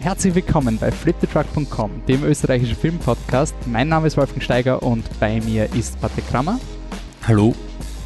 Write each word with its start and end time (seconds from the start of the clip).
Herzlich 0.00 0.34
willkommen 0.34 0.78
bei 0.78 0.90
fliptetruck.com, 0.90 2.06
dem 2.08 2.24
österreichischen 2.24 2.74
Filmpodcast. 2.74 3.54
Mein 3.66 3.88
Name 3.88 4.06
ist 4.06 4.16
Wolfgang 4.16 4.42
Steiger 4.42 4.82
und 4.82 5.04
bei 5.20 5.42
mir 5.42 5.70
ist 5.74 6.00
Patrick 6.00 6.26
Krammer. 6.26 6.58
Hallo. 7.28 7.54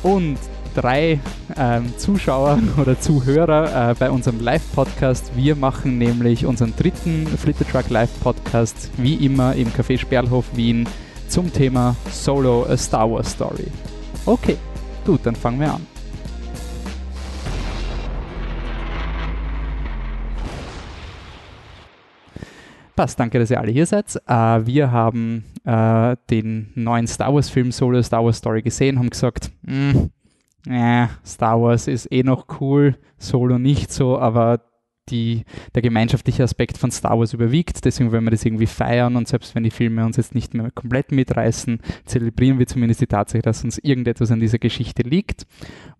Und 0.02 0.36
drei 0.74 1.20
ähm, 1.56 1.96
Zuschauer 1.96 2.58
oder 2.78 2.98
Zuhörer 2.98 3.92
äh, 3.92 3.94
bei 3.94 4.10
unserem 4.10 4.40
Live-Podcast. 4.40 5.36
Wir 5.36 5.54
machen 5.54 5.96
nämlich 5.96 6.46
unseren 6.46 6.74
dritten 6.74 7.28
Flittertruck 7.28 7.88
Live-Podcast, 7.88 8.90
wie 8.96 9.14
immer 9.24 9.54
im 9.54 9.68
Café 9.68 9.96
Sperlhof 9.96 10.46
Wien, 10.56 10.88
zum 11.28 11.52
Thema 11.52 11.94
Solo 12.10 12.66
A 12.68 12.76
Star 12.76 13.08
Wars 13.08 13.30
Story. 13.30 13.68
Okay, 14.26 14.56
gut, 15.06 15.20
dann 15.22 15.36
fangen 15.36 15.60
wir 15.60 15.74
an. 15.74 15.93
Passt, 22.96 23.18
danke, 23.18 23.40
dass 23.40 23.50
ihr 23.50 23.60
alle 23.60 23.72
hier 23.72 23.86
seid. 23.86 24.14
Äh, 24.26 24.66
wir 24.66 24.92
haben 24.92 25.44
äh, 25.64 26.16
den 26.30 26.70
neuen 26.76 27.08
Star 27.08 27.34
Wars 27.34 27.50
Film 27.50 27.72
Solo 27.72 28.00
Star 28.02 28.24
Wars 28.24 28.38
Story 28.38 28.62
gesehen, 28.62 29.00
haben 29.00 29.10
gesagt, 29.10 29.50
hm, 29.66 30.10
äh, 30.68 31.08
Star 31.26 31.60
Wars 31.60 31.88
ist 31.88 32.10
eh 32.12 32.22
noch 32.22 32.46
cool, 32.60 32.96
Solo 33.18 33.58
nicht 33.58 33.92
so, 33.92 34.18
aber 34.18 34.60
die, 35.10 35.44
der 35.74 35.82
gemeinschaftliche 35.82 36.44
Aspekt 36.44 36.78
von 36.78 36.90
Star 36.90 37.18
Wars 37.18 37.34
überwiegt. 37.34 37.84
Deswegen 37.84 38.12
wollen 38.12 38.24
wir 38.24 38.30
das 38.30 38.44
irgendwie 38.44 38.66
feiern 38.66 39.16
und 39.16 39.28
selbst 39.28 39.54
wenn 39.54 39.64
die 39.64 39.70
Filme 39.70 40.04
uns 40.04 40.16
jetzt 40.16 40.34
nicht 40.34 40.54
mehr 40.54 40.70
komplett 40.70 41.12
mitreißen, 41.12 41.80
zelebrieren 42.06 42.58
wir 42.58 42.66
zumindest 42.66 43.00
die 43.00 43.06
Tatsache, 43.06 43.42
dass 43.42 43.64
uns 43.64 43.78
irgendetwas 43.78 44.30
an 44.30 44.40
dieser 44.40 44.58
Geschichte 44.58 45.02
liegt 45.02 45.46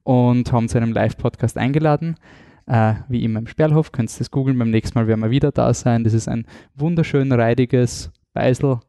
und 0.04 0.52
haben 0.52 0.68
zu 0.68 0.78
einem 0.78 0.92
Live-Podcast 0.92 1.58
eingeladen. 1.58 2.16
Äh, 2.66 2.94
wie 3.08 3.24
immer 3.24 3.40
im 3.40 3.46
Sperlhof, 3.46 3.92
könnt 3.92 4.10
ihr 4.14 4.18
das 4.18 4.30
googeln. 4.30 4.58
Beim 4.58 4.70
nächsten 4.70 4.98
Mal 4.98 5.06
werden 5.06 5.20
wir 5.20 5.30
wieder 5.30 5.52
da 5.52 5.74
sein. 5.74 6.04
Das 6.04 6.14
ist 6.14 6.28
ein 6.28 6.46
wunderschön 6.74 7.30
reidiges 7.32 8.10
Beisel, 8.32 8.80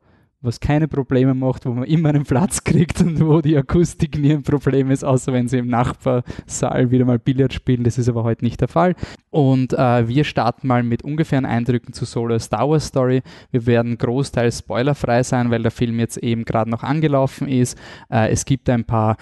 was 0.42 0.60
keine 0.60 0.88
Probleme 0.88 1.34
macht, 1.34 1.66
wo 1.66 1.72
man 1.72 1.84
immer 1.84 2.10
einen 2.10 2.24
Platz 2.24 2.64
kriegt 2.64 3.02
und 3.02 3.20
wo 3.26 3.42
die 3.42 3.58
Akustik 3.58 4.18
nie 4.18 4.34
ein 4.34 4.44
Problem 4.44 4.92
ist, 4.92 5.04
außer 5.04 5.34
wenn 5.34 5.48
sie 5.48 5.58
im 5.58 5.68
Nachbarsaal 5.68 6.92
wieder 6.92 7.04
mal 7.04 7.20
Billard 7.20 7.54
spielen. 7.54 7.84
Das 7.84 7.98
ist 7.98 8.08
aber 8.08 8.24
heute 8.24 8.46
nicht 8.46 8.62
der 8.62 8.68
Fall. 8.70 8.96
Und 9.30 9.74
äh, 9.74 10.08
wir 10.08 10.24
starten 10.24 10.68
mal 10.68 10.84
mit 10.84 11.04
ungefähren 11.04 11.46
Eindrücken 11.46 11.92
zu 11.94 12.06
Solo 12.06 12.40
Star 12.40 12.70
Wars 12.70 12.88
Story. 12.88 13.24
Wir 13.52 13.66
werden 13.66 13.98
großteils 13.98 14.60
spoilerfrei 14.60 15.24
sein, 15.24 15.52
weil 15.52 15.64
der 15.64 15.72
Film 15.72 16.00
jetzt 16.00 16.18
eben 16.18 16.46
gerade 16.46 16.70
noch 16.70 16.84
angelaufen 16.84 17.50
ist. 17.50 17.78
Äh, 18.10 18.30
es 18.30 18.46
gibt 18.46 18.70
ein 18.70 18.86
paar 18.86 19.18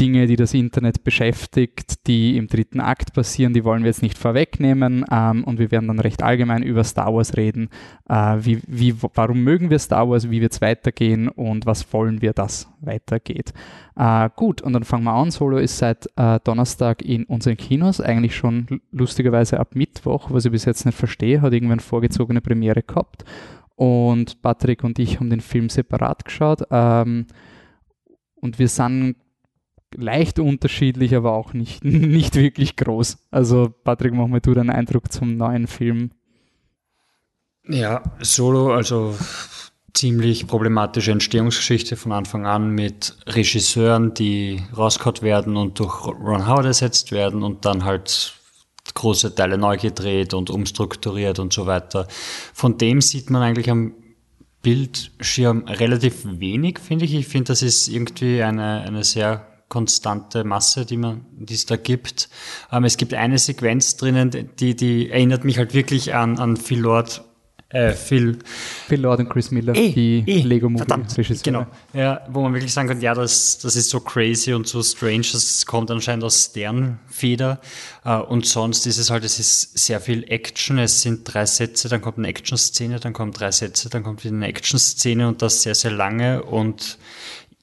Dinge, 0.00 0.26
die 0.26 0.36
das 0.36 0.54
Internet 0.54 1.04
beschäftigt, 1.04 2.06
die 2.06 2.36
im 2.36 2.46
dritten 2.46 2.80
Akt 2.80 3.12
passieren, 3.12 3.52
die 3.52 3.64
wollen 3.64 3.82
wir 3.82 3.88
jetzt 3.88 4.02
nicht 4.02 4.16
vorwegnehmen 4.16 5.04
ähm, 5.10 5.44
und 5.44 5.58
wir 5.58 5.70
werden 5.70 5.88
dann 5.88 5.98
recht 5.98 6.22
allgemein 6.22 6.62
über 6.62 6.84
Star 6.84 7.14
Wars 7.14 7.36
reden. 7.36 7.68
Äh, 8.08 8.36
wie, 8.40 8.60
wie, 8.66 8.94
warum 9.14 9.42
mögen 9.42 9.70
wir 9.70 9.78
Star 9.78 10.08
Wars, 10.08 10.30
wie 10.30 10.40
wird 10.40 10.52
es 10.52 10.60
weitergehen 10.60 11.28
und 11.28 11.66
was 11.66 11.92
wollen 11.92 12.22
wir, 12.22 12.32
dass 12.32 12.70
weitergeht. 12.80 13.52
Äh, 13.96 14.30
gut, 14.36 14.62
und 14.62 14.72
dann 14.72 14.84
fangen 14.84 15.04
wir 15.04 15.12
an. 15.12 15.30
Solo 15.30 15.58
ist 15.58 15.78
seit 15.78 16.08
äh, 16.16 16.38
Donnerstag 16.44 17.02
in 17.02 17.24
unseren 17.24 17.56
Kinos, 17.56 18.00
eigentlich 18.00 18.36
schon 18.36 18.80
lustigerweise 18.92 19.58
ab 19.58 19.74
Mittwoch, 19.74 20.30
was 20.30 20.44
ich 20.44 20.52
bis 20.52 20.64
jetzt 20.64 20.86
nicht 20.86 20.96
verstehe, 20.96 21.42
hat 21.42 21.52
irgendwann 21.52 21.80
vorgezogene 21.80 22.40
Premiere 22.40 22.82
gehabt 22.82 23.24
und 23.78 24.42
Patrick 24.42 24.82
und 24.82 24.98
ich 24.98 25.20
haben 25.20 25.30
den 25.30 25.40
Film 25.40 25.68
separat 25.68 26.24
geschaut. 26.24 26.62
Ähm, 26.70 27.26
und 28.40 28.58
wir 28.58 28.68
sind 28.68 29.16
leicht 29.94 30.38
unterschiedlich, 30.38 31.14
aber 31.14 31.32
auch 31.32 31.52
nicht, 31.52 31.84
nicht 31.84 32.34
wirklich 32.34 32.76
groß. 32.76 33.18
Also 33.30 33.72
Patrick, 33.84 34.14
mach 34.14 34.26
mal 34.26 34.40
du 34.40 34.54
deinen 34.54 34.70
Eindruck 34.70 35.12
zum 35.12 35.36
neuen 35.36 35.66
Film. 35.66 36.10
Ja, 37.66 38.02
Solo, 38.20 38.74
also 38.74 39.14
ziemlich 39.92 40.46
problematische 40.46 41.12
Entstehungsgeschichte 41.12 41.96
von 41.96 42.12
Anfang 42.12 42.46
an 42.46 42.70
mit 42.70 43.16
Regisseuren, 43.26 44.14
die 44.14 44.62
rausgehauen 44.76 45.22
werden 45.22 45.56
und 45.56 45.78
durch 45.78 46.06
Ron 46.06 46.46
Howard 46.46 46.66
ersetzt 46.66 47.12
werden 47.12 47.42
und 47.42 47.64
dann 47.64 47.84
halt 47.84 48.34
große 48.94 49.34
Teile 49.34 49.58
neu 49.58 49.76
gedreht 49.76 50.34
und 50.34 50.50
umstrukturiert 50.50 51.38
und 51.38 51.52
so 51.52 51.66
weiter. 51.66 52.06
Von 52.54 52.78
dem 52.78 53.00
sieht 53.00 53.28
man 53.28 53.42
eigentlich 53.42 53.70
am 53.70 53.94
Bildschirm 54.62 55.64
relativ 55.66 56.24
wenig, 56.24 56.78
finde 56.78 57.04
ich. 57.04 57.14
Ich 57.14 57.26
finde, 57.26 57.48
das 57.48 57.62
ist 57.62 57.88
irgendwie 57.88 58.42
eine, 58.42 58.82
eine 58.82 59.04
sehr 59.04 59.47
konstante 59.68 60.44
Masse, 60.44 60.86
die 60.86 60.96
man, 60.96 61.26
die 61.32 61.54
es 61.54 61.66
da 61.66 61.76
gibt. 61.76 62.28
Ähm, 62.72 62.84
es 62.84 62.96
gibt 62.96 63.14
eine 63.14 63.38
Sequenz 63.38 63.96
drinnen, 63.96 64.50
die, 64.58 64.74
die 64.74 65.10
erinnert 65.10 65.44
mich 65.44 65.58
halt 65.58 65.74
wirklich 65.74 66.14
an, 66.14 66.38
an 66.38 66.56
Phil 66.56 66.80
Lord, 66.80 67.22
äh, 67.70 67.92
Phil. 67.92 68.38
Phil 68.86 69.00
Lord 69.02 69.20
und 69.20 69.28
Chris 69.28 69.50
Miller, 69.50 69.74
eh, 69.74 69.92
die 69.92 70.24
eh, 70.26 70.40
Lego 70.40 70.70
Movie 70.70 70.86
Regisseure. 70.90 71.40
Genau. 71.42 71.66
Ja, 71.92 72.22
wo 72.30 72.40
man 72.40 72.54
wirklich 72.54 72.72
sagen 72.72 72.88
kann, 72.88 73.02
ja, 73.02 73.12
das, 73.12 73.58
das 73.58 73.76
ist 73.76 73.90
so 73.90 74.00
crazy 74.00 74.54
und 74.54 74.66
so 74.66 74.82
strange, 74.82 75.26
das 75.32 75.66
kommt 75.66 75.90
anscheinend 75.90 76.24
aus 76.24 76.52
deren 76.52 76.98
Feder. 77.08 77.60
Äh, 78.06 78.16
und 78.16 78.46
sonst 78.46 78.86
ist 78.86 78.96
es 78.96 79.10
halt, 79.10 79.22
es 79.22 79.38
ist 79.38 79.78
sehr 79.78 80.00
viel 80.00 80.24
Action. 80.28 80.78
Es 80.78 81.02
sind 81.02 81.24
drei 81.24 81.44
Sätze, 81.44 81.90
dann 81.90 82.00
kommt 82.00 82.16
eine 82.16 82.28
Action-Szene, 82.28 83.00
dann 83.00 83.12
kommen 83.12 83.32
drei 83.32 83.50
Sätze, 83.50 83.90
dann 83.90 84.02
kommt 84.02 84.24
wieder 84.24 84.34
eine 84.34 84.48
Action-Szene 84.48 85.28
und 85.28 85.42
das 85.42 85.62
sehr, 85.62 85.74
sehr 85.74 85.90
lange 85.90 86.42
und 86.44 86.96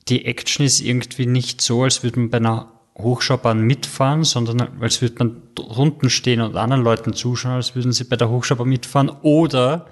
die 0.07 0.25
Action 0.25 0.66
ist 0.66 0.81
irgendwie 0.81 1.25
nicht 1.25 1.61
so, 1.61 1.83
als 1.83 2.03
würde 2.03 2.19
man 2.19 2.29
bei 2.29 2.38
einer 2.38 2.71
Hochschaubahn 2.97 3.61
mitfahren, 3.61 4.23
sondern 4.23 4.81
als 4.81 5.01
würde 5.01 5.16
man 5.19 5.41
unten 5.59 6.09
stehen 6.09 6.41
und 6.41 6.55
anderen 6.55 6.83
Leuten 6.83 7.13
zuschauen, 7.13 7.55
als 7.55 7.75
würden 7.75 7.91
sie 7.91 8.05
bei 8.05 8.16
der 8.16 8.29
Hochschaubahn 8.29 8.69
mitfahren. 8.69 9.09
Oder 9.09 9.88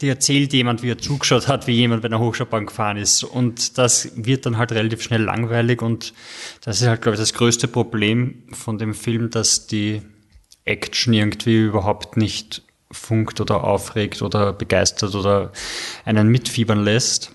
die 0.00 0.08
erzählt 0.08 0.52
jemand, 0.52 0.82
wie 0.82 0.90
er 0.90 0.98
zugeschaut 0.98 1.48
hat, 1.48 1.66
wie 1.66 1.72
jemand 1.72 2.02
bei 2.02 2.06
einer 2.06 2.18
Hochschaubahn 2.18 2.66
gefahren 2.66 2.96
ist. 2.96 3.24
Und 3.24 3.78
das 3.78 4.12
wird 4.14 4.46
dann 4.46 4.58
halt 4.58 4.72
relativ 4.72 5.02
schnell 5.02 5.22
langweilig. 5.22 5.82
Und 5.82 6.12
das 6.62 6.80
ist 6.80 6.86
halt, 6.86 7.02
glaube 7.02 7.14
ich, 7.14 7.20
das 7.20 7.34
größte 7.34 7.68
Problem 7.68 8.44
von 8.52 8.78
dem 8.78 8.94
Film, 8.94 9.30
dass 9.30 9.66
die 9.66 10.02
Action 10.64 11.12
irgendwie 11.12 11.64
überhaupt 11.64 12.16
nicht 12.16 12.62
funkt 12.90 13.40
oder 13.40 13.64
aufregt 13.64 14.22
oder 14.22 14.52
begeistert 14.52 15.14
oder 15.14 15.52
einen 16.04 16.28
mitfiebern 16.28 16.84
lässt. 16.84 17.32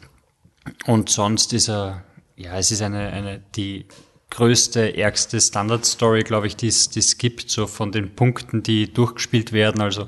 Und 0.85 1.09
sonst 1.09 1.53
ist 1.53 1.69
er, 1.69 2.03
ja, 2.35 2.57
es 2.57 2.71
ist 2.71 2.81
eine, 2.81 3.09
eine, 3.09 3.41
die 3.55 3.85
größte, 4.31 4.97
ärgste 4.97 5.39
Standard-Story, 5.39 6.23
glaube 6.23 6.47
ich, 6.47 6.55
die 6.55 6.67
es 6.67 7.17
gibt, 7.17 7.49
so 7.49 7.67
von 7.67 7.91
den 7.91 8.15
Punkten, 8.15 8.63
die 8.63 8.91
durchgespielt 8.91 9.51
werden. 9.51 9.81
Also 9.81 10.07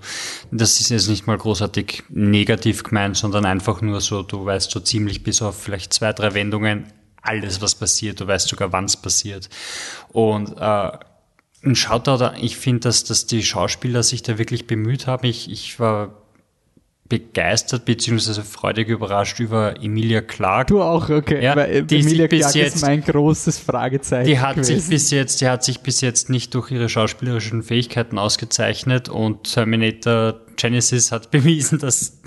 das 0.50 0.80
ist 0.80 0.90
jetzt 0.90 1.10
nicht 1.10 1.28
mal 1.28 1.38
großartig 1.38 2.04
negativ 2.10 2.84
gemeint, 2.84 3.18
sondern 3.18 3.46
einfach 3.46 3.82
nur 3.82 4.02
so, 4.02 4.24
du 4.24 4.46
weißt 4.46 4.72
so 4.72 4.80
ziemlich 4.80 5.24
bis 5.24 5.42
auf 5.42 5.62
vielleicht 5.62 5.94
zwei, 5.94 6.14
drei 6.14 6.34
Wendungen 6.34 6.86
alles, 7.22 7.62
was 7.62 7.76
passiert. 7.76 8.20
Du 8.20 8.28
weißt 8.28 8.48
sogar, 8.48 8.72
wann 8.72 8.86
es 8.86 8.98
passiert. 8.98 9.50
Und 10.12 10.58
äh, 10.58 10.92
ein 11.66 11.76
Shoutout, 11.76 12.36
ich 12.42 12.58
finde, 12.58 12.82
dass, 12.82 13.04
dass 13.04 13.26
die 13.26 13.44
Schauspieler 13.44 14.04
sich 14.04 14.24
da 14.24 14.38
wirklich 14.38 14.68
bemüht 14.68 15.08
haben. 15.08 15.26
Ich, 15.26 15.50
ich 15.52 15.80
war 15.80 16.23
begeistert 17.14 17.86
bzw. 17.86 18.42
freudig 18.42 18.88
überrascht 18.88 19.40
über 19.40 19.76
Emilia 19.84 20.22
Clark. 20.22 20.68
Du 20.68 20.82
auch, 20.82 21.12
okay. 21.12 21.44
Ja, 21.44 21.56
Weil 21.56 21.84
die 21.84 22.00
Emilia 22.00 22.28
Clark 22.28 22.56
jetzt, 22.56 22.78
ist 22.78 22.82
mein 22.82 23.04
großes 23.04 23.60
Fragezeichen. 23.60 24.28
Die 24.28 24.40
hat 24.40 24.56
gewesen. 24.56 24.80
sich 24.80 24.90
bis 24.90 25.12
jetzt, 25.12 25.40
die 25.40 25.48
hat 25.48 25.64
sich 25.64 25.82
bis 25.82 26.02
jetzt 26.02 26.32
nicht 26.32 26.56
durch 26.56 26.72
ihre 26.72 26.90
schauspielerischen 26.90 27.62
Fähigkeiten 27.62 28.18
ausgezeichnet 28.18 29.10
und 29.10 29.44
Terminator 29.54 30.40
Genesis 30.56 31.12
hat 31.12 31.30
bewiesen, 31.32 31.78
dass 31.78 32.20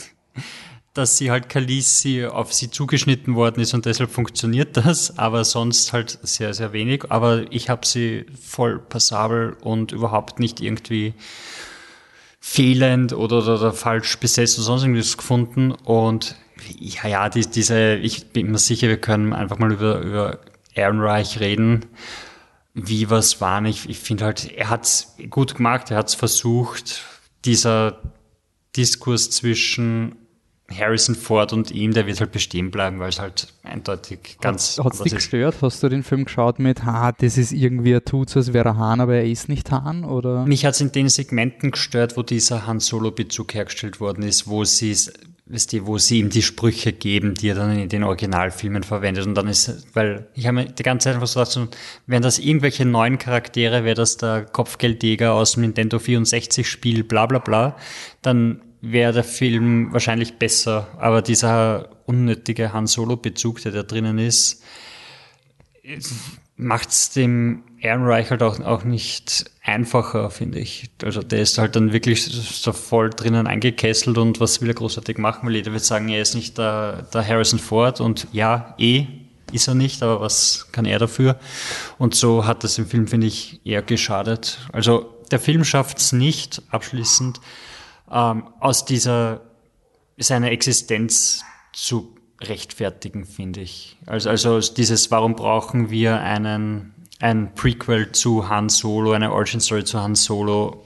dass 0.94 1.18
sie 1.18 1.30
halt 1.30 1.50
Khaleesi 1.50 2.24
auf 2.24 2.54
sie 2.54 2.70
zugeschnitten 2.70 3.34
worden 3.34 3.60
ist 3.60 3.74
und 3.74 3.84
deshalb 3.84 4.10
funktioniert 4.10 4.78
das, 4.78 5.18
aber 5.18 5.44
sonst 5.44 5.92
halt 5.92 6.18
sehr, 6.22 6.54
sehr 6.54 6.72
wenig. 6.72 7.10
Aber 7.10 7.44
ich 7.50 7.68
habe 7.68 7.84
sie 7.84 8.24
voll 8.40 8.78
passabel 8.78 9.56
und 9.60 9.92
überhaupt 9.92 10.40
nicht 10.40 10.62
irgendwie 10.62 11.12
fehlend 12.48 13.12
oder, 13.12 13.38
oder, 13.38 13.56
oder 13.56 13.72
falsch 13.72 14.18
besetzt 14.18 14.56
oder 14.56 14.66
sonst 14.66 14.82
irgendwas 14.84 15.16
gefunden. 15.16 15.72
Und 15.72 16.36
ja, 16.78 17.08
ja, 17.08 17.28
die, 17.28 17.44
diese, 17.44 17.96
ich 17.96 18.28
bin 18.28 18.52
mir 18.52 18.58
sicher, 18.58 18.86
wir 18.86 19.00
können 19.00 19.32
einfach 19.32 19.58
mal 19.58 19.72
über, 19.72 19.98
über 19.98 20.38
Ehrenreich 20.72 21.40
reden. 21.40 21.86
Wie 22.72 23.10
was 23.10 23.40
war 23.40 23.60
nicht. 23.60 23.90
Ich 23.90 23.98
finde 23.98 24.26
halt, 24.26 24.52
er 24.52 24.70
hat's 24.70 25.16
gut 25.28 25.56
gemacht, 25.56 25.90
er 25.90 25.96
hat's 25.96 26.14
versucht. 26.14 27.02
Dieser 27.44 28.00
Diskurs 28.76 29.30
zwischen 29.30 30.14
Harrison 30.70 31.14
Ford 31.14 31.52
und 31.52 31.70
ihm, 31.70 31.92
der 31.92 32.06
wird 32.06 32.20
halt 32.20 32.32
bestehen 32.32 32.70
bleiben, 32.70 32.98
weil 32.98 33.10
es 33.10 33.20
halt 33.20 33.48
eindeutig 33.62 34.38
ganz. 34.40 34.78
Hat 34.82 34.94
es 34.94 35.00
dich 35.00 35.14
gestört? 35.14 35.56
Hast 35.62 35.82
du 35.82 35.88
den 35.88 36.02
Film 36.02 36.24
geschaut 36.24 36.58
mit, 36.58 36.84
ha, 36.84 37.12
das 37.12 37.38
ist 37.38 37.52
irgendwie, 37.52 37.92
er 37.92 38.04
tut 38.04 38.30
so, 38.30 38.40
als 38.40 38.52
wäre 38.52 38.70
er 38.70 38.76
Hahn, 38.76 39.00
aber 39.00 39.14
er 39.14 39.26
ist 39.26 39.48
nicht 39.48 39.70
Hahn? 39.70 40.04
Oder? 40.04 40.44
Mich 40.46 40.64
hat 40.64 40.74
es 40.74 40.80
in 40.80 40.92
den 40.92 41.08
Segmenten 41.08 41.70
gestört, 41.70 42.16
wo 42.16 42.22
dieser 42.22 42.66
Han 42.66 42.80
Solo-Bezug 42.80 43.54
hergestellt 43.54 44.00
worden 44.00 44.24
ist, 44.24 44.48
wo 44.48 44.64
sie 44.64 44.90
es 44.90 45.12
weißt 45.48 45.72
du, 45.72 45.86
wo 45.86 45.98
sie 45.98 46.18
ihm 46.18 46.30
die 46.30 46.42
Sprüche 46.42 46.92
geben, 46.92 47.34
die 47.34 47.50
er 47.50 47.54
dann 47.54 47.78
in 47.78 47.88
den 47.88 48.02
Originalfilmen 48.02 48.82
verwendet. 48.82 49.26
Und 49.26 49.34
dann 49.34 49.46
ist, 49.46 49.86
weil 49.94 50.26
ich 50.34 50.46
habe 50.46 50.56
mir 50.56 50.64
die 50.66 50.82
ganze 50.82 51.04
Zeit 51.04 51.14
einfach 51.14 51.28
so 51.28 51.40
gedacht, 51.40 51.76
wären 52.06 52.22
das 52.22 52.38
irgendwelche 52.38 52.84
neuen 52.84 53.18
Charaktere, 53.18 53.84
wäre 53.84 53.94
das 53.94 54.16
der 54.16 54.44
Kopfgeldjäger 54.44 55.32
aus 55.34 55.52
dem 55.52 55.62
Nintendo 55.62 55.98
64 55.98 56.68
Spiel, 56.68 57.04
bla 57.04 57.26
bla 57.26 57.38
bla, 57.38 57.76
dann 58.22 58.60
wäre 58.80 59.12
der 59.12 59.24
Film 59.24 59.92
wahrscheinlich 59.92 60.38
besser. 60.38 60.88
Aber 60.98 61.22
dieser 61.22 61.90
unnötige 62.06 62.72
Han 62.72 62.86
Solo-Bezug, 62.86 63.62
der 63.62 63.72
da 63.72 63.82
drinnen 63.82 64.18
ist, 64.18 64.62
macht 66.56 66.88
es 66.90 67.10
dem 67.10 67.62
Ehrenreich 67.80 68.30
halt 68.30 68.42
auch, 68.42 68.58
auch 68.60 68.84
nicht 68.84 69.50
einfacher, 69.62 70.30
finde 70.30 70.58
ich. 70.58 70.90
Also 71.02 71.22
der 71.22 71.40
ist 71.40 71.58
halt 71.58 71.76
dann 71.76 71.92
wirklich 71.92 72.24
so 72.24 72.72
voll 72.72 73.10
drinnen 73.10 73.46
eingekesselt 73.46 74.16
und 74.18 74.40
was 74.40 74.60
will 74.60 74.68
er 74.68 74.74
großartig 74.74 75.18
machen, 75.18 75.46
weil 75.46 75.56
jeder 75.56 75.72
wird 75.72 75.84
sagen, 75.84 76.08
er 76.08 76.22
ist 76.22 76.34
nicht 76.34 76.56
der, 76.58 77.02
der 77.12 77.26
Harrison 77.26 77.58
Ford 77.58 78.00
und 78.00 78.26
ja, 78.32 78.74
eh 78.78 79.06
ist 79.52 79.68
er 79.68 79.74
nicht, 79.74 80.02
aber 80.02 80.20
was 80.20 80.72
kann 80.72 80.86
er 80.86 80.98
dafür? 80.98 81.38
Und 81.98 82.14
so 82.14 82.46
hat 82.46 82.64
das 82.64 82.78
im 82.78 82.86
Film, 82.86 83.06
finde 83.06 83.28
ich, 83.28 83.60
eher 83.64 83.82
geschadet. 83.82 84.58
Also 84.72 85.14
der 85.30 85.38
Film 85.38 85.64
schafft 85.64 85.98
es 85.98 86.12
nicht, 86.12 86.62
abschließend, 86.70 87.40
ähm, 88.10 88.48
aus 88.60 88.84
dieser, 88.84 89.42
seiner 90.16 90.50
Existenz 90.50 91.44
zu 91.72 92.14
rechtfertigen, 92.40 93.24
finde 93.24 93.60
ich. 93.60 93.96
Also, 94.06 94.30
also 94.30 94.60
dieses, 94.60 95.10
warum 95.10 95.36
brauchen 95.36 95.90
wir 95.90 96.20
einen 96.20 96.94
ein 97.20 97.54
Prequel 97.54 98.12
zu 98.12 98.48
Han 98.48 98.68
Solo, 98.68 99.12
eine 99.12 99.32
Origin 99.32 99.60
Story 99.60 99.84
zu 99.84 100.02
Han 100.02 100.14
Solo. 100.14 100.84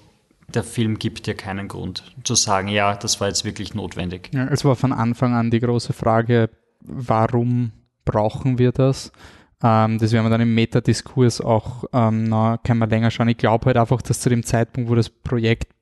Der 0.49 0.65
Film 0.65 0.99
gibt 0.99 1.27
dir 1.27 1.35
keinen 1.35 1.69
Grund 1.69 2.03
zu 2.25 2.35
sagen, 2.35 2.69
ja, 2.69 2.95
das 2.97 3.21
war 3.21 3.29
jetzt 3.29 3.45
wirklich 3.45 3.75
notwendig. 3.75 4.31
Ja, 4.33 4.47
es 4.47 4.65
war 4.65 4.77
von 4.77 4.93
Anfang 4.93 5.35
an 5.35 5.51
die 5.51 5.61
große 5.61 5.93
Frage, 5.93 6.51
warum 6.81 7.73
brauchen 8.05 8.59
wir 8.59 8.73
das? 8.73 9.13
Ähm, 9.63 9.99
das 9.99 10.13
werden 10.13 10.25
wir 10.25 10.31
dann 10.31 10.41
im 10.41 10.55
Metadiskurs 10.55 11.41
auch, 11.41 11.85
ähm, 11.93 12.25
na, 12.25 12.59
können 12.59 12.79
wir 12.79 12.87
länger 12.87 13.11
schauen. 13.11 13.29
Ich 13.29 13.37
glaube 13.37 13.67
halt 13.67 13.77
einfach, 13.77 14.03
dass 14.03 14.21
zu 14.21 14.29
dem 14.29 14.45
Zeitpunkt, 14.45 14.91
wo 14.91 14.95
das 14.95 15.09
Projekt 15.09 15.73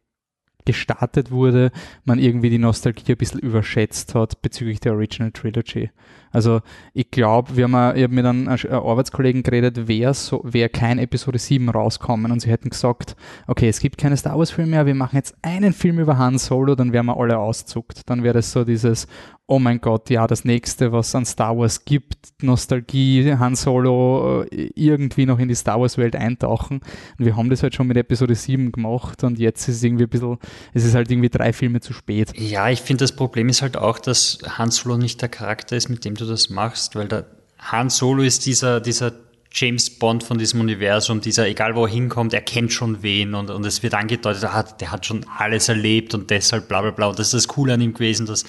gestartet 0.68 1.30
wurde, 1.30 1.72
man 2.04 2.18
irgendwie 2.18 2.50
die 2.50 2.58
Nostalgie 2.58 3.12
ein 3.12 3.16
bisschen 3.16 3.40
überschätzt 3.40 4.14
hat 4.14 4.42
bezüglich 4.42 4.80
der 4.80 4.92
Original 4.92 5.32
Trilogy. 5.32 5.88
Also 6.30 6.60
ich 6.92 7.10
glaube, 7.10 7.56
wir 7.56 7.64
haben, 7.64 7.96
ich 7.96 8.02
habe 8.02 8.14
mit 8.14 8.26
einem 8.26 8.48
Arbeitskollegen 8.48 9.42
geredet, 9.42 9.88
wer 9.88 10.12
so, 10.12 10.42
wer 10.44 10.68
kein 10.68 10.98
Episode 10.98 11.38
7 11.38 11.70
rauskommen 11.70 12.30
und 12.30 12.40
sie 12.40 12.50
hätten 12.50 12.68
gesagt, 12.68 13.16
okay, 13.46 13.70
es 13.70 13.80
gibt 13.80 13.96
keine 13.96 14.18
Star 14.18 14.38
Wars 14.38 14.50
Filme 14.50 14.72
mehr, 14.72 14.84
wir 14.84 14.94
machen 14.94 15.16
jetzt 15.16 15.34
einen 15.40 15.72
Film 15.72 15.98
über 15.98 16.18
Han 16.18 16.36
Solo, 16.36 16.74
dann 16.74 16.92
wären 16.92 17.06
wir 17.06 17.16
alle 17.16 17.38
auszuckt. 17.38 18.02
Dann 18.10 18.22
wäre 18.22 18.34
das 18.34 18.52
so 18.52 18.64
dieses, 18.64 19.06
oh 19.50 19.58
mein 19.58 19.80
Gott, 19.80 20.10
ja, 20.10 20.26
das 20.26 20.44
nächste, 20.44 20.92
was 20.92 21.14
an 21.14 21.24
Star 21.24 21.56
Wars 21.56 21.86
gibt, 21.86 22.16
Nostalgie, 22.42 23.34
Han 23.38 23.56
Solo 23.56 24.42
äh, 24.42 24.70
irgendwie 24.74 25.24
noch 25.24 25.38
in 25.38 25.48
die 25.48 25.54
Star 25.54 25.80
Wars 25.80 25.96
Welt 25.96 26.14
eintauchen. 26.14 26.80
Und 27.18 27.24
wir 27.24 27.34
haben 27.34 27.48
das 27.48 27.62
halt 27.62 27.74
schon 27.74 27.86
mit 27.86 27.96
Episode 27.96 28.34
7 28.34 28.70
gemacht 28.72 29.24
und 29.24 29.38
jetzt 29.38 29.66
ist 29.66 29.76
es 29.76 29.82
irgendwie 29.82 30.04
ein 30.04 30.10
bisschen, 30.10 30.38
es 30.74 30.84
ist 30.84 30.94
halt 30.94 31.10
irgendwie 31.10 31.30
drei 31.30 31.54
Filme 31.54 31.80
zu 31.80 31.94
spät. 31.94 32.38
Ja, 32.38 32.68
ich 32.68 32.82
finde, 32.82 33.04
das 33.04 33.16
Problem 33.16 33.48
ist 33.48 33.62
halt 33.62 33.78
auch, 33.78 33.98
dass 33.98 34.38
Han 34.58 34.70
Solo 34.70 34.98
nicht 34.98 35.22
der 35.22 35.30
Charakter 35.30 35.76
ist, 35.76 35.88
mit 35.88 36.04
dem 36.04 36.14
du 36.14 36.26
das 36.26 36.50
machst, 36.50 36.94
weil 36.94 37.08
der 37.08 37.24
Han 37.58 37.88
Solo 37.88 38.22
ist 38.22 38.44
dieser, 38.44 38.80
dieser 38.82 39.12
James 39.50 39.88
Bond 39.88 40.24
von 40.24 40.36
diesem 40.36 40.60
Universum, 40.60 41.22
dieser, 41.22 41.48
egal 41.48 41.74
wo 41.74 41.86
er 41.86 41.90
hinkommt, 41.90 42.34
er 42.34 42.42
kennt 42.42 42.70
schon 42.70 43.02
wen 43.02 43.34
und, 43.34 43.48
und 43.48 43.64
es 43.64 43.82
wird 43.82 43.94
angedeutet, 43.94 44.42
der 44.42 44.52
hat, 44.52 44.82
der 44.82 44.92
hat 44.92 45.06
schon 45.06 45.24
alles 45.38 45.70
erlebt 45.70 46.12
und 46.12 46.28
deshalb 46.28 46.68
bla 46.68 46.82
bla 46.82 46.90
bla. 46.90 47.06
Und 47.06 47.18
das 47.18 47.28
ist 47.28 47.34
das 47.34 47.48
Coole 47.48 47.72
an 47.72 47.80
ihm 47.80 47.94
gewesen, 47.94 48.26
dass 48.26 48.44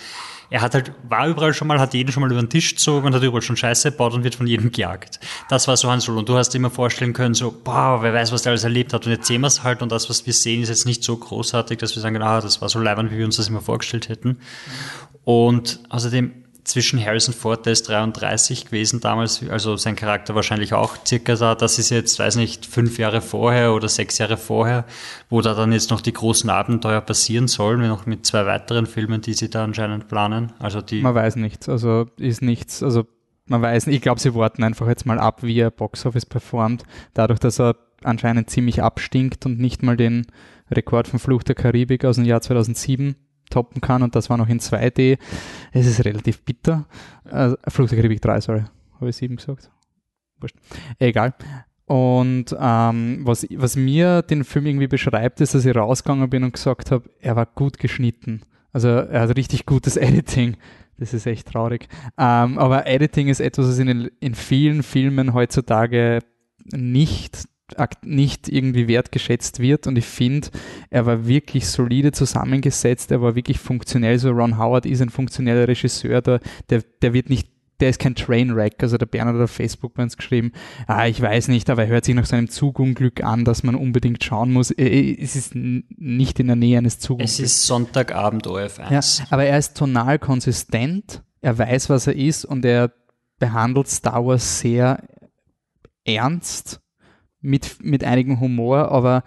er 0.50 0.62
hat 0.62 0.74
halt, 0.74 0.92
war 1.08 1.28
überall 1.28 1.54
schon 1.54 1.68
mal, 1.68 1.80
hat 1.80 1.94
jeden 1.94 2.12
schon 2.12 2.22
mal 2.22 2.32
über 2.32 2.42
den 2.42 2.50
Tisch 2.50 2.76
gezogen 2.76 3.08
und 3.08 3.14
hat 3.14 3.22
überall 3.22 3.42
schon 3.42 3.56
Scheiße 3.56 3.92
gebaut 3.92 4.14
und 4.14 4.24
wird 4.24 4.36
von 4.36 4.48
jedem 4.48 4.72
gejagt. 4.72 5.20
Das 5.48 5.68
war 5.68 5.78
so 5.78 5.92
Han 5.92 6.00
Solo. 6.00 6.20
Und 6.20 6.30
du 6.30 6.36
hast 6.36 6.50
dir 6.50 6.58
immer 6.58 6.72
vorstellen 6.72 7.14
können, 7.14 7.36
so, 7.36 7.54
boah, 7.64 8.02
wer 8.02 8.14
weiß, 8.14 8.32
was 8.32 8.42
der 8.42 8.52
alles 8.52 8.64
erlebt 8.64 8.94
hat. 8.94 9.06
Und 9.06 9.12
jetzt 9.12 9.28
sehen 9.28 9.42
wir 9.42 9.48
es 9.48 9.64
halt 9.64 9.82
und 9.82 9.92
das, 9.92 10.10
was 10.10 10.26
wir 10.26 10.34
sehen, 10.34 10.64
ist 10.64 10.70
jetzt 10.70 10.86
nicht 10.86 11.04
so 11.04 11.16
großartig, 11.16 11.78
dass 11.78 11.96
wir 11.96 12.02
sagen, 12.02 12.22
ah, 12.22 12.42
das 12.42 12.62
war 12.62 12.70
so 12.70 12.80
leibend, 12.80 13.12
wie 13.12 13.18
wir 13.18 13.26
uns 13.26 13.38
das 13.38 13.48
immer 13.48 13.62
vorgestellt 13.62 14.10
hätten. 14.10 14.40
Und 15.24 15.80
außerdem, 15.90 16.34
zwischen 16.64 17.04
Harrison 17.04 17.34
Ford, 17.34 17.66
der 17.66 17.74
ist 17.74 17.88
33 17.88 18.66
gewesen 18.66 19.00
damals, 19.00 19.48
also 19.50 19.76
sein 19.78 19.96
Charakter 19.96 20.36
wahrscheinlich 20.36 20.74
auch 20.74 20.96
circa 21.06 21.36
da. 21.36 21.56
Das 21.56 21.80
ist 21.80 21.90
jetzt, 21.90 22.20
weiß 22.20 22.36
nicht, 22.36 22.66
fünf 22.66 22.98
Jahre 22.98 23.22
vorher 23.22 23.74
oder 23.74 23.88
sechs 23.88 24.18
Jahre 24.18 24.38
vorher, 24.38 24.86
wo 25.30 25.42
da 25.42 25.54
dann 25.54 25.72
jetzt 25.72 25.90
noch 25.90 26.02
die 26.02 26.14
großen 26.14 26.50
Abenteuer 26.50 27.02
passieren 27.02 27.48
sollen, 27.48 27.88
noch 27.88 28.06
mit 28.06 28.26
zwei 28.26 28.46
weiteren 28.46 28.86
Filmen, 28.86 29.22
die 29.22 29.34
sie 29.34 29.50
da 29.50 29.64
anscheinend 29.64 30.08
planen. 30.08 30.54
Also 30.60 30.82
die. 30.82 31.02
Man 31.02 31.16
weiß 31.16 31.38
nichts, 31.38 31.70
also 31.70 32.08
ist 32.18 32.42
nichts, 32.42 32.84
also 32.84 33.06
man 33.48 33.62
weiß 33.62 33.88
nicht, 33.88 33.96
ich 33.98 34.02
glaube, 34.02 34.20
sie 34.20 34.36
warten 34.36 34.64
einfach 34.64 34.88
jetzt 34.88 35.06
mal 35.06 35.20
ab, 35.20 35.44
wie 35.44 35.60
er 35.60 35.72
Box 35.72 36.06
Office 36.06 36.26
performt, 36.26 36.84
dadurch, 37.14 37.40
dass 37.40 37.60
er 37.60 37.76
anscheinend 38.04 38.50
ziemlich 38.50 38.82
abstinkt 38.82 39.46
und 39.46 39.60
nicht 39.60 39.84
mal 39.84 39.98
den 39.98 40.28
Rekord 40.72 41.08
von 41.08 41.20
Fluch 41.20 41.44
der 41.44 41.56
Karibik 41.56 42.06
aus 42.06 42.16
dem 42.16 42.26
Jahr 42.26 42.42
2007 42.42 43.16
toppen 43.50 43.82
kann 43.82 44.04
und 44.04 44.16
das 44.16 44.30
war 44.30 44.38
noch 44.38 44.50
in 44.50 44.60
2D. 44.60 45.18
Es 45.72 45.86
ist 45.86 46.04
relativ 46.06 46.42
bitter. 46.44 46.86
Äh, 47.26 47.52
Flug 47.68 47.90
der 47.90 47.98
Karibik 47.98 48.22
3, 48.22 48.42
sorry. 48.42 48.64
Habe 48.96 49.10
ich 49.10 49.16
7 49.16 49.36
gesagt? 49.36 49.70
Wurscht. 50.40 50.56
Egal. 51.00 51.34
Und 51.86 52.56
ähm, 52.60 53.22
was, 53.24 53.48
was 53.56 53.76
mir 53.76 54.22
den 54.22 54.44
Film 54.44 54.68
irgendwie 54.68 54.88
beschreibt, 54.88 55.42
ist, 55.42 55.56
dass 55.56 55.66
ich 55.66 55.76
rausgegangen 55.76 56.30
bin 56.30 56.44
und 56.44 56.54
gesagt 56.54 56.92
habe, 56.92 57.10
er 57.20 57.36
war 57.36 57.48
gut 57.48 57.80
geschnitten. 57.80 58.44
Also 58.72 58.90
er 58.90 59.22
hat 59.22 59.36
richtig 59.36 59.66
gutes 59.66 59.98
Editing. 59.98 60.58
Das 61.00 61.14
ist 61.14 61.26
echt 61.26 61.48
traurig. 61.48 61.88
Ähm, 62.18 62.60
aber 62.60 62.86
Editing 62.86 63.28
ist 63.28 63.40
etwas, 63.40 63.68
was 63.68 63.80
in, 63.80 64.12
in 64.20 64.36
vielen 64.36 64.84
Filmen 64.84 65.34
heutzutage 65.34 66.20
nicht 66.72 67.46
nicht 68.04 68.50
irgendwie 68.50 68.88
wertgeschätzt 68.88 69.60
wird 69.60 69.88
und 69.88 69.98
ich 69.98 70.06
finde, 70.06 70.50
er 70.90 71.06
war 71.06 71.28
wirklich 71.28 71.68
solide 71.68 72.12
zusammengesetzt, 72.12 73.12
er 73.12 73.22
war 73.22 73.36
wirklich 73.36 73.60
funktionell, 73.60 74.20
so 74.20 74.32
Ron 74.32 74.58
Howard 74.58 74.86
ist 74.86 75.02
ein 75.02 75.10
funktioneller 75.10 75.68
Regisseur, 75.68 76.22
der, 76.22 76.40
der, 76.70 76.84
der 77.02 77.14
wird 77.14 77.30
nicht 77.30 77.48
der 77.80 77.90
ist 77.90 78.00
kein 78.00 78.16
Trainwreck. 78.16 78.82
Also 78.82 78.98
der 78.98 79.06
Bernhard 79.06 79.38
hat 79.38 79.44
auf 79.44 79.52
Facebook 79.52 79.94
bei 79.94 80.04
uns 80.04 80.18
geschrieben, 80.18 80.52
ah, 80.88 81.08
ich 81.08 81.22
weiß 81.22 81.48
nicht, 81.48 81.70
aber 81.70 81.84
er 81.84 81.90
hört 81.90 82.06
sich 82.06 82.16
nach 82.16 82.26
seinem 82.26 82.50
Zugunglück 82.50 83.24
an, 83.24 83.46
dass 83.46 83.64
man 83.64 83.76
unbedingt 83.76 84.24
schauen 84.24 84.52
muss. 84.52 84.72
Äh, 84.72 84.88
äh, 84.88 85.22
es 85.22 85.36
ist 85.36 85.54
nicht 85.56 86.40
in 86.40 86.48
der 86.48 86.56
Nähe 86.56 86.78
eines 86.78 87.00
Zugunglücks. 87.00 87.34
Es 87.34 87.40
ist 87.40 87.66
Sonntagabend 87.66 88.48
OF1. 88.48 88.92
Ja, 88.92 89.26
aber 89.30 89.46
er 89.46 89.58
ist 89.58 89.78
tonal 89.78 90.20
konsistent, 90.20 91.24
er 91.42 91.58
weiß, 91.58 91.90
was 91.90 92.08
er 92.08 92.16
ist 92.16 92.46
und 92.46 92.66
er 92.66 92.92
behandelt 93.40 93.88
Star 93.88 94.26
Wars 94.26 94.60
sehr 94.60 95.02
ernst 96.04 96.82
mit, 97.42 97.84
mit 97.84 98.04
einigem 98.04 98.40
Humor, 98.40 98.92
aber 98.92 99.24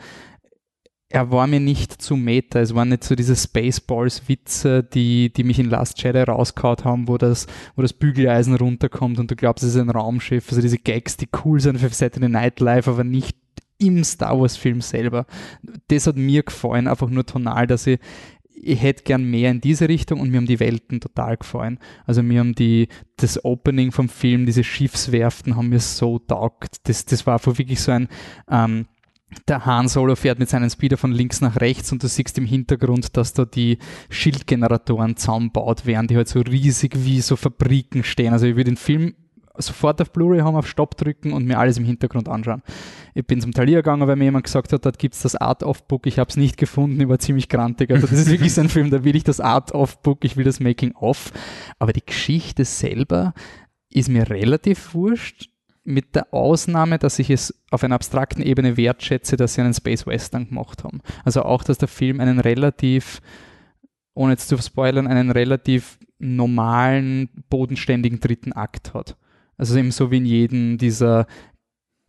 er 1.12 1.30
war 1.30 1.46
mir 1.46 1.60
nicht 1.60 2.00
zu 2.00 2.16
meta. 2.16 2.60
Es 2.60 2.74
waren 2.74 2.88
nicht 2.88 3.04
so 3.04 3.14
diese 3.14 3.36
Spaceballs-Witze, 3.36 4.82
die, 4.82 5.30
die 5.30 5.44
mich 5.44 5.58
in 5.58 5.68
Last 5.68 6.02
Jedi 6.02 6.22
rausgehauen 6.22 6.84
haben, 6.84 7.08
wo 7.08 7.18
das, 7.18 7.46
wo 7.76 7.82
das 7.82 7.92
Bügeleisen 7.92 8.54
runterkommt 8.54 9.18
und 9.18 9.30
du 9.30 9.36
glaubst, 9.36 9.62
es 9.62 9.74
ist 9.74 9.80
ein 9.80 9.90
Raumschiff. 9.90 10.48
Also 10.48 10.62
diese 10.62 10.78
Gags, 10.78 11.18
die 11.18 11.28
cool 11.44 11.60
sind 11.60 11.78
für 11.78 11.90
Saturday 11.90 12.30
Night 12.30 12.60
Live, 12.60 12.88
aber 12.88 13.04
nicht 13.04 13.36
im 13.78 14.04
Star 14.04 14.40
Wars-Film 14.40 14.80
selber. 14.80 15.26
Das 15.88 16.06
hat 16.06 16.16
mir 16.16 16.44
gefallen, 16.44 16.88
einfach 16.88 17.10
nur 17.10 17.26
tonal, 17.26 17.66
dass 17.66 17.86
ich, 17.86 17.98
ich 18.62 18.80
hätte 18.80 19.02
gern 19.02 19.24
mehr 19.24 19.50
in 19.50 19.60
diese 19.60 19.88
Richtung 19.88 20.20
und 20.20 20.30
mir 20.30 20.36
haben 20.36 20.46
die 20.46 20.60
Welten 20.60 21.00
total 21.00 21.36
gefallen. 21.36 21.78
Also 22.06 22.22
mir 22.22 22.40
haben 22.40 22.54
die, 22.54 22.88
das 23.16 23.44
Opening 23.44 23.90
vom 23.90 24.08
Film, 24.08 24.46
diese 24.46 24.62
Schiffswerften 24.62 25.56
haben 25.56 25.68
mir 25.68 25.80
so 25.80 26.20
taugt. 26.20 26.76
Das, 26.84 27.04
das 27.04 27.26
war 27.26 27.44
wirklich 27.44 27.80
so 27.80 27.90
ein, 27.90 28.08
ähm, 28.48 28.86
der 29.48 29.66
Han 29.66 29.88
Solo 29.88 30.14
fährt 30.14 30.38
mit 30.38 30.48
seinen 30.48 30.70
Speeder 30.70 30.96
von 30.96 31.10
links 31.10 31.40
nach 31.40 31.60
rechts 31.60 31.90
und 31.90 32.02
du 32.02 32.08
siehst 32.08 32.38
im 32.38 32.46
Hintergrund, 32.46 33.16
dass 33.16 33.32
da 33.32 33.44
die 33.44 33.78
Schildgeneratoren 34.10 35.16
zusammenbaut 35.16 35.84
werden, 35.86 36.06
die 36.06 36.16
halt 36.16 36.28
so 36.28 36.40
riesig 36.40 36.92
wie 36.96 37.20
so 37.20 37.34
Fabriken 37.36 38.04
stehen. 38.04 38.32
Also 38.32 38.46
ich 38.46 38.56
würde 38.56 38.70
den 38.70 38.76
Film 38.76 39.14
sofort 39.56 40.00
auf 40.00 40.12
Blu-ray 40.12 40.40
haben, 40.40 40.56
auf 40.56 40.68
Stopp 40.68 40.96
drücken 40.96 41.32
und 41.32 41.46
mir 41.46 41.58
alles 41.58 41.78
im 41.78 41.84
Hintergrund 41.84 42.28
anschauen. 42.28 42.62
Ich 43.14 43.26
bin 43.26 43.40
zum 43.40 43.52
Talier 43.52 43.78
gegangen, 43.78 44.06
weil 44.06 44.16
mir 44.16 44.24
jemand 44.24 44.44
gesagt 44.44 44.72
hat, 44.72 44.86
dort 44.86 44.98
gibt 44.98 45.14
es 45.14 45.22
das 45.22 45.36
Art-of-Book. 45.36 46.06
Ich 46.06 46.18
habe 46.18 46.30
es 46.30 46.36
nicht 46.36 46.56
gefunden, 46.56 47.00
ich 47.00 47.08
war 47.08 47.18
ziemlich 47.18 47.48
grantig. 47.48 47.90
Also 47.90 48.06
das 48.06 48.18
ist 48.18 48.30
wirklich 48.30 48.54
so 48.54 48.62
ein 48.62 48.68
Film, 48.68 48.90
da 48.90 49.04
will 49.04 49.16
ich 49.16 49.24
das 49.24 49.40
Art-of-Book, 49.40 50.24
ich 50.24 50.36
will 50.36 50.44
das 50.44 50.60
Making-of. 50.60 51.32
Aber 51.78 51.92
die 51.92 52.04
Geschichte 52.04 52.64
selber 52.64 53.34
ist 53.90 54.08
mir 54.08 54.30
relativ 54.30 54.94
wurscht, 54.94 55.50
mit 55.84 56.14
der 56.14 56.32
Ausnahme, 56.32 56.98
dass 56.98 57.18
ich 57.18 57.30
es 57.30 57.62
auf 57.70 57.82
einer 57.82 57.96
abstrakten 57.96 58.42
Ebene 58.42 58.76
wertschätze, 58.76 59.36
dass 59.36 59.54
sie 59.54 59.62
einen 59.62 59.74
Space 59.74 60.06
Western 60.06 60.48
gemacht 60.48 60.84
haben. 60.84 61.00
Also 61.24 61.42
auch, 61.42 61.64
dass 61.64 61.78
der 61.78 61.88
Film 61.88 62.20
einen 62.20 62.38
relativ, 62.38 63.20
ohne 64.14 64.34
jetzt 64.34 64.48
zu 64.48 64.56
spoilern, 64.58 65.06
einen 65.06 65.30
relativ 65.30 65.98
normalen, 66.18 67.28
bodenständigen 67.50 68.20
dritten 68.20 68.52
Akt 68.52 68.94
hat. 68.94 69.16
Also 69.56 69.76
eben 69.76 69.90
so 69.90 70.10
wie 70.10 70.18
in 70.18 70.26
jedem 70.26 70.78
dieser 70.78 71.26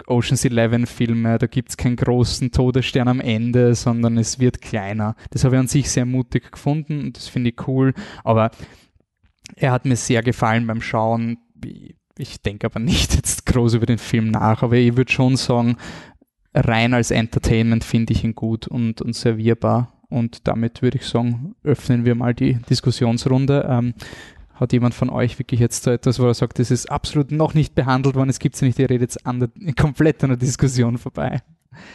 Ocean's 0.07 0.45
Eleven 0.45 0.85
Filme, 0.85 1.37
da 1.37 1.47
gibt 1.47 1.69
es 1.69 1.77
keinen 1.77 1.95
großen 1.95 2.51
Todesstern 2.51 3.07
am 3.07 3.19
Ende, 3.19 3.75
sondern 3.75 4.17
es 4.17 4.39
wird 4.39 4.61
kleiner. 4.61 5.15
Das 5.31 5.43
habe 5.43 5.55
ich 5.55 5.59
an 5.59 5.67
sich 5.67 5.89
sehr 5.89 6.05
mutig 6.05 6.51
gefunden 6.51 7.01
und 7.01 7.17
das 7.17 7.27
finde 7.27 7.51
ich 7.51 7.67
cool, 7.67 7.93
aber 8.23 8.51
er 9.55 9.71
hat 9.71 9.85
mir 9.85 9.95
sehr 9.95 10.23
gefallen 10.23 10.67
beim 10.67 10.81
Schauen. 10.81 11.37
Ich 12.17 12.41
denke 12.41 12.67
aber 12.67 12.79
nicht 12.79 13.15
jetzt 13.15 13.45
groß 13.45 13.75
über 13.75 13.85
den 13.85 13.97
Film 13.97 14.29
nach, 14.29 14.63
aber 14.63 14.75
ich 14.75 14.95
würde 14.95 15.11
schon 15.11 15.35
sagen, 15.35 15.77
rein 16.53 16.93
als 16.93 17.11
Entertainment 17.11 17.83
finde 17.83 18.13
ich 18.13 18.23
ihn 18.23 18.35
gut 18.35 18.67
und, 18.67 19.01
und 19.01 19.15
servierbar 19.15 19.93
und 20.13 20.47
damit 20.47 20.83
würde 20.83 20.99
ich 20.99 21.07
sagen, 21.07 21.55
öffnen 21.63 22.05
wir 22.05 22.13
mal 22.13 22.35
die 22.35 22.59
Diskussionsrunde. 22.69 23.65
Ähm, 23.67 23.95
hat 24.53 24.73
jemand 24.73 24.93
von 24.93 25.09
euch 25.09 25.39
wirklich 25.39 25.59
jetzt 25.59 25.83
so 25.83 25.91
etwas, 25.91 26.19
wo 26.19 26.25
er 26.25 26.33
sagt, 26.33 26.59
das 26.59 26.71
ist 26.71 26.91
absolut 26.91 27.31
noch 27.31 27.53
nicht 27.53 27.75
behandelt 27.75 28.15
worden, 28.15 28.29
es 28.29 28.39
gibt 28.39 28.55
es 28.55 28.61
nicht, 28.61 28.77
ihr 28.79 28.89
redet 28.89 29.13
jetzt 29.13 29.25
an 29.25 29.39
der, 29.39 29.49
komplett 29.75 30.23
an 30.23 30.29
der 30.29 30.37
Diskussion 30.37 30.97
vorbei? 30.97 31.41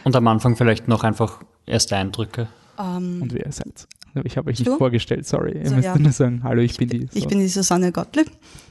Und 0.03 0.15
am 0.15 0.27
Anfang 0.27 0.55
vielleicht 0.55 0.87
noch 0.87 1.03
einfach 1.03 1.41
erste 1.65 1.95
Eindrücke. 1.95 2.47
Um, 2.77 2.85
ähm, 2.85 3.21
und 3.23 3.33
wer 3.33 3.51
seid 3.51 3.87
Ich 4.23 4.37
habe 4.37 4.49
euch 4.49 4.59
nicht 4.59 4.67
du? 4.67 4.77
vorgestellt, 4.77 5.27
sorry. 5.27 5.57
Ihr 5.57 5.69
so, 5.69 5.75
müsst 5.75 5.85
ja. 5.85 5.97
nur 5.97 6.11
sagen, 6.11 6.41
hallo, 6.43 6.61
ich, 6.61 6.71
ich 6.71 6.77
bin 6.77 6.89
die. 6.89 7.01
So. 7.01 7.07
Ich 7.13 7.27
bin 7.27 7.39
die 7.39 7.47
Susanne 7.47 7.91
Gottlieb. 7.91 8.29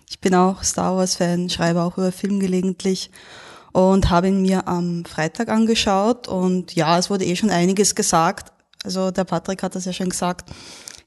Ich 0.09 0.21
bin 0.21 0.35
auch 0.35 0.63
Star 0.63 0.97
Wars-Fan, 0.97 1.51
schreibe 1.51 1.83
auch 1.83 1.99
über 1.99 2.13
Film 2.13 2.41
gelegentlich 2.41 3.11
und 3.73 4.09
habe 4.11 4.29
ihn 4.29 4.41
mir 4.41 4.67
am 4.67 5.05
Freitag 5.05 5.49
angeschaut. 5.49 6.29
Und 6.29 6.75
ja, 6.75 6.99
es 6.99 7.11
wurde 7.11 7.25
eh 7.25 7.37
schon 7.37 7.51
einiges 7.51 7.95
gesagt. 7.95 8.53
Also 8.85 9.11
der 9.11 9.25
Patrick 9.25 9.63
hat 9.63 9.75
das 9.75 9.85
ja 9.85 9.93
schon 9.93 10.09
gesagt 10.09 10.51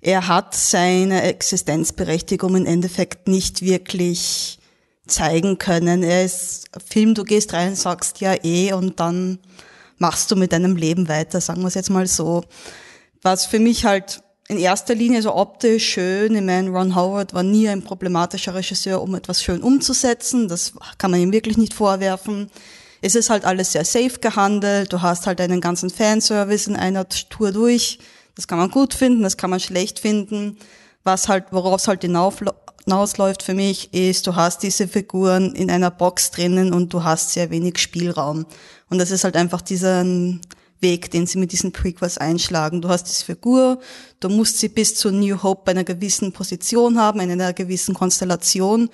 er 0.01 0.27
hat 0.27 0.55
seine 0.55 1.21
Existenzberechtigung 1.23 2.55
im 2.55 2.65
Endeffekt 2.65 3.27
nicht 3.27 3.61
wirklich 3.61 4.59
zeigen 5.05 5.57
können. 5.59 6.03
Er 6.03 6.25
ist 6.25 6.69
Film, 6.85 7.13
du 7.13 7.23
gehst 7.23 7.53
rein, 7.53 7.75
sagst 7.75 8.19
ja 8.19 8.35
eh 8.43 8.73
und 8.73 8.99
dann 8.99 9.39
machst 9.97 10.31
du 10.31 10.35
mit 10.35 10.51
deinem 10.51 10.75
Leben 10.75 11.07
weiter, 11.07 11.39
sagen 11.39 11.61
wir 11.61 11.67
es 11.67 11.75
jetzt 11.75 11.91
mal 11.91 12.07
so. 12.07 12.43
Was 13.21 13.45
für 13.45 13.59
mich 13.59 13.85
halt 13.85 14.23
in 14.47 14.57
erster 14.57 14.95
Linie 14.95 15.21
so 15.21 15.35
optisch 15.35 15.93
schön, 15.93 16.35
ich 16.35 16.41
meine, 16.41 16.71
Ron 16.71 16.95
Howard 16.95 17.33
war 17.33 17.43
nie 17.43 17.69
ein 17.69 17.83
problematischer 17.83 18.55
Regisseur, 18.55 19.01
um 19.01 19.13
etwas 19.13 19.43
schön 19.43 19.61
umzusetzen, 19.61 20.47
das 20.47 20.73
kann 20.97 21.11
man 21.11 21.21
ihm 21.21 21.31
wirklich 21.31 21.57
nicht 21.57 21.73
vorwerfen. 21.73 22.49
Es 23.01 23.15
ist 23.15 23.29
halt 23.29 23.45
alles 23.45 23.71
sehr 23.71 23.85
safe 23.85 24.19
gehandelt, 24.19 24.91
du 24.91 25.01
hast 25.01 25.27
halt 25.27 25.39
einen 25.39 25.61
ganzen 25.61 25.89
Fanservice 25.89 26.67
in 26.67 26.75
einer 26.75 27.07
Tour 27.07 27.51
durch, 27.51 27.99
das 28.35 28.47
kann 28.47 28.57
man 28.57 28.71
gut 28.71 28.93
finden, 28.93 29.23
das 29.23 29.37
kann 29.37 29.49
man 29.49 29.59
schlecht 29.59 29.99
finden. 29.99 30.57
Was 31.03 31.27
halt, 31.27 31.45
woraus 31.51 31.87
halt 31.87 32.01
hinausläuft 32.03 33.41
für 33.41 33.55
mich, 33.55 33.93
ist, 33.93 34.27
du 34.27 34.35
hast 34.35 34.61
diese 34.61 34.87
Figuren 34.87 35.53
in 35.55 35.71
einer 35.71 35.89
Box 35.89 36.31
drinnen 36.31 36.73
und 36.73 36.93
du 36.93 37.03
hast 37.03 37.31
sehr 37.31 37.49
wenig 37.49 37.79
Spielraum. 37.79 38.45
Und 38.89 38.99
das 38.99 39.09
ist 39.09 39.23
halt 39.23 39.35
einfach 39.35 39.61
dieser 39.61 40.05
Weg, 40.79 41.09
den 41.11 41.25
sie 41.25 41.37
mit 41.37 41.51
diesen 41.51 41.71
Prequels 41.71 42.17
einschlagen. 42.17 42.81
Du 42.81 42.89
hast 42.89 43.05
diese 43.05 43.25
Figur, 43.25 43.79
du 44.19 44.29
musst 44.29 44.59
sie 44.59 44.69
bis 44.69 44.95
zu 44.95 45.11
New 45.11 45.41
Hope 45.41 45.63
bei 45.65 45.71
einer 45.71 45.83
gewissen 45.83 46.33
Position 46.33 46.99
haben, 46.99 47.19
in 47.19 47.31
einer 47.31 47.53
gewissen 47.53 47.95
Konstellation. 47.95 48.89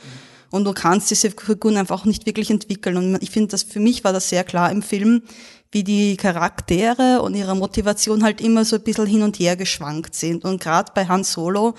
Und 0.49 0.63
du 0.63 0.73
kannst 0.73 1.09
diese 1.11 1.29
Figuren 1.31 1.77
einfach 1.77 2.01
auch 2.01 2.05
nicht 2.05 2.25
wirklich 2.25 2.49
entwickeln. 2.49 2.95
Und 2.97 3.21
ich 3.21 3.31
finde, 3.31 3.49
dass 3.49 3.63
für 3.63 3.79
mich 3.79 4.03
war 4.03 4.13
das 4.13 4.29
sehr 4.29 4.43
klar 4.43 4.71
im 4.71 4.81
Film, 4.81 5.23
wie 5.71 5.83
die 5.83 6.17
Charaktere 6.17 7.21
und 7.21 7.35
ihre 7.35 7.55
Motivation 7.55 8.23
halt 8.23 8.41
immer 8.41 8.65
so 8.65 8.77
ein 8.77 8.83
bisschen 8.83 9.05
hin 9.05 9.23
und 9.23 9.39
her 9.39 9.55
geschwankt 9.55 10.15
sind. 10.15 10.45
Und 10.45 10.61
gerade 10.61 10.91
bei 10.95 11.07
Han 11.07 11.23
Solo, 11.23 11.75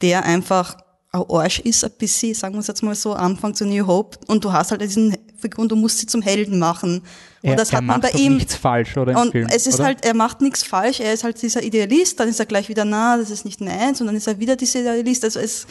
der 0.00 0.24
einfach 0.24 0.76
ein 1.10 1.24
Arsch 1.28 1.60
ist 1.60 1.84
ein 1.84 1.92
bisschen, 1.98 2.34
sagen 2.34 2.54
wir 2.54 2.60
es 2.60 2.66
jetzt 2.66 2.82
mal 2.82 2.94
so, 2.94 3.12
Anfang 3.12 3.54
zu 3.54 3.64
New 3.66 3.86
Hope 3.86 4.18
und 4.26 4.44
du 4.44 4.52
hast 4.52 4.70
halt 4.70 4.80
diesen 4.80 5.16
Figur 5.38 5.68
du 5.68 5.76
musst 5.76 5.98
sie 5.98 6.06
zum 6.06 6.22
Helden 6.22 6.58
machen. 6.58 7.02
Und 7.42 7.50
er, 7.50 7.56
das 7.56 7.72
hat 7.72 7.84
man 7.84 8.00
bei 8.00 8.10
ihm. 8.10 8.36
nichts 8.36 8.54
falsch, 8.54 8.96
oder? 8.96 9.20
Und 9.20 9.32
Film, 9.32 9.46
es 9.50 9.66
ist 9.66 9.74
oder? 9.74 9.84
halt, 9.84 10.04
er 10.04 10.14
macht 10.14 10.40
nichts 10.40 10.62
falsch, 10.62 11.00
er 11.00 11.12
ist 11.12 11.22
halt 11.22 11.40
dieser 11.42 11.62
Idealist, 11.62 12.18
dann 12.18 12.28
ist 12.28 12.40
er 12.40 12.46
gleich 12.46 12.68
wieder, 12.68 12.84
na, 12.86 13.18
das 13.18 13.30
ist 13.30 13.44
nicht 13.44 13.60
meins, 13.60 14.00
und 14.00 14.06
dann 14.06 14.16
ist 14.16 14.26
er 14.26 14.38
wieder 14.38 14.56
dieser 14.56 14.80
Idealist. 14.80 15.24
Also 15.24 15.40
es, 15.40 15.66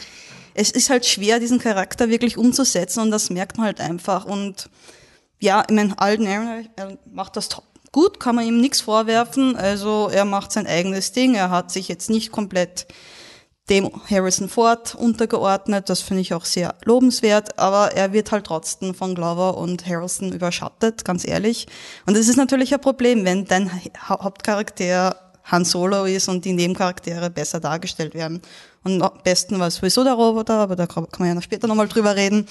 es 0.54 0.70
ist 0.70 0.90
halt 0.90 1.04
schwer, 1.04 1.40
diesen 1.40 1.58
Charakter 1.58 2.08
wirklich 2.08 2.38
umzusetzen 2.38 3.00
und 3.00 3.10
das 3.10 3.30
merkt 3.30 3.56
man 3.56 3.66
halt 3.66 3.80
einfach. 3.80 4.24
Und 4.24 4.70
ja, 5.40 5.64
ich 5.68 5.74
meine, 5.74 5.98
Alden 5.98 6.26
Aaron, 6.26 6.68
er 6.76 6.98
macht 7.06 7.36
das 7.36 7.48
gut, 7.92 8.18
kann 8.18 8.34
man 8.34 8.46
ihm 8.46 8.60
nichts 8.60 8.80
vorwerfen. 8.80 9.56
Also 9.56 10.08
er 10.12 10.24
macht 10.24 10.52
sein 10.52 10.66
eigenes 10.66 11.12
Ding. 11.12 11.34
Er 11.34 11.50
hat 11.50 11.70
sich 11.70 11.88
jetzt 11.88 12.10
nicht 12.10 12.32
komplett 12.32 12.86
dem 13.70 13.90
Harrison 14.10 14.48
Ford 14.48 14.94
untergeordnet. 14.94 15.88
Das 15.88 16.00
finde 16.00 16.20
ich 16.20 16.34
auch 16.34 16.44
sehr 16.44 16.74
lobenswert. 16.84 17.58
Aber 17.58 17.92
er 17.92 18.12
wird 18.12 18.32
halt 18.32 18.46
trotzdem 18.46 18.94
von 18.94 19.14
Glover 19.14 19.56
und 19.56 19.86
Harrison 19.86 20.32
überschattet, 20.32 21.04
ganz 21.04 21.26
ehrlich. 21.26 21.66
Und 22.04 22.16
es 22.16 22.28
ist 22.28 22.36
natürlich 22.36 22.74
ein 22.74 22.80
Problem, 22.80 23.24
wenn 23.24 23.44
dein 23.44 23.70
Hauptcharakter 24.08 25.20
Han 25.44 25.64
Solo 25.64 26.04
ist 26.04 26.28
und 26.28 26.44
die 26.44 26.52
Nebencharaktere 26.52 27.30
besser 27.30 27.60
dargestellt 27.60 28.14
werden. 28.14 28.42
Und 28.82 29.02
am 29.02 29.12
besten 29.22 29.58
war 29.60 29.70
sowieso 29.70 30.02
der 30.02 30.14
Roboter, 30.14 30.54
aber 30.54 30.74
da 30.74 30.86
kann 30.86 31.06
man 31.18 31.28
ja 31.28 31.34
noch 31.34 31.42
später 31.42 31.68
nochmal 31.68 31.88
drüber 31.88 32.16
reden. 32.16 32.46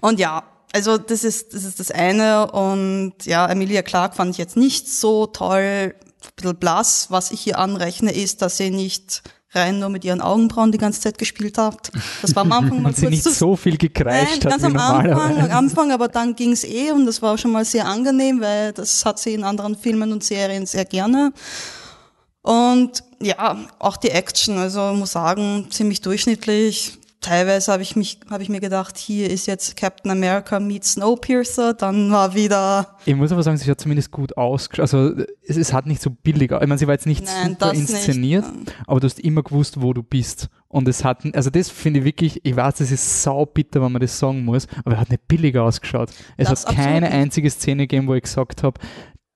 Und 0.00 0.18
ja, 0.18 0.42
also 0.72 0.98
das 0.98 1.24
ist, 1.24 1.54
das 1.54 1.64
ist 1.64 1.80
das 1.80 1.90
eine. 1.90 2.50
Und 2.50 3.14
ja, 3.24 3.46
Emilia 3.48 3.82
Clark 3.82 4.16
fand 4.16 4.32
ich 4.32 4.38
jetzt 4.38 4.56
nicht 4.56 4.88
so 4.88 5.26
toll, 5.26 5.94
ein 5.94 6.30
bisschen 6.36 6.56
blass. 6.56 7.06
Was 7.10 7.30
ich 7.30 7.40
hier 7.40 7.58
anrechne, 7.58 8.12
ist, 8.12 8.42
dass 8.42 8.56
sie 8.56 8.70
nicht 8.70 9.22
rein 9.52 9.78
nur 9.78 9.88
mit 9.88 10.04
ihren 10.04 10.20
Augenbrauen 10.20 10.72
die 10.72 10.78
ganze 10.78 11.00
Zeit 11.00 11.16
gespielt 11.16 11.56
hat. 11.56 11.90
Das 12.20 12.34
war 12.36 12.42
am 12.42 12.52
Anfang 12.52 12.82
mal 12.82 12.94
sie 12.94 13.06
nicht 13.06 13.24
so 13.24 13.56
viel 13.56 13.78
gekreischt 13.78 14.44
Nein, 14.44 14.50
ganz 14.50 14.64
am 14.64 14.76
Anfang, 14.76 15.38
am 15.38 15.50
Anfang, 15.50 15.92
aber 15.92 16.08
dann 16.08 16.36
ging's 16.36 16.64
eh 16.64 16.90
und 16.90 17.06
das 17.06 17.22
war 17.22 17.34
auch 17.34 17.38
schon 17.38 17.52
mal 17.52 17.64
sehr 17.64 17.86
angenehm, 17.86 18.40
weil 18.40 18.72
das 18.72 19.04
hat 19.06 19.18
sie 19.18 19.34
in 19.34 19.44
anderen 19.44 19.76
Filmen 19.76 20.12
und 20.12 20.22
Serien 20.22 20.66
sehr 20.66 20.84
gerne. 20.84 21.32
Und 22.42 23.02
ja, 23.20 23.58
auch 23.78 23.96
die 23.96 24.10
Action, 24.10 24.58
also 24.58 24.92
muss 24.92 25.12
sagen, 25.12 25.66
ziemlich 25.70 26.00
durchschnittlich 26.02 26.97
teilweise 27.20 27.72
habe 27.72 27.82
ich 27.82 27.96
mich, 27.96 28.20
habe 28.30 28.42
ich 28.42 28.48
mir 28.48 28.60
gedacht, 28.60 28.96
hier 28.96 29.30
ist 29.30 29.46
jetzt 29.46 29.76
Captain 29.76 30.10
America 30.10 30.60
meets 30.60 30.92
Snowpiercer, 30.92 31.74
dann 31.74 32.10
war 32.10 32.34
wieder. 32.34 32.96
Ich 33.04 33.14
muss 33.14 33.32
aber 33.32 33.42
sagen, 33.42 33.56
sie 33.56 33.70
hat 33.70 33.80
zumindest 33.80 34.10
gut 34.10 34.36
ausgeschaut. 34.36 34.82
Also 34.82 35.12
es, 35.42 35.56
es, 35.56 35.72
hat 35.72 35.86
nicht 35.86 36.00
so 36.00 36.10
billig, 36.10 36.52
ich 36.52 36.60
meine, 36.60 36.78
sie 36.78 36.86
war 36.86 36.94
jetzt 36.94 37.06
nicht 37.06 37.24
Nein, 37.24 37.56
super 37.58 37.72
inszeniert, 37.72 38.44
nicht. 38.54 38.74
aber 38.86 39.00
du 39.00 39.06
hast 39.06 39.20
immer 39.20 39.42
gewusst, 39.42 39.80
wo 39.80 39.92
du 39.92 40.02
bist. 40.02 40.48
Und 40.68 40.86
es 40.86 41.02
hat, 41.02 41.24
also 41.34 41.50
das 41.50 41.70
finde 41.70 42.00
ich 42.00 42.04
wirklich, 42.04 42.40
ich 42.44 42.54
weiß, 42.54 42.76
das 42.76 42.90
ist 42.90 43.22
sau 43.22 43.46
bitter, 43.46 43.82
wenn 43.82 43.92
man 43.92 44.02
das 44.02 44.18
sagen 44.18 44.44
muss, 44.44 44.66
aber 44.84 44.96
er 44.96 45.00
hat 45.00 45.10
nicht 45.10 45.26
billig 45.26 45.56
ausgeschaut. 45.56 46.10
Es 46.36 46.48
das 46.48 46.66
hat 46.66 46.76
keine 46.76 47.10
einzige 47.10 47.50
Szene 47.50 47.86
gegeben, 47.86 48.06
wo 48.06 48.14
ich 48.14 48.22
gesagt 48.22 48.62
habe, 48.62 48.78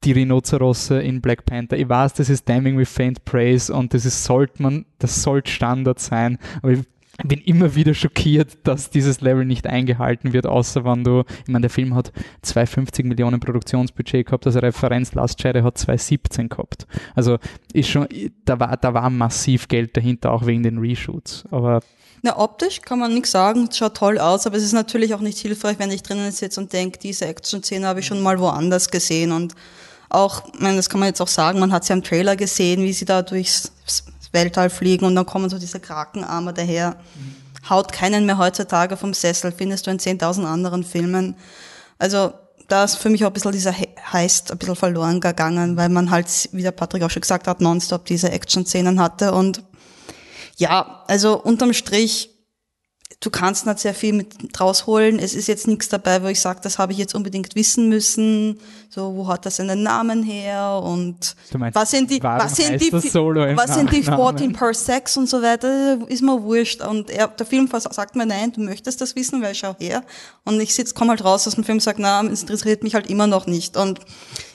die 0.04 0.12
Rhinozerosse 0.12 1.00
in 1.00 1.20
Black 1.20 1.46
Panther. 1.46 1.76
Ich 1.76 1.88
weiß, 1.88 2.14
das 2.14 2.28
ist 2.28 2.48
Damning 2.48 2.76
with 2.76 2.88
Faint 2.88 3.24
Praise 3.24 3.72
und 3.72 3.94
das 3.94 4.04
ist, 4.04 4.24
sollte 4.24 4.62
man, 4.62 4.84
das 4.98 5.22
sollte 5.22 5.50
Standard 5.50 6.00
sein. 6.00 6.38
Aber 6.60 6.72
ich 6.72 6.80
bin 7.24 7.40
immer 7.40 7.74
wieder 7.74 7.94
schockiert, 7.94 8.58
dass 8.64 8.90
dieses 8.90 9.20
Level 9.20 9.44
nicht 9.44 9.66
eingehalten 9.66 10.32
wird, 10.32 10.46
außer 10.46 10.84
wenn 10.84 11.04
du, 11.04 11.24
ich 11.42 11.48
meine, 11.48 11.62
der 11.62 11.70
Film 11.70 11.94
hat 11.94 12.12
250 12.42 13.04
Millionen 13.04 13.38
Produktionsbudget 13.38 14.26
gehabt, 14.26 14.46
also 14.46 14.58
Referenz 14.60 15.12
Last 15.14 15.42
Jedi 15.42 15.60
hat 15.60 15.76
217 15.76 16.48
gehabt. 16.48 16.86
Also 17.14 17.38
ist 17.72 17.90
schon, 17.90 18.08
da 18.44 18.58
war, 18.58 18.76
da 18.76 18.94
war 18.94 19.10
massiv 19.10 19.68
Geld 19.68 19.96
dahinter, 19.96 20.32
auch 20.32 20.46
wegen 20.46 20.62
den 20.62 20.78
Reshoots. 20.78 21.44
Aber 21.50 21.80
na, 22.24 22.38
optisch 22.38 22.80
kann 22.80 23.00
man 23.00 23.12
nichts 23.12 23.32
sagen, 23.32 23.68
schaut 23.72 23.96
toll 23.96 24.18
aus, 24.18 24.46
aber 24.46 24.56
es 24.56 24.62
ist 24.62 24.72
natürlich 24.72 25.12
auch 25.12 25.20
nicht 25.20 25.38
hilfreich, 25.38 25.78
wenn 25.80 25.90
ich 25.90 26.04
drinnen 26.04 26.30
sitze 26.30 26.60
und 26.60 26.72
denke, 26.72 26.98
diese 26.98 27.26
Action-Szene 27.26 27.86
habe 27.86 28.00
ich 28.00 28.06
schon 28.06 28.22
mal 28.22 28.38
woanders 28.38 28.90
gesehen 28.90 29.32
und 29.32 29.54
auch, 30.08 30.44
ich 30.54 30.60
meine, 30.60 30.76
das 30.76 30.88
kann 30.88 31.00
man 31.00 31.08
jetzt 31.08 31.20
auch 31.20 31.28
sagen, 31.28 31.58
man 31.58 31.72
hat 31.72 31.84
sie 31.84 31.92
am 31.92 32.04
Trailer 32.04 32.36
gesehen, 32.36 32.82
wie 32.84 32.92
sie 32.92 33.06
da 33.06 33.22
durchs 33.22 33.72
Weltall 34.32 34.70
fliegen 34.70 35.04
und 35.04 35.14
dann 35.14 35.26
kommen 35.26 35.48
so 35.48 35.58
diese 35.58 35.80
Krakenarme 35.80 36.52
daher. 36.52 36.96
Mhm. 37.14 37.68
Haut 37.68 37.92
keinen 37.92 38.26
mehr 38.26 38.38
heutzutage 38.38 38.96
vom 38.96 39.14
Sessel, 39.14 39.52
findest 39.52 39.86
du 39.86 39.90
in 39.90 39.98
10.000 39.98 40.44
anderen 40.44 40.82
Filmen. 40.82 41.36
Also 41.98 42.32
da 42.68 42.84
ist 42.84 42.96
für 42.96 43.10
mich 43.10 43.24
auch 43.24 43.28
ein 43.28 43.32
bisschen 43.34 43.52
dieser 43.52 43.74
Heist 44.12 44.50
ein 44.50 44.58
bisschen 44.58 44.76
verloren 44.76 45.20
gegangen, 45.20 45.76
weil 45.76 45.88
man 45.88 46.10
halt, 46.10 46.26
wie 46.52 46.62
der 46.62 46.72
Patrick 46.72 47.02
auch 47.02 47.10
schon 47.10 47.20
gesagt 47.20 47.46
hat, 47.46 47.60
nonstop 47.60 48.06
diese 48.06 48.32
Action-Szenen 48.32 48.98
hatte 48.98 49.32
und 49.32 49.62
ja, 50.56 51.04
also 51.06 51.40
unterm 51.40 51.72
Strich 51.72 52.31
du 53.20 53.30
kannst 53.30 53.66
nicht 53.66 53.78
sehr 53.78 53.94
viel 53.94 54.12
mit 54.12 54.60
rausholen. 54.60 55.18
Es 55.18 55.34
ist 55.34 55.48
jetzt 55.48 55.66
nichts 55.66 55.88
dabei, 55.88 56.22
wo 56.22 56.28
ich 56.28 56.40
sage, 56.40 56.60
das 56.62 56.78
habe 56.78 56.92
ich 56.92 56.98
jetzt 56.98 57.14
unbedingt 57.14 57.54
wissen 57.54 57.88
müssen. 57.88 58.58
So, 58.90 59.14
wo 59.14 59.26
hat 59.26 59.46
das 59.46 59.56
seinen 59.56 59.82
Namen 59.82 60.22
her 60.22 60.82
und 60.84 61.34
meinst, 61.56 61.74
was 61.74 61.90
sind 61.90 62.10
die, 62.10 62.22
was 62.22 62.56
sind 62.56 62.78
die, 62.80 62.92
was 62.92 63.74
sind 63.74 63.90
die 63.90 64.02
14 64.02 64.52
per 64.52 64.74
Sex 64.74 65.16
und 65.16 65.28
so 65.28 65.40
weiter, 65.40 65.98
ist 66.08 66.22
mir 66.22 66.42
wurscht. 66.42 66.82
Und 66.82 67.08
er, 67.08 67.28
der 67.28 67.46
Film 67.46 67.68
sagt 67.72 68.16
mir, 68.16 68.26
nein, 68.26 68.52
du 68.52 68.60
möchtest 68.60 69.00
das 69.00 69.16
wissen, 69.16 69.40
weil 69.42 69.54
schau 69.54 69.74
her. 69.78 70.02
Und 70.44 70.60
ich 70.60 70.74
sitz, 70.74 70.94
komm 70.94 71.08
halt 71.08 71.24
raus 71.24 71.46
aus 71.46 71.54
dem 71.54 71.64
Film 71.64 71.76
und 71.76 71.82
sage, 71.82 72.02
na, 72.02 72.22
es 72.24 72.42
interessiert 72.42 72.82
mich 72.82 72.94
halt 72.94 73.08
immer 73.08 73.26
noch 73.26 73.46
nicht. 73.46 73.76
Und 73.78 74.00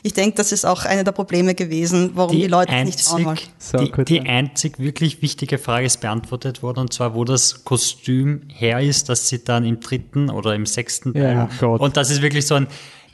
ich 0.03 0.13
denke, 0.13 0.35
das 0.35 0.51
ist 0.51 0.65
auch 0.65 0.85
eine 0.85 1.03
der 1.03 1.11
Probleme 1.11 1.55
gewesen, 1.55 2.11
warum 2.13 2.35
die, 2.35 2.43
die 2.43 2.47
Leute 2.47 2.71
einzig, 2.71 2.95
nicht 2.95 3.07
schauen 3.07 3.25
wollen. 3.25 3.39
So, 3.57 3.77
die, 3.79 4.03
die 4.05 4.21
einzig 4.21 4.79
wirklich 4.79 5.21
wichtige 5.21 5.57
Frage 5.57 5.85
ist 5.85 5.99
beantwortet 5.99 6.61
worden, 6.61 6.81
und 6.81 6.93
zwar, 6.93 7.15
wo 7.15 7.23
das 7.23 7.63
Kostüm 7.63 8.46
her 8.53 8.79
ist, 8.79 9.09
dass 9.09 9.29
sie 9.29 9.43
dann 9.43 9.65
im 9.65 9.79
dritten 9.79 10.29
oder 10.29 10.55
im 10.55 10.65
sechsten 10.65 11.13
Teil, 11.13 11.49
ja, 11.59 11.67
und 11.67 11.97
das 11.97 12.09
ist 12.09 12.21
wirklich 12.21 12.47
so 12.47 12.55
ein, 12.55 12.67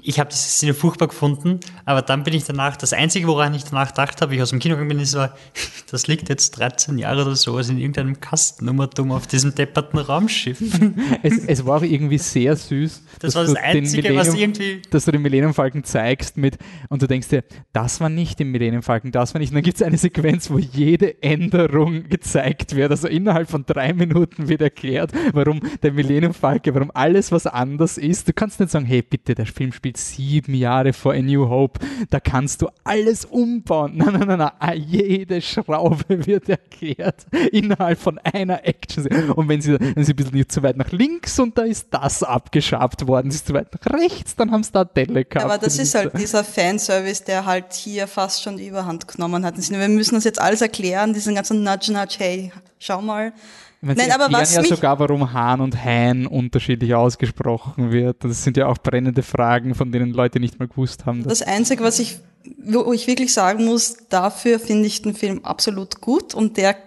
ich 0.03 0.19
habe 0.19 0.29
diese 0.29 0.43
Szene 0.43 0.73
furchtbar 0.73 1.07
gefunden, 1.07 1.59
aber 1.85 2.01
dann 2.01 2.23
bin 2.23 2.33
ich 2.33 2.43
danach, 2.43 2.75
das 2.75 2.93
Einzige, 2.93 3.27
woran 3.27 3.53
ich 3.53 3.63
danach 3.63 3.89
gedacht 3.89 4.21
habe, 4.21 4.35
ich 4.35 4.41
aus 4.41 4.49
dem 4.49 4.59
Kino 4.59 4.75
gegangen 4.75 4.89
bin, 4.89 4.99
ist, 4.99 5.15
war, 5.15 5.35
das 5.91 6.07
liegt 6.07 6.29
jetzt 6.29 6.51
13 6.51 6.97
Jahre 6.97 7.21
oder 7.21 7.35
so 7.35 7.57
in 7.57 7.77
irgendeinem 7.77 8.19
Kastennummertum 8.19 9.11
auf 9.11 9.27
diesem 9.27 9.55
depperten 9.55 9.97
Raumschiff. 9.99 10.61
Es, 11.21 11.45
es, 11.45 11.65
war 11.65 11.77
auch 11.77 11.83
irgendwie 11.83 12.17
sehr 12.17 12.55
süß. 12.55 13.03
Das 13.19 13.35
war 13.35 13.43
das 13.43 13.55
Einzige, 13.55 14.15
was 14.15 14.33
irgendwie... 14.33 14.81
Dass 14.89 15.05
du 15.05 15.11
den 15.11 15.21
Millennium 15.21 15.53
Falcon 15.53 15.83
zeigst 15.83 16.37
mit, 16.37 16.57
und 16.89 17.01
du 17.01 17.07
denkst 17.07 17.29
dir, 17.29 17.43
das 17.71 18.01
war 18.01 18.09
nicht 18.09 18.41
im 18.41 18.51
Millennium 18.51 18.83
Falcon, 18.83 19.11
das 19.11 19.33
war 19.33 19.39
nicht. 19.39 19.51
Und 19.51 19.55
dann 19.55 19.63
gibt 19.63 19.77
es 19.77 19.83
eine 19.83 19.97
Sequenz, 19.97 20.49
wo 20.49 20.59
jede 20.59 21.21
Änderung 21.23 22.09
gezeigt 22.09 22.75
wird. 22.75 22.91
Also 22.91 23.07
innerhalb 23.07 23.49
von 23.49 23.65
drei 23.65 23.93
Minuten 23.93 24.49
wird 24.49 24.61
erklärt, 24.61 25.11
warum 25.31 25.61
der 25.81 25.93
Millennium 25.93 26.33
Falcon, 26.33 26.73
warum 26.75 26.91
alles, 26.93 27.31
was 27.31 27.47
anders 27.47 27.97
ist. 27.97 28.27
Du 28.27 28.33
kannst 28.33 28.59
nicht 28.59 28.71
sagen, 28.71 28.85
hey, 28.85 29.01
bitte, 29.01 29.35
der 29.35 29.45
Film 29.45 29.71
spielt 29.71 29.92
sieben 29.97 30.53
Jahre 30.53 30.93
vor 30.93 31.13
A 31.13 31.21
New 31.21 31.49
Hope. 31.49 31.79
Da 32.09 32.19
kannst 32.19 32.61
du 32.61 32.69
alles 32.83 33.25
umbauen. 33.25 33.97
Nein, 33.97 34.13
nein, 34.13 34.27
nein, 34.27 34.51
nein. 34.59 34.83
Jede 34.87 35.41
Schraube 35.41 36.25
wird 36.25 36.49
erklärt 36.49 37.25
innerhalb 37.51 37.99
von 37.99 38.19
einer 38.19 38.65
Action. 38.65 39.07
Und 39.31 39.49
wenn 39.49 39.61
sie, 39.61 39.79
wenn 39.79 40.03
sie 40.03 40.13
ein 40.13 40.15
bisschen 40.15 40.49
zu 40.49 40.63
weit 40.63 40.77
nach 40.77 40.91
links 40.91 41.39
und 41.39 41.57
da 41.57 41.63
ist 41.63 41.87
das 41.91 42.23
abgeschabt 42.23 43.07
worden, 43.07 43.31
sie 43.31 43.37
ist 43.37 43.47
zu 43.47 43.53
weit 43.53 43.67
nach 43.73 43.93
rechts, 43.93 44.35
dann 44.35 44.51
haben 44.51 44.63
sie 44.63 44.71
da 44.71 44.83
Delle 44.85 45.25
gehabt. 45.25 45.45
Aber 45.45 45.57
das 45.57 45.77
ist 45.79 45.95
halt 45.95 46.17
dieser 46.17 46.43
Fanservice, 46.43 47.23
der 47.23 47.45
halt 47.45 47.73
hier 47.73 48.07
fast 48.07 48.43
schon 48.43 48.59
Überhand 48.59 49.07
genommen 49.07 49.45
hat. 49.45 49.55
Wir 49.57 49.89
müssen 49.89 50.15
das 50.15 50.23
jetzt 50.23 50.41
alles 50.41 50.61
erklären, 50.61 51.13
diesen 51.13 51.35
ganzen 51.35 51.63
Nudge, 51.63 51.91
Nudge, 51.91 52.15
hey, 52.19 52.51
schau 52.83 53.01
mal. 53.01 53.33
Meine, 53.81 53.99
Nein, 53.99 54.11
aber 54.11 54.31
was 54.31 54.55
ja 54.55 54.63
sogar, 54.63 54.97
warum 54.99 55.33
Hahn 55.33 55.59
und 55.59 55.83
Hein 55.83 56.25
unterschiedlich 56.25 56.95
ausgesprochen 56.95 57.91
wird. 57.91 58.23
Das 58.23 58.43
sind 58.43 58.55
ja 58.55 58.67
auch 58.67 58.77
brennende 58.77 59.23
Fragen, 59.23 59.75
von 59.75 59.91
denen 59.91 60.11
Leute 60.11 60.39
nicht 60.39 60.57
mal 60.57 60.67
gewusst 60.67 61.05
haben. 61.05 61.23
Das 61.23 61.41
Einzige, 61.41 61.83
was 61.83 61.99
ich, 61.99 62.19
wo 62.63 62.93
ich 62.93 63.07
wirklich 63.07 63.33
sagen 63.33 63.65
muss, 63.65 63.97
dafür 64.07 64.59
finde 64.59 64.87
ich 64.87 65.01
den 65.01 65.15
Film 65.15 65.43
absolut 65.43 65.99
gut 65.99 66.33
und 66.33 66.55
der 66.57 66.77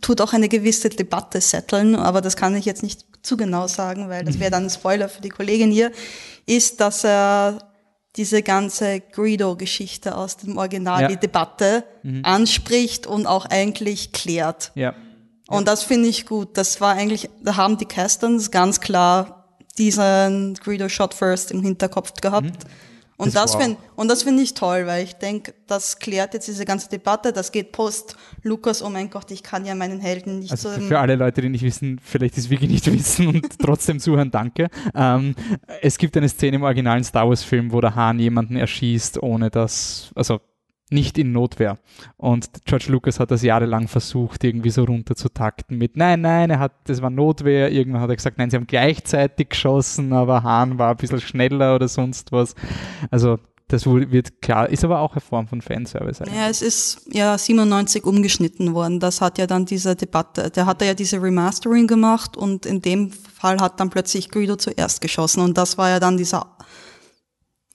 tut 0.00 0.20
auch 0.20 0.32
eine 0.32 0.48
gewisse 0.48 0.88
Debatte 0.88 1.40
setteln, 1.40 1.94
aber 1.94 2.20
das 2.20 2.36
kann 2.36 2.56
ich 2.56 2.64
jetzt 2.64 2.82
nicht 2.82 3.04
zu 3.22 3.36
genau 3.36 3.66
sagen, 3.66 4.08
weil 4.08 4.24
das 4.24 4.38
wäre 4.38 4.50
dann 4.50 4.64
ein 4.64 4.70
Spoiler 4.70 5.08
für 5.08 5.20
die 5.20 5.28
Kollegin 5.28 5.70
hier, 5.70 5.92
ist, 6.46 6.80
dass 6.80 7.04
er 7.04 7.58
diese 8.16 8.42
ganze 8.42 9.00
Greedo-Geschichte 9.00 10.16
aus 10.16 10.36
dem 10.36 10.58
Original, 10.58 11.02
ja. 11.02 11.08
die 11.08 11.16
Debatte 11.16 11.84
mhm. 12.02 12.24
anspricht 12.24 13.06
und 13.06 13.26
auch 13.26 13.46
eigentlich 13.46 14.12
klärt. 14.12 14.72
Ja. 14.74 14.94
Und 15.50 15.68
das 15.68 15.82
finde 15.82 16.08
ich 16.08 16.26
gut. 16.26 16.56
Das 16.56 16.80
war 16.80 16.94
eigentlich, 16.94 17.28
da 17.42 17.56
haben 17.56 17.76
die 17.76 17.86
Castons 17.86 18.50
ganz 18.50 18.80
klar 18.80 19.48
diesen 19.78 20.54
Greedo 20.54 20.88
Shot 20.88 21.14
First 21.14 21.50
im 21.50 21.62
Hinterkopf 21.62 22.14
gehabt. 22.20 22.46
Mhm. 22.46 22.70
Und 23.20 23.34
das, 23.34 23.52
das 23.52 23.62
finde 23.62 23.76
und 23.96 24.08
das 24.08 24.22
finde 24.22 24.42
ich 24.42 24.54
toll, 24.54 24.86
weil 24.86 25.04
ich 25.04 25.12
denke, 25.12 25.52
das 25.66 25.98
klärt 25.98 26.32
jetzt 26.32 26.48
diese 26.48 26.64
ganze 26.64 26.88
Debatte. 26.88 27.34
Das 27.34 27.52
geht 27.52 27.70
post 27.70 28.16
Lukas. 28.42 28.82
Oh 28.82 28.88
mein 28.88 29.10
Gott, 29.10 29.30
ich 29.30 29.42
kann 29.42 29.66
ja 29.66 29.74
meinen 29.74 30.00
Helden 30.00 30.38
nicht 30.38 30.52
also 30.52 30.72
so. 30.72 30.80
Für 30.80 31.00
alle 31.00 31.16
Leute, 31.16 31.42
die 31.42 31.50
nicht 31.50 31.62
wissen, 31.62 32.00
vielleicht 32.02 32.38
ist 32.38 32.48
wirklich 32.48 32.70
nicht 32.70 32.86
wissen 32.92 33.26
und 33.26 33.58
trotzdem 33.58 34.00
zuhören, 34.00 34.30
danke. 34.30 34.68
Ähm, 34.94 35.34
es 35.82 35.98
gibt 35.98 36.16
eine 36.16 36.30
Szene 36.30 36.56
im 36.56 36.62
originalen 36.62 37.04
Star 37.04 37.28
Wars 37.28 37.42
Film, 37.42 37.72
wo 37.72 37.82
der 37.82 37.94
Hahn 37.94 38.18
jemanden 38.18 38.56
erschießt, 38.56 39.22
ohne 39.22 39.50
dass, 39.50 40.12
also 40.14 40.40
nicht 40.90 41.18
in 41.18 41.32
Notwehr. 41.32 41.78
Und 42.16 42.48
George 42.64 42.86
Lucas 42.88 43.20
hat 43.20 43.30
das 43.30 43.42
jahrelang 43.42 43.88
versucht, 43.88 44.44
irgendwie 44.44 44.70
so 44.70 44.84
runterzutakten 44.84 45.78
mit, 45.78 45.96
nein, 45.96 46.20
nein, 46.20 46.50
er 46.50 46.58
hat, 46.58 46.72
das 46.84 47.02
war 47.02 47.10
Notwehr. 47.10 47.70
Irgendwann 47.70 48.02
hat 48.02 48.10
er 48.10 48.16
gesagt, 48.16 48.38
nein, 48.38 48.50
sie 48.50 48.56
haben 48.56 48.66
gleichzeitig 48.66 49.50
geschossen, 49.50 50.12
aber 50.12 50.42
Hahn 50.42 50.78
war 50.78 50.90
ein 50.90 50.96
bisschen 50.96 51.20
schneller 51.20 51.74
oder 51.74 51.88
sonst 51.88 52.32
was. 52.32 52.54
Also 53.10 53.38
das 53.70 53.86
wird 53.86 54.42
klar, 54.42 54.68
ist 54.68 54.84
aber 54.84 54.98
auch 54.98 55.12
eine 55.12 55.20
Form 55.20 55.46
von 55.46 55.62
Fanservice. 55.62 56.20
Eigentlich. 56.20 56.36
Ja, 56.36 56.48
es 56.48 56.60
ist 56.60 57.02
ja 57.12 57.38
97 57.38 58.04
umgeschnitten 58.04 58.74
worden. 58.74 58.98
Das 58.98 59.20
hat 59.20 59.38
ja 59.38 59.46
dann 59.46 59.64
diese 59.64 59.94
Debatte, 59.94 60.50
der 60.50 60.66
hat 60.66 60.82
ja 60.82 60.94
diese 60.94 61.22
Remastering 61.22 61.86
gemacht 61.86 62.36
und 62.36 62.66
in 62.66 62.82
dem 62.82 63.12
Fall 63.12 63.60
hat 63.60 63.78
dann 63.78 63.90
plötzlich 63.90 64.30
Guido 64.30 64.56
zuerst 64.56 65.00
geschossen 65.00 65.40
und 65.40 65.56
das 65.56 65.78
war 65.78 65.88
ja 65.88 66.00
dann 66.00 66.16
dieser 66.16 66.46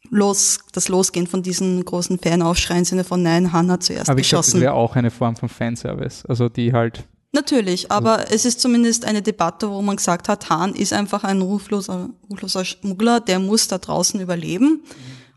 los, 0.09 0.59
das 0.71 0.87
Losgehen 0.87 1.27
von 1.27 1.43
diesen 1.43 1.83
großen 1.83 2.19
Fanaufschrei 2.19 2.77
im 2.79 2.85
Sinne 2.85 3.03
von 3.03 3.21
Nein, 3.21 3.51
Han 3.53 3.71
hat 3.71 3.83
zuerst 3.83 4.09
aber 4.09 4.17
geschossen. 4.17 4.57
Aber 4.57 4.59
das 4.59 4.61
wäre 4.61 4.73
auch 4.73 4.95
eine 4.95 5.11
Form 5.11 5.35
von 5.35 5.49
Fanservice, 5.49 6.25
also 6.27 6.49
die 6.49 6.73
halt 6.73 7.05
Natürlich, 7.35 7.91
aber 7.91 8.19
also 8.19 8.33
es 8.33 8.45
ist 8.45 8.61
zumindest 8.61 9.03
eine 9.03 9.21
Debatte, 9.21 9.69
wo 9.69 9.81
man 9.81 9.97
gesagt 9.97 10.29
hat, 10.29 10.49
Hahn 10.49 10.73
ist 10.73 10.93
einfach 10.93 11.25
ein 11.25 11.41
rufloser, 11.41 12.09
rufloser 12.29 12.63
Schmuggler, 12.63 13.19
der 13.19 13.39
muss 13.39 13.67
da 13.67 13.77
draußen 13.77 14.21
überleben. 14.21 14.81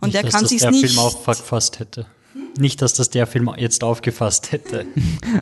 Und 0.01 0.13
nicht, 0.13 0.23
der 0.23 0.31
kann 0.31 0.47
sich 0.47 0.63
nicht. 0.63 0.71
Nicht, 0.71 0.85
dass 0.85 0.95
das 0.95 0.95
der 0.95 0.95
Film 0.95 0.99
aufgefasst 1.01 1.81
hätte. 1.81 2.07
Nicht, 2.57 2.83
dass 2.83 2.95
das 2.95 3.11
der 3.11 3.27
Film 3.27 3.51
jetzt 3.57 3.83
aufgefasst 3.83 4.53
hätte. 4.53 4.87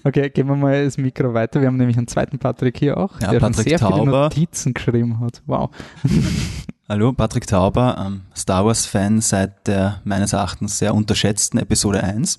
Okay, 0.04 0.30
gehen 0.30 0.46
wir 0.46 0.56
mal 0.56 0.84
das 0.84 0.96
Mikro 0.98 1.34
weiter. 1.34 1.60
Wir 1.60 1.66
haben 1.68 1.76
nämlich 1.76 1.98
einen 1.98 2.06
zweiten 2.06 2.38
Patrick 2.38 2.78
hier 2.78 2.96
auch, 2.96 3.20
ja, 3.20 3.32
der 3.32 3.40
Patrick 3.40 3.68
sehr 3.68 3.78
Tauber. 3.78 3.98
viele 3.98 4.10
Notizen 4.10 4.72
geschrieben 4.72 5.20
hat. 5.20 5.42
Wow. 5.46 5.70
Hallo, 6.88 7.12
Patrick 7.12 7.48
Tauber, 7.48 7.96
ähm, 7.98 8.22
Star 8.36 8.64
Wars-Fan 8.64 9.20
seit 9.20 9.66
der 9.66 10.00
meines 10.04 10.32
Erachtens 10.32 10.78
sehr 10.78 10.94
unterschätzten 10.94 11.58
Episode 11.58 12.04
1. 12.04 12.38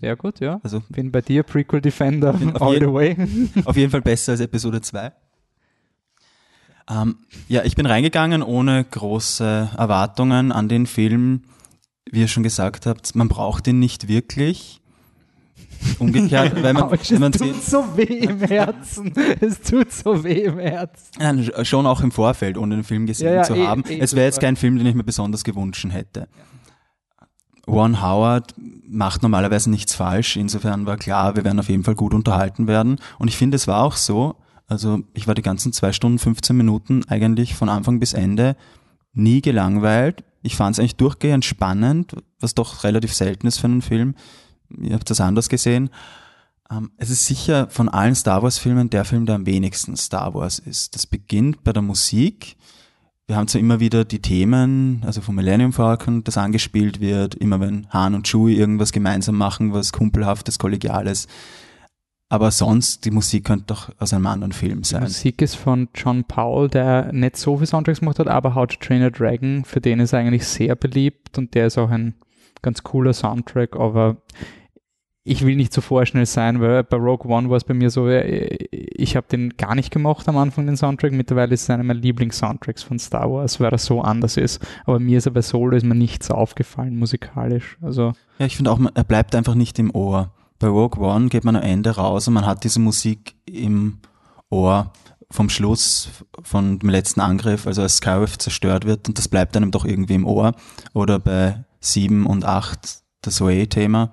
Sehr 0.00 0.16
gut, 0.16 0.40
ja. 0.40 0.58
Also 0.62 0.82
bin 0.88 1.12
bei 1.12 1.20
dir 1.20 1.42
Prequel 1.42 1.82
Defender 1.82 2.34
all 2.60 2.80
the 2.80 2.90
way. 2.90 3.14
auf 3.66 3.76
jeden 3.76 3.90
Fall 3.90 4.00
besser 4.00 4.32
als 4.32 4.40
Episode 4.40 4.80
2. 4.80 5.12
Ähm, 6.88 7.18
ja, 7.48 7.62
ich 7.64 7.76
bin 7.76 7.84
reingegangen 7.84 8.42
ohne 8.42 8.82
große 8.84 9.72
Erwartungen 9.76 10.50
an 10.50 10.70
den 10.70 10.86
Film. 10.86 11.42
Wie 12.10 12.20
ihr 12.20 12.28
schon 12.28 12.42
gesagt 12.42 12.86
habt, 12.86 13.14
man 13.14 13.28
braucht 13.28 13.66
ihn 13.66 13.80
nicht 13.80 14.08
wirklich. 14.08 14.80
Umgekehrt, 15.98 16.54
weil 16.62 16.72
man, 16.72 16.84
Ouch, 16.84 17.10
man 17.18 17.32
es 17.32 17.38
tut 17.38 17.62
so 17.62 17.96
weh 17.96 18.02
im 18.02 18.40
Herzen. 18.40 19.12
Es 19.40 19.60
tut 19.60 19.92
so 19.92 20.24
weh 20.24 20.44
im 20.44 20.58
Herzen. 20.58 21.06
Nein, 21.18 21.50
schon 21.62 21.86
auch 21.86 22.00
im 22.00 22.10
Vorfeld, 22.10 22.58
ohne 22.58 22.76
den 22.76 22.84
Film 22.84 23.06
gesehen 23.06 23.28
ja, 23.28 23.34
ja, 23.34 23.42
zu 23.42 23.54
eh, 23.54 23.66
haben. 23.66 23.84
Eh, 23.88 23.98
es 23.98 24.14
wäre 24.14 24.26
jetzt 24.26 24.40
kein 24.40 24.56
Film, 24.56 24.76
den 24.78 24.86
ich 24.86 24.94
mir 24.94 25.04
besonders 25.04 25.44
gewünscht 25.44 25.86
hätte. 25.90 26.28
Ron 27.66 28.02
Howard 28.02 28.54
macht 28.86 29.22
normalerweise 29.22 29.70
nichts 29.70 29.94
falsch. 29.94 30.36
Insofern 30.36 30.86
war 30.86 30.96
klar, 30.96 31.36
wir 31.36 31.44
werden 31.44 31.58
auf 31.58 31.68
jeden 31.68 31.84
Fall 31.84 31.94
gut 31.94 32.14
unterhalten 32.14 32.66
werden. 32.66 32.98
Und 33.18 33.28
ich 33.28 33.36
finde, 33.36 33.56
es 33.56 33.66
war 33.66 33.82
auch 33.82 33.96
so. 33.96 34.36
Also 34.66 35.00
ich 35.12 35.26
war 35.26 35.34
die 35.34 35.42
ganzen 35.42 35.72
zwei 35.72 35.92
Stunden, 35.92 36.18
15 36.18 36.56
Minuten 36.56 37.02
eigentlich 37.08 37.54
von 37.54 37.68
Anfang 37.68 38.00
bis 38.00 38.12
Ende 38.12 38.56
nie 39.12 39.40
gelangweilt. 39.40 40.24
Ich 40.42 40.56
fand 40.56 40.74
es 40.74 40.78
eigentlich 40.78 40.96
durchgehend 40.96 41.44
spannend, 41.44 42.14
was 42.40 42.54
doch 42.54 42.84
relativ 42.84 43.14
selten 43.14 43.46
ist 43.46 43.58
für 43.58 43.66
einen 43.66 43.82
Film 43.82 44.14
ihr 44.80 44.94
habt 44.94 45.10
das 45.10 45.20
anders 45.20 45.48
gesehen. 45.48 45.90
Ähm, 46.70 46.90
es 46.96 47.10
ist 47.10 47.26
sicher 47.26 47.68
von 47.70 47.88
allen 47.88 48.14
Star 48.14 48.42
Wars-Filmen 48.42 48.90
der 48.90 49.04
Film, 49.04 49.26
der 49.26 49.36
am 49.36 49.46
wenigsten 49.46 49.96
Star 49.96 50.34
Wars 50.34 50.58
ist. 50.58 50.94
Das 50.94 51.06
beginnt 51.06 51.64
bei 51.64 51.72
der 51.72 51.82
Musik. 51.82 52.56
Wir 53.26 53.36
haben 53.36 53.48
zwar 53.48 53.60
immer 53.60 53.80
wieder 53.80 54.04
die 54.04 54.20
Themen, 54.20 55.02
also 55.06 55.22
vom 55.22 55.34
Millennium 55.34 55.72
Falcon, 55.72 56.24
das 56.24 56.36
angespielt 56.36 57.00
wird, 57.00 57.34
immer 57.34 57.58
wenn 57.58 57.86
Han 57.90 58.14
und 58.14 58.26
Chewie 58.28 58.56
irgendwas 58.56 58.92
gemeinsam 58.92 59.36
machen, 59.36 59.72
was 59.72 59.92
kumpelhaftes, 59.92 60.58
kollegiales. 60.58 61.26
Aber 62.28 62.50
sonst, 62.50 63.04
die 63.04 63.10
Musik 63.10 63.44
könnte 63.44 63.66
doch 63.68 63.90
aus 63.98 64.12
einem 64.12 64.26
anderen 64.26 64.52
Film 64.52 64.84
sein. 64.84 65.02
Die 65.02 65.08
Musik 65.08 65.40
ist 65.40 65.54
von 65.54 65.88
John 65.94 66.24
Powell, 66.24 66.68
der 66.68 67.12
nicht 67.12 67.36
so 67.36 67.56
viele 67.56 67.66
Soundtracks 67.66 68.00
gemacht 68.00 68.18
hat, 68.18 68.28
aber 68.28 68.54
How 68.54 68.66
to 68.66 68.76
Train 68.78 69.02
a 69.02 69.10
Dragon, 69.10 69.64
für 69.64 69.80
den 69.80 70.00
ist 70.00 70.12
er 70.12 70.18
eigentlich 70.18 70.46
sehr 70.46 70.74
beliebt 70.74 71.38
und 71.38 71.54
der 71.54 71.68
ist 71.68 71.78
auch 71.78 71.90
ein 71.90 72.14
ganz 72.60 72.82
cooler 72.82 73.12
Soundtrack, 73.12 73.76
aber 73.76 74.16
ich 75.26 75.44
will 75.44 75.56
nicht 75.56 75.72
zu 75.72 75.80
vorschnell 75.80 76.26
sein, 76.26 76.60
weil 76.60 76.84
bei 76.84 76.98
Rogue 76.98 77.30
One 77.32 77.48
war 77.48 77.56
es 77.56 77.64
bei 77.64 77.72
mir 77.72 77.88
so, 77.88 78.08
äh, 78.08 78.56
ich 78.70 79.16
habe 79.16 79.26
den 79.26 79.56
gar 79.56 79.74
nicht 79.74 79.90
gemocht 79.90 80.28
am 80.28 80.36
Anfang, 80.36 80.66
den 80.66 80.76
Soundtrack. 80.76 81.12
Mittlerweile 81.12 81.54
ist 81.54 81.62
es 81.62 81.70
einer 81.70 81.82
meiner 81.82 81.98
Lieblings-Soundtracks 81.98 82.82
von 82.82 82.98
Star 82.98 83.30
Wars, 83.32 83.58
weil 83.58 83.72
er 83.72 83.78
so 83.78 84.02
anders 84.02 84.36
ist. 84.36 84.60
Aber 84.84 85.00
mir 85.00 85.16
ist 85.16 85.26
er 85.26 85.32
bei 85.32 85.40
Solo 85.40 85.76
ist 85.76 85.86
mir 85.86 85.94
nichts 85.94 86.30
aufgefallen 86.30 86.98
musikalisch. 86.98 87.78
Also 87.80 88.12
ja, 88.38 88.46
ich 88.46 88.56
finde 88.56 88.70
auch, 88.70 88.78
er 88.92 89.04
bleibt 89.04 89.34
einfach 89.34 89.54
nicht 89.54 89.78
im 89.78 89.94
Ohr. 89.94 90.30
Bei 90.58 90.68
Rogue 90.68 91.02
One 91.02 91.28
geht 91.28 91.44
man 91.44 91.56
am 91.56 91.62
Ende 91.62 91.96
raus 91.96 92.28
und 92.28 92.34
man 92.34 92.44
hat 92.46 92.62
diese 92.64 92.80
Musik 92.80 93.34
im 93.46 94.00
Ohr 94.50 94.92
vom 95.30 95.48
Schluss 95.48 96.10
von 96.42 96.78
dem 96.78 96.90
letzten 96.90 97.20
Angriff, 97.20 97.66
also 97.66 97.80
als 97.80 97.96
Skyriff 97.96 98.36
zerstört 98.36 98.84
wird 98.84 99.08
und 99.08 99.16
das 99.16 99.28
bleibt 99.28 99.56
einem 99.56 99.70
doch 99.70 99.86
irgendwie 99.86 100.14
im 100.14 100.26
Ohr. 100.26 100.52
Oder 100.92 101.18
bei 101.18 101.64
7 101.80 102.26
und 102.26 102.44
8 102.44 102.78
das 103.22 103.40
Way-Thema. 103.40 104.12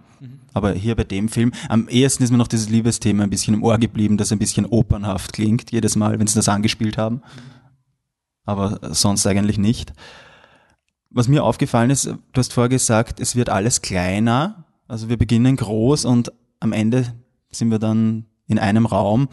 Aber 0.53 0.73
hier 0.73 0.95
bei 0.95 1.03
dem 1.03 1.29
Film, 1.29 1.53
am 1.69 1.87
ehesten 1.87 2.23
ist 2.23 2.31
mir 2.31 2.37
noch 2.37 2.47
dieses 2.47 2.69
Liebesthema 2.69 3.23
ein 3.23 3.29
bisschen 3.29 3.53
im 3.53 3.63
Ohr 3.63 3.77
geblieben, 3.77 4.17
das 4.17 4.31
ein 4.31 4.39
bisschen 4.39 4.65
opernhaft 4.65 5.33
klingt, 5.33 5.71
jedes 5.71 5.95
Mal, 5.95 6.19
wenn 6.19 6.27
sie 6.27 6.35
das 6.35 6.49
angespielt 6.49 6.97
haben. 6.97 7.21
Aber 8.43 8.79
sonst 8.93 9.25
eigentlich 9.27 9.57
nicht. 9.57 9.93
Was 11.09 11.27
mir 11.27 11.43
aufgefallen 11.43 11.89
ist, 11.89 12.05
du 12.05 12.17
hast 12.37 12.53
vorher 12.53 12.69
gesagt, 12.69 13.19
es 13.19 13.35
wird 13.35 13.49
alles 13.49 13.81
kleiner. 13.81 14.65
Also 14.87 15.09
wir 15.09 15.17
beginnen 15.17 15.55
groß 15.55 16.05
und 16.05 16.31
am 16.59 16.73
Ende 16.73 17.13
sind 17.51 17.71
wir 17.71 17.79
dann 17.79 18.25
in 18.47 18.59
einem 18.59 18.85
Raum. 18.85 19.29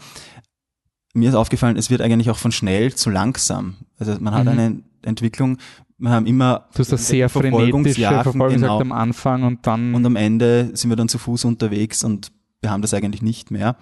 Mir 1.13 1.29
ist 1.29 1.35
aufgefallen, 1.35 1.77
es 1.77 1.89
wird 1.89 2.01
eigentlich 2.01 2.29
auch 2.29 2.37
von 2.37 2.51
schnell 2.51 2.93
zu 2.93 3.09
langsam. 3.09 3.75
Also 3.97 4.15
man 4.19 4.33
hat 4.33 4.43
mhm. 4.45 4.49
eine 4.49 4.83
Entwicklung, 5.01 5.57
wir 5.99 6.11
haben 6.11 6.25
immer 6.25 6.67
du 6.73 6.79
hast 6.79 6.91
das 6.91 7.07
sehr 7.07 7.29
frenetische 7.29 8.01
Verfolgungsjagd 8.01 8.33
genau. 8.33 8.79
am 8.79 8.91
Anfang 8.91 9.43
und 9.43 9.67
dann 9.67 9.93
und 9.93 10.05
am 10.05 10.15
Ende 10.15 10.71
sind 10.73 10.89
wir 10.89 10.95
dann 10.95 11.09
zu 11.09 11.17
Fuß 11.17 11.45
unterwegs 11.45 12.03
und 12.03 12.31
wir 12.61 12.71
haben 12.71 12.81
das 12.81 12.93
eigentlich 12.93 13.21
nicht 13.21 13.51
mehr. 13.51 13.75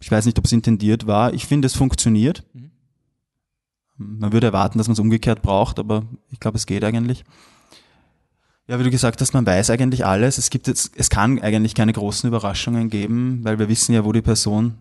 Ich 0.00 0.10
weiß 0.10 0.26
nicht, 0.26 0.38
ob 0.38 0.44
es 0.44 0.52
intendiert 0.52 1.06
war. 1.06 1.32
Ich 1.32 1.46
finde, 1.46 1.66
es 1.66 1.74
funktioniert. 1.74 2.44
Mhm. 2.52 2.70
Man 3.96 4.32
würde 4.32 4.48
erwarten, 4.48 4.76
dass 4.76 4.88
man 4.88 4.92
es 4.92 4.98
umgekehrt 4.98 5.40
braucht, 5.40 5.78
aber 5.78 6.04
ich 6.30 6.38
glaube, 6.38 6.58
es 6.58 6.66
geht 6.66 6.84
eigentlich. 6.84 7.24
Ja, 8.68 8.78
wie 8.78 8.84
du 8.84 8.90
gesagt 8.90 9.20
hast, 9.20 9.32
man 9.32 9.46
weiß 9.46 9.70
eigentlich 9.70 10.04
alles. 10.04 10.38
Es 10.38 10.50
gibt 10.50 10.66
jetzt, 10.66 10.92
es 10.96 11.08
kann 11.08 11.40
eigentlich 11.40 11.74
keine 11.74 11.92
großen 11.92 12.28
Überraschungen 12.28 12.90
geben, 12.90 13.40
weil 13.42 13.58
wir 13.58 13.68
wissen 13.68 13.94
ja, 13.94 14.04
wo 14.04 14.12
die 14.12 14.22
Person 14.22 14.78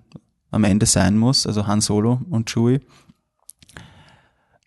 am 0.51 0.63
Ende 0.63 0.85
sein 0.85 1.17
muss, 1.17 1.47
also 1.47 1.67
Han 1.67 1.81
Solo 1.81 2.21
und 2.29 2.49
Chewie. 2.49 2.79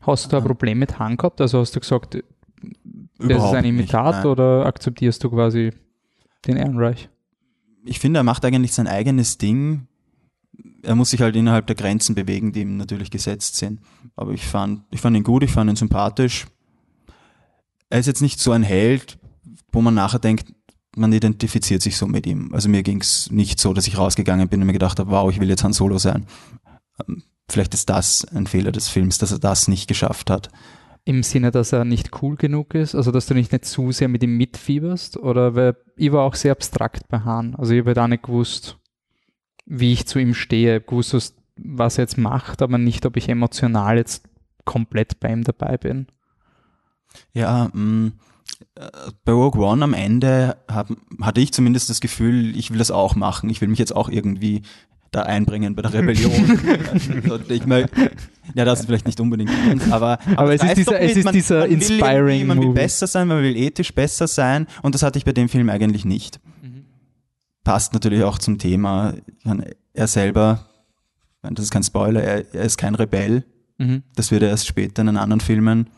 Hast 0.00 0.32
du 0.32 0.36
ein 0.36 0.44
Problem 0.44 0.78
mit 0.78 0.98
Han 0.98 1.16
gehabt? 1.16 1.40
Also 1.40 1.58
hast 1.58 1.74
du 1.76 1.80
gesagt, 1.80 2.14
das 3.18 3.44
ist 3.44 3.54
ein 3.54 3.64
Imitat 3.64 4.16
nicht, 4.16 4.26
oder 4.26 4.66
akzeptierst 4.66 5.22
du 5.22 5.30
quasi 5.30 5.72
den 6.46 6.56
Ehrenreich? 6.56 7.08
Ich 7.84 7.98
finde, 7.98 8.20
er 8.20 8.24
macht 8.24 8.44
eigentlich 8.44 8.72
sein 8.72 8.86
eigenes 8.86 9.38
Ding. 9.38 9.86
Er 10.82 10.94
muss 10.94 11.10
sich 11.10 11.20
halt 11.20 11.36
innerhalb 11.36 11.66
der 11.66 11.76
Grenzen 11.76 12.14
bewegen, 12.14 12.52
die 12.52 12.60
ihm 12.62 12.76
natürlich 12.76 13.10
gesetzt 13.10 13.56
sind. 13.56 13.80
Aber 14.16 14.32
ich 14.32 14.46
fand, 14.46 14.82
ich 14.90 15.00
fand 15.00 15.16
ihn 15.16 15.24
gut, 15.24 15.42
ich 15.42 15.52
fand 15.52 15.70
ihn 15.70 15.76
sympathisch 15.76 16.46
er 17.90 17.98
ist 17.98 18.06
jetzt 18.06 18.22
nicht 18.22 18.40
so 18.40 18.52
ein 18.52 18.62
Held, 18.62 19.18
wo 19.72 19.80
man 19.80 19.94
nachher 19.94 20.18
denkt, 20.18 20.52
man 20.96 21.12
identifiziert 21.12 21.82
sich 21.82 21.96
so 21.96 22.06
mit 22.06 22.26
ihm. 22.26 22.52
Also 22.52 22.68
mir 22.68 22.82
ging 22.82 23.00
es 23.00 23.30
nicht 23.30 23.60
so, 23.60 23.72
dass 23.72 23.86
ich 23.86 23.98
rausgegangen 23.98 24.48
bin 24.48 24.60
und 24.60 24.66
mir 24.66 24.72
gedacht 24.72 24.98
habe, 24.98 25.10
wow, 25.10 25.30
ich 25.30 25.40
will 25.40 25.48
jetzt 25.48 25.64
Han 25.64 25.72
Solo 25.72 25.98
sein. 25.98 26.26
Vielleicht 27.50 27.74
ist 27.74 27.88
das 27.88 28.24
ein 28.26 28.46
Fehler 28.46 28.72
des 28.72 28.88
Films, 28.88 29.18
dass 29.18 29.32
er 29.32 29.38
das 29.38 29.68
nicht 29.68 29.88
geschafft 29.88 30.30
hat. 30.30 30.50
Im 31.04 31.22
Sinne, 31.22 31.50
dass 31.50 31.72
er 31.72 31.84
nicht 31.84 32.22
cool 32.22 32.36
genug 32.36 32.74
ist, 32.74 32.94
also 32.94 33.10
dass 33.10 33.26
du 33.26 33.34
nicht, 33.34 33.52
nicht 33.52 33.64
zu 33.64 33.92
sehr 33.92 34.08
mit 34.08 34.22
ihm 34.22 34.36
mitfieberst? 34.36 35.16
Oder 35.16 35.54
weil 35.54 35.76
ich 35.96 36.12
war 36.12 36.24
auch 36.24 36.34
sehr 36.34 36.52
abstrakt 36.52 37.08
bei 37.08 37.20
Han. 37.20 37.54
Also 37.54 37.72
ich 37.72 37.80
habe 37.80 37.94
da 37.94 38.06
nicht 38.06 38.24
gewusst, 38.24 38.76
wie 39.64 39.92
ich 39.92 40.06
zu 40.06 40.18
ihm 40.18 40.34
stehe, 40.34 40.80
gewusst, 40.80 41.34
was 41.56 41.98
er 41.98 42.04
jetzt 42.04 42.18
macht, 42.18 42.60
aber 42.60 42.76
nicht, 42.76 43.06
ob 43.06 43.16
ich 43.16 43.28
emotional 43.28 43.96
jetzt 43.96 44.28
komplett 44.64 45.18
bei 45.18 45.32
ihm 45.32 45.44
dabei 45.44 45.78
bin. 45.78 46.06
Ja, 47.32 47.70
mh, 47.72 47.82
mm, 47.82 48.12
bei 49.24 49.32
Rogue 49.32 49.62
One 49.64 49.82
am 49.82 49.94
Ende 49.94 50.56
hab, 50.68 50.90
hatte 51.20 51.40
ich 51.40 51.52
zumindest 51.52 51.90
das 51.90 52.00
Gefühl, 52.00 52.56
ich 52.56 52.70
will 52.70 52.78
das 52.78 52.90
auch 52.90 53.14
machen. 53.14 53.50
Ich 53.50 53.60
will 53.60 53.68
mich 53.68 53.78
jetzt 53.78 53.94
auch 53.94 54.08
irgendwie 54.08 54.62
da 55.10 55.22
einbringen 55.22 55.74
bei 55.74 55.82
der 55.82 55.92
Rebellion. 55.94 57.42
ich 57.48 57.66
mein, 57.66 57.86
ja, 58.54 58.64
das 58.64 58.80
ist 58.80 58.86
vielleicht 58.86 59.06
nicht 59.06 59.20
unbedingt 59.20 59.50
uns, 59.70 59.90
aber, 59.90 60.18
aber, 60.26 60.38
aber 60.38 60.54
es, 60.54 60.62
ist 60.62 60.76
dieser, 60.76 61.00
es 61.00 61.16
ist 61.16 61.24
man, 61.24 61.34
dieser 61.34 61.60
man 61.60 61.70
inspiring 61.70 62.46
Man 62.46 62.60
will 62.60 62.72
besser 62.72 63.06
sein, 63.06 63.28
man 63.28 63.42
will 63.42 63.56
ethisch 63.56 63.94
besser 63.94 64.26
sein 64.26 64.66
und 64.82 64.94
das 64.94 65.02
hatte 65.02 65.18
ich 65.18 65.24
bei 65.24 65.32
dem 65.32 65.48
Film 65.48 65.68
eigentlich 65.70 66.04
nicht. 66.04 66.40
Mhm. 66.62 66.84
Passt 67.64 67.92
natürlich 67.92 68.22
auch 68.22 68.38
zum 68.38 68.58
Thema. 68.58 69.14
Er 69.92 70.06
selber, 70.06 70.66
das 71.42 71.64
ist 71.64 71.70
kein 71.70 71.82
Spoiler, 71.82 72.22
er, 72.22 72.54
er 72.54 72.64
ist 72.64 72.76
kein 72.76 72.94
Rebell. 72.94 73.44
Mhm. 73.78 74.02
Das 74.16 74.30
wird 74.30 74.42
er 74.42 74.48
erst 74.48 74.66
später 74.66 75.02
in 75.02 75.16
anderen 75.16 75.40
Filmen 75.40 75.88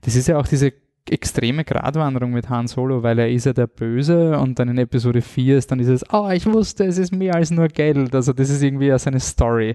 das 0.00 0.16
ist 0.16 0.28
ja 0.28 0.38
auch 0.38 0.46
diese 0.46 0.72
extreme 1.10 1.64
Gratwanderung 1.64 2.32
mit 2.32 2.48
Han 2.48 2.68
Solo, 2.68 3.02
weil 3.02 3.18
er 3.18 3.30
ist 3.30 3.46
ja 3.46 3.52
der 3.52 3.66
Böse 3.66 4.38
und 4.38 4.58
dann 4.58 4.68
in 4.68 4.78
Episode 4.78 5.20
4 5.20 5.58
ist 5.58 5.70
dann 5.70 5.78
dieses, 5.78 6.04
oh, 6.12 6.30
ich 6.30 6.46
wusste, 6.46 6.84
es 6.84 6.98
ist 6.98 7.12
mehr 7.12 7.34
als 7.34 7.50
nur 7.50 7.68
Geld. 7.68 8.14
Also 8.14 8.32
das 8.32 8.50
ist 8.50 8.62
irgendwie 8.62 8.86
ja 8.86 8.98
seine 8.98 9.20
Story. 9.20 9.74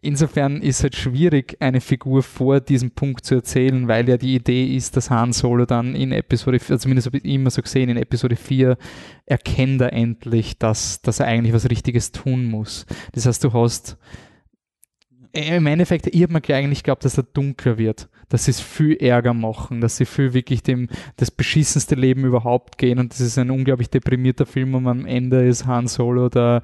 Insofern 0.00 0.60
ist 0.60 0.78
es 0.78 0.82
halt 0.82 0.96
schwierig, 0.96 1.56
eine 1.60 1.80
Figur 1.80 2.22
vor 2.22 2.60
diesem 2.60 2.90
Punkt 2.90 3.24
zu 3.24 3.36
erzählen, 3.36 3.86
weil 3.88 4.08
ja 4.08 4.16
die 4.16 4.34
Idee 4.34 4.74
ist, 4.76 4.96
dass 4.96 5.10
Han 5.10 5.32
Solo 5.32 5.66
dann 5.66 5.94
in 5.94 6.12
Episode 6.12 6.58
4, 6.58 6.74
also 6.74 6.82
zumindest 6.82 7.06
habe 7.06 7.18
ich 7.18 7.24
immer 7.24 7.50
so 7.50 7.62
gesehen, 7.62 7.88
in 7.88 7.96
Episode 7.96 8.36
4 8.36 8.76
erkennt 9.26 9.80
er 9.80 9.92
endlich, 9.92 10.58
dass, 10.58 11.00
dass 11.00 11.20
er 11.20 11.26
eigentlich 11.26 11.54
was 11.54 11.70
Richtiges 11.70 12.12
tun 12.12 12.46
muss. 12.46 12.86
Das 13.12 13.26
heißt, 13.26 13.42
du 13.44 13.52
hast 13.52 13.96
im 15.32 15.66
Endeffekt, 15.66 16.06
ich 16.06 16.22
habe 16.22 16.32
mir 16.32 16.54
eigentlich 16.54 16.82
geglaubt, 16.82 17.04
dass 17.04 17.18
er 17.18 17.24
dunkler 17.24 17.76
wird, 17.76 18.08
dass 18.34 18.46
sie 18.46 18.50
es 18.50 18.60
viel 18.60 18.96
Ärger 18.96 19.32
machen, 19.32 19.80
dass 19.80 19.96
sie 19.96 20.06
viel 20.06 20.34
wirklich 20.34 20.64
dem 20.64 20.88
das 21.18 21.30
beschissenste 21.30 21.94
Leben 21.94 22.24
überhaupt 22.24 22.78
gehen 22.78 22.98
und 22.98 23.12
das 23.12 23.20
ist 23.20 23.38
ein 23.38 23.48
unglaublich 23.48 23.90
deprimierter 23.90 24.44
Film 24.44 24.74
und 24.74 24.88
am 24.88 25.06
Ende 25.06 25.46
ist 25.46 25.66
Han 25.66 25.86
Solo 25.86 26.28
der, 26.28 26.62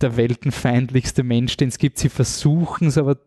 der 0.00 0.16
weltenfeindlichste 0.16 1.24
Mensch, 1.24 1.58
den 1.58 1.68
es 1.68 1.76
gibt. 1.76 1.98
Sie 1.98 2.08
versuchen 2.08 2.88
es 2.88 2.96
aber 2.96 3.18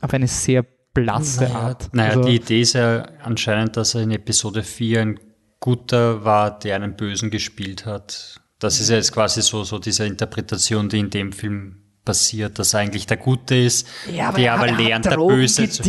auf 0.00 0.14
eine 0.14 0.26
sehr 0.26 0.64
blasse 0.94 1.44
naja, 1.44 1.54
Art. 1.54 1.90
Naja, 1.92 2.10
also, 2.12 2.22
die 2.22 2.36
Idee 2.36 2.62
ist 2.62 2.72
ja 2.72 3.02
anscheinend, 3.22 3.76
dass 3.76 3.94
er 3.94 4.00
in 4.00 4.12
Episode 4.12 4.62
4 4.62 5.02
ein 5.02 5.20
guter 5.60 6.24
war, 6.24 6.58
der 6.58 6.76
einen 6.76 6.96
Bösen 6.96 7.28
gespielt 7.28 7.84
hat. 7.84 8.40
Das 8.58 8.80
ist 8.80 8.88
ja 8.88 8.96
jetzt 8.96 9.12
quasi 9.12 9.42
so, 9.42 9.64
so 9.64 9.78
diese 9.78 10.06
Interpretation, 10.06 10.88
die 10.88 11.00
in 11.00 11.10
dem 11.10 11.32
Film 11.32 11.82
passiert, 12.06 12.58
dass 12.58 12.72
er 12.72 12.80
eigentlich 12.80 13.06
der 13.06 13.18
Gute 13.18 13.54
ist, 13.54 13.86
ja, 14.10 14.28
aber 14.28 14.38
der 14.38 14.54
aber 14.54 14.70
hat, 14.70 14.80
lernt, 14.80 15.04
der 15.04 15.18
Böse 15.18 15.68
zu 15.68 15.82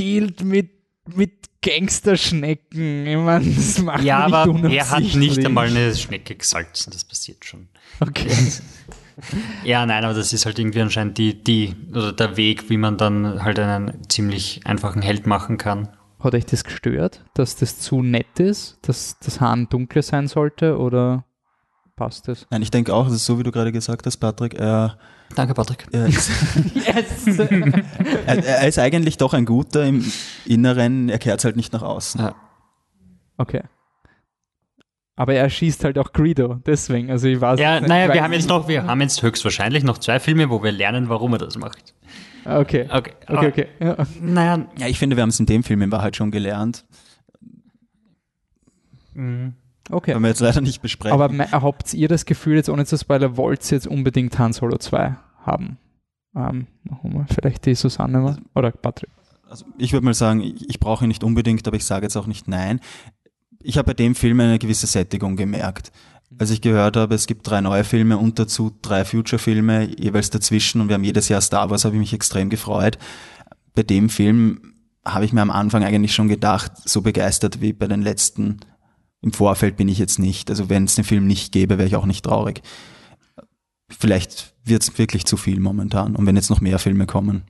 mit 0.43 0.80
mit 1.05 1.49
Gangsterschnecken. 1.61 3.05
Ich 3.05 3.17
meine, 3.17 3.45
das 3.45 3.79
macht 3.79 4.03
Ja, 4.03 4.19
aber 4.19 4.69
er 4.69 4.89
hat 4.89 5.03
nicht 5.15 5.45
einmal 5.45 5.67
eine 5.67 5.95
Schnecke 5.95 6.35
gesalzen, 6.35 6.91
das 6.91 7.03
passiert 7.03 7.45
schon. 7.45 7.67
Okay. 7.99 8.29
ja, 9.63 9.85
nein, 9.85 10.03
aber 10.03 10.13
das 10.13 10.33
ist 10.33 10.45
halt 10.45 10.57
irgendwie 10.57 10.81
anscheinend 10.81 11.17
die, 11.17 11.43
die, 11.43 11.75
oder 11.91 12.13
der 12.13 12.37
Weg, 12.37 12.69
wie 12.69 12.77
man 12.77 12.97
dann 12.97 13.43
halt 13.43 13.59
einen 13.59 14.09
ziemlich 14.09 14.61
einfachen 14.65 15.01
Held 15.01 15.27
machen 15.27 15.57
kann. 15.57 15.89
Hat 16.19 16.35
euch 16.35 16.45
das 16.45 16.63
gestört, 16.63 17.23
dass 17.33 17.55
das 17.55 17.79
zu 17.79 18.03
nett 18.03 18.39
ist, 18.39 18.77
dass 18.83 19.17
das 19.19 19.41
Hahn 19.41 19.69
dunkler 19.69 20.03
sein 20.03 20.27
sollte 20.27 20.77
oder 20.77 21.25
passt 22.01 22.27
das? 22.27 22.47
Nein, 22.49 22.63
ich 22.63 22.71
denke 22.71 22.95
auch, 22.95 23.05
das 23.05 23.13
ist 23.13 23.25
so, 23.27 23.37
wie 23.37 23.43
du 23.43 23.51
gerade 23.51 23.71
gesagt 23.71 24.07
hast, 24.07 24.17
Patrick, 24.17 24.55
er 24.55 24.97
Danke, 25.35 25.53
Patrick. 25.53 25.85
Er 25.91 26.07
ist, 26.07 26.29
yes. 26.73 27.37
er, 28.25 28.43
er, 28.43 28.67
ist 28.67 28.79
eigentlich 28.79 29.17
doch 29.17 29.33
ein 29.33 29.45
guter 29.45 29.85
im 29.85 30.03
Inneren, 30.45 31.09
er 31.09 31.19
kehrt 31.19 31.45
halt 31.45 31.55
nicht 31.55 31.71
nach 31.73 31.83
außen. 31.83 32.19
Ja. 32.19 32.35
Okay. 33.37 33.61
Aber 35.15 35.35
er 35.35 35.47
schießt 35.49 35.83
halt 35.83 35.99
auch 35.99 36.11
Greedo, 36.11 36.55
deswegen. 36.65 37.11
Also 37.11 37.27
ich 37.27 37.39
weiß 37.39 37.59
Ja, 37.59 37.79
naja, 37.79 38.11
wir 38.11 38.23
haben 38.23 38.33
jetzt 38.33 38.49
noch, 38.49 38.67
wir 38.67 38.83
haben 38.87 39.01
jetzt 39.01 39.21
höchstwahrscheinlich 39.21 39.83
noch 39.83 39.99
zwei 39.99 40.19
Filme, 40.19 40.49
wo 40.49 40.63
wir 40.63 40.71
lernen, 40.71 41.07
warum 41.07 41.33
er 41.33 41.39
das 41.39 41.55
macht. 41.55 41.93
Okay. 42.45 42.87
Okay, 42.91 43.13
okay, 43.27 43.47
okay. 43.47 43.67
Ja. 43.79 43.97
Naja. 44.19 44.65
Ja, 44.79 44.87
ich 44.87 44.97
finde, 44.97 45.15
wir 45.15 45.21
haben 45.21 45.29
es 45.29 45.39
in 45.39 45.45
dem 45.45 45.63
Film 45.63 45.83
in 45.83 45.91
Wahrheit 45.91 46.15
schon 46.15 46.31
gelernt. 46.31 46.83
Mhm. 49.13 49.53
Okay. 49.91 50.13
Können 50.13 50.23
wir 50.23 50.29
jetzt 50.29 50.39
leider 50.39 50.61
nicht 50.61 50.81
besprechen. 50.81 51.19
Aber 51.19 51.33
habt 51.51 51.93
ihr 51.93 52.07
das 52.07 52.25
Gefühl, 52.25 52.55
jetzt 52.55 52.69
ohne 52.69 52.85
zu 52.85 52.97
spoilern, 52.97 53.37
wollt 53.37 53.69
ihr 53.71 53.75
jetzt 53.77 53.87
unbedingt 53.87 54.37
Han 54.39 54.53
Solo 54.53 54.77
2 54.77 55.15
haben? 55.45 55.77
Ähm, 56.35 56.67
machen 56.83 57.13
wir 57.13 57.25
vielleicht 57.33 57.65
die 57.65 57.75
Susanne 57.75 58.19
mal. 58.19 58.37
Oder 58.55 58.71
Patrick. 58.71 59.09
Also 59.49 59.65
ich 59.77 59.91
würde 59.91 60.05
mal 60.05 60.13
sagen, 60.13 60.41
ich, 60.41 60.69
ich 60.69 60.79
brauche 60.79 61.05
ihn 61.05 61.09
nicht 61.09 61.23
unbedingt, 61.23 61.67
aber 61.67 61.75
ich 61.75 61.85
sage 61.85 62.05
jetzt 62.05 62.15
auch 62.15 62.27
nicht 62.27 62.47
nein. 62.47 62.79
Ich 63.61 63.77
habe 63.77 63.87
bei 63.87 63.93
dem 63.93 64.15
Film 64.15 64.39
eine 64.39 64.59
gewisse 64.59 64.87
Sättigung 64.87 65.35
gemerkt. 65.35 65.91
Als 66.39 66.51
ich 66.51 66.61
gehört 66.61 66.95
habe, 66.95 67.13
es 67.13 67.27
gibt 67.27 67.47
drei 67.47 67.59
neue 67.59 67.83
Filme 67.83 68.17
und 68.17 68.39
dazu 68.39 68.71
drei 68.81 69.03
Future-Filme 69.03 69.89
jeweils 69.99 70.29
dazwischen 70.29 70.79
und 70.79 70.87
wir 70.87 70.93
haben 70.93 71.03
jedes 71.03 71.27
Jahr 71.27 71.41
Star 71.41 71.69
Wars, 71.69 71.83
habe 71.83 71.95
ich 71.95 71.99
mich 71.99 72.13
extrem 72.13 72.49
gefreut. 72.49 72.97
Bei 73.75 73.83
dem 73.83 74.07
Film 74.07 74.73
habe 75.03 75.25
ich 75.25 75.33
mir 75.33 75.41
am 75.41 75.51
Anfang 75.51 75.83
eigentlich 75.83 76.15
schon 76.15 76.29
gedacht, 76.29 76.71
so 76.85 77.01
begeistert 77.01 77.59
wie 77.59 77.73
bei 77.73 77.87
den 77.87 78.01
letzten 78.01 78.61
im 79.21 79.33
Vorfeld 79.33 79.77
bin 79.77 79.87
ich 79.87 79.97
jetzt 79.97 80.19
nicht. 80.19 80.49
Also 80.49 80.69
wenn 80.69 80.85
es 80.85 80.95
den 80.95 81.03
Film 81.03 81.27
nicht 81.27 81.51
gäbe, 81.51 81.77
wäre 81.77 81.87
ich 81.87 81.95
auch 81.95 82.05
nicht 82.05 82.25
traurig. 82.25 82.61
Vielleicht 83.89 84.53
wird 84.63 84.83
es 84.83 84.97
wirklich 84.97 85.25
zu 85.25 85.37
viel 85.37 85.59
momentan. 85.59 86.15
Und 86.15 86.25
wenn 86.25 86.35
jetzt 86.35 86.49
noch 86.49 86.61
mehr 86.61 86.79
Filme 86.79 87.05
kommen. 87.05 87.43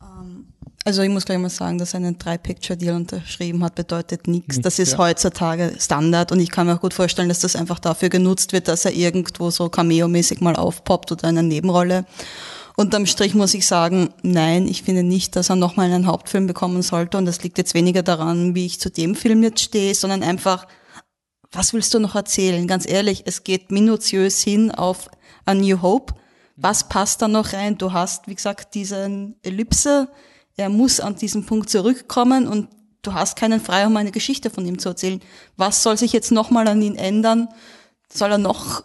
Ähm, 0.00 0.46
also 0.84 1.02
ich 1.02 1.10
muss 1.10 1.26
gleich 1.26 1.38
mal 1.38 1.50
sagen, 1.50 1.78
dass 1.78 1.92
er 1.92 1.98
einen 1.98 2.18
Drei-Picture-Deal 2.18 2.96
unterschrieben 2.96 3.62
hat, 3.64 3.74
bedeutet 3.74 4.28
nichts. 4.28 4.60
Das 4.60 4.78
ist 4.78 4.92
ja. 4.92 4.98
heutzutage 4.98 5.74
Standard 5.78 6.32
und 6.32 6.40
ich 6.40 6.50
kann 6.50 6.66
mir 6.66 6.76
auch 6.76 6.80
gut 6.80 6.94
vorstellen, 6.94 7.28
dass 7.28 7.40
das 7.40 7.56
einfach 7.56 7.78
dafür 7.78 8.08
genutzt 8.08 8.52
wird, 8.52 8.68
dass 8.68 8.84
er 8.84 8.92
irgendwo 8.92 9.50
so 9.50 9.68
cameo-mäßig 9.68 10.40
mal 10.40 10.56
aufpoppt 10.56 11.12
oder 11.12 11.28
eine 11.28 11.42
Nebenrolle. 11.42 12.06
Unterm 12.78 13.06
Strich 13.06 13.34
muss 13.34 13.54
ich 13.54 13.66
sagen, 13.66 14.10
nein, 14.22 14.68
ich 14.68 14.84
finde 14.84 15.02
nicht, 15.02 15.34
dass 15.34 15.50
er 15.50 15.56
nochmal 15.56 15.90
einen 15.90 16.06
Hauptfilm 16.06 16.46
bekommen 16.46 16.82
sollte. 16.82 17.18
Und 17.18 17.26
das 17.26 17.42
liegt 17.42 17.58
jetzt 17.58 17.74
weniger 17.74 18.04
daran, 18.04 18.54
wie 18.54 18.66
ich 18.66 18.78
zu 18.78 18.88
dem 18.88 19.16
Film 19.16 19.42
jetzt 19.42 19.62
stehe, 19.62 19.92
sondern 19.96 20.22
einfach, 20.22 20.68
was 21.50 21.72
willst 21.72 21.92
du 21.92 21.98
noch 21.98 22.14
erzählen? 22.14 22.68
Ganz 22.68 22.88
ehrlich, 22.88 23.24
es 23.26 23.42
geht 23.42 23.72
minutiös 23.72 24.40
hin 24.44 24.70
auf 24.70 25.10
A 25.44 25.54
New 25.54 25.82
Hope. 25.82 26.14
Was 26.54 26.88
passt 26.88 27.20
da 27.20 27.26
noch 27.26 27.52
rein? 27.52 27.78
Du 27.78 27.92
hast, 27.92 28.28
wie 28.28 28.36
gesagt, 28.36 28.76
diesen 28.76 29.34
Ellipse. 29.42 30.08
Er 30.56 30.68
muss 30.68 31.00
an 31.00 31.16
diesen 31.16 31.46
Punkt 31.46 31.70
zurückkommen 31.70 32.46
und 32.46 32.68
du 33.02 33.12
hast 33.12 33.34
keinen 33.34 33.60
Freiraum, 33.60 33.96
eine 33.96 34.12
Geschichte 34.12 34.50
von 34.50 34.64
ihm 34.64 34.78
zu 34.78 34.90
erzählen. 34.90 35.20
Was 35.56 35.82
soll 35.82 35.96
sich 35.96 36.12
jetzt 36.12 36.30
nochmal 36.30 36.68
an 36.68 36.80
ihn 36.80 36.94
ändern? 36.94 37.48
Soll 38.08 38.30
er 38.30 38.38
noch 38.38 38.84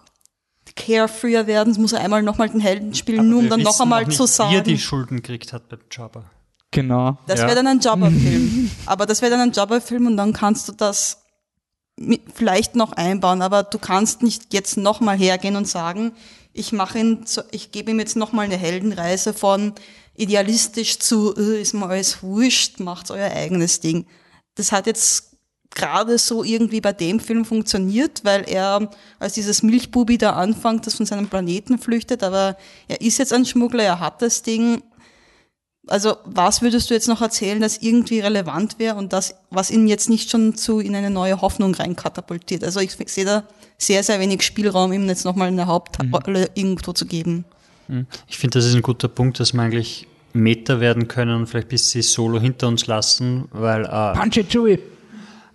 carefreer 0.75 1.47
werden, 1.47 1.73
muss 1.79 1.93
er 1.93 2.01
einmal 2.01 2.23
nochmal 2.23 2.49
den 2.49 2.59
Helden 2.59 2.93
spielen, 2.93 3.19
Aber 3.19 3.27
nur 3.27 3.39
um 3.39 3.49
dann 3.49 3.61
noch 3.61 3.79
einmal 3.79 4.07
zu 4.09 4.25
sagen. 4.25 4.51
Wie 4.51 4.55
er 4.57 4.61
die 4.61 4.77
Schulden 4.77 5.17
gekriegt 5.17 5.53
hat 5.53 5.69
beim 5.69 5.79
Jabba. 5.91 6.25
Genau. 6.71 7.17
Das 7.27 7.41
ja. 7.41 7.45
wäre 7.45 7.55
dann 7.57 7.67
ein 7.67 7.79
Jobber-Film. 7.79 8.71
aber 8.85 9.05
das 9.05 9.21
wäre 9.21 9.31
dann 9.31 9.41
ein 9.41 9.51
Jobber-Film 9.51 10.07
und 10.07 10.17
dann 10.17 10.33
kannst 10.33 10.67
du 10.67 10.71
das 10.71 11.19
vielleicht 12.33 12.75
noch 12.75 12.93
einbauen, 12.93 13.41
aber 13.43 13.63
du 13.63 13.77
kannst 13.77 14.23
nicht 14.23 14.53
jetzt 14.53 14.77
nochmal 14.77 15.15
hergehen 15.15 15.55
und 15.55 15.67
sagen, 15.67 16.13
ich 16.51 16.71
mache 16.71 16.99
ihn, 16.99 17.25
zu, 17.25 17.45
ich 17.51 17.71
gebe 17.71 17.91
ihm 17.91 17.99
jetzt 17.99 18.15
nochmal 18.15 18.45
eine 18.45 18.57
Heldenreise 18.57 19.33
von 19.33 19.73
idealistisch 20.15 20.99
zu, 20.99 21.35
äh, 21.35 21.61
ist 21.61 21.73
mir 21.73 21.87
alles 21.87 22.23
wurscht, 22.23 22.79
macht 22.79 23.11
euer 23.11 23.31
eigenes 23.31 23.79
Ding. 23.79 24.05
Das 24.55 24.71
hat 24.71 24.87
jetzt 24.87 25.32
gerade 25.75 26.17
so 26.17 26.43
irgendwie 26.43 26.81
bei 26.81 26.93
dem 26.93 27.19
Film 27.19 27.45
funktioniert, 27.45 28.23
weil 28.23 28.43
er 28.47 28.89
als 29.19 29.33
dieses 29.33 29.63
Milchbubi 29.63 30.17
da 30.17 30.31
anfängt, 30.31 30.85
das 30.85 30.95
von 30.95 31.05
seinem 31.05 31.27
Planeten 31.27 31.77
flüchtet, 31.77 32.23
aber 32.23 32.57
er 32.87 33.01
ist 33.01 33.17
jetzt 33.17 33.33
ein 33.33 33.45
Schmuggler, 33.45 33.83
er 33.83 33.99
hat 33.99 34.21
das 34.21 34.43
Ding. 34.43 34.83
Also 35.87 36.15
was 36.25 36.61
würdest 36.61 36.89
du 36.89 36.93
jetzt 36.93 37.09
noch 37.09 37.21
erzählen, 37.21 37.59
das 37.59 37.79
irgendwie 37.79 38.21
relevant 38.21 38.79
wäre 38.79 38.95
und 38.95 39.11
das, 39.11 39.35
was 39.49 39.69
ihn 39.69 39.87
jetzt 39.87 40.09
nicht 40.09 40.29
schon 40.29 40.55
zu 40.55 40.79
in 40.79 40.95
eine 40.95 41.09
neue 41.09 41.41
Hoffnung 41.41 41.73
reinkatapultiert? 41.75 42.63
Also 42.63 42.79
ich 42.79 42.95
sehe 43.07 43.25
da 43.25 43.43
sehr, 43.77 44.03
sehr 44.03 44.19
wenig 44.19 44.43
Spielraum, 44.43 44.93
ihm 44.93 45.07
jetzt 45.07 45.25
nochmal 45.25 45.49
eine 45.49 45.67
Hauptrolle 45.67 46.41
mhm. 46.41 46.47
irgendwo 46.53 46.93
zu 46.93 47.05
geben. 47.05 47.43
Mhm. 47.89 48.07
Ich 48.27 48.37
finde, 48.37 48.59
das 48.59 48.65
ist 48.65 48.75
ein 48.75 48.81
guter 48.81 49.09
Punkt, 49.09 49.41
dass 49.41 49.51
wir 49.53 49.61
eigentlich 49.61 50.07
Meta 50.31 50.79
werden 50.79 51.09
können 51.09 51.35
und 51.35 51.47
vielleicht 51.47 51.67
bis 51.67 51.89
sie 51.89 52.01
Solo 52.01 52.39
hinter 52.39 52.69
uns 52.69 52.87
lassen, 52.87 53.45
weil 53.51 53.85
äh, 53.85 54.17
Punch 54.17 54.37
it, 54.37 54.49
Chewie 54.49 54.79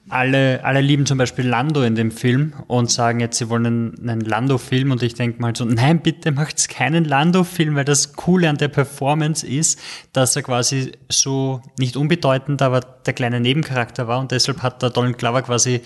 alle, 0.08 0.64
alle 0.64 0.80
lieben 0.80 1.06
zum 1.06 1.18
Beispiel 1.18 1.46
Lando 1.46 1.82
in 1.82 1.94
dem 1.94 2.10
Film 2.10 2.54
und 2.66 2.90
sagen 2.90 3.20
jetzt, 3.20 3.38
sie 3.38 3.48
wollen 3.48 3.66
einen, 3.66 4.08
einen 4.08 4.20
Lando-Film 4.20 4.90
und 4.90 5.02
ich 5.02 5.14
denke 5.14 5.40
mal 5.40 5.54
so, 5.54 5.64
nein, 5.64 6.00
bitte 6.00 6.32
macht's 6.32 6.68
keinen 6.68 7.04
Lando-Film, 7.04 7.74
weil 7.74 7.84
das 7.84 8.14
Coole 8.14 8.48
an 8.48 8.56
der 8.56 8.68
Performance 8.68 9.46
ist, 9.46 9.80
dass 10.12 10.36
er 10.36 10.42
quasi 10.42 10.92
so 11.08 11.62
nicht 11.78 11.96
unbedeutend, 11.96 12.62
aber 12.62 12.80
der 12.80 13.12
kleine 13.12 13.40
Nebencharakter 13.40 14.08
war 14.08 14.20
und 14.20 14.30
deshalb 14.30 14.62
hat 14.62 14.82
der 14.82 14.90
Donald 14.90 15.18
Glover 15.18 15.42
quasi 15.42 15.82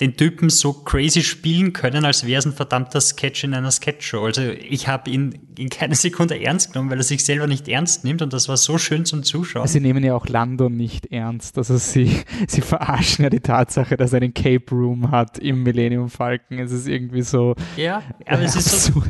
den 0.00 0.16
Typen 0.16 0.48
so 0.48 0.72
crazy 0.72 1.22
spielen 1.22 1.72
können, 1.72 2.04
als 2.04 2.24
wäre 2.24 2.38
es 2.38 2.46
ein 2.46 2.52
verdammter 2.52 3.00
Sketch 3.00 3.42
in 3.42 3.52
einer 3.52 3.72
Sketchshow. 3.72 4.24
Also 4.24 4.42
ich 4.42 4.86
habe 4.86 5.10
ihn 5.10 5.38
in 5.58 5.68
keine 5.70 5.96
Sekunde 5.96 6.40
ernst 6.40 6.72
genommen, 6.72 6.90
weil 6.90 6.98
er 6.98 7.04
sich 7.04 7.24
selber 7.24 7.48
nicht 7.48 7.66
ernst 7.66 8.04
nimmt 8.04 8.22
und 8.22 8.32
das 8.32 8.48
war 8.48 8.56
so 8.56 8.78
schön 8.78 9.04
zum 9.04 9.24
Zuschauen. 9.24 9.66
Sie 9.66 9.80
nehmen 9.80 10.04
ja 10.04 10.14
auch 10.14 10.28
Lando 10.28 10.68
nicht 10.68 11.06
ernst. 11.06 11.58
Also 11.58 11.78
sie, 11.78 12.22
sie 12.46 12.60
verarschen 12.60 13.24
ja 13.24 13.30
die 13.30 13.40
Tatsache, 13.40 13.96
dass 13.96 14.12
er 14.12 14.22
einen 14.22 14.34
Cape 14.34 14.70
Room 14.70 15.10
hat 15.10 15.38
im 15.38 15.64
Millennium 15.64 16.08
Falcon. 16.08 16.60
Es 16.60 16.70
ist 16.70 16.86
irgendwie 16.86 17.22
so 17.22 17.56
Ja, 17.76 18.02
aber 18.24 18.42
es 18.42 18.54
ist 18.54 18.84
so, 18.84 19.02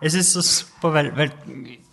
es 0.00 0.14
ist 0.14 0.32
so 0.32 0.40
super, 0.40 0.94
weil, 0.94 1.16
weil 1.16 1.32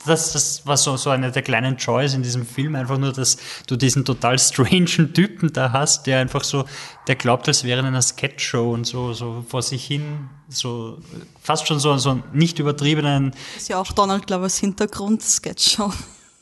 das, 0.06 0.34
das 0.34 0.66
war 0.66 0.78
so, 0.78 0.98
so 0.98 1.10
eine 1.10 1.32
der 1.32 1.42
kleinen 1.42 1.78
Joys 1.78 2.14
in 2.14 2.24
diesem 2.24 2.46
Film, 2.46 2.76
einfach 2.76 2.98
nur, 2.98 3.12
dass 3.12 3.38
du 3.68 3.76
diesen 3.76 4.06
total 4.06 4.40
strangen 4.40 5.14
Typen 5.14 5.52
da 5.54 5.72
hast, 5.72 6.08
der 6.08 6.20
einfach 6.20 6.44
so, 6.44 6.66
der 7.08 7.16
glaubt, 7.16 7.48
als 7.48 7.64
wäre 7.64 7.80
in 7.80 7.86
einer 7.86 8.02
Sketchshow 8.02 8.74
und 8.74 8.86
so, 8.86 9.14
so 9.14 9.44
vor 9.48 9.62
sich 9.62 9.86
hin, 9.86 10.30
so 10.48 11.00
fast 11.42 11.68
schon 11.68 11.80
so, 11.80 11.98
so 11.98 12.12
einen 12.12 12.24
nicht 12.34 12.60
übertriebenen. 12.60 13.32
Das 13.32 13.64
ist 13.64 13.70
ja 13.70 13.80
auch 13.80 13.92
Donald 13.92 14.28
Glovers 14.28 14.58
Hintergrund, 14.58 15.22
Sketchshow. 15.22 15.92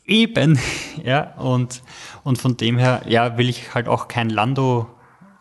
Eben, 0.05 0.59
ja, 1.03 1.35
und, 1.37 1.81
und 2.23 2.37
von 2.37 2.57
dem 2.57 2.77
her, 2.77 3.01
ja, 3.07 3.37
will 3.37 3.49
ich 3.49 3.73
halt 3.73 3.87
auch 3.87 4.07
kein 4.07 4.29
Lando, 4.29 4.87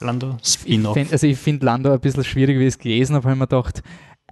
Lando 0.01 0.39
Spin-off. 0.43 0.97
Also 1.11 1.27
ich 1.27 1.39
finde 1.39 1.67
Lando 1.67 1.93
ein 1.93 2.01
bisschen 2.01 2.25
schwierig, 2.25 2.59
wie 2.59 2.63
ich 2.63 2.75
es 2.75 2.79
gelesen 2.79 3.17
habe, 3.17 3.25
weil 3.27 3.33
ich 3.35 3.39
mir 3.39 3.47
gedacht, 3.47 3.83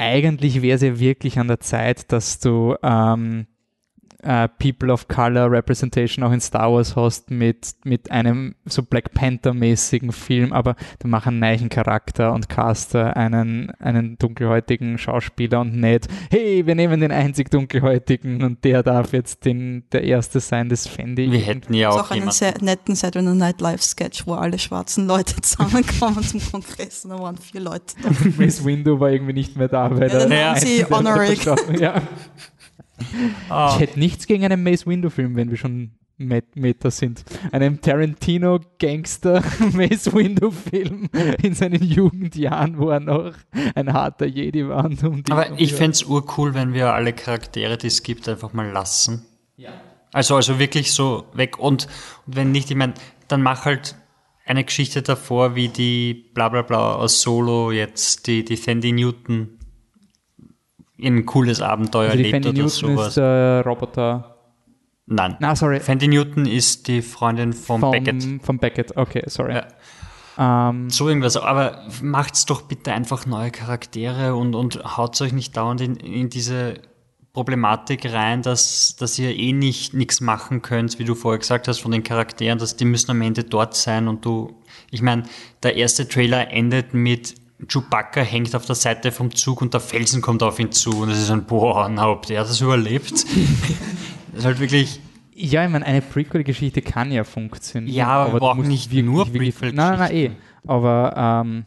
eigentlich 0.03 0.63
wäre 0.63 0.77
es 0.77 0.83
ja 0.83 0.99
wirklich 0.99 1.39
an 1.39 1.49
der 1.49 1.61
Zeit, 1.61 2.13
dass 2.13 2.39
du 2.41 2.77
ähm, 2.83 3.47
äh, 4.23 4.49
People 4.49 4.93
of 4.93 5.09
Color 5.09 5.51
Representation 5.51 6.25
auch 6.25 6.33
in 6.33 6.41
Star 6.41 6.73
Wars 6.73 6.97
hast 6.97 7.31
mit, 7.31 7.75
mit 7.85 8.11
einem 8.11 8.55
so 8.65 8.83
Black 8.83 9.13
Panther-mäßigen 9.13 10.13
Film, 10.13 10.53
aber 10.53 10.77
du 11.01 11.09
machst 11.09 11.29
einen 11.29 11.41
neuen 11.41 11.69
Charakter 11.69 12.33
und 12.33 12.49
caster 12.49 13.17
einen, 13.17 13.71
einen 13.79 14.17
dunkelhäutigen 14.19 14.99
Schauspieler 14.99 15.61
und 15.61 15.77
nicht, 15.77 16.09
hey, 16.31 16.67
wir 16.67 16.75
nehmen 16.75 17.01
den 17.01 17.13
einzig 17.13 17.51
dunkelhäutigen 17.51 18.43
und 18.43 18.65
der 18.65 18.83
darf 18.83 19.13
jetzt 19.13 19.45
den, 19.45 19.85
der 19.93 20.05
Erste 20.05 20.41
sein, 20.41 20.69
das 20.69 20.87
fände 20.87 21.23
ich. 21.23 21.33
Wir 21.33 21.41
hätten 21.41 21.75
ja 21.75 21.91
auch, 21.91 22.07
auch 22.07 22.11
einen 22.11 22.31
sehr 22.31 22.55
netten 22.61 22.95
Saturday 22.95 23.35
Night 23.35 23.61
Live 23.61 23.83
Sketch, 23.83 24.27
wo 24.27 24.35
alle 24.35 24.59
schwarzen 24.59 25.07
Leute 25.07 25.35
zusammenkommen 25.41 26.23
zum 26.23 26.41
Kongress 26.41 27.05
und 27.05 27.11
da 27.11 27.19
waren 27.19 27.39
vier 27.39 27.61
Leute 27.61 27.95
da. 28.03 28.11
Miss 28.39 28.65
Window 28.65 29.01
war 29.01 29.11
irgendwie 29.11 29.33
nicht 29.33 29.57
mehr 29.57 29.69
da, 29.69 29.91
weil 29.91 30.11
ja, 30.11 30.19
dann 30.19 30.33
ja. 30.33 30.57
sie 30.57 30.85
Honoring. 30.91 31.39
Ja. 31.79 32.03
Oh. 33.51 33.69
Ich 33.71 33.81
hätte 33.81 33.99
nichts 33.99 34.27
gegen 34.27 34.45
einen 34.45 34.63
Mace 34.63 34.87
Window-Film, 34.87 35.37
wenn 35.37 35.51
wir 35.51 35.57
schon 35.57 35.93
Met 36.19 36.57
Meta 36.57 36.91
sind. 36.91 37.25
Einen 37.51 37.81
Tarantino-Gangster 37.81 39.43
Mace 39.73 40.13
Window-Film 40.13 41.09
in 41.43 41.55
seinen 41.55 41.83
Jugendjahren, 41.83 42.79
wo 42.79 42.91
er 42.91 43.01
noch 43.01 43.33
ein 43.75 43.93
harter 43.93 44.27
Jedi 44.27 44.69
war. 44.69 44.85
Um 44.85 45.23
Aber 45.31 45.59
ich 45.59 45.75
fände 45.75 45.93
es 45.93 46.05
urcool, 46.05 46.55
wenn 46.55 46.75
wir 46.75 46.93
alle 46.93 47.13
Charaktere, 47.13 47.77
die 47.77 47.89
es 47.89 48.03
gibt, 48.03 48.29
einfach 48.29 48.53
mal 48.53 48.71
lassen. 48.71 49.27
Ja. 49.57 49.71
Also, 50.13 50.37
also 50.37 50.59
wirklich 50.59 50.93
so 50.93 51.25
weg. 51.33 51.59
Und, 51.59 51.89
und 52.27 52.37
wenn 52.37 52.53
nicht, 52.53 52.71
ich 52.71 52.77
meine, 52.77 52.95
dann 53.29 53.43
mach 53.43 53.65
halt 53.65 53.97
eine 54.45 54.65
Geschichte 54.65 55.03
davor, 55.03 55.55
wie 55.55 55.69
die 55.69 56.31
bla 56.35 56.49
bla 56.49 56.63
bla 56.63 56.97
aus 56.97 57.23
Solo 57.23 57.73
jetzt, 57.73 58.27
die, 58.27 58.45
die 58.45 58.57
Sandy 58.57 58.93
Newton 58.93 59.59
ein 61.03 61.27
cooles 61.27 61.61
Abenteuer 61.61 62.11
also 62.11 62.23
erlebt 62.23 62.47
oder 62.47 62.53
Newton 62.53 62.69
sowas. 62.69 63.09
Ist 63.09 63.17
der 63.17 63.63
Roboter. 63.67 64.37
Nein. 65.07 65.37
Na, 65.41 65.57
sorry. 65.57 65.81
Fandy 65.81 66.09
Newton 66.09 66.47
ist 66.47 66.89
die 66.89 67.03
Freundin 67.03 67.53
von 67.53 67.81
vom, 67.81 67.91
Beckett. 67.91 68.25
Von 68.43 68.59
Beckett, 68.59 68.97
okay, 68.97 69.23
sorry. 69.27 69.55
Ja. 69.55 69.67
Ähm, 70.39 70.89
so 70.89 71.09
irgendwas, 71.09 71.37
aber 71.37 71.87
macht's 72.01 72.47
doch 72.47 72.63
bitte 72.63 72.93
einfach 72.93 73.27
neue 73.27 73.51
Charaktere 73.51 74.35
und, 74.35 74.55
und 74.55 74.97
haut 74.97 75.21
euch 75.21 75.33
nicht 75.33 75.57
dauernd 75.57 75.81
in, 75.83 75.97
in 75.97 76.31
diese 76.31 76.81
Problematik 77.33 78.11
rein, 78.13 78.43
dass, 78.43 78.97
dass 78.97 79.19
ihr 79.19 79.35
eh 79.37 79.53
nicht 79.53 79.95
nichts 79.95 80.21
machen 80.21 80.63
könnt, 80.63 80.99
wie 80.99 81.05
du 81.05 81.15
vorher 81.15 81.39
gesagt 81.39 81.67
hast, 81.69 81.81
von 81.81 81.91
den 81.91 82.03
Charakteren, 82.03 82.59
dass 82.59 82.77
die 82.77 82.85
müssen 82.85 83.11
am 83.11 83.23
Ende 83.23 83.45
dort 83.45 83.75
sein 83.75 84.09
und 84.09 84.25
du, 84.25 84.55
ich 84.91 85.03
meine, 85.03 85.25
der 85.63 85.77
erste 85.77 86.07
Trailer 86.07 86.51
endet 86.51 86.95
mit 86.95 87.35
Chewbacca 87.69 88.21
hängt 88.21 88.55
auf 88.55 88.67
der 88.67 88.75
Seite 88.75 89.13
vom 89.13 89.35
Zug 89.35 89.63
und 89.63 89.73
der 89.75 89.81
Felsen 89.81 90.21
kommt 90.21 90.43
auf 90.43 90.59
ihn 90.59 90.73
zu 90.73 91.03
und 91.03 91.11
es 91.11 91.19
ist 91.19 91.31
ein 91.31 91.45
boah, 91.45 91.89
na, 91.89 92.09
ob 92.09 92.27
der 92.27 92.43
das 92.43 92.61
überlebt. 92.61 93.13
das 94.33 94.39
ist 94.39 94.45
halt 94.45 94.61
wirklich. 94.61 95.01
Ja, 95.35 95.65
ich 95.65 95.71
meine, 95.71 95.87
eine 95.87 96.03
Prequel-Geschichte 96.03 96.83
kann 96.83 97.11
ja 97.11 97.25
funktionieren. 97.25 97.95
Ja, 97.95 98.09
aber, 98.09 98.31
aber 98.31 98.39
brauchen 98.41 98.69
nicht 98.69 98.93
nur 98.93 99.25
Prequel-Geschichten. 99.25 99.77
Nein, 99.77 99.99
nein, 99.99 100.15
eh. 100.15 100.31
Aber 100.67 101.15
ähm, 101.17 101.65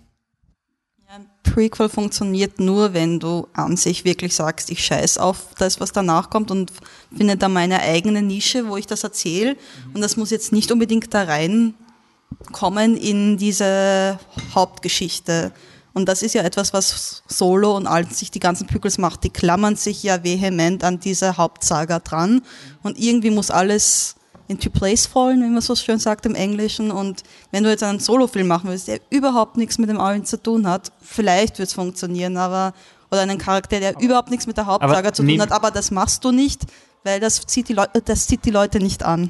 ein 1.08 1.26
Prequel 1.44 1.90
funktioniert 1.90 2.60
nur, 2.60 2.94
wenn 2.94 3.20
du 3.20 3.48
an 3.54 3.76
sich 3.76 4.06
wirklich 4.06 4.36
sagst, 4.36 4.70
ich 4.70 4.86
scheiß 4.86 5.18
auf 5.18 5.56
das, 5.58 5.80
was 5.80 5.92
danach 5.92 6.30
kommt 6.30 6.52
und 6.52 6.72
finde 7.16 7.38
da 7.38 7.50
meine 7.50 7.82
eigene 7.82 8.22
Nische, 8.22 8.68
wo 8.68 8.78
ich 8.78 8.86
das 8.86 9.04
erzähle. 9.04 9.58
Und 9.94 10.02
das 10.02 10.16
muss 10.16 10.30
jetzt 10.30 10.52
nicht 10.52 10.72
unbedingt 10.72 11.14
da 11.14 11.24
reinkommen 11.24 12.98
in 12.98 13.38
diese 13.38 14.20
Hauptgeschichte. 14.54 15.52
Und 15.96 16.10
das 16.10 16.22
ist 16.22 16.36
ja 16.36 16.44
etwas, 16.44 16.74
was 16.74 17.24
Solo 17.26 17.76
und 17.76 17.88
all 17.88 18.06
sich 18.06 18.30
die 18.30 18.42
ganzen 18.42 18.68
Prequels 18.68 18.98
macht. 18.98 19.24
Die 19.24 19.30
klammern 19.30 19.78
sich 19.78 20.04
ja 20.04 20.24
vehement 20.24 20.84
an 20.84 21.00
diese 21.00 21.38
Hauptsaga 21.38 22.00
dran. 22.00 22.42
Und 22.84 23.00
irgendwie 23.00 23.30
muss 23.32 23.50
alles 23.50 24.16
into 24.50 24.70
place 24.70 25.06
fallen, 25.06 25.42
wie 25.42 25.48
man 25.48 25.62
so 25.62 25.74
schön 25.74 25.98
sagt 25.98 26.26
im 26.26 26.36
Englischen. 26.36 26.92
Und 26.92 27.24
wenn 27.52 27.64
du 27.64 27.70
jetzt 27.70 27.82
einen 27.82 28.02
Solo-Film 28.02 28.46
machen 28.46 28.70
willst, 28.70 28.90
der 28.90 29.00
überhaupt 29.10 29.56
nichts 29.56 29.78
mit 29.78 29.90
dem 29.90 30.02
allen 30.02 30.26
zu 30.26 30.36
tun 30.36 30.68
hat, 30.68 30.92
vielleicht 31.02 31.60
wird 31.60 31.70
es 31.70 31.74
funktionieren, 31.74 32.36
aber 32.36 32.74
oder 33.10 33.22
einen 33.22 33.38
Charakter, 33.38 33.80
der 33.80 33.98
überhaupt 34.02 34.32
nichts 34.32 34.48
mit 34.48 34.58
der 34.58 34.66
Hauptsaga 34.66 35.14
zu 35.14 35.24
tun 35.24 35.40
hat, 35.42 35.54
aber 35.54 35.72
das 35.72 35.92
machst 35.92 36.26
du 36.26 36.32
nicht, 36.32 36.64
weil 37.06 37.22
das 37.22 37.40
zieht 37.46 37.70
die, 37.70 37.74
Leute, 37.74 38.02
das 38.02 38.28
zieht 38.28 38.44
die 38.44 38.52
Leute 38.52 38.80
nicht 38.80 39.04
an. 39.04 39.30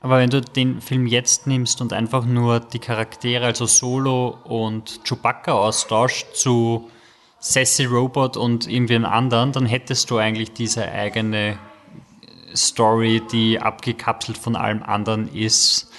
Aber 0.00 0.18
wenn 0.18 0.30
du 0.30 0.40
den 0.40 0.80
Film 0.80 1.06
jetzt 1.06 1.46
nimmst 1.46 1.80
und 1.80 1.92
einfach 1.92 2.24
nur 2.24 2.60
die 2.60 2.78
Charaktere, 2.78 3.44
also 3.44 3.66
Solo 3.66 4.38
und 4.44 5.00
Chewbacca 5.04 5.52
austauscht 5.52 6.34
zu 6.34 6.90
Sassy 7.38 7.84
Robot 7.84 8.36
und 8.36 8.66
irgendwie 8.66 8.94
einen 8.94 9.04
anderen, 9.04 9.52
dann 9.52 9.66
hättest 9.66 10.10
du 10.10 10.16
eigentlich 10.16 10.52
diese 10.52 10.90
eigene 10.90 11.58
Story, 12.54 13.22
die 13.30 13.60
abgekapselt 13.60 14.38
von 14.38 14.56
allem 14.56 14.82
anderen 14.82 15.32
ist 15.32 15.90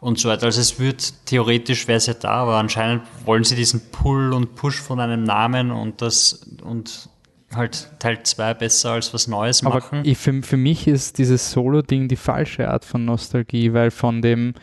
und 0.00 0.18
so 0.18 0.28
weiter. 0.28 0.46
Also 0.46 0.60
es 0.60 0.78
wird 0.78 1.26
theoretisch 1.26 1.88
wäre 1.88 1.96
es 1.96 2.06
ja 2.06 2.14
da, 2.14 2.30
aber 2.30 2.56
anscheinend 2.56 3.02
wollen 3.24 3.44
sie 3.44 3.56
diesen 3.56 3.90
Pull 3.90 4.32
und 4.32 4.54
Push 4.54 4.80
von 4.80 5.00
einem 5.00 5.24
Namen 5.24 5.70
und 5.70 6.02
das 6.02 6.46
und 6.62 7.08
halt 7.54 7.90
Teil 7.98 8.22
2 8.22 8.54
besser 8.54 8.92
als 8.92 9.14
was 9.14 9.28
Neues 9.28 9.62
machen. 9.62 9.98
Aber 9.98 10.06
ich, 10.06 10.18
für, 10.18 10.42
für 10.42 10.56
mich 10.56 10.88
ist 10.88 11.18
dieses 11.18 11.50
Solo-Ding 11.52 12.08
die 12.08 12.16
falsche 12.16 12.68
Art 12.68 12.84
von 12.84 13.04
Nostalgie, 13.04 13.72
weil 13.72 13.90
von 13.90 14.22
dem, 14.22 14.54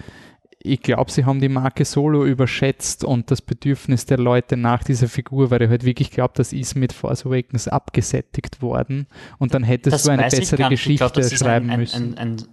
ich 0.59 0.81
glaube, 0.81 1.11
sie 1.11 1.25
haben 1.25 1.39
die 1.39 1.49
Marke 1.49 1.85
Solo 1.85 2.25
überschätzt 2.25 3.03
und 3.03 3.31
das 3.31 3.41
Bedürfnis 3.41 4.05
der 4.05 4.17
Leute 4.17 4.57
nach 4.57 4.83
dieser 4.83 5.07
Figur, 5.07 5.51
weil 5.51 5.61
ich 5.61 5.69
halt 5.69 5.85
wirklich 5.85 6.11
glaube, 6.11 6.33
das 6.35 6.53
ist 6.53 6.75
mit 6.75 6.93
Force 6.93 7.25
Awakens 7.25 7.67
abgesättigt 7.67 8.61
worden 8.61 9.07
und 9.39 9.53
dann 9.53 9.63
hättest 9.63 9.93
das 9.93 10.03
du 10.03 10.11
eine 10.11 10.23
bessere 10.23 10.69
Geschichte 10.69 11.09
glaub, 11.09 11.25
schreiben 11.25 11.69
ein, 11.69 11.79
müssen. 11.79 12.17
Ein, 12.17 12.17
ein, 12.17 12.37
ein 12.39 12.47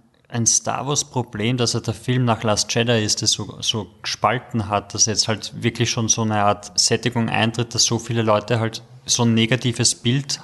Star 0.45 0.87
Wars-Problem, 0.87 1.57
dass 1.57 1.73
er 1.73 1.81
der 1.81 1.93
Film 1.93 2.25
nach 2.25 2.43
Last 2.43 2.73
Jedi 2.73 3.03
ist, 3.03 3.21
das 3.21 3.31
so, 3.31 3.57
so 3.61 3.87
gespalten 4.01 4.69
hat, 4.69 4.93
dass 4.93 5.05
jetzt 5.05 5.27
halt 5.27 5.51
wirklich 5.61 5.89
schon 5.89 6.07
so 6.07 6.21
eine 6.21 6.43
Art 6.43 6.77
Sättigung 6.79 7.29
eintritt, 7.29 7.75
dass 7.75 7.83
so 7.83 7.99
viele 7.99 8.21
Leute 8.21 8.59
halt 8.59 8.81
so 9.05 9.23
ein 9.23 9.33
negatives 9.33 9.95
Bild 9.95 10.39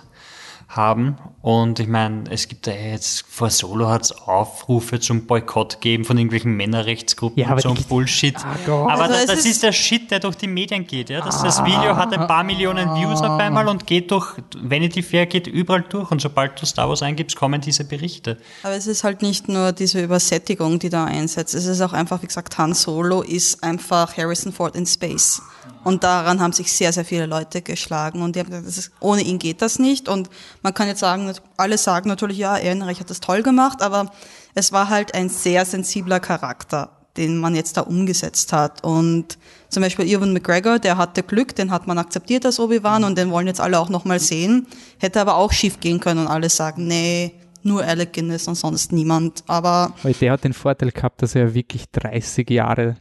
haben. 0.78 1.18
Und 1.42 1.80
ich 1.80 1.88
meine, 1.88 2.26
es 2.30 2.48
gibt 2.48 2.68
ja 2.68 2.74
jetzt, 2.74 3.26
vor 3.28 3.50
Solo 3.50 3.88
hat 3.88 4.04
es 4.04 4.12
Aufrufe 4.12 5.00
zum 5.00 5.26
Boykott 5.26 5.76
gegeben 5.76 6.06
von 6.06 6.18
irgendwelchen 6.18 6.56
Männerrechtsgruppen 6.56 7.44
ja, 7.44 7.52
und 7.52 7.62
so 7.62 7.70
ein 7.70 7.84
Bullshit. 7.90 8.36
Oh 8.68 8.88
aber 8.90 9.04
also 9.04 9.14
das, 9.14 9.26
das 9.26 9.40
ist, 9.40 9.46
ist, 9.46 9.64
der 9.64 9.72
Shit, 9.72 10.12
der 10.12 10.20
durch 10.20 10.36
die 10.36 10.48
Medien 10.48 10.86
geht. 10.86 11.10
Ja? 11.10 11.22
Das, 11.22 11.42
ah, 11.42 11.46
das 11.46 11.64
Video 11.66 11.96
hat 11.96 12.14
ein 12.18 12.28
paar 12.28 12.44
Millionen 12.44 12.94
Views 12.96 13.22
auf 13.22 13.40
einmal 13.40 13.68
und 13.68 13.88
geht 13.88 14.12
durch, 14.12 14.36
Vanity 14.58 15.02
Fair 15.02 15.26
geht 15.26 15.48
überall 15.48 15.84
durch 15.84 16.12
und 16.12 16.22
sobald 16.22 16.62
du 16.62 16.66
Star 16.66 16.90
Wars 16.90 17.02
eingibst, 17.02 17.36
kommen 17.36 17.62
diese 17.62 17.86
Berichte. 17.86 18.38
Aber 18.64 18.76
es 18.76 18.88
ist 18.88 19.04
halt 19.04 19.22
nicht 19.22 19.48
nur 19.48 19.72
diese 19.72 20.04
Übersättigung, 20.04 20.80
die 20.80 20.90
da 20.90 21.06
einsetzt. 21.06 21.56
Es 21.56 21.66
ist 21.66 21.82
auch 21.82 21.94
einfach, 21.94 22.22
wie 22.22 22.28
gesagt, 22.28 22.58
Han 22.58 22.74
Solo 22.74 23.22
ist 23.22 23.64
einfach 23.64 24.16
Harrison 24.18 24.54
Ford 24.54 24.76
in 24.76 24.86
Space. 24.86 25.42
Und 25.88 26.04
daran 26.04 26.42
haben 26.42 26.52
sich 26.52 26.70
sehr, 26.74 26.92
sehr 26.92 27.06
viele 27.06 27.28
Leute 27.28 27.62
geschlagen. 27.62 28.22
Und 28.22 28.36
die 28.36 28.42
haben 28.42 28.50
gesagt, 28.50 28.68
ist, 28.68 28.92
ohne 29.00 29.22
ihn 29.22 29.40
geht 29.40 29.62
das 29.62 29.80
nicht. 29.80 30.10
Und 30.10 30.30
man 30.62 30.74
kann 30.74 30.90
jetzt 30.90 31.00
sagen, 31.00 31.32
alle 31.56 31.78
sagen 31.78 32.10
natürlich, 32.10 32.38
ja, 32.38 32.58
Ehrenreich 32.58 33.00
hat 33.00 33.10
das 33.10 33.22
toll 33.22 33.42
gemacht, 33.42 33.82
aber 33.82 34.12
es 34.54 34.74
war 34.74 34.90
halt 34.90 35.16
ein 35.16 35.30
sehr 35.30 35.64
sensibler 35.64 36.20
Charakter, 36.20 36.92
den 37.16 37.38
man 37.38 37.56
jetzt 37.56 37.78
da 37.78 37.82
umgesetzt 37.84 38.52
hat. 38.52 38.84
Und 38.84 39.38
zum 39.70 39.82
Beispiel 39.82 40.06
Ewan 40.10 40.34
McGregor, 40.34 40.78
der 40.78 40.98
hatte 40.98 41.24
Glück, 41.24 41.56
den 41.56 41.72
hat 41.72 41.88
man 41.88 41.98
akzeptiert 41.98 42.46
als 42.46 42.60
Obi-Wan 42.60 43.06
und 43.06 43.18
den 43.18 43.32
wollen 43.32 43.48
jetzt 43.48 43.62
alle 43.62 43.80
auch 43.80 43.88
nochmal 43.88 44.20
sehen. 44.20 44.68
Hätte 44.98 45.22
aber 45.22 45.36
auch 45.36 45.54
schief 45.54 45.80
gehen 45.80 46.02
können 46.02 46.20
und 46.20 46.28
alle 46.28 46.50
sagen, 46.50 46.86
nee, 46.86 47.32
nur 47.64 47.82
Alec 47.82 48.12
Guinness 48.12 48.50
und 48.50 48.56
sonst 48.56 48.92
niemand. 48.92 49.46
Aber 49.48 49.94
Weil 50.04 50.12
der 50.12 50.34
hat 50.34 50.44
den 50.44 50.52
Vorteil 50.52 50.92
gehabt, 50.92 51.22
dass 51.22 51.34
er 51.34 51.54
wirklich 51.54 51.86
30 51.94 52.50
Jahre 52.50 52.98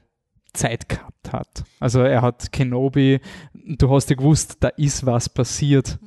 Zeit 0.57 0.89
gehabt 0.89 1.33
hat. 1.33 1.65
Also 1.81 2.01
er 2.01 2.23
hat 2.23 2.53
Kenobi, 2.53 3.21
du 3.53 3.91
hast 3.91 4.11
ja 4.11 4.17
gewusst, 4.17 4.57
da 4.61 4.69
ist 4.69 5.07
was 5.07 5.29
passiert, 5.29 5.99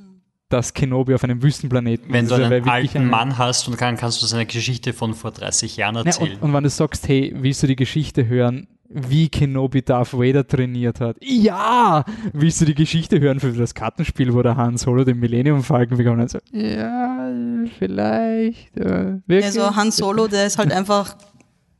dass 0.50 0.74
Kenobi 0.74 1.14
auf 1.14 1.24
einem 1.24 1.42
Wüstenplaneten 1.42 2.12
Wenn 2.12 2.28
du 2.28 2.36
einen 2.36 2.68
alten 2.68 2.98
ein 2.98 3.08
Mann 3.08 3.38
hast 3.38 3.68
und 3.68 3.78
kann, 3.78 3.98
kannst 3.98 4.22
du 4.22 4.26
seine 4.26 4.46
Geschichte 4.46 4.94
von 4.94 5.14
vor 5.14 5.32
30 5.32 5.78
Jahren 5.78 5.96
erzählen. 5.96 6.32
Ja, 6.32 6.36
und, 6.36 6.44
und 6.44 6.54
wenn 6.54 6.64
du 6.64 6.70
sagst, 6.70 7.08
hey, 7.08 7.34
willst 7.36 7.62
du 7.64 7.68
die 7.68 7.76
Geschichte 7.76 8.28
hören, 8.28 8.68
wie 8.90 9.30
Kenobi 9.30 9.84
Darth 9.84 10.14
Vader 10.14 10.46
trainiert 10.46 11.00
hat. 11.00 11.18
Ja! 11.22 12.04
Willst 12.34 12.60
du 12.60 12.66
die 12.66 12.74
Geschichte 12.74 13.20
hören 13.20 13.40
für 13.40 13.52
das 13.52 13.76
Kartenspiel, 13.76 14.34
wo 14.34 14.42
der 14.42 14.58
Han 14.58 14.78
Solo 14.78 15.04
den 15.04 15.20
Millennium 15.20 15.64
Falcon 15.64 15.98
bekommen 15.98 16.22
hat? 16.22 16.42
Ja, 16.52 17.32
vielleicht. 17.78 18.76
Äh, 18.76 19.44
also 19.44 19.76
Han 19.76 19.92
Solo, 19.92 20.28
der 20.28 20.48
ist 20.48 20.58
halt 20.58 20.72
einfach 20.72 21.16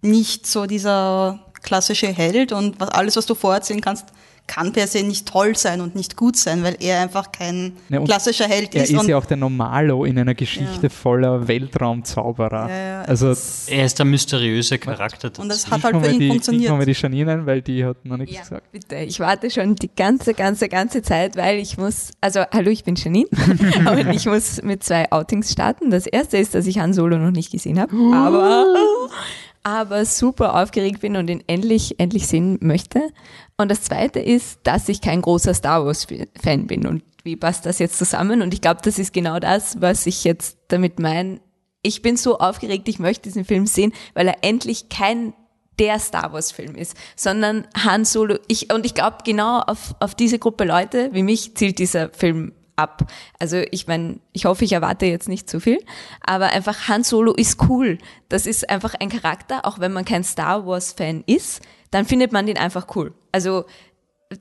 nicht 0.01 0.45
so 0.45 0.67
dieser 0.67 1.48
klassische 1.69 2.08
Held 2.08 2.51
und 2.51 2.79
was, 2.79 2.89
alles, 2.89 3.15
was 3.15 3.27
du 3.27 3.36
vorerzählen 3.36 3.79
kannst, 3.79 4.08
kann 4.47 4.73
per 4.73 4.88
se 4.88 5.03
nicht 5.03 5.27
toll 5.27 5.55
sein 5.55 5.79
und 5.79 5.93
nicht 5.93 6.17
gut 6.17 6.36
sein, 6.36 6.63
weil 6.63 6.75
er 6.79 7.01
einfach 7.01 7.32
kein 7.32 7.73
ja, 7.88 8.01
klassischer 8.01 8.47
Held 8.47 8.73
ist. 8.73 8.89
Er 8.89 8.99
ist 8.99 9.08
ja 9.08 9.15
auch 9.15 9.25
der 9.25 9.38
Normalo 9.38 10.03
in 10.05 10.17
einer 10.17 10.34
Geschichte 10.34 10.88
ja. 10.88 10.89
voller 10.89 11.47
Weltraumzauberer. 11.47 12.67
Ja, 12.67 13.01
also 13.03 13.27
er 13.67 13.86
ist 13.86 13.99
der 13.99 14.08
mysteriöse 14.08 14.79
Charakter. 14.79 15.32
Und 15.39 15.49
das 15.49 15.69
hat 15.69 15.84
halt 15.84 16.03
für 16.03 16.12
ihn 16.12 16.19
die, 16.19 16.29
funktioniert. 16.29 16.88
Ich 16.88 16.97
die 16.97 17.03
Janine 17.03 17.45
weil 17.45 17.62
die 17.62 17.86
hat 17.86 18.03
noch 18.03 18.17
nichts 18.17 18.39
gesagt. 18.39 18.71
Bitte, 18.71 18.95
ich 18.95 19.19
warte 19.19 19.51
schon 19.51 19.75
die 19.75 19.91
ganze, 19.95 20.34
ganze, 20.34 20.67
ganze 20.67 21.03
Zeit, 21.03 21.38
weil 21.38 21.60
ich 21.60 21.77
muss, 21.77 22.10
also 22.19 22.41
hallo, 22.51 22.71
ich 22.71 22.84
bin 22.84 22.95
Janine 22.95 23.29
und 23.91 24.10
ich 24.10 24.25
muss 24.25 24.63
mit 24.63 24.82
zwei 24.82 25.12
Outings 25.12 25.51
starten. 25.51 25.91
Das 25.91 26.08
erste 26.08 26.38
ist, 26.38 26.55
dass 26.55 26.65
ich 26.65 26.79
Han 26.79 26.93
Solo 26.93 27.19
noch 27.19 27.29
nicht 27.29 27.51
gesehen 27.51 27.79
habe, 27.79 27.93
aber 28.15 28.65
aber 29.77 30.05
super 30.05 30.62
aufgeregt 30.62 31.01
bin 31.01 31.15
und 31.15 31.29
ihn 31.29 31.43
endlich, 31.47 31.99
endlich 31.99 32.27
sehen 32.27 32.58
möchte. 32.62 33.10
Und 33.58 33.69
das 33.69 33.84
zweite 33.84 34.19
ist, 34.19 34.60
dass 34.63 34.89
ich 34.89 35.01
kein 35.01 35.21
großer 35.21 35.53
Star 35.53 35.86
Wars-Fan 35.86 36.67
bin. 36.67 36.88
Und 36.88 37.03
wie 37.23 37.36
passt 37.36 37.65
das 37.65 37.79
jetzt 37.79 37.97
zusammen? 37.97 38.41
Und 38.41 38.53
ich 38.53 38.62
glaube, 38.62 38.82
das 38.84 38.99
ist 38.99 39.13
genau 39.13 39.39
das, 39.39 39.82
was 39.82 40.05
ich 40.05 40.23
jetzt 40.23 40.58
damit 40.69 40.99
meine. 40.99 41.41
Ich 41.82 42.01
bin 42.01 42.17
so 42.17 42.39
aufgeregt, 42.39 42.88
ich 42.89 42.99
möchte 42.99 43.23
diesen 43.23 43.45
Film 43.45 43.67
sehen, 43.67 43.93
weil 44.13 44.27
er 44.27 44.43
endlich 44.43 44.89
kein 44.89 45.34
der 45.79 45.97
Star 45.99 46.34
Wars 46.34 46.51
Film 46.51 46.75
ist, 46.75 46.95
sondern 47.15 47.65
Han 47.86 48.03
Solo. 48.05 48.38
Ich, 48.47 48.73
und 48.73 48.86
ich 48.86 48.93
glaube, 48.93 49.17
genau 49.23 49.60
auf, 49.60 49.95
auf 49.99 50.13
diese 50.13 50.38
Gruppe 50.38 50.65
Leute 50.65 51.10
wie 51.13 51.23
mich 51.23 51.55
zielt 51.55 51.79
dieser 51.79 52.10
Film 52.10 52.53
ab. 52.79 53.11
Also 53.39 53.61
ich 53.71 53.87
meine, 53.87 54.19
ich 54.31 54.45
hoffe, 54.45 54.65
ich 54.65 54.71
erwarte 54.71 55.05
jetzt 55.05 55.29
nicht 55.29 55.49
zu 55.49 55.59
viel, 55.59 55.79
aber 56.21 56.47
einfach 56.47 56.87
Han 56.87 57.03
Solo 57.03 57.33
ist 57.33 57.69
cool. 57.69 57.97
Das 58.29 58.45
ist 58.45 58.69
einfach 58.69 58.95
ein 58.95 59.09
Charakter, 59.09 59.65
auch 59.65 59.79
wenn 59.79 59.93
man 59.93 60.05
kein 60.05 60.23
Star 60.23 60.65
Wars 60.65 60.93
Fan 60.93 61.23
ist, 61.25 61.61
dann 61.91 62.05
findet 62.05 62.31
man 62.31 62.45
den 62.45 62.57
einfach 62.57 62.95
cool. 62.95 63.13
Also 63.31 63.65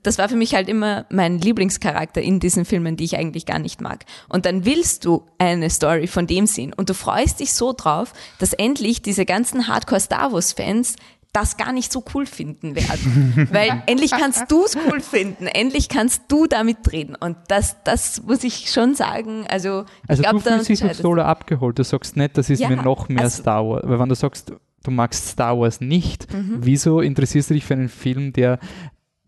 das 0.03 0.19
war 0.19 0.29
für 0.29 0.35
mich 0.35 0.53
halt 0.53 0.69
immer 0.69 1.05
mein 1.09 1.39
Lieblingscharakter 1.39 2.21
in 2.21 2.39
diesen 2.39 2.63
Filmen, 2.63 2.95
die 2.95 3.05
ich 3.05 3.17
eigentlich 3.17 3.45
gar 3.47 3.57
nicht 3.57 3.81
mag. 3.81 4.05
Und 4.27 4.45
dann 4.45 4.63
willst 4.63 5.03
du 5.05 5.25
eine 5.39 5.69
Story 5.69 6.05
von 6.05 6.27
dem 6.27 6.45
sehen 6.45 6.73
und 6.73 6.89
du 6.89 6.93
freust 6.93 7.39
dich 7.39 7.53
so 7.53 7.73
drauf, 7.73 8.13
dass 8.37 8.53
endlich 8.53 9.01
diese 9.01 9.25
ganzen 9.25 9.67
Hardcore 9.67 9.99
Star 9.99 10.31
Wars 10.31 10.53
Fans 10.53 10.95
das 11.33 11.57
gar 11.57 11.71
nicht 11.71 11.91
so 11.91 12.03
cool 12.13 12.25
finden 12.25 12.75
werden. 12.75 13.47
Weil 13.51 13.83
endlich 13.85 14.11
kannst 14.11 14.51
du 14.51 14.65
es 14.65 14.75
cool 14.75 14.99
finden, 14.99 15.47
endlich 15.47 15.87
kannst 15.87 16.23
du 16.27 16.47
damit 16.47 16.91
reden. 16.91 17.15
Und 17.15 17.37
das, 17.47 17.77
das 17.83 18.23
muss 18.23 18.43
ich 18.43 18.71
schon 18.71 18.95
sagen. 18.95 19.45
Also, 19.47 19.85
also 20.07 20.23
ich 20.23 20.29
glaub, 20.29 20.43
du 20.43 20.49
fühlst 20.49 20.69
dich 20.69 20.83
auf 20.83 20.93
Solo 20.95 21.21
abgeholt. 21.21 21.77
Du 21.77 21.83
sagst 21.83 22.17
nicht, 22.17 22.37
das 22.37 22.49
ist 22.49 22.59
ja, 22.59 22.69
mir 22.69 22.77
noch 22.77 23.09
mehr 23.09 23.23
also, 23.23 23.41
Star 23.41 23.67
Wars. 23.67 23.83
Weil 23.85 23.99
wenn 23.99 24.09
du 24.09 24.15
sagst, 24.15 24.53
du 24.83 24.91
magst 24.91 25.27
Star 25.27 25.59
Wars 25.59 25.81
nicht, 25.81 26.33
mhm. 26.33 26.57
wieso 26.61 27.01
interessierst 27.01 27.51
du 27.51 27.53
dich 27.53 27.65
für 27.65 27.75
einen 27.75 27.89
Film, 27.89 28.33
der 28.33 28.59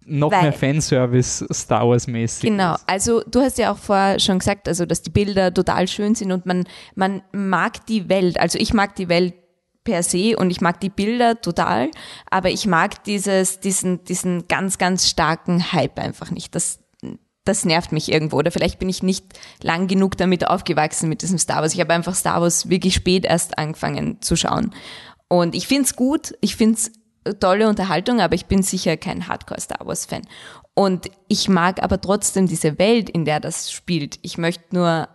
noch 0.03 0.31
Weil, 0.31 0.41
mehr 0.43 0.53
Fanservice 0.53 1.45
Star 1.53 1.87
Wars 1.87 2.07
mäßig. 2.07 2.49
Genau, 2.49 2.75
also 2.87 3.21
du 3.29 3.41
hast 3.41 3.57
ja 3.59 3.71
auch 3.71 3.77
vorher 3.77 4.19
schon 4.19 4.39
gesagt, 4.39 4.67
also 4.67 4.85
dass 4.85 5.03
die 5.03 5.11
Bilder 5.11 5.53
total 5.53 5.87
schön 5.87 6.15
sind 6.15 6.31
und 6.31 6.45
man 6.45 6.65
man 6.95 7.21
mag 7.31 7.85
die 7.85 8.09
Welt. 8.09 8.39
Also 8.39 8.57
ich 8.57 8.73
mag 8.73 8.95
die 8.95 9.09
Welt 9.09 9.35
per 9.83 10.03
se 10.03 10.35
und 10.37 10.51
ich 10.51 10.61
mag 10.61 10.79
die 10.79 10.89
Bilder 10.89 11.41
total, 11.41 11.89
aber 12.29 12.49
ich 12.49 12.65
mag 12.67 13.03
dieses, 13.03 13.59
diesen, 13.59 14.03
diesen 14.03 14.47
ganz, 14.47 14.77
ganz 14.77 15.09
starken 15.09 15.71
Hype 15.71 15.99
einfach 15.99 16.31
nicht. 16.31 16.53
Das, 16.55 16.79
das 17.43 17.65
nervt 17.65 17.91
mich 17.91 18.11
irgendwo. 18.11 18.37
Oder 18.37 18.51
vielleicht 18.51 18.79
bin 18.79 18.89
ich 18.89 19.01
nicht 19.03 19.25
lang 19.61 19.87
genug 19.87 20.17
damit 20.17 20.47
aufgewachsen 20.47 21.09
mit 21.09 21.21
diesem 21.21 21.37
Star 21.37 21.61
Wars. 21.61 21.73
Ich 21.73 21.79
habe 21.79 21.93
einfach 21.93 22.15
Star 22.15 22.41
Wars 22.41 22.69
wirklich 22.69 22.93
spät 22.93 23.25
erst 23.25 23.57
angefangen 23.57 24.21
zu 24.21 24.35
schauen. 24.35 24.73
Und 25.27 25.55
ich 25.55 25.67
find's 25.67 25.95
gut, 25.95 26.33
ich 26.41 26.55
find's 26.55 26.91
tolle 27.39 27.67
Unterhaltung, 27.67 28.19
aber 28.19 28.35
ich 28.35 28.47
bin 28.47 28.63
sicher 28.63 28.97
kein 28.97 29.27
Hardcore-Star 29.27 29.85
Wars-Fan. 29.85 30.23
Und 30.73 31.09
ich 31.27 31.49
mag 31.49 31.83
aber 31.83 31.99
trotzdem 32.01 32.47
diese 32.47 32.79
Welt, 32.79 33.09
in 33.09 33.25
der 33.25 33.39
das 33.39 33.71
spielt. 33.71 34.19
Ich 34.21 34.37
möchte 34.37 34.75
nur 34.75 35.07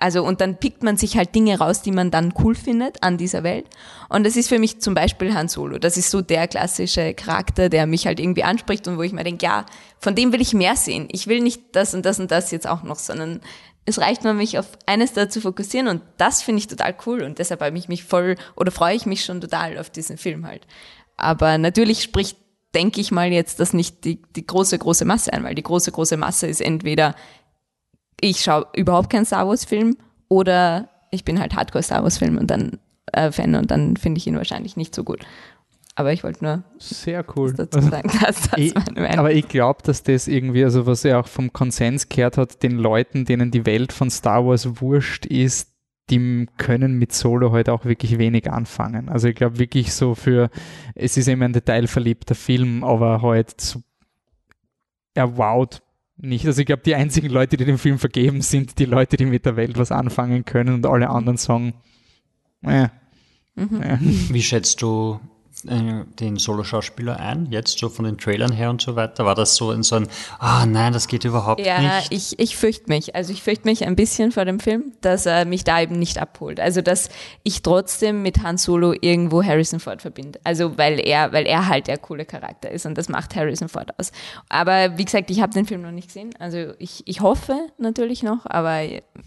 also 0.00 0.24
und 0.24 0.40
dann 0.40 0.56
pickt 0.56 0.82
man 0.82 0.96
sich 0.96 1.16
halt 1.16 1.34
Dinge 1.34 1.58
raus, 1.58 1.82
die 1.82 1.92
man 1.92 2.10
dann 2.10 2.32
cool 2.42 2.54
findet 2.54 3.02
an 3.02 3.18
dieser 3.18 3.42
Welt. 3.42 3.66
Und 4.08 4.24
das 4.24 4.34
ist 4.34 4.48
für 4.48 4.58
mich 4.58 4.80
zum 4.80 4.94
Beispiel 4.94 5.34
Han 5.34 5.48
Solo. 5.48 5.78
Das 5.78 5.98
ist 5.98 6.10
so 6.10 6.22
der 6.22 6.48
klassische 6.48 7.12
Charakter, 7.12 7.68
der 7.68 7.86
mich 7.86 8.06
halt 8.06 8.18
irgendwie 8.18 8.42
anspricht 8.42 8.88
und 8.88 8.96
wo 8.96 9.02
ich 9.02 9.12
mir 9.12 9.24
denke, 9.24 9.44
ja, 9.44 9.66
von 9.98 10.14
dem 10.14 10.32
will 10.32 10.40
ich 10.40 10.54
mehr 10.54 10.74
sehen. 10.74 11.06
Ich 11.12 11.26
will 11.26 11.40
nicht 11.40 11.76
das 11.76 11.94
und 11.94 12.06
das 12.06 12.18
und 12.18 12.30
das 12.30 12.50
jetzt 12.50 12.66
auch 12.66 12.82
noch, 12.82 12.98
sondern 12.98 13.42
es 13.84 14.00
reicht 14.00 14.24
nur, 14.24 14.32
mich 14.32 14.58
auf 14.58 14.66
eines 14.86 15.12
da 15.12 15.28
zu 15.28 15.40
fokussieren 15.40 15.88
und 15.88 16.02
das 16.16 16.42
finde 16.42 16.60
ich 16.60 16.66
total 16.66 16.94
cool 17.06 17.22
und 17.22 17.38
deshalb 17.38 17.60
habe 17.60 17.76
ich 17.76 17.88
mich 17.88 18.04
voll 18.04 18.36
oder 18.56 18.70
freue 18.70 18.94
ich 18.94 19.04
mich 19.04 19.24
schon 19.24 19.40
total 19.40 19.78
auf 19.78 19.90
diesen 19.90 20.16
Film 20.16 20.46
halt. 20.46 20.66
Aber 21.16 21.58
natürlich 21.58 22.02
spricht 22.02 22.36
denke 22.74 23.00
ich 23.00 23.10
mal 23.10 23.32
jetzt 23.32 23.60
das 23.60 23.72
nicht 23.72 24.04
die, 24.04 24.22
die 24.36 24.46
große, 24.46 24.78
große 24.78 25.04
Masse 25.04 25.32
ein, 25.32 25.44
weil 25.44 25.54
die 25.54 25.62
große, 25.62 25.90
große 25.90 26.16
Masse 26.16 26.46
ist 26.46 26.60
entweder 26.60 27.14
ich 28.20 28.40
schaue 28.40 28.66
überhaupt 28.74 29.10
keinen 29.10 29.24
Star 29.24 29.46
Wars 29.46 29.64
Film 29.64 29.96
oder 30.28 30.88
ich 31.10 31.24
bin 31.24 31.40
halt 31.40 31.54
Hardcore 31.54 31.82
Star 31.82 32.02
Wars 32.02 32.18
Film 32.18 32.38
und 32.38 32.50
dann 32.50 32.78
äh, 33.12 33.32
Fan 33.32 33.54
und 33.54 33.70
dann 33.70 33.96
finde 33.96 34.18
ich 34.18 34.26
ihn 34.26 34.36
wahrscheinlich 34.36 34.76
nicht 34.76 34.94
so 34.94 35.04
gut. 35.04 35.24
Aber 35.96 36.12
ich 36.12 36.22
wollte 36.24 36.44
nur 36.44 36.62
sehr 36.78 37.24
cool 37.36 37.52
dazu 37.52 37.80
sagen, 37.80 38.10
dass 38.22 38.48
das 38.48 38.58
ich, 38.58 38.74
meine 38.74 39.00
Meinung. 39.00 39.18
Aber 39.18 39.32
ich 39.32 39.48
glaube, 39.48 39.82
dass 39.82 40.02
das 40.02 40.28
irgendwie, 40.28 40.64
also 40.64 40.86
was 40.86 41.04
er 41.04 41.20
auch 41.20 41.26
vom 41.26 41.52
Konsens 41.52 42.08
gehört 42.08 42.38
hat, 42.38 42.62
den 42.62 42.78
Leuten, 42.78 43.24
denen 43.24 43.50
die 43.50 43.66
Welt 43.66 43.92
von 43.92 44.08
Star 44.08 44.46
Wars 44.46 44.80
wurscht 44.80 45.26
ist, 45.26 45.68
die 46.08 46.46
können 46.56 46.98
mit 46.98 47.12
Solo 47.12 47.50
heute 47.50 47.70
halt 47.70 47.80
auch 47.80 47.84
wirklich 47.84 48.18
wenig 48.18 48.50
anfangen. 48.50 49.08
Also 49.08 49.28
ich 49.28 49.34
glaube 49.34 49.58
wirklich 49.58 49.92
so 49.92 50.14
für, 50.14 50.50
es 50.94 51.16
ist 51.16 51.28
immer 51.28 51.44
ein 51.44 51.52
detailverliebter 51.52 52.34
Film, 52.34 52.82
aber 52.82 53.22
halt 53.22 53.60
so, 53.60 53.80
er 55.14 55.36
wowt 55.36 55.82
nicht. 56.22 56.46
Also 56.46 56.60
ich 56.60 56.66
glaube, 56.66 56.82
die 56.84 56.94
einzigen 56.94 57.28
Leute, 57.28 57.56
die 57.56 57.64
den 57.64 57.78
Film 57.78 57.98
vergeben, 57.98 58.42
sind 58.42 58.78
die 58.78 58.84
Leute, 58.84 59.16
die 59.16 59.26
mit 59.26 59.46
der 59.46 59.56
Welt 59.56 59.78
was 59.78 59.92
anfangen 59.92 60.44
können 60.44 60.74
und 60.74 60.86
alle 60.86 61.10
anderen 61.10 61.36
sagen, 61.36 61.74
äh, 62.62 62.88
mhm. 63.54 63.82
äh. 63.82 63.98
Wie 64.00 64.42
schätzt 64.42 64.82
du 64.82 65.20
äh, 65.66 66.04
den 66.18 66.36
Solo-Schauspieler 66.36 67.18
ein, 67.18 67.46
jetzt 67.50 67.78
so 67.78 67.88
von 67.88 68.04
den 68.04 68.18
Trailern 68.18 68.52
her 68.52 68.70
und 68.70 68.80
so 68.80 68.96
weiter? 68.96 69.24
War 69.24 69.34
das 69.34 69.56
so 69.56 69.72
in 69.72 69.82
so 69.82 69.96
ein, 69.96 70.08
ah 70.38 70.66
nein, 70.66 70.92
das 70.92 71.08
geht 71.08 71.24
überhaupt 71.24 71.64
ja, 71.64 71.80
nicht? 71.80 71.90
Ja, 71.90 72.16
ich, 72.16 72.38
ich 72.38 72.56
fürchte 72.56 72.88
mich. 72.88 73.14
Also 73.14 73.32
ich 73.32 73.42
fürchte 73.42 73.68
mich 73.68 73.84
ein 73.84 73.96
bisschen 73.96 74.32
vor 74.32 74.44
dem 74.44 74.60
Film, 74.60 74.92
dass 75.00 75.26
er 75.26 75.44
mich 75.44 75.64
da 75.64 75.80
eben 75.80 75.98
nicht 75.98 76.18
abholt. 76.18 76.60
Also 76.60 76.82
dass 76.82 77.08
ich 77.42 77.62
trotzdem 77.62 78.22
mit 78.22 78.42
Han 78.42 78.56
Solo 78.56 78.94
irgendwo 79.00 79.42
Harrison 79.42 79.80
Ford 79.80 80.02
verbinde. 80.02 80.40
Also 80.44 80.78
weil 80.78 81.00
er, 81.00 81.32
weil 81.32 81.46
er 81.46 81.68
halt 81.68 81.86
der 81.86 81.98
coole 81.98 82.24
Charakter 82.24 82.70
ist 82.70 82.86
und 82.86 82.96
das 82.96 83.08
macht 83.08 83.34
Harrison 83.36 83.68
Ford 83.68 83.98
aus. 83.98 84.12
Aber 84.48 84.96
wie 84.98 85.04
gesagt, 85.04 85.30
ich 85.30 85.40
habe 85.40 85.52
den 85.52 85.66
Film 85.66 85.82
noch 85.82 85.92
nicht 85.92 86.08
gesehen. 86.08 86.30
Also 86.38 86.72
ich, 86.78 87.02
ich 87.06 87.20
hoffe 87.20 87.56
natürlich 87.78 88.22
noch, 88.22 88.46
aber 88.46 88.82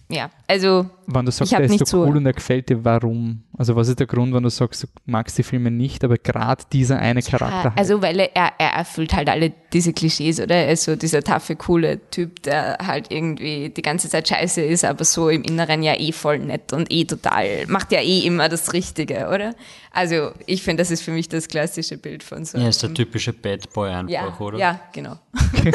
ja, 0.10 0.30
also 0.48 0.90
wenn 1.08 1.26
du 1.26 1.32
sagst, 1.32 1.52
der 1.52 1.62
ist 1.62 1.88
so 1.88 2.04
cool 2.04 2.18
und 2.18 2.26
er 2.26 2.34
gefällt 2.34 2.70
dir, 2.70 2.84
warum? 2.84 3.44
Also 3.56 3.76
was 3.76 3.88
ist 3.88 3.99
der 3.99 4.08
Grund, 4.08 4.34
wenn 4.34 4.41
du 4.41 4.49
sagst, 4.49 4.84
du 4.84 4.88
magst 5.06 5.38
die 5.38 5.43
Filme 5.43 5.70
nicht, 5.70 6.04
aber 6.04 6.18
gerade 6.18 6.64
dieser 6.72 6.97
eine 6.97 7.22
Charakter 7.22 7.70
ja, 7.70 7.74
Also 7.76 8.01
weil 8.01 8.20
er, 8.20 8.54
er 8.58 8.74
erfüllt 8.74 9.14
halt 9.14 9.30
alle 9.30 9.54
diese 9.72 9.93
Klischees, 9.93 10.39
oder? 10.39 10.56
Er 10.56 10.72
ist 10.72 10.86
so 10.86 10.95
dieser 10.95 11.22
taffe, 11.22 11.56
coole 11.56 11.99
Typ, 12.10 12.41
der 12.43 12.80
halt 12.84 13.12
irgendwie 13.12 13.70
die 13.70 13.82
ganze 13.84 14.10
Zeit 14.10 14.28
scheiße 14.28 14.62
ist, 14.62 14.84
aber 14.84 15.06
so 15.06 15.30
im 15.30 15.43
Inneren 15.43 15.84
ja 15.84 15.93
eh 15.99 16.12
voll 16.12 16.39
nett 16.39 16.74
und 16.74 16.91
eh 16.91 17.06
total, 17.06 17.68
macht 17.68 17.91
ja 17.91 17.99
eh 18.01 18.22
immer 18.22 18.49
das 18.49 18.74
Richtige, 18.74 19.28
oder? 19.28 19.54
Also 19.91 20.32
ich 20.47 20.64
finde, 20.64 20.82
das 20.82 20.89
ist 20.89 21.04
für 21.04 21.12
mich 21.12 21.30
das 21.30 21.47
klassische 21.47 21.97
Bild 21.97 22.24
von 22.24 22.45
so. 22.45 22.58
Ja, 22.58 22.70
ist 22.70 22.82
der 22.82 22.93
typische 22.93 23.34
Bad 23.34 23.72
Boy 23.72 23.91
einfach, 23.91 24.10
ja, 24.10 24.39
oder? 24.39 24.58
Ja, 24.58 24.80
genau. 24.91 25.20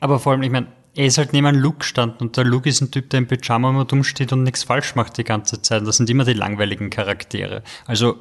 aber 0.00 0.18
vor 0.18 0.32
allem, 0.32 0.42
ich 0.42 0.50
meine, 0.50 0.66
er 0.98 1.06
ist 1.06 1.16
halt 1.16 1.32
neben 1.32 1.54
Luke 1.54 1.78
gestanden 1.78 2.26
und 2.26 2.36
der 2.36 2.42
Luke 2.42 2.68
ist 2.68 2.80
ein 2.80 2.90
Typ, 2.90 3.08
der 3.10 3.18
im 3.18 3.28
Pyjama 3.28 3.70
immer 3.70 3.84
dumm 3.84 4.02
steht 4.02 4.32
und 4.32 4.42
nichts 4.42 4.64
falsch 4.64 4.96
macht 4.96 5.16
die 5.16 5.22
ganze 5.22 5.62
Zeit. 5.62 5.86
Das 5.86 5.96
sind 5.96 6.10
immer 6.10 6.24
die 6.24 6.32
langweiligen 6.32 6.90
Charaktere. 6.90 7.62
Also 7.86 8.18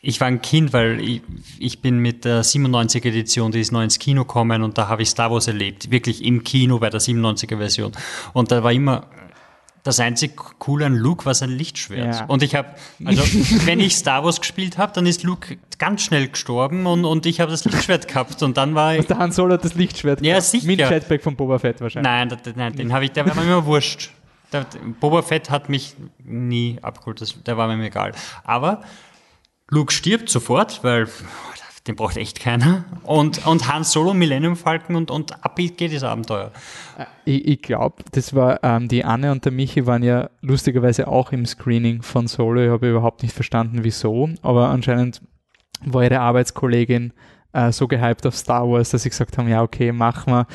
ich 0.00 0.18
war 0.18 0.28
ein 0.28 0.40
Kind, 0.40 0.72
weil 0.72 0.98
ich, 0.98 1.20
ich 1.58 1.82
bin 1.82 1.98
mit 1.98 2.24
der 2.24 2.42
97er 2.42 3.08
Edition, 3.08 3.52
die 3.52 3.60
ist 3.60 3.70
neu 3.70 3.84
ins 3.84 3.98
Kino 3.98 4.22
gekommen 4.24 4.62
und 4.62 4.78
da 4.78 4.88
habe 4.88 5.02
ich 5.02 5.10
Star 5.10 5.30
Wars 5.30 5.46
erlebt. 5.46 5.90
Wirklich 5.90 6.24
im 6.24 6.42
Kino 6.42 6.78
bei 6.78 6.88
der 6.88 7.02
97er 7.02 7.58
Version. 7.58 7.92
Und 8.32 8.50
da 8.50 8.64
war 8.64 8.72
immer 8.72 9.06
das 9.82 9.98
einzig 9.98 10.36
coole 10.58 10.86
an 10.86 10.94
Luke 10.94 11.24
war 11.24 11.34
sein 11.34 11.50
Lichtschwert. 11.50 12.14
Ja. 12.14 12.24
Und 12.26 12.42
ich 12.42 12.54
habe, 12.54 12.68
also 13.04 13.22
wenn 13.66 13.80
ich 13.80 13.96
Star 13.96 14.24
Wars 14.24 14.40
gespielt 14.40 14.78
habe, 14.78 14.92
dann 14.92 15.06
ist 15.06 15.22
Luke 15.22 15.58
ganz 15.78 16.02
schnell 16.02 16.28
gestorben 16.28 16.86
und, 16.86 17.04
und 17.04 17.26
ich 17.26 17.40
habe 17.40 17.50
das 17.50 17.64
Lichtschwert 17.64 18.08
gehabt 18.08 18.42
und 18.42 18.56
dann 18.56 18.74
war 18.74 18.94
ich. 18.96 19.06
Der 19.06 19.18
Han 19.18 19.32
Solo 19.32 19.54
hat 19.54 19.64
das 19.64 19.74
Lichtschwert 19.74 20.20
Ja, 20.22 20.40
sicher. 20.40 20.66
Mit 20.66 20.80
Jetpack 20.80 21.22
von 21.22 21.36
Boba 21.36 21.58
Fett 21.58 21.80
wahrscheinlich. 21.80 22.10
Nein, 22.10 22.28
das, 22.28 22.54
nein 22.54 22.74
den 22.74 22.92
habe 22.92 23.04
ich, 23.06 23.12
der 23.12 23.26
war 23.26 23.34
mir 23.34 23.42
immer 23.42 23.64
wurscht. 23.64 24.10
Der, 24.52 24.66
Boba 25.00 25.22
Fett 25.22 25.48
hat 25.48 25.68
mich 25.68 25.94
nie 26.24 26.78
abgeholt, 26.82 27.20
das, 27.20 27.42
der 27.42 27.56
war 27.56 27.74
mir 27.74 27.86
egal. 27.86 28.12
Aber 28.44 28.82
Luke 29.70 29.92
stirbt 29.92 30.28
sofort, 30.28 30.82
weil 30.82 31.08
den 31.86 31.96
braucht 31.96 32.16
echt 32.16 32.40
keiner. 32.40 32.84
Und, 33.04 33.46
und 33.46 33.72
Han 33.72 33.84
Solo, 33.84 34.12
Millennium 34.12 34.56
Falcon 34.56 34.96
und, 34.96 35.10
und 35.10 35.44
ab 35.44 35.56
geht 35.56 35.94
das 35.94 36.02
Abenteuer. 36.02 36.52
Äh, 36.98 37.04
ich, 37.24 37.48
ich 37.48 37.62
glaube, 37.62 38.04
das 38.12 38.34
war, 38.34 38.62
ähm, 38.62 38.88
die 38.88 39.04
Anne 39.04 39.32
und 39.32 39.44
der 39.44 39.52
Michi 39.52 39.86
waren 39.86 40.02
ja 40.02 40.30
lustigerweise 40.42 41.08
auch 41.08 41.32
im 41.32 41.46
Screening 41.46 42.02
von 42.02 42.26
Solo. 42.26 42.62
Ich 42.62 42.70
habe 42.70 42.90
überhaupt 42.90 43.22
nicht 43.22 43.34
verstanden, 43.34 43.80
wieso, 43.82 44.28
aber 44.42 44.68
anscheinend 44.68 45.22
war 45.84 46.04
ihre 46.04 46.20
Arbeitskollegin 46.20 47.12
äh, 47.52 47.72
so 47.72 47.88
gehypt 47.88 48.26
auf 48.26 48.36
Star 48.36 48.68
Wars, 48.68 48.90
dass 48.90 49.02
sie 49.02 49.10
gesagt 49.10 49.38
haben, 49.38 49.48
ja, 49.48 49.62
okay, 49.62 49.92
machen 49.92 50.32
wir. 50.32 50.46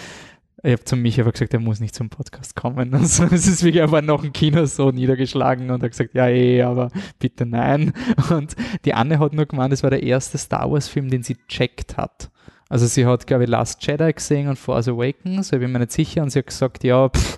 Ich 0.66 0.72
habe 0.72 0.84
zu 0.84 0.96
Michi 0.96 1.22
aber 1.22 1.32
gesagt, 1.32 1.54
er 1.54 1.60
muss 1.60 1.80
nicht 1.80 1.94
zum 1.94 2.10
Podcast 2.10 2.56
kommen. 2.56 2.92
Also 2.96 3.26
es 3.26 3.46
ist 3.46 3.64
wirklich 3.64 3.84
einfach 3.84 4.02
noch 4.02 4.24
ein 4.24 4.34
Kino 4.34 4.66
so 4.66 4.90
niedergeschlagen 4.90 5.70
und 5.70 5.84
hat 5.84 5.92
gesagt, 5.92 6.16
ja 6.16 6.28
eh, 6.28 6.64
aber 6.64 6.90
bitte 7.20 7.46
nein. 7.46 7.94
Und 8.32 8.56
die 8.84 8.96
Anne 8.96 9.20
hat 9.20 9.34
nur 9.34 9.46
gemeint, 9.46 9.74
es 9.74 9.84
war 9.84 9.92
der 9.92 10.02
erste 10.02 10.40
Star 10.40 10.72
Wars 10.72 10.88
Film, 10.88 11.10
den 11.10 11.22
sie 11.22 11.38
checkt 11.48 11.98
hat. 11.98 12.32
Also 12.68 12.88
sie 12.88 13.06
hat, 13.06 13.28
glaube 13.28 13.44
ich, 13.44 13.50
Last 13.50 13.86
Jedi 13.86 14.12
gesehen 14.12 14.48
und 14.48 14.58
Force 14.58 14.88
Awakens, 14.88 15.52
ich 15.52 15.60
bin 15.60 15.72
mir 15.72 15.80
nicht 15.80 15.92
sicher, 15.92 16.24
und 16.24 16.32
sie 16.32 16.40
hat 16.40 16.48
gesagt, 16.48 16.84
ja, 16.84 17.10
pff, 17.10 17.38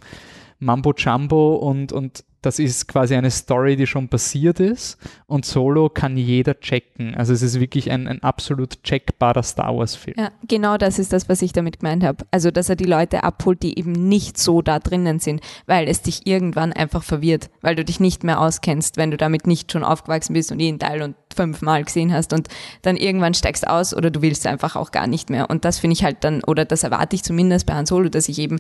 Mambo 0.60 0.94
Jumbo 0.96 1.56
und, 1.56 1.92
und 1.92 2.24
das 2.42 2.60
ist 2.60 2.88
quasi 2.88 3.16
eine 3.16 3.32
Story, 3.32 3.76
die 3.76 3.88
schon 3.88 4.08
passiert 4.08 4.60
ist 4.60 4.98
und 5.26 5.46
Solo 5.46 5.90
kann 5.90 6.18
jeder 6.18 6.60
checken. 6.60 7.16
Also 7.16 7.34
es 7.34 7.42
ist 7.42 7.60
wirklich 7.60 7.92
ein, 7.92 8.08
ein 8.08 8.24
absolut 8.24 8.84
checkbarer 8.84 9.44
Star 9.44 9.76
Wars-Film. 9.76 10.16
Ja, 10.18 10.32
genau 10.48 10.78
das 10.78 11.00
ist 11.00 11.14
das, 11.14 11.28
was 11.30 11.42
ich 11.42 11.52
damit 11.52 11.80
gemeint 11.80 12.04
habe. 12.04 12.26
Also 12.32 12.52
dass 12.52 12.70
er 12.70 12.76
die 12.76 12.86
Leute 12.86 13.24
abholt, 13.24 13.64
die 13.64 13.78
eben 13.78 13.92
nicht 13.92 14.38
so 14.38 14.62
da 14.62 14.80
drinnen 14.80 15.20
sind, 15.20 15.42
weil 15.66 15.88
es 15.88 16.04
dich 16.04 16.28
irgendwann 16.28 16.74
einfach 16.74 17.04
verwirrt, 17.04 17.50
weil 17.62 17.76
du 17.76 17.84
dich 17.84 18.00
nicht 18.00 18.24
mehr 18.24 18.40
auskennst, 18.40 18.98
wenn 18.98 19.12
du 19.12 19.18
damit 19.18 19.48
nicht 19.48 19.72
schon 19.72 19.84
aufgewachsen 19.84 20.34
bist 20.34 20.52
und 20.52 20.60
jeden 20.60 20.80
Teil 20.80 21.02
und 21.02 21.16
fünfmal 21.36 21.84
gesehen 21.84 22.14
hast 22.14 22.34
und 22.34 22.48
dann 22.82 22.98
irgendwann 22.98 23.34
steigst 23.34 23.68
aus 23.68 23.94
oder 23.94 24.10
du 24.10 24.22
willst 24.22 24.48
einfach 24.48 24.76
auch 24.76 24.92
gar 24.92 25.08
nicht 25.08 25.30
mehr. 25.30 25.50
Und 25.50 25.66
das 25.66 25.80
finde 25.80 25.96
ich 25.96 26.04
halt 26.04 26.24
dann, 26.24 26.44
oder 26.44 26.66
das 26.66 26.84
erwarte 26.84 27.16
ich 27.16 27.24
zumindest 27.24 27.66
bei 27.66 27.74
Han 27.74 27.86
Solo, 27.86 28.10
dass 28.10 28.30
ich 28.30 28.40
eben 28.40 28.60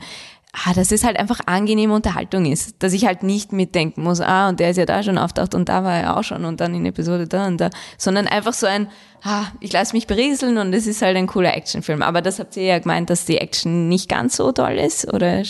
ah, 0.65 0.73
dass 0.73 0.91
es 0.91 1.03
halt 1.03 1.17
einfach 1.17 1.41
angenehme 1.45 1.93
Unterhaltung 1.93 2.45
ist. 2.45 2.75
Dass 2.79 2.93
ich 2.93 3.05
halt 3.05 3.23
nicht 3.23 3.51
mitdenken 3.51 4.03
muss, 4.03 4.21
ah, 4.21 4.49
und 4.49 4.59
der 4.59 4.71
ist 4.71 4.77
ja 4.77 4.85
da 4.85 5.03
schon 5.03 5.17
auftaucht 5.17 5.55
und 5.55 5.69
da 5.69 5.83
war 5.83 5.95
er 5.95 6.17
auch 6.17 6.23
schon 6.23 6.45
und 6.45 6.59
dann 6.59 6.73
in 6.73 6.85
Episode 6.85 7.27
da 7.27 7.47
und 7.47 7.57
da, 7.59 7.69
sondern 7.97 8.27
einfach 8.27 8.53
so 8.53 8.65
ein, 8.67 8.87
ah, 9.23 9.45
ich 9.59 9.71
lasse 9.73 9.95
mich 9.95 10.07
berieseln 10.07 10.57
und 10.57 10.73
es 10.73 10.87
ist 10.87 11.01
halt 11.01 11.17
ein 11.17 11.27
cooler 11.27 11.55
Actionfilm. 11.55 12.01
Aber 12.01 12.21
das 12.21 12.39
habt 12.39 12.57
ihr 12.57 12.63
ja 12.63 12.79
gemeint, 12.79 13.09
dass 13.09 13.25
die 13.25 13.37
Action 13.37 13.87
nicht 13.89 14.09
ganz 14.09 14.35
so 14.35 14.51
toll 14.51 14.73
ist, 14.73 15.13
oder 15.13 15.43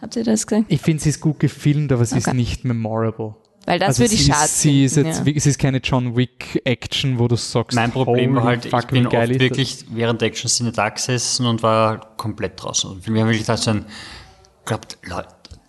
habt 0.00 0.16
ihr 0.16 0.24
das 0.24 0.46
gesagt? 0.46 0.66
Ich 0.68 0.80
finde, 0.80 1.02
sie 1.02 1.10
ist 1.10 1.20
gut 1.20 1.40
gefilmt, 1.40 1.92
aber 1.92 2.04
sie 2.04 2.16
okay. 2.18 2.30
ist 2.30 2.34
nicht 2.34 2.64
memorable. 2.64 3.34
Weil 3.66 3.78
das 3.78 3.88
also 3.88 4.02
würde 4.02 4.14
ich 4.14 4.26
schade 4.26 4.48
sie 4.48 4.84
ist 4.84 4.96
jetzt, 4.96 5.26
ja. 5.26 5.32
Es 5.34 5.46
ist 5.46 5.58
keine 5.58 5.78
John 5.78 6.16
Wick-Action, 6.16 7.18
wo 7.18 7.28
du 7.28 7.36
sagst, 7.36 7.74
mein 7.74 7.92
Problem 7.92 8.34
war 8.36 8.44
halt, 8.44 8.66
ich 8.66 8.86
bin 8.88 9.06
oft 9.06 9.38
wirklich 9.38 9.86
während 9.90 10.20
der 10.20 10.28
Action-Szene 10.28 10.72
da 10.72 10.90
gesessen 10.90 11.46
und 11.46 11.62
war 11.62 12.16
komplett 12.16 12.62
draußen. 12.62 12.90
Und 12.90 13.06
wir 13.06 13.20
haben 13.20 13.28
wirklich 13.28 13.46
gedacht, 13.46 13.62
so 13.62 13.70
ein, 13.70 13.86
glaubt, 14.64 14.98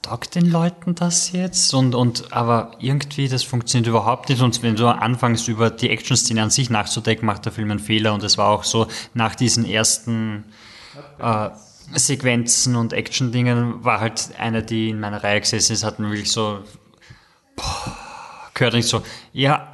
taugt 0.06 0.36
den 0.36 0.52
Leuten 0.52 0.94
das 0.94 1.32
jetzt? 1.32 1.74
Und, 1.74 1.96
und, 1.96 2.32
aber 2.32 2.72
irgendwie, 2.80 3.28
das 3.28 3.44
funktioniert 3.44 3.88
überhaupt 3.88 4.30
nicht. 4.30 4.42
Und 4.42 4.62
wenn 4.62 4.76
du 4.76 4.88
anfängst, 4.88 5.48
über 5.48 5.70
die 5.70 5.90
Action-Szene 5.90 6.44
an 6.44 6.50
sich 6.50 6.70
nachzudenken, 6.70 7.26
macht 7.26 7.46
der 7.46 7.52
Film 7.52 7.72
einen 7.72 7.80
Fehler. 7.80 8.14
Und 8.14 8.24
es 8.24 8.38
war 8.38 8.50
auch 8.50 8.64
so, 8.64 8.88
nach 9.14 9.36
diesen 9.36 9.66
ersten, 9.66 10.46
äh, 11.20 11.50
Sequenzen 11.94 12.76
und 12.76 12.94
Action-Dingen 12.94 13.84
war 13.84 14.00
halt 14.00 14.32
einer, 14.40 14.62
die 14.62 14.90
in 14.90 15.00
meiner 15.00 15.24
Reihe 15.24 15.42
gesessen 15.42 15.74
ist, 15.74 15.84
hatten 15.84 16.04
wirklich 16.04 16.32
so 16.32 16.60
boah, 17.56 17.96
gehört 18.54 18.74
nicht 18.74 18.88
so, 18.88 19.02
ja, 19.34 19.72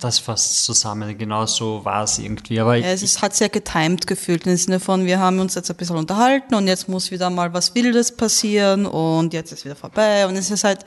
das 0.00 0.18
fasst 0.18 0.64
zusammen, 0.64 1.16
genau 1.18 1.46
so 1.46 1.84
war 1.84 2.04
es 2.04 2.18
irgendwie. 2.18 2.60
Aber 2.60 2.76
ja, 2.76 2.88
es 2.88 3.02
ist, 3.02 3.22
hat 3.22 3.34
sehr 3.34 3.48
getimed 3.48 4.06
gefühlt 4.06 4.46
im 4.46 4.56
Sinne 4.56 4.78
von, 4.78 5.04
wir 5.04 5.18
haben 5.18 5.40
uns 5.40 5.54
jetzt 5.54 5.70
ein 5.70 5.76
bisschen 5.76 5.96
unterhalten 5.96 6.54
und 6.54 6.68
jetzt 6.68 6.88
muss 6.88 7.10
wieder 7.10 7.30
mal 7.30 7.52
was 7.52 7.74
Wildes 7.74 8.16
passieren 8.16 8.86
und 8.86 9.32
jetzt 9.32 9.52
ist 9.52 9.64
wieder 9.64 9.76
vorbei 9.76 10.26
und 10.26 10.36
es 10.36 10.50
ist 10.50 10.64
halt, 10.64 10.84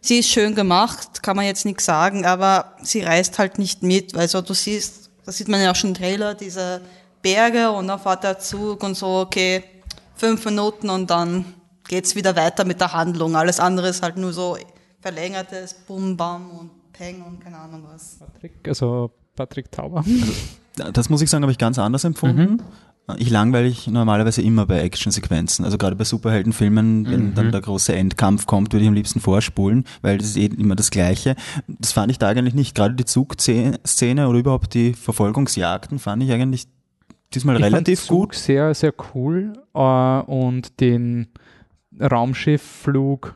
sie 0.00 0.20
ist 0.20 0.30
schön 0.30 0.54
gemacht, 0.54 1.22
kann 1.22 1.36
man 1.36 1.44
jetzt 1.44 1.64
nichts 1.66 1.84
sagen, 1.84 2.24
aber 2.24 2.76
sie 2.82 3.02
reißt 3.02 3.38
halt 3.38 3.58
nicht 3.58 3.82
mit, 3.82 4.14
weil 4.14 4.28
so 4.28 4.40
du 4.40 4.54
siehst, 4.54 5.10
das 5.26 5.36
sieht 5.36 5.48
man 5.48 5.60
ja 5.60 5.72
auch 5.72 5.76
schon 5.76 5.90
im 5.90 5.96
Trailer, 5.96 6.34
diese 6.34 6.80
Berge 7.20 7.70
und 7.70 7.88
dann 7.88 7.98
fährt 7.98 8.24
der 8.24 8.38
Zug 8.38 8.82
und 8.82 8.96
so, 8.96 9.18
okay, 9.18 9.62
fünf 10.14 10.44
Minuten 10.44 10.88
und 10.88 11.10
dann 11.10 11.44
geht's 11.86 12.14
wieder 12.14 12.36
weiter 12.36 12.64
mit 12.64 12.80
der 12.80 12.92
Handlung. 12.92 13.36
Alles 13.36 13.60
andere 13.60 13.88
ist 13.88 14.02
halt 14.02 14.16
nur 14.16 14.32
so 14.32 14.56
verlängertes 15.00 15.74
Bum, 15.74 16.16
Bam 16.16 16.50
und 16.50 16.70
Peng 16.92 17.22
und 17.22 17.40
keine 17.40 17.58
Ahnung 17.58 17.84
was. 17.92 18.18
Patrick, 18.18 18.66
also 18.66 19.10
Patrick 19.36 19.70
Tauber. 19.70 20.04
Das 20.94 21.08
muss 21.08 21.22
ich 21.22 21.30
sagen, 21.30 21.42
habe 21.42 21.52
ich 21.52 21.58
ganz 21.58 21.78
anders 21.78 22.04
empfunden. 22.04 22.52
Mhm. 22.52 22.62
Ich 23.16 23.30
langweile 23.30 23.66
ich 23.66 23.86
normalerweise 23.86 24.42
immer 24.42 24.66
bei 24.66 24.80
Actionsequenzen. 24.80 25.64
Also 25.64 25.78
gerade 25.78 25.96
bei 25.96 26.04
Superheldenfilmen, 26.04 27.10
wenn 27.10 27.26
mhm. 27.30 27.34
dann 27.34 27.52
der 27.52 27.62
große 27.62 27.94
Endkampf 27.94 28.44
kommt, 28.46 28.72
würde 28.72 28.82
ich 28.82 28.88
am 28.88 28.94
liebsten 28.94 29.20
vorspulen, 29.20 29.84
weil 30.02 30.18
das 30.18 30.28
ist 30.28 30.36
eh 30.36 30.46
immer 30.46 30.76
das 30.76 30.90
Gleiche. 30.90 31.34
Das 31.66 31.92
fand 31.92 32.12
ich 32.12 32.18
da 32.18 32.28
eigentlich 32.28 32.54
nicht. 32.54 32.74
Gerade 32.74 32.94
die 32.94 33.06
Zugszene 33.06 34.28
oder 34.28 34.38
überhaupt 34.38 34.74
die 34.74 34.92
Verfolgungsjagden 34.92 35.98
fand 35.98 36.22
ich 36.22 36.32
eigentlich 36.32 36.68
diesmal 37.32 37.56
ich 37.56 37.64
relativ 37.64 38.00
fand 38.00 38.10
gut. 38.10 38.34
Sehr, 38.34 38.74
sehr 38.74 38.92
cool. 39.14 39.54
Uh, 39.74 40.22
und 40.26 40.80
den 40.80 41.28
Raumschiffflug 41.98 43.34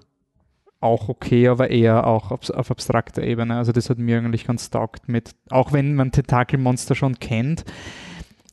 auch 0.83 1.09
okay, 1.09 1.49
aber 1.49 1.71
eher 1.71 2.07
auch 2.07 2.31
auf, 2.31 2.51
auf, 2.51 2.71
abstrakter 2.71 3.23
Ebene. 3.23 3.57
Also 3.57 3.73
das 3.73 3.91
hat 3.91 3.99
mir 3.99 4.19
eigentlich 4.19 4.47
ganz 4.47 4.71
taugt 4.71 5.09
mit, 5.09 5.31
auch 5.51 5.73
wenn 5.73 5.95
man 5.95 6.13
Tentakelmonster 6.13 6.95
schon 6.95 7.19
kennt. 7.19 7.65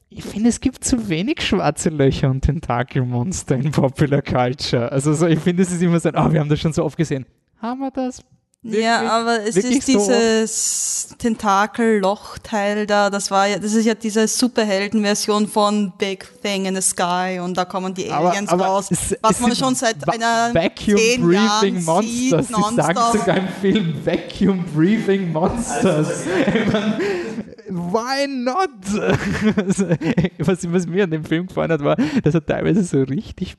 Ich 0.09 0.23
finde, 0.23 0.49
es 0.49 0.59
gibt 0.59 0.83
zu 0.83 1.09
wenig 1.09 1.41
schwarze 1.41 1.89
Löcher 1.89 2.29
und 2.29 2.41
Tentakelmonster 2.41 3.55
in 3.55 3.71
Popular 3.71 4.21
Culture. 4.21 4.91
Also 4.91 5.13
so, 5.13 5.27
ich 5.27 5.39
finde, 5.39 5.63
es 5.63 5.71
ist 5.71 5.81
immer 5.81 5.99
so, 5.99 6.09
oh, 6.09 6.31
wir 6.31 6.39
haben 6.39 6.49
das 6.49 6.59
schon 6.59 6.73
so 6.73 6.83
oft 6.83 6.97
gesehen. 6.97 7.25
Haben 7.61 7.79
wir 7.79 7.91
das? 7.91 8.23
Ja, 8.61 9.09
aber 9.09 9.39
es 9.47 9.55
ist 9.55 9.87
dieses 9.87 11.07
so? 11.09 11.15
Tentakel-Loch-Teil 11.17 12.87
da, 12.87 13.09
das 13.09 13.31
war 13.31 13.47
ja, 13.47 13.57
das 13.57 13.73
ist 13.73 13.85
ja 13.85 13.93
diese 13.93 14.27
Superhelden-Version 14.27 15.47
von 15.47 15.93
Big 15.97 16.27
Thing 16.41 16.65
in 16.65 16.75
the 16.75 16.81
Sky 16.81 17.39
und 17.41 17.57
da 17.57 17.63
kommen 17.63 17.93
die 17.93 18.11
Aliens 18.11 18.49
aber, 18.49 18.65
aber 18.65 18.73
raus, 18.73 18.91
es, 18.91 19.15
was 19.21 19.31
es 19.31 19.39
man 19.39 19.55
schon 19.55 19.75
seit 19.75 19.95
einer 20.09 20.53
Vacuum 20.53 20.97
zehn 20.97 21.21
Breathing 21.21 21.75
Jahren 21.75 21.85
Monsters. 21.85 22.47
Sieht, 22.49 22.57
Sie 22.57 22.75
sagen 22.75 22.99
sogar 23.17 23.37
im 23.37 23.47
Film 23.61 23.93
Vacuum 24.05 24.65
Breathing 24.75 25.31
Monsters. 25.31 26.25
Why 27.69 28.27
not? 28.27 28.69
was, 30.39 30.73
was 30.73 30.87
mir 30.87 31.05
an 31.05 31.11
dem 31.11 31.23
Film 31.23 31.47
gefallen 31.47 31.71
hat, 31.71 31.83
war, 31.83 31.95
dass 32.23 32.33
er 32.33 32.45
teilweise 32.45 32.83
so 32.83 33.03
richtig 33.03 33.55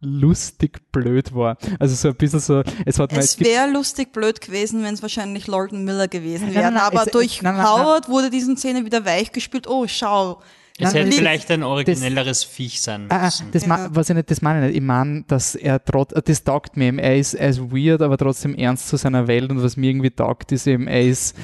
lustig 0.00 0.92
blöd 0.92 1.34
war. 1.34 1.58
Also 1.78 1.94
so 1.94 2.08
ein 2.08 2.14
bisschen 2.14 2.40
so, 2.40 2.62
es 2.86 2.98
hat 2.98 3.12
Es 3.16 3.38
wäre 3.40 3.70
lustig 3.70 4.12
blöd 4.12 4.40
gewesen, 4.40 4.82
wenn 4.82 4.94
es 4.94 5.02
wahrscheinlich 5.02 5.46
Lorden 5.46 5.84
Miller 5.84 6.08
gewesen 6.08 6.54
wäre. 6.54 6.80
Aber 6.80 7.06
es, 7.06 7.12
durch 7.12 7.42
nein, 7.42 7.56
nein, 7.56 7.66
Howard 7.66 8.08
wurde 8.08 8.30
diesen 8.30 8.56
Szene 8.56 8.84
wieder 8.84 9.04
weichgespült. 9.04 9.66
Oh, 9.66 9.86
schau. 9.88 10.40
Es 10.80 10.94
hätte 10.94 11.10
vielleicht 11.10 11.50
ein 11.50 11.64
originelleres 11.64 12.42
das, 12.42 12.44
Viech 12.44 12.80
sein 12.80 13.06
ah, 13.08 13.16
ah, 13.16 13.24
müssen. 13.24 13.46
Ah, 13.46 13.50
das 13.52 13.66
ja. 13.66 13.88
was 13.90 14.10
ich 14.10 14.14
nicht, 14.14 14.30
das 14.30 14.42
meine 14.42 14.60
ich 14.60 14.66
nicht. 14.68 14.76
Ich 14.76 14.86
meine, 14.86 15.24
dass 15.26 15.56
er 15.56 15.84
trotz, 15.84 16.14
das 16.24 16.44
taugt 16.44 16.76
mir 16.76 16.86
eben. 16.86 17.00
Er 17.00 17.16
ist, 17.16 17.34
er 17.34 17.48
ist 17.48 17.60
weird, 17.72 18.00
aber 18.00 18.16
trotzdem 18.16 18.54
ernst 18.54 18.88
zu 18.88 18.96
seiner 18.96 19.26
Welt 19.26 19.50
und 19.50 19.60
was 19.62 19.76
mir 19.76 19.90
irgendwie 19.90 20.10
taugt, 20.10 20.52
ist 20.52 20.68
eben, 20.68 20.86
er 20.86 21.02
ist, 21.02 21.36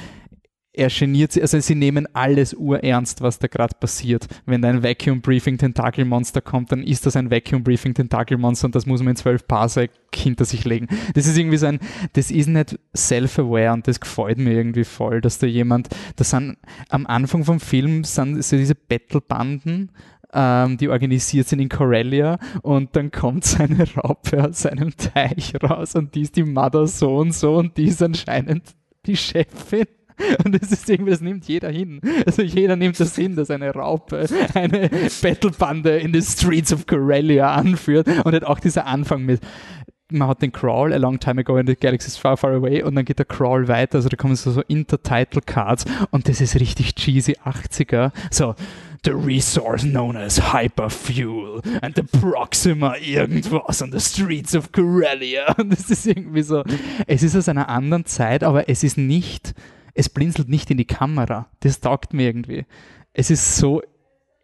er 0.77 0.89
geniert 0.89 1.31
sich, 1.31 1.41
also 1.41 1.59
sie 1.59 1.75
nehmen 1.75 2.07
alles 2.13 2.53
urernst, 2.53 3.21
was 3.21 3.39
da 3.39 3.47
gerade 3.47 3.75
passiert. 3.79 4.27
Wenn 4.45 4.61
da 4.61 4.69
ein 4.69 4.83
Vacuum 4.83 5.21
Briefing 5.21 5.57
Tentakelmonster 5.57 6.41
kommt, 6.41 6.71
dann 6.71 6.83
ist 6.83 7.05
das 7.05 7.15
ein 7.15 7.31
Vacuum 7.31 7.63
Briefing 7.63 7.93
Tentakelmonster 7.93 8.65
und 8.65 8.75
das 8.75 8.85
muss 8.85 9.01
man 9.01 9.11
in 9.11 9.15
zwölf 9.15 9.47
Parsec 9.47 9.91
hinter 10.13 10.45
sich 10.45 10.65
legen. 10.65 10.87
Das 11.13 11.27
ist 11.27 11.37
irgendwie 11.37 11.57
so 11.57 11.67
ein, 11.67 11.79
das 12.13 12.31
ist 12.31 12.47
nicht 12.47 12.79
self-aware 12.95 13.73
und 13.73 13.87
das 13.87 13.99
gefällt 13.99 14.37
mir 14.37 14.53
irgendwie 14.53 14.83
voll, 14.83 15.21
dass 15.21 15.39
da 15.39 15.47
jemand, 15.47 15.89
das 16.15 16.31
sind 16.31 16.57
am 16.89 17.05
Anfang 17.07 17.43
vom 17.45 17.59
Film 17.59 18.03
sind 18.03 18.43
so 18.43 18.57
diese 18.57 18.75
Battlebanden, 18.75 19.91
ähm, 20.33 20.77
die 20.77 20.89
organisiert 20.89 21.47
sind 21.47 21.59
in 21.59 21.69
Corellia 21.69 22.37
und 22.61 22.95
dann 22.95 23.11
kommt 23.11 23.45
seine 23.45 23.85
Raupe 23.95 24.43
aus 24.43 24.63
seinem 24.63 24.95
Teich 24.95 25.53
raus 25.63 25.95
und 25.95 26.15
die 26.15 26.21
ist 26.21 26.35
die 26.35 26.43
Mother 26.43 26.87
so 26.87 27.17
und 27.17 27.33
so 27.33 27.55
und 27.55 27.77
die 27.77 27.85
ist 27.85 28.03
anscheinend 28.03 28.63
die 29.05 29.15
Chefin 29.15 29.85
und 30.43 30.61
das 30.61 30.71
ist 30.71 30.89
irgendwie, 30.89 31.11
das 31.11 31.21
nimmt 31.21 31.45
jeder 31.45 31.69
hin. 31.69 32.01
Also 32.25 32.41
jeder 32.41 32.75
nimmt 32.75 32.99
das 32.99 33.15
hin, 33.15 33.35
dass 33.35 33.49
eine 33.49 33.71
Raupe 33.73 34.25
eine 34.53 34.89
Battlebande 35.21 35.97
in 35.97 36.13
the 36.13 36.21
Streets 36.21 36.73
of 36.73 36.85
Corellia 36.85 37.53
anführt. 37.53 38.07
Und 38.23 38.33
hat 38.33 38.43
auch 38.43 38.59
dieser 38.59 38.85
Anfang 38.85 39.23
mit, 39.23 39.41
man 40.11 40.27
hat 40.27 40.41
den 40.41 40.51
Crawl 40.51 40.93
a 40.93 40.97
long 40.97 41.19
time 41.19 41.41
ago 41.41 41.57
in 41.57 41.67
the 41.67 41.75
galaxies 41.75 42.17
far, 42.17 42.37
far 42.37 42.51
away 42.51 42.83
und 42.83 42.95
dann 42.95 43.05
geht 43.05 43.17
der 43.17 43.25
Crawl 43.25 43.67
weiter, 43.67 43.95
also 43.95 44.09
da 44.09 44.15
kommen 44.15 44.35
so, 44.35 44.51
so 44.51 44.61
Intertitle 44.67 45.41
Cards 45.41 45.85
und 46.11 46.29
das 46.29 46.41
ist 46.41 46.59
richtig 46.59 46.95
cheesy 46.95 47.33
80er. 47.43 48.11
So, 48.29 48.55
the 49.03 49.11
resource 49.11 49.83
known 49.83 50.15
as 50.15 50.53
hyperfuel 50.53 51.61
and 51.81 51.95
the 51.95 52.03
Proxima 52.03 52.95
irgendwas 52.97 53.81
on 53.81 53.91
the 53.91 53.99
streets 53.99 54.55
of 54.55 54.71
Corellia. 54.71 55.53
Und 55.57 55.71
das 55.71 55.91
ist 55.91 56.07
irgendwie 56.07 56.41
so, 56.41 56.63
es 57.05 57.21
ist 57.21 57.35
aus 57.35 57.47
einer 57.47 57.69
anderen 57.69 58.05
Zeit, 58.05 58.43
aber 58.43 58.67
es 58.67 58.83
ist 58.83 58.97
nicht 58.97 59.53
es 59.95 60.09
blinzelt 60.09 60.49
nicht 60.49 60.69
in 60.69 60.77
die 60.77 60.85
Kamera. 60.85 61.49
Das 61.61 61.79
taugt 61.79 62.13
mir 62.13 62.27
irgendwie. 62.27 62.65
Es 63.13 63.31
ist 63.31 63.55
so 63.55 63.81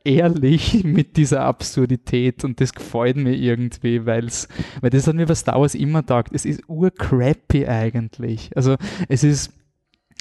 ehrlich 0.03 0.83
mit 0.83 1.17
dieser 1.17 1.41
Absurdität 1.41 2.43
und 2.43 2.59
das 2.59 2.73
gefällt 2.73 3.17
mir 3.17 3.35
irgendwie, 3.35 4.05
weil's, 4.05 4.47
weil 4.79 4.89
das 4.89 5.05
hat 5.05 5.15
mir 5.15 5.27
bei 5.27 5.35
Star 5.35 5.75
immer 5.75 6.05
taugt. 6.05 6.33
Es 6.33 6.45
ist 6.45 6.63
urcrappy 6.67 7.67
eigentlich. 7.67 8.49
Also 8.55 8.77
es 9.07 9.23
ist 9.23 9.53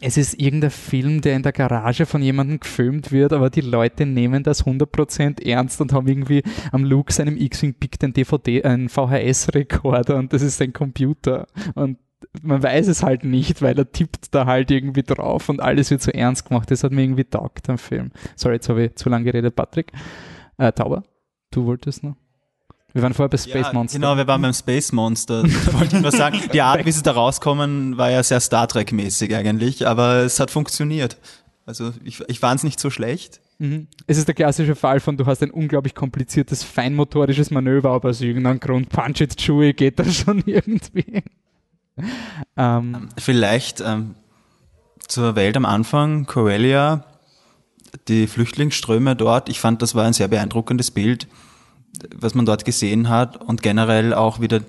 es 0.03 0.17
ist 0.17 0.41
irgendein 0.41 0.71
Film, 0.71 1.21
der 1.21 1.37
in 1.37 1.43
der 1.43 1.53
Garage 1.53 2.07
von 2.07 2.23
jemandem 2.23 2.61
gefilmt 2.61 3.13
wird, 3.13 3.35
aber 3.35 3.51
die 3.51 3.61
Leute 3.61 4.07
nehmen 4.07 4.43
das 4.43 4.65
100% 4.65 5.45
ernst 5.47 5.79
und 5.83 5.93
haben 5.93 6.09
irgendwie 6.09 6.43
am 6.73 6.85
Luke 6.85 7.13
seinem 7.13 7.37
X-Wing 7.37 7.75
pickt 7.75 8.03
ein 8.03 8.15
DVD, 8.15 8.63
ein 8.65 8.89
VHS-Rekorder 8.89 10.17
und 10.17 10.33
das 10.33 10.41
ist 10.41 10.57
sein 10.57 10.73
Computer. 10.73 11.47
Und 11.75 11.99
man 12.43 12.63
weiß 12.63 12.89
es 12.89 13.03
halt 13.03 13.25
nicht, 13.25 13.63
weil 13.63 13.79
er 13.79 13.91
tippt 13.91 14.35
da 14.35 14.47
halt 14.47 14.71
irgendwie 14.71 15.03
drauf 15.03 15.49
und 15.49 15.61
alles 15.61 15.91
wird 15.91 16.03
so 16.03 16.11
ernst 16.11 16.47
gemacht. 16.47 16.71
Das 16.71 16.85
hat 16.85 16.93
mir 16.93 17.03
irgendwie 17.03 17.25
taugt 17.25 17.69
am 17.69 17.79
Film. 17.79 18.13
Sorry, 18.37 18.57
jetzt 18.57 18.69
habe 18.69 18.85
ich 18.85 18.97
zu 18.97 19.09
lange 19.09 19.25
geredet, 19.25 19.57
Patrick. 19.57 19.93
Äh, 20.59 20.73
Tauber, 20.73 21.03
du 21.51 21.67
wolltest 21.67 22.03
noch? 22.03 22.17
Wir 22.93 23.03
waren 23.03 23.15
vorher 23.15 23.29
bei 23.29 23.37
Space 23.37 23.67
ja, 23.67 23.73
Monster. 23.73 23.99
Genau, 23.99 24.17
wir 24.17 24.27
waren 24.27 24.43
beim 24.43 24.53
Space 24.53 24.93
Monster. 24.93 25.45
wollte 25.73 25.97
ich 25.97 26.03
nur 26.03 26.11
sagen. 26.11 26.41
Die 26.53 26.61
Art, 26.61 26.85
wie 26.85 26.93
sie 26.93 27.03
da 27.03 27.13
rauskommen, 27.13 27.97
war 27.97 28.11
ja 28.11 28.23
sehr 28.23 28.41
Star 28.41 28.67
Trek-mäßig 28.67 29.35
eigentlich, 29.35 29.87
aber 29.87 30.17
es 30.25 30.41
hat 30.41 30.51
funktioniert. 30.51 31.17
Also 31.67 31.93
ich, 32.03 32.21
ich 32.27 32.41
fand 32.41 32.59
es 32.59 32.65
nicht 32.65 32.81
so 32.81 32.91
schlecht. 32.91 33.41
Mhm. 33.59 33.87
Es 34.07 34.19
ist 34.19 34.27
der 34.27 34.35
klassische 34.35 34.75
Fall 34.75 34.99
von, 34.99 35.17
du 35.17 35.27
hast 35.27 35.43
ein 35.43 35.51
unglaublich 35.51 35.95
kompliziertes, 35.95 36.65
feinmotorisches 36.65 37.51
Manöver, 37.51 37.91
aber 37.91 38.09
aus 38.09 38.21
irgendeinem 38.21 38.59
Grund, 38.59 38.89
Punch 38.89 39.21
it, 39.21 39.37
Chewie, 39.37 39.73
geht 39.73 39.99
das 39.99 40.17
schon 40.17 40.43
irgendwie. 40.47 41.23
Ähm, 42.57 43.09
Vielleicht 43.19 43.81
ähm, 43.81 44.15
zur 45.07 45.37
Welt 45.37 45.57
am 45.57 45.65
Anfang, 45.65 46.27
Corelia, 46.27 47.05
die 48.09 48.27
Flüchtlingsströme 48.27 49.17
dort. 49.17 49.49
Ich 49.49 49.61
fand, 49.61 49.83
das 49.83 49.95
war 49.95 50.05
ein 50.05 50.13
sehr 50.13 50.29
beeindruckendes 50.29 50.91
Bild, 50.91 51.29
was 52.15 52.35
man 52.35 52.47
dort 52.47 52.65
gesehen 52.65 53.09
hat 53.09 53.37
und 53.37 53.63
generell 53.63 54.15
auch 54.15 54.41
wieder 54.41 54.61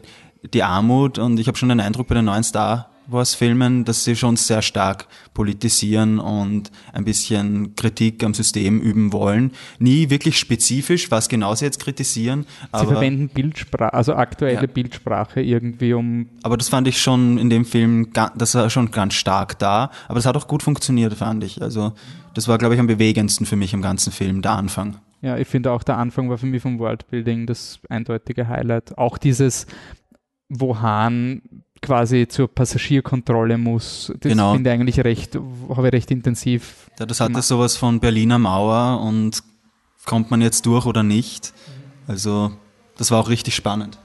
die 0.53 0.63
Armut. 0.63 1.19
Und 1.19 1.39
ich 1.39 1.47
habe 1.47 1.57
schon 1.57 1.69
den 1.69 1.79
Eindruck 1.79 2.07
bei 2.07 2.15
den 2.15 2.25
neuen 2.25 2.43
Star 2.43 2.90
Wars-Filmen, 3.07 3.85
dass 3.85 4.03
sie 4.03 4.15
schon 4.15 4.35
sehr 4.37 4.61
stark 4.61 5.07
politisieren 5.33 6.19
und 6.19 6.71
ein 6.93 7.03
bisschen 7.03 7.75
Kritik 7.75 8.23
am 8.23 8.33
System 8.33 8.79
üben 8.79 9.11
wollen. 9.13 9.51
Nie 9.79 10.09
wirklich 10.09 10.37
spezifisch, 10.37 11.11
was 11.11 11.29
genau 11.29 11.55
sie 11.55 11.65
jetzt 11.65 11.79
kritisieren. 11.79 12.45
Sie 12.77 12.85
verwenden 12.85 13.29
Bildsprache, 13.29 13.93
also 13.93 14.15
aktuelle 14.15 14.61
ja. 14.61 14.67
Bildsprache 14.67 15.41
irgendwie 15.41 15.93
um. 15.93 16.29
Aber 16.43 16.57
das 16.57 16.69
fand 16.69 16.87
ich 16.87 17.01
schon 17.01 17.37
in 17.37 17.49
dem 17.49 17.65
Film, 17.65 18.11
das 18.13 18.55
war 18.55 18.69
schon 18.69 18.91
ganz 18.91 19.13
stark 19.13 19.59
da. 19.59 19.91
Aber 20.07 20.15
das 20.15 20.25
hat 20.25 20.37
auch 20.37 20.47
gut 20.47 20.63
funktioniert, 20.63 21.13
fand 21.15 21.43
ich. 21.43 21.61
Also 21.61 21.93
das 22.33 22.47
war, 22.47 22.57
glaube 22.57 22.75
ich, 22.75 22.79
am 22.79 22.87
bewegendsten 22.87 23.45
für 23.45 23.55
mich 23.55 23.73
im 23.73 23.81
ganzen 23.81 24.11
Film, 24.11 24.41
der 24.41 24.51
Anfang. 24.51 24.97
Ja, 25.21 25.37
ich 25.37 25.47
finde 25.47 25.71
auch 25.71 25.83
der 25.83 25.97
Anfang 25.97 26.29
war 26.29 26.37
für 26.37 26.47
mich 26.47 26.61
vom 26.61 26.79
Worldbuilding 26.79 27.45
das 27.45 27.79
eindeutige 27.89 28.47
Highlight. 28.47 28.97
Auch 28.97 29.17
dieses, 29.17 29.67
wo 30.49 30.79
Hahn 30.79 31.41
quasi 31.81 32.27
zur 32.27 32.47
Passagierkontrolle 32.47 33.57
muss. 33.57 34.11
Das 34.19 34.31
genau. 34.31 34.53
finde 34.53 34.69
ich 34.69 34.73
eigentlich 34.73 34.99
recht, 34.99 35.35
habe 35.35 35.87
ich 35.87 35.93
recht 35.93 36.11
intensiv. 36.11 36.89
Ja, 36.99 37.05
das 37.05 37.19
hatte 37.19 37.31
gemacht. 37.31 37.45
sowas 37.45 37.75
von 37.75 37.99
Berliner 37.99 38.39
Mauer 38.39 39.01
und 39.01 39.41
kommt 40.05 40.31
man 40.31 40.41
jetzt 40.41 40.65
durch 40.65 40.85
oder 40.85 41.03
nicht. 41.03 41.53
Also 42.07 42.51
das 42.97 43.11
war 43.11 43.19
auch 43.19 43.29
richtig 43.29 43.55
spannend. 43.55 43.97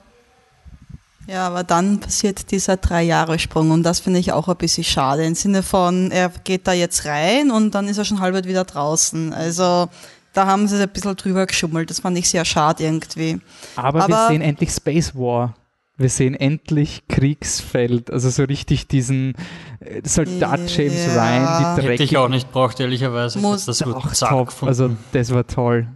Ja, 1.27 1.49
aber 1.49 1.65
dann 1.65 1.99
passiert 1.99 2.53
dieser 2.53 2.77
Drei-Jahre-Sprung 2.77 3.73
und 3.73 3.83
das 3.83 3.99
finde 3.99 4.21
ich 4.21 4.33
auch 4.33 4.49
ein 4.49 4.57
bisschen 4.57 4.85
schade 4.85 5.25
im 5.25 5.35
Sinne 5.35 5.65
von, 5.65 6.13
er 6.13 6.31
geht 6.45 6.69
da 6.69 6.73
jetzt 6.73 7.05
rein 7.05 7.51
und 7.51 7.75
dann 7.75 7.89
ist 7.89 7.99
er 7.99 8.05
schon 8.05 8.21
halb 8.21 8.47
wieder 8.47 8.65
draußen. 8.65 9.33
Also 9.33 9.89
da 10.33 10.47
haben 10.47 10.69
sie 10.69 10.81
ein 10.81 10.89
bisschen 10.89 11.17
drüber 11.17 11.47
geschummelt. 11.47 11.91
Das 11.91 12.01
fand 12.01 12.17
ich 12.17 12.29
sehr 12.29 12.45
schade 12.45 12.85
irgendwie. 12.85 13.41
Aber, 13.75 14.05
aber 14.05 14.09
wir 14.09 14.29
sehen 14.29 14.43
endlich 14.43 14.71
Space 14.71 15.17
War 15.17 15.55
wir 15.99 16.09
sehen 16.11 16.35
endlich 16.35 17.05
Kriegsfeld, 17.09 18.11
also 18.11 18.29
so 18.29 18.45
richtig 18.45 18.87
diesen 18.87 19.35
äh, 19.81 20.03
Soldat 20.05 20.61
James 20.77 21.07
ja. 21.07 21.15
Ryan, 21.15 21.77
die 21.77 21.81
Dreck. 21.81 21.91
Hätte 21.93 22.05
ich 22.05 22.17
auch 22.17 22.29
nicht 22.29 22.53
braucht, 22.53 22.81
ehrlicherweise. 22.81 23.39
Muss 23.39 23.65
das 23.65 23.83
auch 23.83 24.13
top. 24.13 24.63
Also 24.63 24.91
das 25.13 25.33
war 25.33 25.47
toll. 25.47 25.89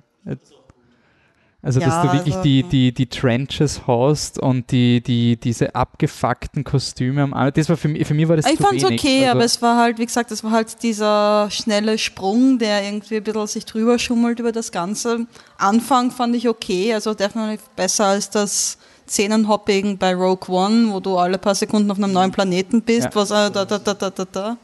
Also, 1.62 1.80
ja, 1.80 1.86
dass 1.88 2.02
du 2.02 2.12
wirklich 2.14 2.34
also, 2.36 2.42
die, 2.42 2.62
die, 2.62 2.92
die 2.94 3.06
Trenches 3.06 3.86
hast 3.86 4.38
und 4.38 4.70
die, 4.70 5.02
die, 5.02 5.36
diese 5.36 5.74
abgefuckten 5.74 6.64
Kostüme 6.64 7.22
am 7.22 7.34
Arm. 7.34 7.52
Das 7.54 7.68
war 7.68 7.76
für 7.76 7.88
mich, 7.88 8.06
für 8.06 8.14
mich 8.14 8.26
war 8.28 8.36
das 8.36 8.50
Ich 8.50 8.58
fand 8.58 8.78
es 8.78 8.84
okay, 8.84 9.26
also, 9.26 9.30
aber 9.32 9.44
es 9.44 9.60
war 9.60 9.76
halt, 9.76 9.98
wie 9.98 10.06
gesagt, 10.06 10.30
es 10.30 10.42
war 10.42 10.52
halt 10.52 10.82
dieser 10.82 11.48
schnelle 11.50 11.98
Sprung, 11.98 12.58
der 12.58 12.82
irgendwie 12.82 13.18
ein 13.18 13.22
bisschen 13.22 13.46
sich 13.46 13.66
drüber 13.66 13.98
schummelt 13.98 14.40
über 14.40 14.52
das 14.52 14.72
Ganze. 14.72 15.26
Anfang 15.58 16.10
fand 16.10 16.34
ich 16.34 16.48
okay, 16.48 16.94
also 16.94 17.12
definitiv 17.12 17.68
besser 17.76 18.06
als 18.06 18.30
das 18.30 18.78
Szenenhopping 19.10 19.98
bei 19.98 20.14
Rogue 20.14 20.54
One, 20.54 20.92
wo 20.92 21.00
du 21.00 21.18
alle 21.18 21.36
paar 21.36 21.56
Sekunden 21.56 21.90
auf 21.90 21.98
einem 21.98 22.12
neuen 22.12 22.30
Planeten 22.30 22.82
bist, 22.82 23.06
ja. 23.06 23.14
was 23.14 23.30
da, 23.30 23.50
da, 23.50 23.64
da, 23.64 23.78
da, 23.78 24.10
da, 24.10 24.24
da. 24.24 24.56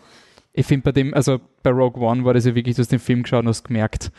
Ich 0.53 0.64
finde 0.64 0.84
bei 0.84 0.92
dem, 0.92 1.12
also 1.14 1.40
bei 1.62 1.70
Rogue 1.70 2.01
One 2.01 2.24
war 2.24 2.32
das 2.32 2.44
ja 2.47 2.55
wirklich, 2.55 2.76
du 2.76 2.82
hast 2.82 2.92
den 2.92 3.01
Film 3.01 3.24
geschaut 3.24 3.42
und 3.42 3.49
hast 3.49 3.64
gemerkt, 3.64 4.12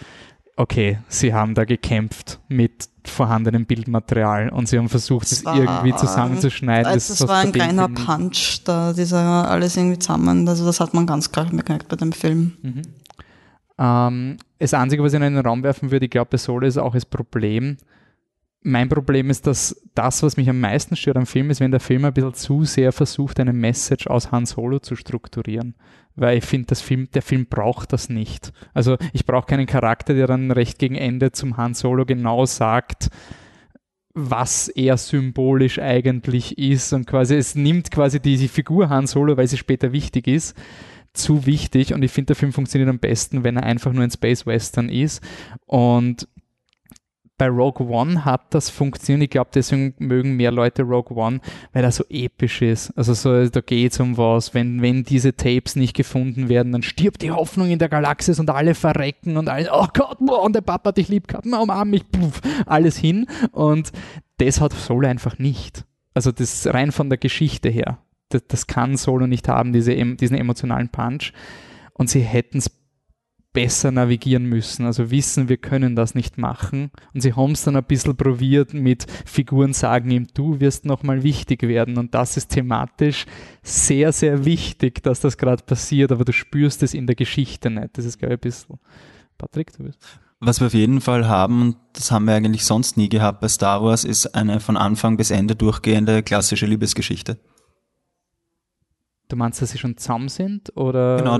okay, 0.58 1.00
sie 1.08 1.34
haben 1.34 1.56
da 1.56 1.64
gekämpft 1.64 2.40
mit 2.50 2.90
vorhandenem 3.06 3.66
Bildmaterial 3.66 4.50
und 4.50 4.68
sie 4.68 4.78
haben 4.78 4.90
versucht, 4.90 5.32
es 5.32 5.44
irgendwie 5.44 5.96
zusammenzuschneiden. 5.96 6.86
Also 6.86 7.14
das, 7.14 7.20
das 7.20 7.28
war 7.30 7.38
ein 7.38 7.54
kleiner 7.54 7.88
Punch, 7.88 8.64
da 8.66 8.92
dieser 8.92 9.50
alles 9.50 9.78
irgendwie 9.78 9.98
zusammen. 9.98 10.48
Also 10.48 10.66
das 10.66 10.82
hat 10.82 10.94
man 10.94 11.08
ganz 11.08 11.32
klar 11.32 11.46
gemerkt 11.46 11.88
bei 11.88 11.96
dem 11.96 12.12
Film. 12.12 12.58
Mhm. 12.62 12.82
Ähm, 13.78 14.38
das 14.60 14.74
Einzige, 14.74 15.04
was 15.04 15.14
ich 15.14 15.22
in 15.22 15.36
den 15.36 15.38
Raum 15.38 15.64
werfen 15.64 15.90
würde, 15.92 16.06
ich 16.06 16.12
glaube, 16.12 16.32
bei 16.32 16.38
Solo 16.38 16.68
ist 16.68 16.78
auch 16.78 16.94
das 16.94 17.06
Problem, 17.06 17.78
mein 18.62 18.90
Problem 18.90 19.30
ist, 19.30 19.48
dass 19.48 19.82
das, 19.96 20.24
was 20.24 20.38
mich 20.38 20.50
am 20.50 20.60
meisten 20.60 20.96
stört 20.96 21.18
am 21.18 21.26
Film, 21.26 21.50
ist, 21.50 21.60
wenn 21.60 21.72
der 21.72 21.80
Film 21.80 22.06
ein 22.06 22.14
bisschen 22.14 22.34
zu 22.34 22.64
sehr 22.64 22.92
versucht, 22.92 23.40
eine 23.40 23.54
Message 23.54 24.08
aus 24.08 24.32
Han 24.32 24.46
Solo 24.46 24.80
zu 24.80 24.96
strukturieren. 24.96 25.76
Weil 26.16 26.40
ich 26.40 26.46
finde, 26.46 26.76
Film, 26.76 27.10
der 27.14 27.22
Film 27.22 27.46
braucht 27.48 27.94
das 27.94 28.10
nicht. 28.10 28.52
Also 28.74 28.98
ich 29.14 29.26
brauche 29.26 29.46
keinen 29.46 29.68
Charakter, 29.68 30.14
der 30.14 30.28
dann 30.28 30.52
recht 30.52 30.80
gegen 30.80 30.96
Ende 30.96 31.32
zum 31.32 31.58
Han 31.58 31.76
Solo 31.76 32.06
genau 32.06 32.46
sagt, 32.46 33.10
was 34.14 34.68
er 34.68 34.98
symbolisch 34.98 35.80
eigentlich 35.80 36.58
ist. 36.58 36.92
Und 36.92 37.06
quasi, 37.06 37.36
es 37.36 37.54
nimmt 37.54 37.92
quasi 37.92 38.20
diese 38.20 38.48
Figur 38.48 38.90
Han 38.90 39.06
Solo, 39.08 39.38
weil 39.38 39.48
sie 39.48 39.58
später 39.58 39.94
wichtig 39.94 40.28
ist, 40.28 40.58
zu 41.14 41.46
wichtig. 41.46 41.94
Und 41.94 42.04
ich 42.04 42.12
finde, 42.12 42.28
der 42.28 42.36
Film 42.36 42.52
funktioniert 42.52 42.90
am 42.90 43.00
besten, 43.00 43.44
wenn 43.44 43.58
er 43.58 43.64
einfach 43.64 43.94
nur 43.94 44.04
ein 44.04 44.12
Space 44.12 44.48
Western 44.48 44.90
ist. 44.90 45.22
Und 45.68 46.28
bei 47.38 47.48
Rogue 47.48 47.88
One 47.88 48.26
hat 48.26 48.54
das 48.54 48.70
funktioniert. 48.70 49.26
Ich 49.26 49.30
glaube, 49.30 49.52
deswegen 49.54 49.94
mögen 50.00 50.36
mehr 50.36 50.52
Leute 50.52 50.82
Rogue 50.84 51.16
One, 51.16 51.40
weil 51.72 51.84
er 51.84 51.92
so 51.92 52.04
episch 52.10 52.62
ist. 52.62 52.92
Also 52.98 53.14
so, 53.14 53.48
da 53.48 53.62
geht 53.62 53.92
es 53.92 54.00
um 54.00 54.18
was. 54.18 54.54
Wenn, 54.54 54.82
wenn 54.82 55.04
diese 55.04 55.36
Tapes 55.36 55.76
nicht 55.76 55.96
gefunden 55.96 56.50
werden, 56.50 56.72
dann 56.72 56.82
stirbt 56.82 57.22
die 57.22 57.32
Hoffnung 57.32 57.70
in 57.70 57.80
der 57.80 57.90
Galaxis 57.90 58.40
und 58.40 58.50
alle 58.50 58.74
verrecken 58.74 59.38
und 59.38 59.50
alles, 59.50 59.68
oh 59.72 59.88
Gott, 59.94 60.18
boah, 60.20 60.42
und 60.42 60.56
der 60.56 60.62
Papa 60.62 60.92
dich 60.92 61.10
lieb 61.10 61.28
gehabt, 61.28 61.46
umarm 61.46 61.92
mich, 61.92 62.10
puff, 62.10 62.42
alles 62.66 62.98
hin. 62.98 63.28
Und 63.52 63.92
das 64.38 64.60
hat 64.60 64.74
Solo 64.74 65.08
einfach 65.08 65.38
nicht. 65.38 65.86
Also 66.14 66.32
das 66.32 66.66
rein 66.68 66.92
von 66.92 67.10
der 67.10 67.20
Geschichte 67.20 67.70
her. 67.70 68.00
Das, 68.30 68.42
das 68.48 68.68
kann 68.68 68.98
Solo 68.98 69.28
nicht 69.28 69.48
haben, 69.48 69.74
diese, 69.74 69.96
diesen 69.96 70.38
emotionalen 70.38 70.90
Punch. 70.90 71.34
Und 71.94 72.10
sie 72.10 72.22
hätten 72.22 72.58
es 72.60 72.70
besser 73.54 73.92
navigieren 73.92 74.46
müssen, 74.46 74.86
also 74.86 75.10
wissen, 75.10 75.50
wir 75.50 75.58
können 75.58 75.96
das 75.96 76.14
nicht 76.14 76.38
machen. 76.38 76.92
Und 77.14 77.22
sie 77.22 77.34
haben 77.34 77.54
es 77.54 77.64
dann 77.64 77.76
ein 77.76 77.84
bisschen 77.84 78.16
probiert 78.16 78.74
mit 78.74 79.08
Figuren 79.26 79.74
sagen 79.74 80.12
ihm, 80.12 80.28
du 80.34 80.60
wirst 80.60 80.86
nochmal 80.86 81.24
wichtig 81.24 81.64
werden. 81.64 81.98
Und 81.98 82.14
das 82.14 82.38
ist 82.38 82.50
thematisch 82.50 83.26
sehr, 83.64 84.12
sehr 84.12 84.46
wichtig, 84.46 85.02
dass 85.02 85.22
das 85.22 85.38
gerade 85.38 85.64
passiert, 85.64 86.12
aber 86.12 86.24
du 86.24 86.34
spürst 86.34 86.84
es 86.84 86.94
in 86.94 87.08
der 87.08 87.16
Geschichte 87.16 87.70
nicht. 87.70 87.98
Das 87.98 88.06
ist, 88.06 88.20
glaube 88.20 88.36
ich, 88.36 88.38
ein 88.38 88.42
bisschen. 88.42 88.80
Patrick, 89.38 89.76
du 89.76 89.86
bist. 89.86 90.00
Was 90.40 90.60
wir 90.60 90.68
auf 90.68 90.74
jeden 90.76 91.02
Fall 91.02 91.28
haben, 91.28 91.62
und 91.62 91.78
das 91.94 92.12
haben 92.12 92.26
wir 92.26 92.36
eigentlich 92.36 92.64
sonst 92.64 92.96
nie 92.96 93.10
gehabt 93.10 93.40
bei 93.40 93.48
Star 93.48 93.84
Wars, 93.84 94.04
ist 94.04 94.36
eine 94.36 94.60
von 94.60 94.78
Anfang 94.78 95.18
bis 95.18 95.32
Ende 95.32 95.56
durchgehende 95.56 96.22
klassische 96.22 96.68
Liebesgeschichte. 96.68 97.40
Du 99.30 99.36
meinst, 99.36 99.62
dass 99.62 99.72
sie 99.72 99.80
schon 99.80 99.98
zusammen 99.98 100.30
sind? 100.30 100.78
Oder? 100.78 101.18
Genau, 101.18 101.40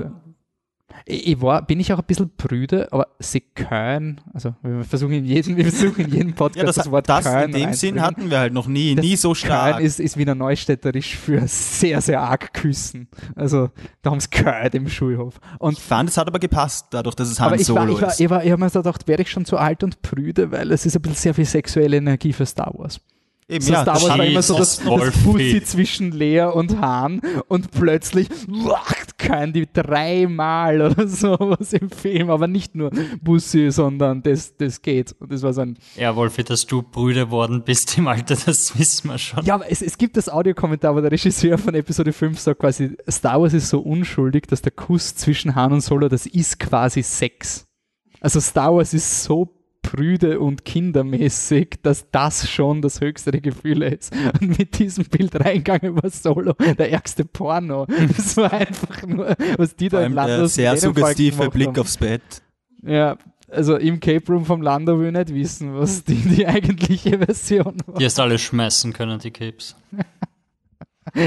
ich 1.04 1.40
war, 1.40 1.62
bin 1.62 1.80
ich 1.80 1.92
auch 1.92 1.98
ein 1.98 2.04
bisschen 2.04 2.30
prüde, 2.36 2.92
aber 2.92 3.08
sie 3.18 3.40
können, 3.40 4.20
also 4.32 4.54
wir 4.62 4.84
versuchen 4.84 5.12
in 5.12 5.24
jedem, 5.24 5.56
wir 5.56 5.64
versuchen 5.64 6.04
in 6.04 6.12
jedem 6.12 6.32
Podcast 6.34 6.56
ja, 6.58 6.64
das, 6.64 6.76
das 6.76 6.90
Wort 6.90 7.08
das 7.08 7.24
können 7.24 7.54
in 7.54 7.60
dem 7.60 7.74
Sinn 7.74 8.00
hatten 8.00 8.30
wir 8.30 8.38
halt 8.38 8.52
noch 8.52 8.66
nie, 8.66 8.94
das 8.94 9.04
nie 9.04 9.16
so 9.16 9.34
stark. 9.34 9.76
Können 9.76 9.86
ist, 9.86 10.00
ist 10.00 10.16
Wiener 10.16 10.34
Neustädterisch 10.34 11.16
für 11.16 11.46
sehr, 11.46 12.00
sehr 12.00 12.20
arg 12.20 12.52
küssen. 12.52 13.08
Also 13.34 13.70
da 14.02 14.10
haben 14.10 14.20
sie 14.20 14.30
gehört 14.30 14.74
im 14.74 14.88
Schulhof. 14.88 15.40
Und 15.58 15.78
ich 15.78 15.84
fand, 15.84 16.08
es 16.10 16.16
hat 16.16 16.26
aber 16.26 16.38
gepasst, 16.38 16.86
dadurch, 16.90 17.14
dass 17.14 17.28
es 17.30 17.40
Han 17.40 17.58
Solo 17.58 17.80
war, 17.80 17.88
ich 17.88 18.00
war, 18.00 18.08
ist. 18.10 18.20
Ich, 18.20 18.30
war, 18.30 18.44
ich 18.44 18.50
habe 18.50 18.62
mir 18.62 18.70
so 18.70 18.80
gedacht, 18.80 19.06
wäre 19.08 19.22
ich 19.22 19.30
schon 19.30 19.44
zu 19.44 19.56
alt 19.56 19.82
und 19.84 20.02
prüde, 20.02 20.50
weil 20.52 20.70
es 20.72 20.86
ist 20.86 20.96
ein 20.96 21.02
bisschen 21.02 21.16
sehr 21.16 21.34
viel 21.34 21.44
sexuelle 21.44 21.96
Energie 21.96 22.32
für 22.32 22.46
Star 22.46 22.72
Wars. 22.74 23.00
Eben, 23.50 23.64
so 23.64 23.72
ja, 23.72 23.82
Star 23.82 23.94
Wars 23.94 24.18
war 24.18 24.24
immer 24.24 24.42
so 24.42 24.58
das, 24.58 24.78
das 24.78 25.22
Pussy 25.22 25.62
zwischen 25.64 26.12
Lea 26.12 26.42
und 26.42 26.80
Hahn 26.80 27.22
und 27.48 27.70
plötzlich 27.70 28.28
können 29.16 29.54
die 29.54 29.66
dreimal 29.72 30.82
oder 30.90 31.08
sowas 31.08 31.72
im 31.72 31.88
Film, 31.88 32.28
aber 32.28 32.46
nicht 32.46 32.74
nur 32.74 32.90
Pussy, 33.24 33.70
sondern 33.70 34.22
das, 34.22 34.54
das 34.56 34.82
geht. 34.82 35.14
Und 35.18 35.32
das 35.32 35.42
war 35.42 35.54
so 35.54 35.62
ein 35.62 35.78
ja, 35.96 36.14
Wolfi, 36.14 36.44
dass 36.44 36.66
du 36.66 36.82
Brüder 36.82 37.30
worden 37.30 37.62
bist 37.64 37.96
im 37.96 38.06
Alter, 38.08 38.36
das 38.36 38.78
wissen 38.78 39.08
wir 39.08 39.16
schon. 39.16 39.44
Ja, 39.46 39.54
aber 39.54 39.70
es, 39.70 39.80
es 39.80 39.96
gibt 39.96 40.18
das 40.18 40.28
Audiokommentar, 40.28 40.94
wo 40.94 41.00
der 41.00 41.10
Regisseur 41.10 41.56
von 41.56 41.74
Episode 41.74 42.12
5 42.12 42.38
sagt 42.38 42.60
quasi, 42.60 42.96
Star 43.10 43.40
Wars 43.40 43.54
ist 43.54 43.70
so 43.70 43.80
unschuldig, 43.80 44.46
dass 44.46 44.60
der 44.60 44.72
Kuss 44.72 45.14
zwischen 45.14 45.54
Han 45.54 45.72
und 45.72 45.80
Solo, 45.80 46.08
das 46.08 46.26
ist 46.26 46.58
quasi 46.58 47.02
Sex. 47.02 47.66
Also 48.20 48.40
Star 48.40 48.74
Wars 48.74 48.92
ist 48.92 49.24
so 49.24 49.57
prüde 49.88 50.38
und 50.38 50.66
kindermäßig, 50.66 51.78
dass 51.82 52.10
das 52.10 52.50
schon 52.50 52.82
das 52.82 53.00
höchste 53.00 53.30
der 53.30 53.40
Gefühle 53.40 53.88
ist. 53.88 54.12
Und 54.38 54.58
mit 54.58 54.78
diesem 54.78 55.04
Bild 55.04 55.34
reingegangen 55.34 55.96
war 56.02 56.10
Solo 56.10 56.52
der 56.52 56.92
ärgste 56.92 57.24
Porno. 57.24 57.86
Das 58.16 58.36
war 58.36 58.52
einfach 58.52 59.06
nur, 59.06 59.34
was 59.56 59.76
die 59.76 59.88
da 59.88 60.04
im 60.04 60.12
Lando 60.12 60.46
sehr 60.46 60.76
suggestive 60.76 61.48
Blick 61.48 61.68
haben. 61.68 61.78
aufs 61.78 61.96
Bett. 61.96 62.20
Ja, 62.82 63.16
also 63.50 63.76
im 63.76 63.98
Cape 63.98 64.30
Room 64.30 64.44
vom 64.44 64.60
Lando 64.60 64.98
will 65.00 65.06
ich 65.06 65.12
nicht 65.14 65.34
wissen, 65.34 65.74
was 65.74 66.04
die, 66.04 66.16
die 66.16 66.46
eigentliche 66.46 67.18
Version 67.18 67.78
war. 67.86 67.98
Die 67.98 68.04
hast 68.04 68.20
alle 68.20 68.38
schmeißen 68.38 68.92
können, 68.92 69.18
die 69.18 69.30
Capes. 69.30 69.74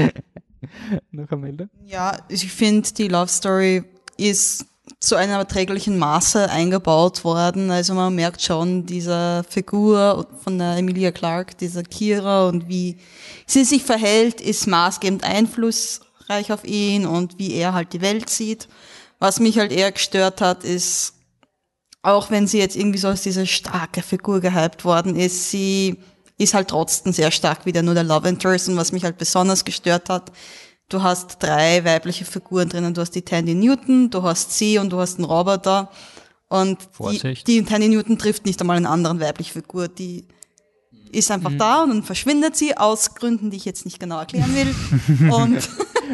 Noch 1.10 1.30
eine 1.32 1.40
Meldung? 1.40 1.68
Ja, 1.84 2.16
ich 2.28 2.46
finde, 2.52 2.88
die 2.92 3.08
Love 3.08 3.28
Story 3.28 3.82
ist 4.16 4.66
zu 4.98 5.16
einem 5.16 5.34
erträglichen 5.34 5.98
Maße 5.98 6.50
eingebaut 6.50 7.24
worden. 7.24 7.70
Also 7.70 7.94
man 7.94 8.14
merkt 8.14 8.42
schon 8.42 8.84
diese 8.86 9.44
Figur 9.48 10.26
von 10.42 10.58
der 10.58 10.76
Emilia 10.76 11.12
Clark, 11.12 11.56
dieser 11.58 11.82
Kira 11.82 12.48
und 12.48 12.68
wie 12.68 12.98
sie 13.46 13.64
sich 13.64 13.84
verhält, 13.84 14.40
ist 14.40 14.66
maßgebend 14.66 15.24
einflussreich 15.24 16.52
auf 16.52 16.64
ihn 16.64 17.06
und 17.06 17.38
wie 17.38 17.54
er 17.54 17.74
halt 17.74 17.92
die 17.92 18.00
Welt 18.00 18.28
sieht. 18.28 18.68
Was 19.18 19.38
mich 19.38 19.58
halt 19.58 19.70
eher 19.70 19.92
gestört 19.92 20.40
hat, 20.40 20.64
ist, 20.64 21.14
auch 22.02 22.30
wenn 22.30 22.48
sie 22.48 22.58
jetzt 22.58 22.74
irgendwie 22.74 22.98
so 22.98 23.08
als 23.08 23.22
diese 23.22 23.46
starke 23.46 24.02
Figur 24.02 24.40
gehypt 24.40 24.84
worden 24.84 25.14
ist, 25.14 25.50
sie 25.50 25.98
ist 26.38 26.54
halt 26.54 26.68
trotzdem 26.68 27.12
sehr 27.12 27.30
stark 27.30 27.66
wieder 27.66 27.82
nur 27.82 27.94
der 27.94 28.02
Love 28.02 28.28
Interest 28.28 28.68
und 28.68 28.76
was 28.76 28.90
mich 28.90 29.04
halt 29.04 29.18
besonders 29.18 29.64
gestört 29.64 30.08
hat, 30.08 30.32
Du 30.92 31.02
hast 31.02 31.42
drei 31.42 31.84
weibliche 31.84 32.26
Figuren 32.26 32.68
drinnen. 32.68 32.92
Du 32.92 33.00
hast 33.00 33.12
die 33.12 33.22
Tandy 33.22 33.54
Newton, 33.54 34.10
du 34.10 34.22
hast 34.22 34.52
sie 34.52 34.78
und 34.78 34.90
du 34.90 34.98
hast 34.98 35.18
einen 35.18 35.24
Roboter. 35.24 35.88
Und 36.48 36.78
die, 37.10 37.44
die 37.44 37.64
Tandy 37.64 37.88
Newton 37.88 38.18
trifft 38.18 38.44
nicht 38.44 38.60
einmal 38.60 38.76
eine 38.76 38.90
andere 38.90 39.18
weibliche 39.18 39.54
Figur. 39.54 39.88
Die 39.88 40.26
ist 41.10 41.30
einfach 41.30 41.50
mhm. 41.50 41.58
da 41.58 41.82
und 41.82 41.90
dann 41.90 42.02
verschwindet 42.02 42.56
sie 42.56 42.76
aus 42.76 43.14
Gründen, 43.14 43.50
die 43.50 43.56
ich 43.56 43.64
jetzt 43.64 43.86
nicht 43.86 44.00
genau 44.00 44.18
erklären 44.18 44.54
will. 44.54 45.30
und, 45.32 45.68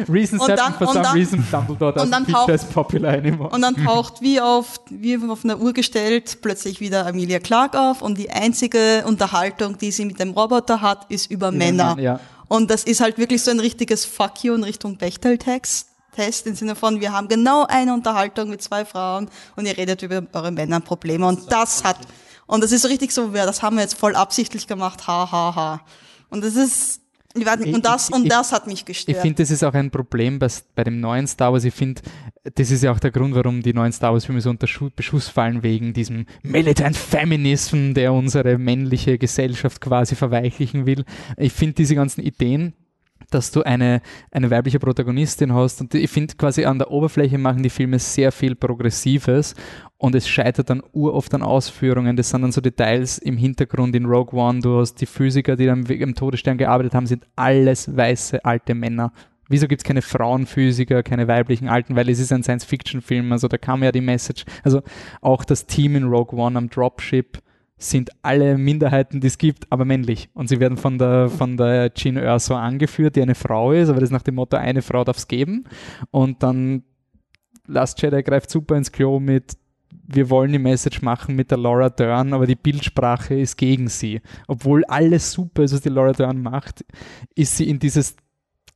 Reason 0.07 0.39
und 0.39 0.47
dann, 0.47 0.73
for 0.75 0.87
some 0.87 1.01
dann, 1.01 1.13
reason 1.13 1.45
Dumbledore 1.51 2.01
und 2.01 2.11
dann 2.11 2.25
taucht, 2.25 2.73
popular 2.73 3.13
anymore. 3.13 3.49
Und 3.49 3.61
dann 3.61 3.75
taucht 3.75 4.21
wie 4.21 4.39
auf, 4.39 4.79
wie 4.89 5.17
auf 5.17 5.43
einer 5.43 5.59
Uhr 5.59 5.73
gestellt 5.73 6.37
plötzlich 6.41 6.79
wieder 6.79 7.05
Amelia 7.05 7.39
Clark 7.39 7.75
auf 7.75 8.01
und 8.01 8.17
die 8.17 8.29
einzige 8.29 9.03
Unterhaltung, 9.05 9.77
die 9.77 9.91
sie 9.91 10.05
mit 10.05 10.19
dem 10.19 10.31
Roboter 10.31 10.79
hat, 10.81 11.07
ist 11.09 11.29
über 11.29 11.51
Männer. 11.51 11.97
Ja. 11.99 12.19
Und 12.49 12.69
das 12.69 12.83
ist 12.83 12.99
halt 12.99 13.17
wirklich 13.17 13.41
so 13.41 13.51
ein 13.51 13.61
richtiges 13.61 14.03
Fuck 14.03 14.43
you 14.43 14.53
in 14.53 14.63
Richtung 14.63 14.97
Bechtel-Text. 14.97 15.87
Test 16.11 16.47
im 16.47 16.55
Sinne 16.55 16.75
von, 16.75 16.99
wir 16.99 17.13
haben 17.13 17.27
genau 17.27 17.65
eine 17.67 17.93
Unterhaltung 17.93 18.49
mit 18.49 18.61
zwei 18.61 18.83
Frauen 18.83 19.29
und 19.55 19.65
ihr 19.65 19.77
redet 19.77 20.01
über 20.01 20.23
eure 20.33 20.51
Männerprobleme 20.51 21.25
und 21.25 21.51
das 21.51 21.83
hat, 21.83 21.97
und 22.47 22.61
das 22.63 22.71
ist 22.71 22.81
so 22.81 22.87
richtig 22.87 23.11
so, 23.11 23.29
ja, 23.33 23.45
das 23.45 23.61
haben 23.61 23.75
wir 23.75 23.83
jetzt 23.83 23.93
voll 23.93 24.15
absichtlich 24.15 24.67
gemacht, 24.67 25.07
ha, 25.07 25.31
ha, 25.31 25.55
ha. 25.55 25.81
Und 26.31 26.43
das 26.43 26.55
ist, 26.55 27.01
und 27.35 27.85
das, 27.85 28.09
und 28.09 28.27
das 28.27 28.51
hat 28.51 28.65
mich 28.65 28.85
gestört. 28.85 29.17
Ich 29.17 29.21
finde, 29.21 29.43
das 29.43 29.51
ist 29.51 29.63
auch 29.63 29.73
ein 29.73 29.91
Problem 29.91 30.39
bei, 30.39 30.47
bei 30.73 30.83
dem 30.83 30.99
neuen 30.99 31.27
Star 31.27 31.53
Wars. 31.53 31.63
Ich 31.63 31.75
finde, 31.75 32.01
das 32.43 32.71
ist 32.71 32.83
ja 32.83 32.91
auch 32.91 32.99
der 32.99 33.11
Grund, 33.11 33.35
warum 33.35 33.61
die 33.61 33.73
neuen 33.73 33.91
Star 33.91 34.13
Wars-Filme 34.13 34.41
so 34.41 34.49
unter 34.49 34.67
Beschuss 34.95 35.27
fallen, 35.27 35.63
wegen 35.63 35.93
diesem 35.93 36.25
Militant 36.41 36.95
Feminism, 36.95 37.93
der 37.93 38.13
unsere 38.13 38.57
männliche 38.57 39.17
Gesellschaft 39.17 39.81
quasi 39.81 40.15
verweichlichen 40.15 40.85
will. 40.85 41.03
Ich 41.37 41.53
finde 41.53 41.75
diese 41.75 41.95
ganzen 41.95 42.21
Ideen, 42.21 42.73
dass 43.29 43.51
du 43.51 43.61
eine, 43.63 44.01
eine 44.31 44.49
weibliche 44.49 44.79
Protagonistin 44.79 45.53
hast. 45.53 45.81
Und 45.81 45.93
ich 45.93 46.09
finde 46.09 46.35
quasi 46.35 46.65
an 46.65 46.79
der 46.79 46.91
Oberfläche 46.91 47.37
machen 47.37 47.63
die 47.63 47.69
Filme 47.69 47.99
sehr 47.99 48.31
viel 48.31 48.55
Progressives 48.55 49.55
und 49.97 50.15
es 50.15 50.27
scheitert 50.27 50.69
dann 50.69 50.81
uroft 50.93 51.33
an 51.33 51.43
Ausführungen. 51.43 52.15
Das 52.15 52.29
sind 52.29 52.41
dann 52.41 52.51
so 52.51 52.61
Details 52.61 53.17
im 53.17 53.37
Hintergrund 53.37 53.95
in 53.95 54.05
Rogue 54.05 54.39
One. 54.39 54.61
Du 54.61 54.79
hast 54.79 54.95
die 54.95 55.05
Physiker, 55.05 55.55
die 55.55 55.65
dann 55.65 55.85
im 55.85 56.15
Todesstern 56.15 56.57
gearbeitet 56.57 56.95
haben, 56.95 57.05
sind 57.05 57.27
alles 57.35 57.95
weiße 57.95 58.43
alte 58.43 58.73
Männer. 58.73 59.11
Wieso 59.49 59.67
gibt 59.67 59.81
es 59.81 59.85
keine 59.85 60.01
Frauenphysiker, 60.01 61.03
keine 61.03 61.27
weiblichen 61.27 61.67
Alten? 61.67 61.95
Weil 61.95 62.09
es 62.09 62.19
ist 62.19 62.31
ein 62.31 62.43
Science-Fiction-Film, 62.43 63.31
also 63.31 63.47
da 63.47 63.57
kam 63.57 63.83
ja 63.83 63.91
die 63.91 64.01
Message. 64.01 64.45
Also 64.63 64.81
auch 65.21 65.43
das 65.43 65.65
Team 65.65 65.95
in 65.95 66.05
Rogue 66.05 66.39
One 66.39 66.57
am 66.57 66.69
Dropship 66.69 67.39
sind 67.79 68.11
alle 68.21 68.57
Minderheiten, 68.57 69.21
die 69.21 69.27
es 69.27 69.37
gibt, 69.37 69.71
aber 69.71 69.85
männlich. 69.85 70.29
Und 70.33 70.49
sie 70.49 70.59
werden 70.59 70.77
von 70.77 70.97
der, 70.97 71.29
von 71.29 71.57
der 71.57 71.93
Jean 71.93 72.17
Erso 72.17 72.55
angeführt, 72.55 73.15
die 73.15 73.21
eine 73.21 73.35
Frau 73.35 73.71
ist, 73.71 73.89
aber 73.89 74.01
das 74.01 74.09
ist 74.09 74.13
nach 74.13 74.21
dem 74.21 74.35
Motto, 74.35 74.57
eine 74.57 74.81
Frau 74.81 75.03
darf 75.03 75.17
es 75.17 75.27
geben. 75.27 75.63
Und 76.11 76.43
dann 76.43 76.83
Last 77.65 78.01
Jedi 78.01 78.21
greift 78.21 78.49
super 78.49 78.75
ins 78.75 78.91
Klo 78.91 79.19
mit, 79.19 79.57
wir 80.11 80.29
wollen 80.29 80.51
die 80.51 80.59
Message 80.59 81.01
machen 81.01 81.35
mit 81.35 81.51
der 81.51 81.57
Laura 81.57 81.89
Dern, 81.89 82.33
aber 82.33 82.47
die 82.47 82.55
Bildsprache 82.55 83.39
ist 83.39 83.57
gegen 83.57 83.87
sie. 83.87 84.21
Obwohl 84.47 84.83
alles 84.85 85.31
super 85.31 85.63
ist, 85.63 85.73
was 85.73 85.81
die 85.81 85.89
Laura 85.89 86.11
Dern 86.13 86.41
macht, 86.41 86.83
ist 87.35 87.57
sie 87.57 87.69
in 87.69 87.79
dieses 87.79 88.15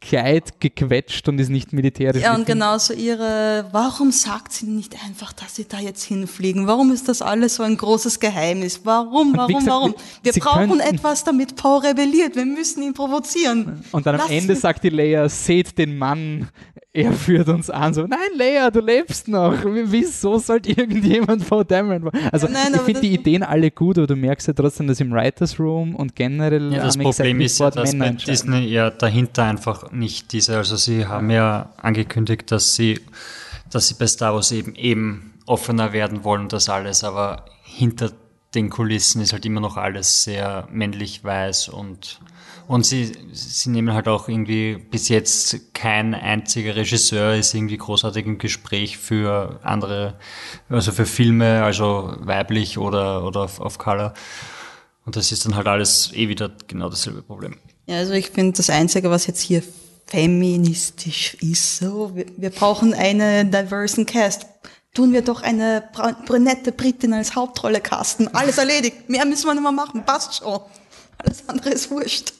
Kleid 0.04 0.60
gequetscht 0.60 1.30
und 1.30 1.40
ist 1.40 1.50
nicht 1.50 1.72
militärisch. 1.72 2.22
Ja, 2.22 2.36
und 2.36 2.46
genauso 2.46 2.94
ihre, 2.94 3.70
warum 3.72 4.12
sagt 4.12 4.52
sie 4.52 4.66
nicht 4.66 4.98
einfach, 5.06 5.32
dass 5.32 5.56
sie 5.56 5.66
da 5.66 5.80
jetzt 5.80 6.04
hinfliegen? 6.04 6.68
Warum 6.68 6.92
ist 6.92 7.08
das 7.08 7.22
alles 7.22 7.56
so 7.56 7.64
ein 7.64 7.78
großes 7.78 8.20
Geheimnis? 8.20 8.82
Warum, 8.84 9.36
warum, 9.38 9.54
gesagt, 9.54 9.68
warum? 9.68 9.96
Wir 10.22 10.34
brauchen 10.34 10.82
etwas, 10.82 11.24
damit 11.24 11.56
Paul 11.56 11.80
rebelliert. 11.80 12.36
Wir 12.36 12.46
müssen 12.46 12.84
ihn 12.84 12.94
provozieren. 12.94 13.86
Und 13.94 14.06
dann 14.06 14.16
am 14.16 14.22
Lass 14.22 14.30
Ende 14.30 14.56
sagt 14.58 14.84
die 14.84 14.90
Leia, 14.90 15.30
seht 15.30 15.78
den 15.78 15.98
Mann, 15.98 16.50
er 16.96 17.12
führt 17.12 17.50
uns 17.50 17.72
an, 17.72 17.92
so, 17.96 18.06
nein, 18.06 18.20
Leia, 18.38 18.70
du 18.70 18.80
lebst 18.80 19.28
noch. 19.28 19.56
Wieso 19.66 20.38
sollte 20.38 20.70
irgendjemand 20.70 21.44
vor 21.44 21.66
Dameron 21.66 22.12
Also, 22.32 22.48
nein, 22.48 22.72
ich 22.76 22.82
finde 22.82 23.02
die 23.02 23.14
Ideen 23.14 23.42
alle 23.42 23.72
gut, 23.72 23.98
aber 23.98 24.06
du 24.06 24.16
merkst 24.16 24.48
ja 24.48 24.54
trotzdem, 24.54 24.86
dass 24.86 25.00
im 25.00 25.12
Writers 25.12 25.60
Room 25.60 25.96
und 25.96 26.16
generell. 26.16 26.72
Ja, 26.72 26.84
das 26.84 26.98
Problem 26.98 27.42
ist 27.42 27.60
ja, 27.60 27.72
dass 27.72 27.98
bei 27.98 28.10
Disney 28.12 28.68
ja 28.68 28.92
dahinter 28.92 29.44
einfach 29.46 29.92
nicht 29.92 30.32
diese, 30.34 30.56
also 30.56 30.76
sie 30.76 31.08
haben 31.08 31.32
ja 31.32 31.70
angekündigt, 31.78 32.52
dass 32.52 32.76
sie, 32.76 33.00
dass 33.72 33.88
sie 33.88 33.96
bei 33.96 34.06
Star 34.06 34.36
Wars 34.36 34.52
eben, 34.52 34.76
eben 34.76 35.34
offener 35.48 35.94
werden 35.94 36.24
wollen, 36.24 36.48
das 36.48 36.70
alles, 36.70 37.04
aber 37.04 37.46
hinter 37.64 38.12
den 38.54 38.70
Kulissen 38.70 39.20
ist 39.20 39.34
halt 39.34 39.48
immer 39.48 39.62
noch 39.62 39.78
alles 39.78 40.24
sehr 40.24 40.68
männlich 40.72 41.24
weiß 41.24 41.70
und 41.70 42.20
und 42.74 42.88
sie, 42.88 43.12
sie 43.32 43.70
nehmen 43.70 43.94
halt 43.94 44.08
auch 44.08 44.28
irgendwie 44.28 44.78
bis 44.78 45.08
jetzt 45.08 45.76
kein 45.76 46.16
einziger 46.16 46.76
Regisseur 46.76 47.36
ist 47.36 47.54
irgendwie 47.54 47.78
großartig 47.78 48.26
im 48.26 48.40
Gespräch 48.40 48.98
für 48.98 49.60
andere, 49.62 50.16
also 50.70 50.92
für 50.92 51.06
Filme, 51.06 51.64
also 51.64 52.16
weiblich 52.22 52.80
oder, 52.80 53.26
oder 53.26 53.42
auf, 53.42 53.60
auf 53.60 53.78
Color. 53.78 54.16
Und 55.06 55.16
das 55.16 55.32
ist 55.32 55.46
dann 55.46 55.56
halt 55.56 55.68
alles 55.68 56.14
eh 56.14 56.30
wieder 56.30 56.50
genau 56.66 56.90
dasselbe 56.90 57.22
Problem. 57.22 57.58
Ja, 57.86 57.98
also 57.98 58.14
ich 58.14 58.32
finde, 58.32 58.58
das 58.58 58.72
Einzige, 58.72 59.12
was 59.12 59.28
jetzt 59.28 59.42
hier 59.42 59.62
feministisch 60.08 61.36
ist, 61.42 61.78
so, 61.78 62.16
wir, 62.16 62.26
wir 62.38 62.50
brauchen 62.50 62.96
einen 62.96 63.52
diversen 63.52 64.08
Cast. 64.08 64.48
Tun 64.96 65.14
wir 65.14 65.22
doch 65.22 65.44
eine 65.44 65.84
brünette 66.26 66.72
Britin 66.72 67.14
als 67.14 67.36
Hauptrolle 67.36 67.82
casten. 67.82 68.34
Alles 68.34 68.58
erledigt. 68.58 69.10
Mehr 69.10 69.26
müssen 69.26 69.46
wir 69.46 69.54
nicht 69.54 69.62
mehr 69.62 69.72
machen. 69.72 70.04
Passt 70.06 70.36
schon. 70.36 70.60
Alles 71.18 71.48
andere 71.48 71.70
ist 71.70 71.92
wurscht. 71.92 72.34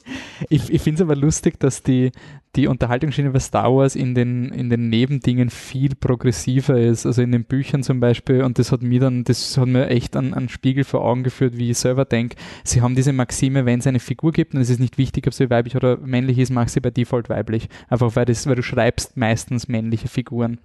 Ich, 0.50 0.70
ich 0.70 0.82
finde 0.82 1.02
es 1.02 1.02
aber 1.02 1.16
lustig, 1.16 1.60
dass 1.60 1.84
die, 1.84 2.12
die 2.56 2.68
Unterhaltungsschiene 2.68 3.32
bei 3.32 3.40
Star 3.40 3.74
Wars 3.74 3.96
in 3.96 4.14
den, 4.16 4.50
in 4.52 4.70
den 4.70 4.90
Nebendingen 4.90 5.50
viel 5.50 5.96
progressiver 5.96 6.80
ist. 6.80 7.06
Also 7.06 7.22
in 7.22 7.32
den 7.32 7.46
Büchern 7.46 7.84
zum 7.84 8.00
Beispiel, 8.00 8.44
und 8.44 8.60
das 8.60 8.72
hat 8.72 8.82
mir 8.82 9.00
dann, 9.00 9.24
das 9.24 9.58
hat 9.58 9.68
mir 9.68 9.88
echt 9.88 10.16
einen, 10.16 10.34
einen 10.34 10.50
Spiegel 10.50 10.84
vor 10.84 11.04
Augen 11.04 11.24
geführt, 11.24 11.58
wie 11.58 11.72
ich 11.72 11.78
selber 11.78 12.06
denke. 12.06 12.36
Sie 12.64 12.82
haben 12.82 12.96
diese 12.96 13.14
Maxime, 13.14 13.66
wenn 13.66 13.80
es 13.80 13.88
eine 13.88 14.00
Figur 14.00 14.32
gibt, 14.32 14.54
und 14.54 14.62
es 14.62 14.70
ist 14.70 14.80
nicht 14.80 14.98
wichtig, 14.98 15.28
ob 15.28 15.34
sie 15.34 15.50
weiblich 15.50 15.76
oder 15.76 15.98
männlich 15.98 16.40
ist, 16.40 16.52
mach 16.52 16.68
sie 16.68 16.82
bei 16.82 16.92
Default 16.92 17.30
weiblich. 17.30 17.70
Einfach 17.90 18.16
weil, 18.16 18.26
das, 18.26 18.46
weil 18.48 18.56
du 18.56 18.64
schreibst 18.64 19.18
meistens 19.18 19.68
männliche 19.68 20.08
Figuren. 20.08 20.60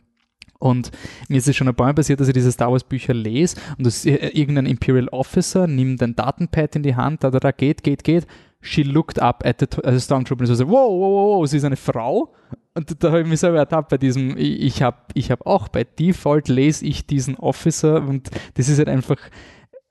Und 0.58 0.90
mir 1.28 1.36
ist 1.36 1.46
es 1.46 1.54
schon 1.54 1.68
ein 1.68 1.74
paar 1.74 1.86
Mal 1.86 1.94
passiert, 1.94 2.20
dass 2.20 2.28
ich 2.28 2.34
diese 2.34 2.50
Star 2.50 2.72
Wars 2.72 2.82
Bücher 2.82 3.14
lese 3.14 3.56
und 3.76 3.86
das, 3.86 4.04
äh, 4.04 4.28
irgendein 4.28 4.66
Imperial 4.66 5.08
Officer 5.08 5.66
nimmt 5.68 6.02
ein 6.02 6.16
Datenpad 6.16 6.76
in 6.76 6.82
die 6.82 6.96
Hand, 6.96 7.22
da, 7.22 7.30
da, 7.30 7.38
da, 7.38 7.52
geht, 7.52 7.84
geht, 7.84 8.02
geht. 8.02 8.26
She 8.60 8.82
looked 8.82 9.20
up 9.20 9.46
at 9.46 9.60
the 9.60 9.66
also 9.84 10.00
Stormtrooper 10.00 10.40
und 10.40 10.46
so, 10.46 10.66
wow, 10.66 10.90
wow, 10.90 11.00
wow, 11.00 11.38
wow, 11.38 11.46
sie 11.46 11.58
ist 11.58 11.64
eine 11.64 11.76
Frau. 11.76 12.34
Und 12.74 13.02
da 13.02 13.10
habe 13.10 13.20
ich 13.20 13.28
mich 13.28 13.38
selber 13.38 13.58
ertappt 13.58 13.88
bei 13.88 13.98
diesem, 13.98 14.36
ich 14.36 14.82
habe 14.82 14.98
ich 15.14 15.30
hab 15.30 15.46
auch 15.46 15.68
bei 15.68 15.84
Default 15.84 16.48
lese 16.48 16.84
ich 16.84 17.06
diesen 17.06 17.36
Officer 17.36 18.02
und 18.02 18.28
das 18.54 18.68
ist 18.68 18.78
halt 18.78 18.88
einfach, 18.88 19.18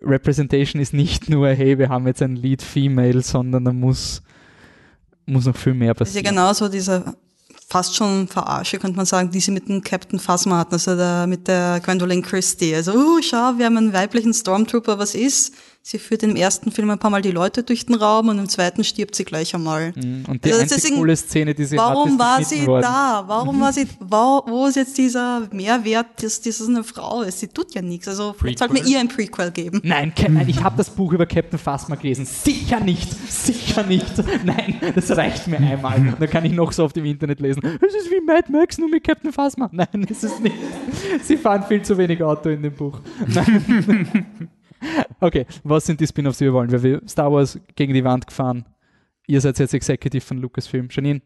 Representation 0.01 0.81
ist 0.81 0.93
nicht 0.93 1.29
nur, 1.29 1.47
hey, 1.47 1.79
wir 1.79 1.87
haben 1.87 2.07
jetzt 2.07 2.21
ein 2.21 2.35
Lead 2.35 2.61
Female, 2.61 3.21
sondern 3.21 3.63
da 3.63 3.71
muss, 3.71 4.21
muss 5.25 5.45
noch 5.45 5.55
viel 5.55 5.73
mehr 5.73 5.93
passieren. 5.93 6.23
Das 6.23 6.31
ist 6.31 6.37
ja 6.37 6.41
genauso 6.41 6.67
dieser 6.67 7.15
fast 7.67 7.95
schon 7.95 8.27
verarsche, 8.27 8.79
könnte 8.79 8.95
man 8.95 9.05
sagen, 9.05 9.29
die 9.29 9.41
sie 9.41 9.51
mit 9.51 9.67
dem 9.67 9.81
Captain 9.81 10.19
Phasma 10.19 10.59
hatten, 10.59 10.73
also 10.73 10.95
der, 10.95 11.27
mit 11.27 11.47
der 11.47 11.81
Gwendolyn 11.81 12.21
Christie. 12.21 12.73
Also, 12.73 12.93
uh, 12.93 13.21
schau, 13.21 13.57
wir 13.57 13.65
haben 13.65 13.77
einen 13.77 13.93
weiblichen 13.93 14.33
Stormtrooper, 14.33 14.97
was 14.99 15.15
ist? 15.15 15.53
Sie 15.89 15.99
führt 15.99 16.21
im 16.21 16.35
ersten 16.35 16.69
Film 16.69 16.89
ein 16.89 16.99
paar 16.99 17.11
Mal 17.11 17.21
die 17.21 17.31
Leute 17.31 17.63
durch 17.63 17.85
den 17.85 17.95
Raum 17.95 18.27
und 18.27 18.37
im 18.39 18.49
zweiten 18.49 18.83
stirbt 18.83 19.15
sie 19.15 19.23
gleich 19.23 19.55
einmal. 19.55 19.93
Mhm. 19.95 20.25
Und 20.27 20.43
die 20.43 20.51
also 20.51 20.63
einzige 20.63 20.97
coole 20.97 21.15
Szene, 21.15 21.55
die 21.55 21.63
sie 21.63 21.77
warum 21.77 22.11
hat, 22.11 22.19
war 22.19 22.43
sie 22.43 22.67
worden. 22.67 22.81
da? 22.81 23.23
Warum 23.25 23.61
war 23.61 23.71
sie, 23.71 23.87
wo, 24.01 24.43
wo 24.45 24.67
ist 24.67 24.75
jetzt 24.75 24.97
dieser 24.97 25.47
Mehrwert, 25.53 26.21
dass, 26.21 26.45
es 26.45 26.67
eine 26.67 26.83
Frau 26.83 27.21
ist? 27.21 27.39
Sie 27.39 27.47
tut 27.47 27.73
ja 27.73 27.81
nichts. 27.81 28.09
Also 28.09 28.35
sollte 28.37 28.73
mir 28.73 28.83
ihr 28.83 28.99
ein 28.99 29.07
Prequel 29.07 29.49
geben. 29.51 29.79
Nein, 29.81 30.11
nein 30.27 30.49
ich 30.49 30.61
habe 30.61 30.75
das 30.75 30.89
Buch 30.89 31.13
über 31.13 31.25
Captain 31.25 31.57
Phasma 31.57 31.95
gelesen. 31.95 32.25
Sicher 32.25 32.81
nicht, 32.81 33.09
sicher 33.31 33.83
nicht. 33.83 34.11
Nein, 34.43 34.81
das 34.93 35.09
reicht 35.15 35.47
mir 35.47 35.59
einmal. 35.59 36.17
Da 36.19 36.27
kann 36.27 36.43
ich 36.43 36.51
noch 36.51 36.73
so 36.73 36.83
auf 36.83 36.91
dem 36.91 37.05
Internet 37.05 37.39
lesen. 37.39 37.63
Es 37.63 37.95
ist 37.95 38.11
wie 38.11 38.19
Mad 38.19 38.51
Max, 38.51 38.77
nur 38.77 38.89
mit 38.89 39.05
Captain 39.05 39.31
Phasma. 39.31 39.69
Nein, 39.71 40.05
es 40.09 40.21
ist 40.21 40.41
nicht. 40.41 40.57
Sie 41.23 41.37
fahren 41.37 41.63
viel 41.65 41.81
zu 41.81 41.97
wenig 41.97 42.21
Auto 42.21 42.49
in 42.49 42.61
dem 42.61 42.73
Buch. 42.73 42.99
Nein. 43.25 44.49
Okay, 45.19 45.45
was 45.63 45.85
sind 45.85 45.99
die 45.99 46.07
Spin-offs, 46.07 46.37
die 46.37 46.45
wir 46.45 46.53
wollen? 46.53 46.71
Wir 46.71 46.97
haben 46.97 47.07
Star 47.07 47.31
Wars 47.31 47.59
gegen 47.75 47.93
die 47.93 48.03
Wand 48.03 48.27
gefahren. 48.27 48.65
Ihr 49.27 49.41
seid 49.41 49.59
jetzt 49.59 49.73
Executive 49.73 50.21
von 50.21 50.37
Lucasfilm. 50.37 50.87
Janine, 50.91 51.21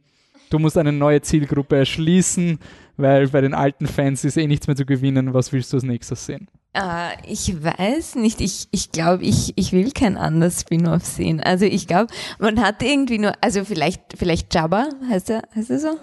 du 0.50 0.60
musst 0.60 0.78
eine 0.78 0.92
neue 0.92 1.22
Zielgruppe 1.22 1.78
erschließen, 1.78 2.60
weil 2.98 3.28
bei 3.28 3.42
den 3.42 3.54
alten 3.54 3.88
Fans 3.88 4.24
ist 4.24 4.38
eh 4.38 4.48
nichts 4.48 4.68
mehr 4.68 4.76
zu 4.76 4.86
gewinnen. 4.86 5.34
Was 5.34 5.52
willst 5.52 5.72
du 5.74 5.78
als 5.78 5.84
nächstes 5.84 6.26
sehen? 6.26 6.48
Uh, 6.76 7.12
ich 7.28 7.62
weiß 7.64 8.16
nicht. 8.16 8.40
Ich, 8.40 8.70
ich 8.72 8.92
glaube, 8.92 9.24
ich, 9.24 9.54
ich 9.58 9.74
will 9.74 9.92
kein 9.92 10.18
anderes 10.18 10.62
Spin-off 10.62 11.06
sehen. 11.06 11.42
Also 11.42 11.66
ich 11.66 11.86
glaube, 11.86 12.14
man 12.40 12.62
hat 12.62 12.82
irgendwie 12.82 13.20
nur, 13.20 13.34
also 13.42 13.66
vielleicht, 13.66 14.02
vielleicht 14.18 14.54
Jabba, 14.56 14.88
heißt 15.10 15.30
er, 15.32 15.44
heißt 15.54 15.70
er 15.70 15.80
so? 15.80 15.98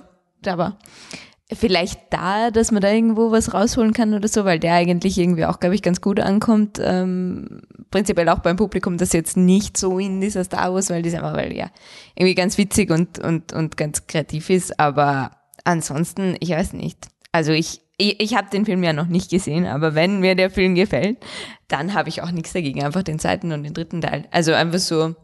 Jabba 0.45 0.79
vielleicht 1.53 2.13
da, 2.13 2.51
dass 2.51 2.73
man 2.73 2.83
da 2.83 2.91
irgendwo 2.91 3.31
was 3.31 3.55
rausholen 3.55 3.95
kann 3.95 4.13
oder 4.13 4.29
so, 4.29 4.45
weil 4.45 4.59
der 4.59 4.75
eigentlich 4.75 5.19
irgendwie 5.19 5.47
auch, 5.47 5.61
glaube 5.61 5.75
ich, 5.75 5.83
ganz 5.83 6.01
gut 6.01 6.21
ankommt. 6.21 6.79
Ähm, 6.83 7.63
prinzipiell 7.91 8.29
auch 8.29 8.41
beim 8.41 8.57
Publikum, 8.57 8.99
das 8.99 9.13
jetzt 9.15 9.37
nicht 9.37 9.77
so 9.77 9.99
in 9.99 10.21
dieser 10.21 10.45
Star 10.45 10.75
Wars, 10.75 10.91
weil 10.91 11.03
die 11.03 11.15
einfach, 11.17 11.35
weil 11.35 11.57
ja 11.57 11.71
irgendwie 12.15 12.35
ganz 12.35 12.59
witzig 12.59 12.91
und, 12.91 13.19
und, 13.19 13.53
und 13.55 13.77
ganz 13.79 14.07
kreativ 14.07 14.51
ist. 14.51 14.79
Aber 14.79 15.31
ansonsten, 15.65 16.37
ich 16.41 16.51
weiß 16.51 16.75
nicht. 16.75 17.09
Also 17.33 17.53
ich, 17.53 17.81
ich, 17.97 18.21
ich 18.21 18.37
habe 18.37 18.51
den 18.51 18.67
Film 18.67 18.83
ja 18.83 18.93
noch 18.93 19.07
nicht 19.07 19.31
gesehen, 19.31 19.65
aber 19.65 19.95
wenn 19.95 20.21
mir 20.21 20.35
der 20.35 20.51
Film 20.51 20.75
gefällt, 20.75 21.17
dann 21.67 21.95
habe 21.95 22.11
ich 22.11 22.23
auch 22.23 22.31
nichts 22.31 22.53
dagegen. 22.53 22.85
Einfach 22.85 23.03
den 23.03 23.19
zweiten 23.19 23.53
und 23.53 23.63
den 23.63 23.73
dritten 23.73 24.03
Teil. 24.03 24.27
Also 24.33 24.53
einfach 24.53 24.79
so 24.79 25.15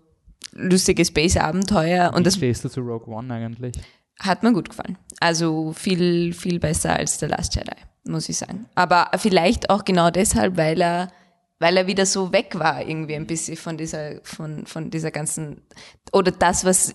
lustige 0.53 1.05
Space-Abenteuer. 1.05 2.12
Und 2.14 2.20
Wie 2.20 2.25
das 2.25 2.37
stehst 2.37 2.64
du 2.64 2.70
zu 2.70 2.81
Rogue 2.81 3.14
One 3.14 3.33
eigentlich? 3.33 3.75
Hat 4.21 4.43
mir 4.43 4.53
gut 4.53 4.69
gefallen. 4.69 4.99
Also 5.21 5.73
viel, 5.73 6.33
viel 6.33 6.59
besser 6.59 6.97
als 6.97 7.19
The 7.19 7.27
Last 7.27 7.55
Jedi, 7.55 7.77
muss 8.05 8.29
ich 8.29 8.37
sagen. 8.37 8.67
Aber 8.75 9.11
vielleicht 9.17 9.71
auch 9.71 9.85
genau 9.85 10.11
deshalb, 10.11 10.57
weil 10.57 10.81
er, 10.81 11.11
weil 11.59 11.77
er 11.77 11.87
wieder 11.87 12.07
so 12.07 12.33
weg 12.33 12.59
war, 12.59 12.87
irgendwie 12.87 13.15
ein 13.15 13.27
bisschen 13.27 13.57
von 13.57 13.77
dieser, 13.77 14.21
von, 14.23 14.67
von 14.67 14.91
dieser 14.91 15.11
ganzen, 15.11 15.62
oder 16.12 16.31
das, 16.31 16.65
was, 16.65 16.95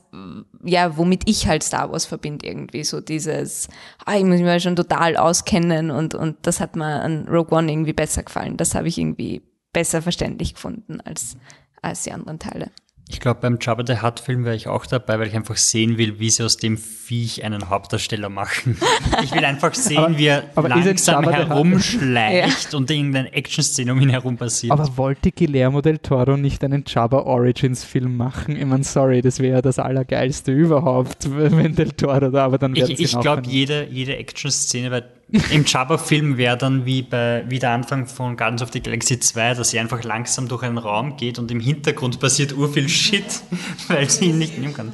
ja, 0.63 0.97
womit 0.97 1.27
ich 1.27 1.47
halt 1.47 1.63
Star 1.63 1.91
Wars 1.91 2.05
verbinde, 2.05 2.47
irgendwie, 2.47 2.83
so 2.83 3.01
dieses, 3.01 3.67
ah, 4.05 4.15
ich 4.15 4.23
muss 4.23 4.37
mich 4.37 4.43
mal 4.43 4.59
schon 4.59 4.75
total 4.75 5.17
auskennen 5.17 5.91
und, 5.91 6.13
und 6.13 6.37
das 6.43 6.59
hat 6.59 6.75
mir 6.75 7.01
an 7.01 7.27
Rogue 7.27 7.57
One 7.57 7.71
irgendwie 7.71 7.93
besser 7.93 8.23
gefallen. 8.23 8.57
Das 8.57 8.75
habe 8.75 8.87
ich 8.87 8.97
irgendwie 8.97 9.41
besser 9.73 10.01
verständlich 10.01 10.55
gefunden 10.55 11.01
als, 11.01 11.37
als 11.81 12.03
die 12.03 12.11
anderen 12.11 12.39
Teile. 12.39 12.71
Ich 13.11 13.19
glaube, 13.19 13.39
beim 13.41 13.57
Jabba 13.59 13.83
the 13.87 14.03
Hutt-Film 14.03 14.45
wäre 14.45 14.55
ich 14.55 14.67
auch 14.67 14.85
dabei, 14.85 15.17
weil 15.17 15.27
ich 15.27 15.35
einfach 15.35 15.57
sehen 15.57 15.97
will, 15.97 16.19
wie 16.19 16.29
sie 16.29 16.43
aus 16.43 16.57
dem 16.57 16.77
Viech 16.77 17.43
einen 17.43 17.67
Hauptdarsteller 17.67 18.29
machen. 18.29 18.77
Ich 19.23 19.33
will 19.33 19.43
einfach 19.43 19.73
sehen, 19.73 19.97
aber, 19.97 20.17
wie 20.17 20.27
er 20.27 20.43
langsam 20.55 21.27
herumschleicht 21.27 22.73
und 22.73 22.89
irgendeine 22.89 23.33
Action-Szene 23.33 23.91
um 23.91 23.99
ihn 23.99 24.09
herum 24.09 24.37
passiert. 24.37 24.71
Aber 24.71 24.95
wollte 24.95 25.31
Guillermo 25.31 25.81
del 25.81 25.97
Toro 25.97 26.37
nicht 26.37 26.63
einen 26.63 26.83
Jabba 26.85 27.23
Origins-Film 27.23 28.15
machen? 28.15 28.55
Ich 28.55 28.65
meine, 28.65 28.83
sorry, 28.83 29.21
das 29.21 29.39
wäre 29.39 29.61
das 29.61 29.79
Allergeilste 29.79 30.51
überhaupt, 30.51 31.27
wenn 31.35 31.75
del 31.75 31.91
Toro 31.91 32.29
da, 32.29 32.45
aber 32.45 32.59
dann 32.59 32.75
wäre 32.75 32.91
Ich, 32.91 32.99
ich 32.99 33.19
glaube, 33.19 33.41
jede, 33.47 33.87
jede 33.89 34.15
Action-Szene 34.17 34.89
bei 34.91 35.03
im 35.31 35.63
Jabba-Film 35.65 36.37
wäre 36.37 36.57
dann 36.57 36.85
wie 36.85 37.03
bei 37.03 37.43
wie 37.47 37.59
der 37.59 37.71
Anfang 37.71 38.07
von 38.07 38.35
Guardians 38.35 38.63
of 38.63 38.71
the 38.71 38.81
Galaxy 38.81 39.19
2, 39.19 39.53
dass 39.53 39.69
sie 39.69 39.79
einfach 39.79 40.03
langsam 40.03 40.47
durch 40.47 40.63
einen 40.63 40.77
Raum 40.77 41.17
geht 41.17 41.37
und 41.37 41.51
im 41.51 41.59
Hintergrund 41.59 42.19
passiert 42.19 42.53
urviel 42.57 42.89
Shit, 42.89 43.41
weil 43.87 44.09
sie 44.09 44.25
ihn 44.25 44.39
nicht 44.39 44.57
nehmen 44.57 44.73
kann. 44.73 44.93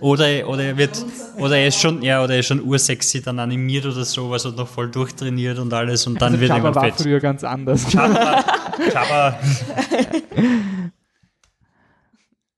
Oder, 0.00 0.48
oder 0.48 0.64
er 0.64 0.76
wird, 0.76 1.04
oder 1.38 1.56
er 1.56 1.68
ist 1.68 1.80
schon, 1.80 2.02
ja, 2.02 2.22
oder 2.22 2.34
er 2.34 2.40
ist 2.40 2.46
schon 2.46 2.62
ursexy 2.62 3.22
dann 3.22 3.38
animiert 3.38 3.86
oder 3.86 4.04
sowas 4.04 4.44
und 4.44 4.56
noch 4.56 4.68
voll 4.68 4.90
durchtrainiert 4.90 5.58
und 5.58 5.72
alles 5.72 6.06
und 6.06 6.20
dann 6.20 6.32
also 6.32 6.40
wird 6.40 6.50
Jabba 6.50 6.68
er 6.68 6.74
war 6.74 6.84
fett. 6.84 6.94
früher 6.96 7.20
ganz 7.20 7.42
anders. 7.44 7.92
Jabba, 7.92 8.44
Jabba. 8.92 9.38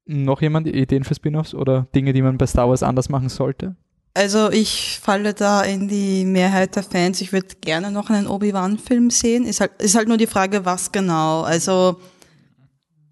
Noch 0.06 0.40
jemand 0.40 0.66
Ideen 0.68 1.04
für 1.04 1.14
Spin-offs 1.14 1.54
oder 1.54 1.88
Dinge, 1.94 2.12
die 2.12 2.22
man 2.22 2.38
bei 2.38 2.46
Star 2.46 2.68
Wars 2.68 2.82
anders 2.82 3.08
machen 3.08 3.28
sollte? 3.28 3.76
Also 4.16 4.50
ich 4.50 4.98
falle 5.02 5.34
da 5.34 5.60
in 5.60 5.88
die 5.88 6.24
Mehrheit 6.24 6.74
der 6.74 6.82
Fans. 6.82 7.20
Ich 7.20 7.34
würde 7.34 7.48
gerne 7.60 7.90
noch 7.90 8.08
einen 8.08 8.26
Obi-Wan-Film 8.26 9.10
sehen. 9.10 9.44
Ist 9.44 9.60
halt, 9.60 9.72
ist 9.76 9.94
halt 9.94 10.08
nur 10.08 10.16
die 10.16 10.26
Frage, 10.26 10.64
was 10.64 10.90
genau. 10.90 11.42
Also 11.42 12.00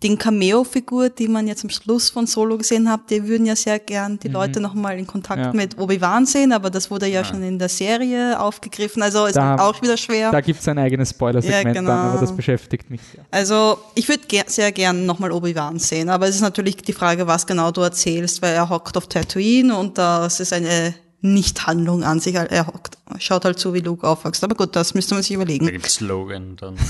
den 0.04 0.18
Cameo-Figur, 0.18 1.08
die 1.08 1.28
man 1.28 1.48
jetzt 1.48 1.64
am 1.64 1.70
Schluss 1.70 2.10
von 2.10 2.26
Solo 2.26 2.58
gesehen 2.58 2.90
hat, 2.90 3.10
die 3.10 3.26
würden 3.26 3.46
ja 3.46 3.56
sehr 3.56 3.78
gern 3.78 4.18
die 4.18 4.28
mhm. 4.28 4.34
Leute 4.34 4.60
nochmal 4.60 4.98
in 4.98 5.06
Kontakt 5.06 5.40
ja. 5.40 5.52
mit 5.54 5.78
Obi-Wan 5.78 6.26
sehen, 6.26 6.52
aber 6.52 6.68
das 6.68 6.90
wurde 6.90 7.06
ja, 7.06 7.22
ja, 7.22 7.24
schon 7.24 7.42
in 7.42 7.58
der 7.58 7.70
Serie 7.70 8.38
aufgegriffen, 8.38 9.02
also 9.02 9.24
ist 9.24 9.36
da, 9.36 9.56
auch 9.56 9.80
wieder 9.80 9.96
schwer. 9.96 10.30
Da 10.30 10.42
gibt 10.42 10.60
es 10.60 10.68
ein 10.68 10.78
eigenes 10.78 11.10
Spoiler-Segment, 11.10 11.64
ja, 11.64 11.72
genau. 11.72 11.90
dann, 11.90 12.10
aber 12.10 12.20
das 12.20 12.36
beschäftigt 12.36 12.90
mich 12.90 13.00
sehr. 13.14 13.24
Also 13.30 13.78
ich 13.94 14.06
würde 14.06 14.24
ger 14.28 14.44
sehr 14.46 14.70
gern 14.72 15.06
nochmal 15.06 15.32
Obi-Wan 15.32 15.78
sehen, 15.78 16.10
aber 16.10 16.28
es 16.28 16.34
ist 16.34 16.42
natürlich 16.42 16.76
die 16.76 16.92
Frage, 16.92 17.26
was 17.26 17.46
genau 17.46 17.70
du 17.70 17.80
erzählst, 17.80 18.42
weil 18.42 18.52
er 18.52 18.68
hockt 18.68 18.98
auf 18.98 19.06
Tatooine 19.06 19.74
und 19.74 19.96
das 19.96 20.38
ist 20.38 20.52
eine 20.52 20.94
Nicht-Handlung 21.22 22.04
an 22.04 22.20
sich, 22.20 22.34
er 22.34 22.66
hockt, 22.66 22.98
schaut 23.18 23.46
halt 23.46 23.58
so, 23.58 23.72
wie 23.72 23.80
Luke 23.80 24.06
aufwächst, 24.06 24.44
aber 24.44 24.54
gut, 24.54 24.76
das 24.76 24.92
müsste 24.92 25.14
man 25.14 25.22
sich 25.22 25.32
überlegen. 25.32 25.64
Da 25.64 25.72
gibt 25.72 25.88
Slogan 25.88 26.56
dann. 26.56 26.76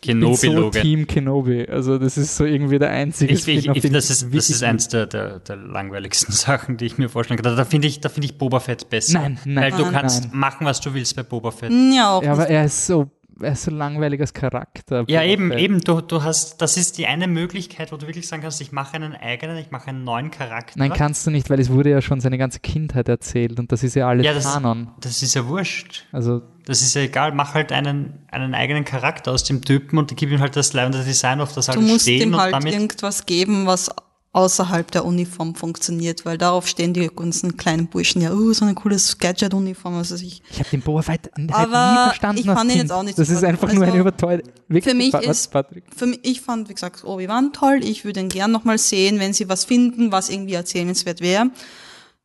Kenobi 0.00 0.34
ich 0.34 0.40
bin 0.40 0.56
so 0.56 0.70
Team 0.70 1.06
Kenobi. 1.06 1.66
Also 1.68 1.98
das 1.98 2.16
ist 2.16 2.36
so 2.36 2.44
irgendwie 2.44 2.78
der 2.78 2.90
einzige. 2.90 3.32
Ich, 3.32 3.46
ich, 3.48 3.66
ich, 3.66 3.92
das 3.92 4.10
ist, 4.10 4.34
das 4.34 4.50
ist 4.50 4.62
eins 4.62 4.88
der, 4.88 5.06
der, 5.06 5.40
der 5.40 5.56
langweiligsten 5.56 6.32
Sachen, 6.32 6.76
die 6.76 6.86
ich 6.86 6.98
mir 6.98 7.08
vorstellen 7.08 7.40
kann. 7.40 7.56
Da 7.56 7.64
finde 7.64 7.88
ich, 7.88 8.00
da 8.00 8.08
finde 8.08 8.26
ich 8.26 8.38
Boba 8.38 8.60
Fett 8.60 8.88
besser. 8.90 9.20
Nein, 9.20 9.38
nein. 9.44 9.72
Weil 9.72 9.84
du 9.84 9.90
kannst 9.90 10.24
nein. 10.24 10.38
machen, 10.38 10.66
was 10.66 10.80
du 10.80 10.94
willst 10.94 11.16
bei 11.16 11.22
Boba 11.22 11.50
Fett. 11.50 11.72
Ja, 11.72 12.16
auch 12.16 12.22
ja 12.22 12.32
aber 12.32 12.48
er 12.48 12.64
ist 12.64 12.86
so 12.86 13.10
er 13.40 13.52
ist 13.52 13.64
so 13.64 13.70
langweilig 13.70 14.20
als 14.20 14.34
Charakter. 14.34 15.04
Ja, 15.08 15.22
eben, 15.22 15.52
eben, 15.52 15.80
du, 15.80 16.00
du 16.00 16.22
hast, 16.22 16.60
das 16.60 16.76
ist 16.76 16.98
die 16.98 17.06
eine 17.06 17.28
Möglichkeit, 17.28 17.92
wo 17.92 17.96
du 17.96 18.06
wirklich 18.06 18.26
sagen 18.26 18.42
kannst, 18.42 18.60
ich 18.60 18.72
mache 18.72 18.96
einen 18.96 19.14
eigenen, 19.14 19.56
ich 19.58 19.70
mache 19.70 19.88
einen 19.88 20.04
neuen 20.04 20.30
Charakter. 20.30 20.74
Nein, 20.76 20.92
kannst 20.92 21.26
du 21.26 21.30
nicht, 21.30 21.48
weil 21.50 21.60
es 21.60 21.70
wurde 21.70 21.90
ja 21.90 22.00
schon 22.00 22.20
seine 22.20 22.38
ganze 22.38 22.60
Kindheit 22.60 23.08
erzählt 23.08 23.58
und 23.58 23.72
das 23.72 23.82
ist 23.82 23.94
ja 23.94 24.08
alles 24.08 24.26
ja, 24.26 24.34
das, 24.34 24.52
Kanon. 24.52 24.88
Das 25.00 25.22
ist 25.22 25.34
ja 25.34 25.46
wurscht. 25.46 26.06
Also 26.12 26.42
das 26.68 26.82
ist 26.82 26.92
ja 26.94 27.00
egal, 27.00 27.32
mach 27.32 27.54
halt 27.54 27.72
einen, 27.72 28.26
einen 28.30 28.54
eigenen 28.54 28.84
Charakter 28.84 29.32
aus 29.32 29.42
dem 29.42 29.64
Typen 29.64 29.98
und 29.98 30.14
gib 30.14 30.30
ihm 30.30 30.40
halt 30.40 30.54
das 30.54 30.74
leibende 30.74 31.02
Design, 31.02 31.40
auf 31.40 31.54
das 31.54 31.68
halt 31.68 31.78
stehen. 31.78 31.86
Du 31.86 31.92
musst 31.94 32.06
ihm 32.06 32.36
halt 32.36 32.62
irgendwas 32.66 33.24
geben, 33.24 33.64
was 33.64 33.88
außerhalb 34.32 34.90
der 34.90 35.06
Uniform 35.06 35.54
funktioniert, 35.54 36.26
weil 36.26 36.36
darauf 36.36 36.68
stehen 36.68 36.92
die 36.92 37.08
ganzen 37.08 37.56
kleinen 37.56 37.86
Burschen 37.86 38.20
ja, 38.20 38.32
oh, 38.34 38.52
so 38.52 38.66
ein 38.66 38.74
cooles 38.74 39.16
Gadget-Uniform, 39.16 39.94
also 39.94 40.16
ich. 40.16 40.42
Ich 40.50 40.58
habe 40.58 40.68
den 40.68 40.82
Boa 40.82 41.00
Fett 41.00 41.30
halt 41.34 41.38
nie 41.38 41.48
verstanden. 41.48 42.40
Ich 42.42 42.46
fand 42.46 42.70
ihn 42.70 42.76
jetzt 42.76 42.92
auch 42.92 43.02
nicht 43.02 43.18
Das 43.18 43.30
ist 43.30 43.42
einfach 43.42 43.68
also 43.68 43.78
nur 43.78 43.86
eine 43.86 43.96
überteuerte. 43.96 44.50
Für 44.68 44.92
mich 44.92 45.14
ist, 45.14 45.50
für 45.96 46.06
mich, 46.06 46.20
ich 46.22 46.42
fand, 46.42 46.68
wie 46.68 46.74
gesagt, 46.74 47.02
Obi-Wan 47.02 47.54
toll. 47.54 47.80
Ich 47.82 48.04
würde 48.04 48.20
ihn 48.20 48.28
gern 48.28 48.52
nochmal 48.52 48.76
sehen, 48.76 49.18
wenn 49.20 49.32
sie 49.32 49.48
was 49.48 49.64
finden, 49.64 50.12
was 50.12 50.28
irgendwie 50.28 50.52
erzählenswert 50.52 51.22
wäre. 51.22 51.50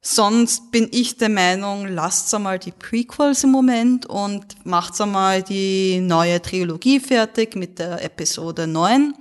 Sonst 0.05 0.69
bin 0.69 0.89
ich 0.91 1.15
der 1.15 1.29
Meinung, 1.29 1.87
lasst 1.87 2.33
einmal 2.35 2.59
die 2.59 2.73
Prequels 2.73 3.45
im 3.45 3.51
Moment 3.51 4.05
und 4.05 4.45
macht 4.65 4.99
einmal 4.99 5.41
die 5.41 6.01
neue 6.01 6.41
Trilogie 6.41 6.99
fertig 6.99 7.55
mit 7.55 7.79
der 7.79 8.03
Episode 8.03 8.67
9. 8.67 9.13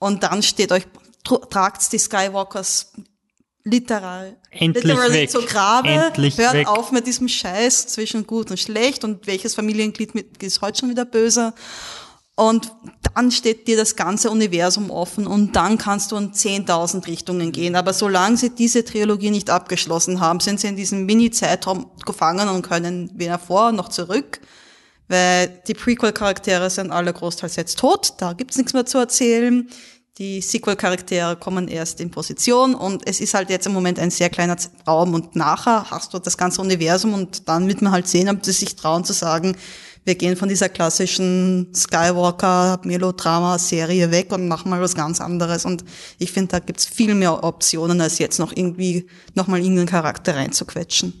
Und 0.00 0.24
dann 0.24 0.42
steht 0.42 0.72
euch 0.72 0.88
tragt 1.22 1.92
die 1.92 1.98
Skywalkers 1.98 2.94
literal, 3.62 4.36
Endlich 4.50 4.82
literally 4.82 5.14
weg. 5.14 5.30
zu 5.30 5.42
Grabe, 5.42 5.88
Endlich 5.88 6.36
hört 6.36 6.54
weg. 6.54 6.66
auf 6.66 6.90
mit 6.90 7.06
diesem 7.06 7.28
Scheiß 7.28 7.86
zwischen 7.86 8.26
gut 8.26 8.50
und 8.50 8.58
schlecht 8.58 9.04
und 9.04 9.28
welches 9.28 9.54
Familienglied 9.54 10.14
ist 10.42 10.60
heute 10.62 10.80
schon 10.80 10.90
wieder 10.90 11.04
böse. 11.04 11.54
Und 12.34 12.72
dann 13.14 13.30
steht 13.30 13.68
dir 13.68 13.76
das 13.76 13.94
ganze 13.94 14.30
Universum 14.30 14.90
offen 14.90 15.26
und 15.26 15.54
dann 15.54 15.76
kannst 15.76 16.12
du 16.12 16.16
in 16.16 16.32
10.000 16.32 17.06
Richtungen 17.06 17.52
gehen. 17.52 17.76
Aber 17.76 17.92
solange 17.92 18.38
sie 18.38 18.50
diese 18.50 18.84
Trilogie 18.84 19.30
nicht 19.30 19.50
abgeschlossen 19.50 20.20
haben, 20.20 20.40
sind 20.40 20.58
sie 20.58 20.68
in 20.68 20.76
diesem 20.76 21.04
Mini-Zeitraum 21.04 21.90
gefangen 22.06 22.48
und 22.48 22.62
können 22.62 23.10
weder 23.14 23.38
vor 23.38 23.72
noch 23.72 23.88
zurück. 23.88 24.40
Weil 25.08 25.62
die 25.66 25.74
Prequel-Charaktere 25.74 26.70
sind 26.70 26.90
alle 26.90 27.12
großteils 27.12 27.56
jetzt 27.56 27.78
tot, 27.78 28.14
da 28.18 28.32
gibt's 28.32 28.56
nichts 28.56 28.72
mehr 28.72 28.86
zu 28.86 28.96
erzählen. 28.96 29.68
Die 30.18 30.40
Sequel-Charaktere 30.40 31.36
kommen 31.36 31.68
erst 31.68 32.00
in 32.00 32.10
Position 32.10 32.74
und 32.74 33.06
es 33.06 33.20
ist 33.20 33.34
halt 33.34 33.50
jetzt 33.50 33.66
im 33.66 33.72
Moment 33.72 33.98
ein 33.98 34.10
sehr 34.10 34.30
kleiner 34.30 34.56
Raum 34.86 35.14
und 35.14 35.36
nachher 35.36 35.90
hast 35.90 36.14
du 36.14 36.18
das 36.18 36.36
ganze 36.38 36.60
Universum 36.60 37.14
und 37.14 37.48
dann 37.48 37.66
wird 37.66 37.82
man 37.82 37.92
halt 37.92 38.08
sehen, 38.08 38.28
ob 38.28 38.44
sie 38.44 38.52
sich 38.52 38.76
trauen 38.76 39.04
zu 39.04 39.12
sagen, 39.12 39.56
wir 40.04 40.16
gehen 40.16 40.36
von 40.36 40.48
dieser 40.48 40.68
klassischen 40.68 41.68
Skywalker-Melodrama-Serie 41.74 44.10
weg 44.10 44.32
und 44.32 44.48
machen 44.48 44.68
mal 44.70 44.80
was 44.80 44.96
ganz 44.96 45.20
anderes. 45.20 45.64
Und 45.64 45.84
ich 46.18 46.32
finde, 46.32 46.50
da 46.52 46.58
gibt's 46.58 46.86
viel 46.86 47.14
mehr 47.14 47.44
Optionen, 47.44 48.00
als 48.00 48.18
jetzt 48.18 48.38
noch 48.38 48.50
irgendwie 48.54 49.06
nochmal 49.34 49.60
irgendeinen 49.60 49.86
Charakter 49.86 50.34
reinzuquetschen. 50.34 51.12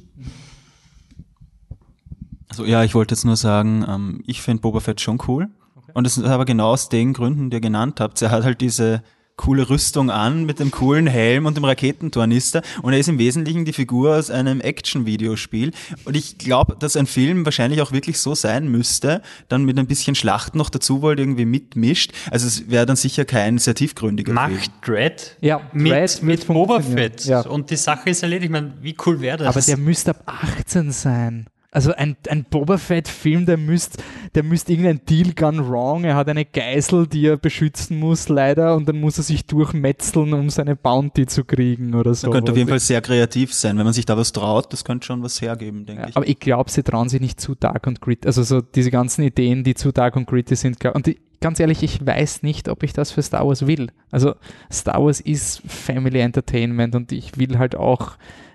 Also 2.48 2.64
ja, 2.64 2.82
ich 2.84 2.94
wollte 2.94 3.14
jetzt 3.14 3.24
nur 3.24 3.36
sagen, 3.36 3.84
ähm, 3.88 4.22
ich 4.26 4.42
finde 4.42 4.62
Boba 4.62 4.80
Fett 4.80 5.00
schon 5.00 5.18
cool. 5.28 5.48
Und 5.94 6.06
es 6.06 6.18
ist 6.18 6.24
aber 6.24 6.44
genau 6.44 6.72
aus 6.72 6.88
den 6.88 7.12
Gründen, 7.12 7.50
die 7.50 7.58
ihr 7.58 7.60
genannt 7.60 8.00
habt. 8.00 8.20
Er 8.20 8.30
hat 8.30 8.42
halt 8.44 8.60
diese 8.60 9.02
coole 9.36 9.68
Rüstung 9.68 10.10
an 10.10 10.44
mit 10.44 10.60
dem 10.60 10.70
coolen 10.70 11.06
Helm 11.06 11.46
und 11.46 11.56
dem 11.56 11.64
Raketentornister 11.64 12.62
und 12.82 12.92
er 12.92 12.98
ist 12.98 13.08
im 13.08 13.18
Wesentlichen 13.18 13.64
die 13.64 13.72
Figur 13.72 14.16
aus 14.16 14.30
einem 14.30 14.60
Action-Videospiel 14.60 15.72
und 16.04 16.16
ich 16.16 16.38
glaube, 16.38 16.76
dass 16.78 16.96
ein 16.96 17.06
Film 17.06 17.44
wahrscheinlich 17.44 17.80
auch 17.82 17.92
wirklich 17.92 18.18
so 18.18 18.34
sein 18.34 18.68
müsste, 18.68 19.22
dann 19.48 19.64
mit 19.64 19.78
ein 19.78 19.86
bisschen 19.86 20.14
Schlacht 20.14 20.54
noch 20.54 20.70
dazu 20.70 21.02
wollt 21.02 21.18
irgendwie 21.18 21.44
mitmischt. 21.44 22.12
Also 22.30 22.46
es 22.46 22.70
wäre 22.70 22.86
dann 22.86 22.96
sicher 22.96 23.24
kein 23.24 23.58
sehr 23.58 23.74
tiefgründiger 23.74 24.32
Macht 24.32 24.50
Film. 24.50 24.62
Dread 24.84 25.36
ja, 25.40 25.60
mit, 25.72 25.92
Dread 25.92 26.22
mit 26.22 26.46
Boba 26.46 26.80
Fett 26.80 27.24
ja. 27.24 27.40
und 27.40 27.70
die 27.70 27.76
Sache 27.76 28.10
ist 28.10 28.22
erledigt. 28.22 28.46
Ich 28.46 28.50
meine, 28.50 28.74
wie 28.80 28.96
cool 29.06 29.20
wäre 29.20 29.38
das? 29.38 29.48
Aber 29.48 29.60
der 29.60 29.76
müsste 29.76 30.10
ab 30.10 30.22
18 30.26 30.92
sein. 30.92 31.46
Also 31.72 31.94
ein, 31.94 32.16
ein 32.28 32.44
Boba 32.44 32.76
Fett-Film, 32.76 33.46
der 33.46 33.56
müsste 33.56 34.02
der 34.34 34.42
müsst 34.42 34.70
irgendein 34.70 35.00
Deal 35.04 35.32
gone 35.34 35.68
wrong. 35.68 36.04
Er 36.04 36.14
hat 36.14 36.28
eine 36.28 36.44
Geisel, 36.44 37.06
die 37.06 37.26
er 37.26 37.36
beschützen 37.36 37.98
muss, 37.98 38.28
leider, 38.28 38.76
und 38.76 38.88
dann 38.88 39.00
muss 39.00 39.18
er 39.18 39.24
sich 39.24 39.46
durchmetzeln, 39.46 40.32
um 40.32 40.48
seine 40.48 40.74
Bounty 40.74 41.26
zu 41.26 41.44
kriegen 41.44 41.94
oder 41.94 42.14
so. 42.14 42.28
Das 42.28 42.34
könnte 42.34 42.52
auf 42.52 42.58
jeden 42.58 42.68
Fall 42.68 42.80
sehr 42.80 43.00
kreativ 43.02 43.52
sein, 43.52 43.76
wenn 43.76 43.84
man 43.84 43.92
sich 43.92 44.06
da 44.06 44.16
was 44.16 44.32
traut. 44.32 44.72
Das 44.72 44.84
könnte 44.84 45.06
schon 45.06 45.22
was 45.22 45.40
hergeben, 45.40 45.84
denke 45.84 46.02
ja, 46.02 46.08
ich. 46.08 46.16
Aber 46.16 46.26
ich 46.26 46.38
glaube, 46.38 46.70
sie 46.70 46.82
trauen 46.82 47.08
sich 47.08 47.20
nicht 47.20 47.40
zu 47.40 47.54
dark 47.54 47.86
und 47.86 48.00
gritty. 48.00 48.26
Also 48.26 48.42
so 48.42 48.62
diese 48.62 48.90
ganzen 48.90 49.22
Ideen, 49.22 49.64
die 49.64 49.74
zu 49.74 49.92
dark 49.92 50.16
und 50.16 50.26
gritty 50.26 50.56
sind. 50.56 50.82
Und 50.86 51.06
die, 51.06 51.18
ganz 51.40 51.60
ehrlich, 51.60 51.82
ich 51.82 52.04
weiß 52.04 52.42
nicht, 52.42 52.68
ob 52.68 52.82
ich 52.82 52.94
das 52.94 53.10
für 53.10 53.22
Star 53.22 53.46
Wars 53.46 53.66
will. 53.66 53.88
Also 54.10 54.34
Star 54.70 55.02
Wars 55.04 55.20
ist 55.20 55.62
Family 55.66 56.20
Entertainment 56.20 56.94
und 56.94 57.12
ich 57.12 57.36
will 57.38 57.58
halt 57.58 57.76
auch 57.76 58.12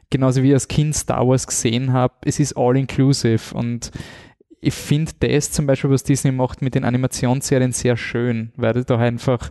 genauso 0.10 0.44
wie 0.44 0.50
ich 0.50 0.54
als 0.54 0.68
Kind 0.68 0.96
Star 0.96 1.28
Wars 1.28 1.48
gesehen 1.48 1.94
habe, 1.94 2.16
es 2.26 2.40
ist 2.40 2.58
all-inclusive 2.58 3.56
und 3.56 3.92
ich 4.60 4.74
finde 4.74 5.12
das 5.20 5.52
zum 5.52 5.68
Beispiel, 5.68 5.90
was 5.90 6.04
Disney 6.04 6.32
macht 6.32 6.62
mit 6.62 6.76
den 6.76 6.84
Animationsserien 6.84 7.72
sehr 7.72 7.96
schön, 7.96 8.52
weil 8.56 8.84
da 8.84 8.98
einfach, 8.98 9.50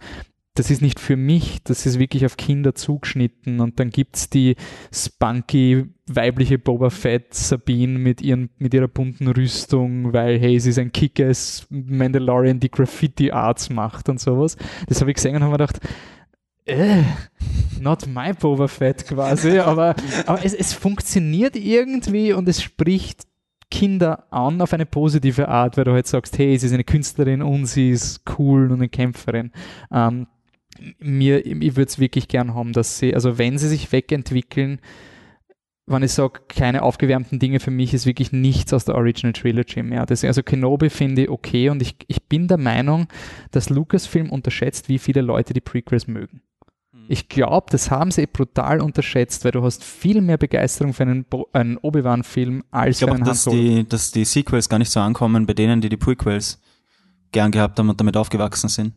das 0.54 0.70
ist 0.70 0.82
nicht 0.82 0.98
für 0.98 1.16
mich, 1.16 1.62
das 1.62 1.86
ist 1.86 1.98
wirklich 1.98 2.26
auf 2.26 2.36
Kinder 2.36 2.74
zugeschnitten 2.74 3.60
und 3.60 3.78
dann 3.78 3.90
gibt 3.90 4.16
es 4.16 4.30
die 4.30 4.56
spunky 4.92 5.86
weibliche 6.08 6.58
Boba 6.58 6.90
Fett 6.90 7.34
Sabine 7.34 7.98
mit, 7.98 8.22
ihren, 8.22 8.50
mit 8.58 8.74
ihrer 8.74 8.88
bunten 8.88 9.28
Rüstung, 9.28 10.12
weil 10.12 10.38
hey, 10.38 10.58
sie 10.58 10.70
ist 10.70 10.78
ein 10.78 10.92
Kickers 10.92 11.66
Mandalorian, 11.70 12.60
die 12.60 12.70
Graffiti 12.70 13.30
Arts 13.30 13.70
macht 13.70 14.08
und 14.08 14.20
sowas. 14.20 14.56
Das 14.88 15.00
habe 15.00 15.10
ich 15.10 15.16
gesehen 15.16 15.36
und 15.36 15.42
habe 15.42 15.52
mir 15.52 15.58
gedacht, 15.58 15.80
äh, 16.66 17.02
not 17.80 18.06
my 18.06 18.32
Boba 18.32 18.68
Fett 18.68 19.06
quasi, 19.06 19.58
aber, 19.58 19.94
aber 20.26 20.44
es, 20.44 20.54
es 20.54 20.72
funktioniert 20.72 21.56
irgendwie 21.56 22.32
und 22.32 22.48
es 22.48 22.62
spricht 22.62 23.26
Kinder 23.70 24.32
an 24.32 24.60
auf 24.60 24.72
eine 24.72 24.86
positive 24.86 25.48
Art, 25.48 25.76
weil 25.76 25.84
du 25.84 25.92
halt 25.92 26.06
sagst, 26.06 26.38
hey, 26.38 26.56
sie 26.56 26.66
ist 26.66 26.72
eine 26.72 26.84
Künstlerin 26.84 27.42
und 27.42 27.66
sie 27.66 27.90
ist 27.90 28.22
cool 28.38 28.70
und 28.70 28.78
eine 28.78 28.88
Kämpferin. 28.88 29.50
Ähm, 29.92 30.26
mir, 30.98 31.44
ich 31.44 31.76
würde 31.76 31.88
es 31.88 31.98
wirklich 31.98 32.28
gern 32.28 32.54
haben, 32.54 32.72
dass 32.72 32.98
sie, 32.98 33.14
also 33.14 33.38
wenn 33.38 33.58
sie 33.58 33.68
sich 33.68 33.90
wegentwickeln, 33.92 34.80
wenn 35.86 36.02
ich 36.02 36.12
sage, 36.12 36.40
keine 36.48 36.82
aufgewärmten 36.82 37.38
Dinge, 37.38 37.60
für 37.60 37.70
mich 37.70 37.94
ist 37.94 38.06
wirklich 38.06 38.32
nichts 38.32 38.72
aus 38.72 38.84
der 38.84 38.96
Original 38.96 39.32
Trilogy 39.32 39.82
mehr. 39.82 40.04
Das, 40.04 40.24
also 40.24 40.42
Kenobi 40.42 40.90
finde 40.90 41.22
ich 41.22 41.30
okay 41.30 41.70
und 41.70 41.80
ich, 41.80 41.96
ich 42.08 42.24
bin 42.24 42.48
der 42.48 42.58
Meinung, 42.58 43.06
dass 43.52 43.70
Lucasfilm 43.70 44.30
unterschätzt, 44.30 44.88
wie 44.88 44.98
viele 44.98 45.20
Leute 45.20 45.54
die 45.54 45.60
Prequels 45.60 46.08
mögen. 46.08 46.42
Ich 47.08 47.28
glaube, 47.28 47.66
das 47.70 47.90
haben 47.90 48.10
sie 48.10 48.26
brutal 48.26 48.80
unterschätzt, 48.80 49.44
weil 49.44 49.52
du 49.52 49.62
hast 49.62 49.84
viel 49.84 50.20
mehr 50.20 50.38
Begeisterung 50.38 50.92
für 50.92 51.04
einen, 51.04 51.26
einen 51.52 51.76
Obi-Wan-Film 51.78 52.64
als 52.70 53.00
ich 53.00 53.06
für 53.06 53.12
einen 53.12 53.22
auch, 53.22 53.28
dass 53.28 53.44
die, 53.44 53.88
dass 53.88 54.10
die 54.10 54.24
Sequels 54.24 54.68
gar 54.68 54.78
nicht 54.78 54.90
so 54.90 55.00
ankommen 55.00 55.46
bei 55.46 55.54
denen, 55.54 55.80
die 55.80 55.88
die 55.88 55.96
Prequels 55.96 56.60
gern 57.32 57.50
gehabt 57.50 57.78
haben 57.78 57.88
und 57.88 58.00
damit 58.00 58.16
aufgewachsen 58.16 58.68
sind. 58.68 58.94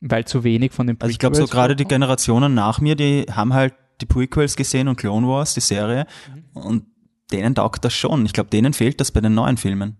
Weil 0.00 0.24
zu 0.24 0.44
wenig 0.44 0.72
von 0.72 0.86
den 0.86 0.96
Prequels. 0.96 1.04
Also 1.04 1.12
ich 1.12 1.18
glaube, 1.18 1.36
so 1.36 1.46
gerade 1.46 1.76
die 1.76 1.84
Generationen 1.84 2.54
nach 2.54 2.80
mir, 2.80 2.96
die 2.96 3.26
haben 3.30 3.54
halt 3.54 3.74
die 4.00 4.06
Prequels 4.06 4.56
gesehen 4.56 4.88
und 4.88 4.96
Clone 4.96 5.26
Wars, 5.26 5.54
die 5.54 5.60
Serie, 5.60 6.06
mhm. 6.34 6.60
und 6.60 6.86
denen 7.30 7.54
taugt 7.54 7.84
das 7.84 7.94
schon. 7.94 8.26
Ich 8.26 8.32
glaube, 8.32 8.50
denen 8.50 8.72
fehlt 8.72 9.00
das 9.00 9.10
bei 9.10 9.20
den 9.20 9.34
neuen 9.34 9.56
Filmen. 9.56 9.96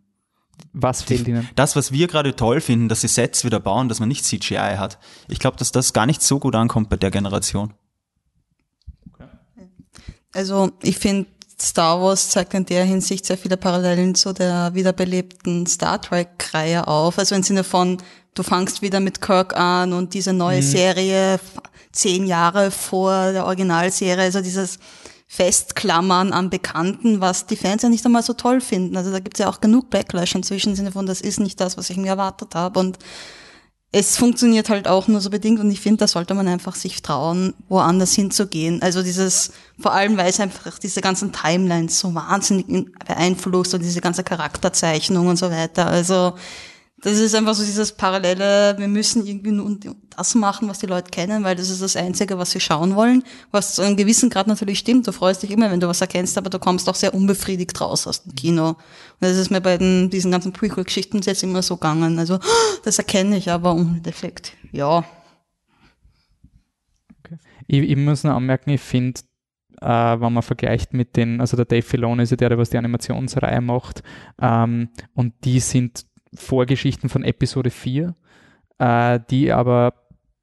Was 0.72 1.02
fehlt 1.02 1.28
Ihnen? 1.28 1.48
Das, 1.54 1.76
was 1.76 1.92
wir 1.92 2.06
gerade 2.06 2.34
toll 2.34 2.60
finden, 2.60 2.88
dass 2.88 3.02
sie 3.02 3.08
Sets 3.08 3.44
wieder 3.44 3.60
bauen, 3.60 3.88
dass 3.88 4.00
man 4.00 4.08
nicht 4.08 4.24
CGI 4.24 4.76
hat. 4.78 4.98
Ich 5.28 5.38
glaube, 5.38 5.56
dass 5.58 5.70
das 5.70 5.92
gar 5.92 6.06
nicht 6.06 6.22
so 6.22 6.38
gut 6.38 6.54
ankommt 6.54 6.88
bei 6.88 6.96
der 6.96 7.10
Generation. 7.10 7.74
Also 10.32 10.72
ich 10.82 10.96
finde, 10.96 11.28
Star 11.60 12.00
Wars 12.00 12.30
zeigt 12.30 12.54
in 12.54 12.64
der 12.64 12.84
Hinsicht 12.84 13.26
sehr 13.26 13.36
viele 13.36 13.56
Parallelen 13.56 14.14
zu 14.14 14.32
der 14.32 14.74
wiederbelebten 14.74 15.66
Star 15.66 16.00
Trek-Reihe 16.00 16.88
auf. 16.88 17.18
Also 17.18 17.34
im 17.34 17.42
Sinne 17.42 17.64
von, 17.64 17.98
du 18.34 18.42
fangst 18.42 18.82
wieder 18.82 19.00
mit 19.00 19.20
Kirk 19.20 19.56
an 19.56 19.92
und 19.92 20.14
diese 20.14 20.32
neue 20.32 20.62
mhm. 20.62 20.66
Serie 20.66 21.40
zehn 21.92 22.26
Jahre 22.26 22.70
vor 22.70 23.32
der 23.32 23.44
Originalserie, 23.44 24.22
also 24.24 24.40
dieses 24.40 24.78
Festklammern 25.34 26.34
an 26.34 26.50
Bekannten, 26.50 27.22
was 27.22 27.46
die 27.46 27.56
Fans 27.56 27.80
ja 27.80 27.88
nicht 27.88 28.04
einmal 28.04 28.22
so 28.22 28.34
toll 28.34 28.60
finden. 28.60 28.98
Also 28.98 29.10
da 29.10 29.18
gibt's 29.18 29.40
ja 29.40 29.48
auch 29.48 29.62
genug 29.62 29.88
Backlash 29.88 30.34
inzwischen 30.34 30.70
im 30.70 30.76
Sinne 30.76 30.92
von, 30.92 31.06
das 31.06 31.22
ist 31.22 31.40
nicht 31.40 31.58
das, 31.58 31.78
was 31.78 31.88
ich 31.88 31.96
mir 31.96 32.08
erwartet 32.08 32.54
habe. 32.54 32.78
Und 32.78 32.98
es 33.92 34.18
funktioniert 34.18 34.68
halt 34.68 34.86
auch 34.86 35.08
nur 35.08 35.22
so 35.22 35.30
bedingt 35.30 35.58
und 35.58 35.70
ich 35.70 35.80
finde, 35.80 36.00
da 36.00 36.06
sollte 36.06 36.34
man 36.34 36.48
einfach 36.48 36.74
sich 36.74 37.00
trauen, 37.00 37.54
woanders 37.70 38.12
hinzugehen. 38.12 38.82
Also 38.82 39.02
dieses, 39.02 39.52
vor 39.80 39.94
allem 39.94 40.18
weil 40.18 40.28
es 40.28 40.38
einfach 40.38 40.78
diese 40.78 41.00
ganzen 41.00 41.32
Timelines 41.32 41.98
so 41.98 42.14
wahnsinnig 42.14 42.66
beeinflusst 43.06 43.72
und 43.72 43.82
diese 43.82 44.02
ganze 44.02 44.24
Charakterzeichnung 44.24 45.28
und 45.28 45.38
so 45.38 45.50
weiter. 45.50 45.86
Also 45.86 46.34
das 47.02 47.18
ist 47.18 47.34
einfach 47.34 47.54
so 47.54 47.64
dieses 47.64 47.90
Parallele, 47.92 48.76
wir 48.78 48.86
müssen 48.86 49.26
irgendwie 49.26 49.50
nur 49.50 49.76
das 50.16 50.36
machen, 50.36 50.68
was 50.68 50.78
die 50.78 50.86
Leute 50.86 51.10
kennen, 51.10 51.42
weil 51.42 51.56
das 51.56 51.68
ist 51.68 51.82
das 51.82 51.96
Einzige, 51.96 52.38
was 52.38 52.52
sie 52.52 52.60
schauen 52.60 52.94
wollen. 52.94 53.24
Was 53.50 53.74
zu 53.74 53.82
einem 53.82 53.96
gewissen 53.96 54.30
Grad 54.30 54.46
natürlich 54.46 54.78
stimmt. 54.78 55.08
Du 55.08 55.12
freust 55.12 55.42
dich 55.42 55.50
immer, 55.50 55.68
wenn 55.68 55.80
du 55.80 55.88
was 55.88 56.00
erkennst, 56.00 56.38
aber 56.38 56.48
du 56.48 56.60
kommst 56.60 56.88
auch 56.88 56.94
sehr 56.94 57.12
unbefriedigt 57.12 57.80
raus 57.80 58.06
aus 58.06 58.22
dem 58.22 58.36
Kino. 58.36 58.68
Und 58.68 58.76
das 59.18 59.36
ist 59.36 59.50
mir 59.50 59.60
bei 59.60 59.78
den, 59.78 60.10
diesen 60.10 60.30
ganzen 60.30 60.52
Prequel-Geschichten 60.52 61.20
jetzt 61.22 61.42
immer 61.42 61.62
so 61.62 61.76
gegangen. 61.76 62.20
Also, 62.20 62.38
das 62.84 62.98
erkenne 62.98 63.36
ich, 63.36 63.50
aber 63.50 63.72
im 63.72 63.96
Endeffekt, 63.96 64.52
ja. 64.70 65.04
Okay. 67.18 67.38
Ich, 67.66 67.80
ich 67.80 67.96
muss 67.96 68.22
noch 68.22 68.36
anmerken, 68.36 68.70
ich 68.70 68.80
finde, 68.80 69.22
äh, 69.80 69.86
wenn 69.88 70.32
man 70.32 70.42
vergleicht 70.44 70.94
mit 70.94 71.16
den, 71.16 71.40
also 71.40 71.56
der 71.56 71.66
Dave 71.66 71.82
Filoni 71.82 72.22
ist 72.22 72.30
ja 72.30 72.36
der, 72.36 72.50
der 72.50 72.58
was 72.58 72.70
die 72.70 72.78
Animationsreihe 72.78 73.60
macht, 73.60 74.04
ähm, 74.40 74.90
und 75.14 75.34
die 75.44 75.58
sind 75.58 76.04
Vorgeschichten 76.34 77.08
von 77.08 77.24
Episode 77.24 77.70
4, 77.70 78.14
äh, 78.78 79.20
die 79.30 79.52
aber 79.52 79.94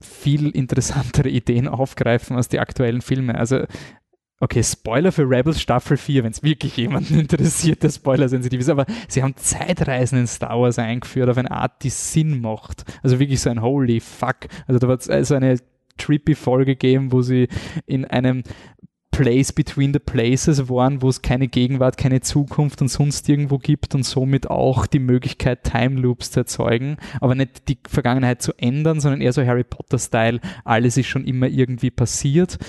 viel 0.02 0.50
interessantere 0.50 1.30
Ideen 1.30 1.68
aufgreifen 1.68 2.36
als 2.36 2.48
die 2.48 2.60
aktuellen 2.60 3.02
Filme. 3.02 3.36
Also, 3.36 3.66
okay, 4.40 4.64
Spoiler 4.64 5.12
für 5.12 5.30
Rebels 5.30 5.62
Staffel 5.62 5.98
4, 5.98 6.24
wenn 6.24 6.32
es 6.32 6.44
wirklich 6.44 6.78
jemanden 6.78 7.20
interessiert, 7.20 7.84
der 7.84 7.90
Spoiler-sensitiv 7.90 8.62
ist, 8.62 8.70
aber 8.70 8.86
sie 9.08 9.24
haben 9.24 9.36
Zeitreisen 9.36 10.20
in 10.20 10.28
Star 10.28 10.60
Wars 10.60 10.80
eingeführt 10.80 11.30
auf 11.30 11.38
eine 11.38 11.52
Art, 11.52 11.84
die 11.84 11.90
Sinn 11.90 12.42
macht. 12.42 12.86
Also 13.04 13.20
wirklich 13.20 13.42
so 13.42 13.50
ein 13.50 13.62
Holy 13.62 14.00
fuck. 14.00 14.48
Also 14.68 14.80
da 14.80 14.88
wird 14.88 15.02
es 15.02 15.10
also 15.10 15.36
eine 15.36 15.58
trippy 15.98 16.36
Folge 16.36 16.76
geben, 16.76 17.12
wo 17.12 17.22
sie 17.22 17.50
in 17.86 18.06
einem 18.06 18.44
Place 19.20 19.52
between 19.52 19.92
the 19.92 20.00
places 20.00 20.70
waren, 20.70 21.02
wo 21.02 21.10
es 21.10 21.22
keine 21.22 21.50
Gegenwart, 21.50 21.98
keine 21.98 22.22
Zukunft 22.22 22.82
und 22.82 22.88
sonst 22.88 23.28
irgendwo 23.28 23.58
gibt 23.58 23.94
und 23.94 24.04
somit 24.04 24.50
auch 24.50 24.86
die 24.86 25.00
Möglichkeit, 25.00 25.66
Time 25.66 26.00
Loops 26.00 26.32
zu 26.32 26.40
erzeugen, 26.40 26.96
aber 27.20 27.36
nicht 27.36 27.68
die 27.68 27.78
Vergangenheit 27.86 28.42
zu 28.42 28.54
ändern, 28.58 29.02
sondern 29.02 29.20
eher 29.20 29.34
so 29.34 29.46
Harry 29.46 29.66
Potter-Style, 29.66 30.40
alles 30.64 30.96
ist 30.96 31.08
schon 31.08 31.26
immer 31.26 31.48
irgendwie 31.48 31.92
passiert. 31.92 32.60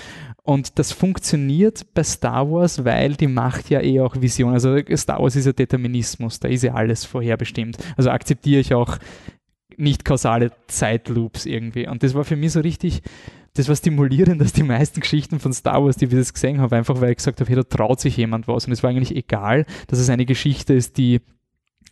Und 0.43 0.77
das 0.77 0.91
funktioniert 0.91 1.85
bei 1.93 2.03
Star 2.03 2.51
Wars, 2.51 2.83
weil 2.83 3.13
die 3.13 3.27
macht 3.27 3.69
ja 3.69 3.79
eh 3.79 4.01
auch 4.01 4.19
Vision. 4.19 4.51
Also 4.51 4.77
Star 4.97 5.21
Wars 5.21 5.37
ist 5.37 5.45
ja 5.45 5.53
Determinismus, 5.53 6.41
da 6.41 6.49
ist 6.49 6.63
ja 6.63 6.73
alles 6.73 7.05
vorherbestimmt. 7.05 7.77
Also 7.95 8.09
akzeptiere 8.09 8.59
ich 8.59 8.73
auch 8.73 8.97
nicht 9.77 10.03
kausale 10.03 10.51
Zeitloops 10.67 11.45
irgendwie. 11.45 11.87
Und 11.87 12.03
das 12.03 12.13
war 12.13 12.25
für 12.25 12.35
mich 12.35 12.51
so 12.51 12.59
richtig, 12.59 13.03
das 13.53 13.67
war 13.67 13.75
stimulierend, 13.75 14.39
dass 14.39 14.53
die 14.53 14.63
meisten 14.63 15.01
Geschichten 15.01 15.39
von 15.39 15.53
Star 15.53 15.83
Wars, 15.83 15.97
die 15.97 16.09
wir 16.11 16.19
das 16.19 16.33
gesehen 16.33 16.61
haben, 16.61 16.73
einfach 16.73 17.01
weil 17.01 17.11
ich 17.11 17.17
gesagt 17.17 17.39
habe, 17.41 17.49
hey, 17.49 17.55
da 17.55 17.63
traut 17.63 17.99
sich 17.99 18.15
jemand 18.17 18.47
was. 18.47 18.65
Und 18.65 18.71
es 18.71 18.83
war 18.83 18.89
eigentlich 18.89 19.15
egal, 19.15 19.65
dass 19.87 19.99
es 19.99 20.09
eine 20.09 20.25
Geschichte 20.25 20.73
ist, 20.73 20.97
die 20.97 21.21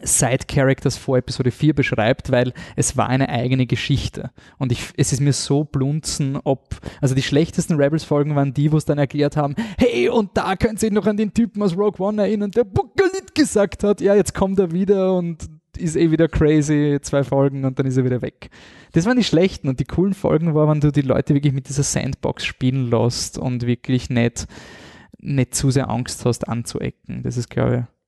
Side-Characters 0.01 0.97
vor 0.97 1.17
Episode 1.17 1.51
4 1.51 1.73
beschreibt, 1.73 2.31
weil 2.31 2.53
es 2.77 2.95
war 2.95 3.09
eine 3.09 3.27
eigene 3.27 3.65
Geschichte. 3.65 4.31
Und 4.57 4.71
ich, 4.71 4.93
es 4.95 5.11
ist 5.11 5.19
mir 5.19 5.33
so 5.33 5.65
blunzen, 5.65 6.37
ob, 6.43 6.77
also 7.01 7.15
die 7.15 7.21
schlechtesten 7.21 7.75
Rebels-Folgen 7.75 8.35
waren 8.35 8.53
die, 8.53 8.71
wo 8.71 8.77
es 8.77 8.85
dann 8.85 8.97
erklärt 8.97 9.35
haben, 9.35 9.55
hey, 9.77 10.07
und 10.07 10.37
da 10.37 10.55
könnt 10.55 10.81
ihr 10.81 10.91
noch 10.91 11.05
an 11.05 11.17
den 11.17 11.33
Typen 11.33 11.61
aus 11.61 11.75
Rogue 11.75 11.99
One 11.99 12.21
erinnern, 12.21 12.51
der 12.51 12.63
Bukalit 12.63 13.35
gesagt 13.35 13.83
hat, 13.83 13.99
ja, 13.99 14.15
jetzt 14.15 14.33
kommt 14.33 14.59
er 14.59 14.71
wieder 14.71 15.15
und 15.15 15.58
ist 15.81 15.95
eh 15.95 16.11
wieder 16.11 16.27
crazy, 16.27 16.99
zwei 17.01 17.23
Folgen 17.23 17.65
und 17.65 17.79
dann 17.79 17.85
ist 17.85 17.97
er 17.97 18.05
wieder 18.05 18.21
weg. 18.21 18.49
Das 18.93 19.05
waren 19.05 19.17
die 19.17 19.23
schlechten 19.23 19.67
und 19.67 19.79
die 19.79 19.85
coolen 19.85 20.13
Folgen 20.13 20.53
waren, 20.55 20.69
wenn 20.69 20.81
du 20.81 20.91
die 20.91 21.01
Leute 21.01 21.33
wirklich 21.33 21.53
mit 21.53 21.69
dieser 21.69 21.83
Sandbox 21.83 22.45
spielen 22.45 22.89
lässt 22.89 23.37
und 23.37 23.65
wirklich 23.65 24.09
nicht, 24.09 24.47
nicht 25.19 25.55
zu 25.55 25.71
sehr 25.71 25.89
Angst 25.89 26.25
hast 26.25 26.47
anzuecken. 26.47 27.23
Das 27.23 27.37
ist, 27.37 27.49
glaube 27.49 27.75
ich, 27.75 27.99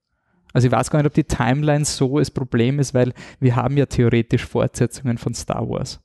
also 0.54 0.68
ich 0.68 0.72
weiß 0.72 0.90
gar 0.90 1.00
nicht, 1.00 1.08
ob 1.08 1.14
die 1.14 1.24
Timeline 1.24 1.86
so 1.86 2.20
das 2.20 2.32
Problem 2.32 2.80
ist, 2.80 2.94
weil 2.94 3.14
wir 3.40 3.56
haben 3.56 3.78
ja 3.78 3.86
theoretisch 3.86 4.46
Fortsetzungen 4.46 5.18
von 5.18 5.34
Star 5.34 5.68
Wars, 5.70 6.02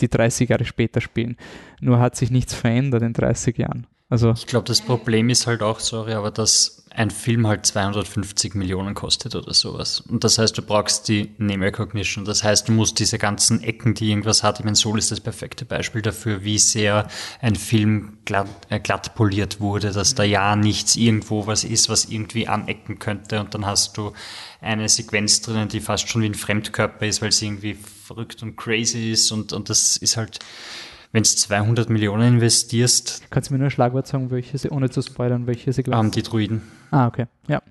die 0.00 0.08
30 0.08 0.48
Jahre 0.48 0.64
später 0.64 1.00
spielen. 1.00 1.36
Nur 1.80 1.98
hat 1.98 2.16
sich 2.16 2.30
nichts 2.30 2.54
verändert 2.54 3.02
in 3.02 3.12
30 3.12 3.58
Jahren. 3.58 3.86
Also 4.08 4.32
ich 4.32 4.46
glaube, 4.46 4.66
das 4.66 4.80
Problem 4.80 5.28
ist 5.28 5.46
halt 5.46 5.62
auch, 5.62 5.80
sorry, 5.80 6.12
aber 6.12 6.30
dass 6.30 6.77
ein 6.98 7.12
Film 7.12 7.46
halt 7.46 7.64
250 7.64 8.56
Millionen 8.56 8.92
kostet 8.92 9.36
oder 9.36 9.54
sowas. 9.54 10.00
Und 10.00 10.24
das 10.24 10.36
heißt, 10.36 10.58
du 10.58 10.62
brauchst 10.62 11.06
die 11.06 11.30
Name 11.38 11.66
Recognition. 11.66 12.24
Das 12.24 12.42
heißt, 12.42 12.66
du 12.66 12.72
musst 12.72 12.98
diese 12.98 13.18
ganzen 13.18 13.62
Ecken, 13.62 13.94
die 13.94 14.10
irgendwas 14.10 14.42
hat. 14.42 14.58
Ich 14.58 14.64
meine, 14.64 14.74
Soul 14.74 14.98
ist 14.98 15.12
das 15.12 15.20
perfekte 15.20 15.64
Beispiel 15.64 16.02
dafür, 16.02 16.42
wie 16.42 16.58
sehr 16.58 17.06
ein 17.40 17.54
Film 17.54 18.18
glatt, 18.24 18.48
äh, 18.68 18.80
glatt 18.80 19.14
poliert 19.14 19.60
wurde, 19.60 19.92
dass 19.92 20.16
da 20.16 20.24
ja 20.24 20.56
nichts 20.56 20.96
irgendwo 20.96 21.46
was 21.46 21.62
ist, 21.62 21.88
was 21.88 22.06
irgendwie 22.06 22.48
anecken 22.48 22.98
könnte. 22.98 23.38
Und 23.38 23.54
dann 23.54 23.64
hast 23.64 23.96
du 23.96 24.12
eine 24.60 24.88
Sequenz 24.88 25.40
drinnen, 25.40 25.68
die 25.68 25.80
fast 25.80 26.08
schon 26.08 26.22
wie 26.22 26.26
ein 26.26 26.34
Fremdkörper 26.34 27.06
ist, 27.06 27.22
weil 27.22 27.30
sie 27.30 27.46
irgendwie 27.46 27.74
verrückt 27.74 28.42
und 28.42 28.56
crazy 28.56 29.12
ist. 29.12 29.30
Und, 29.30 29.52
und 29.52 29.70
das 29.70 29.98
ist 29.98 30.16
halt, 30.16 30.40
wenn 31.12 31.22
du 31.22 31.28
200 31.28 31.88
Millionen 31.90 32.34
investierst. 32.34 33.22
Kannst 33.30 33.50
du 33.50 33.54
mir 33.54 33.58
nur 33.58 33.68
ein 33.68 33.70
Schlagwort 33.70 34.06
sagen, 34.06 34.30
welche 34.30 34.58
sie, 34.58 34.70
ohne 34.70 34.90
zu 34.90 35.02
spoilern, 35.02 35.46
welche 35.46 35.72
sie 35.72 35.82
glauben? 35.82 36.06
Um, 36.06 36.10
die 36.10 36.22
Druiden. 36.22 36.62
Ah, 36.90 37.06
okay, 37.06 37.26
ja. 37.48 37.62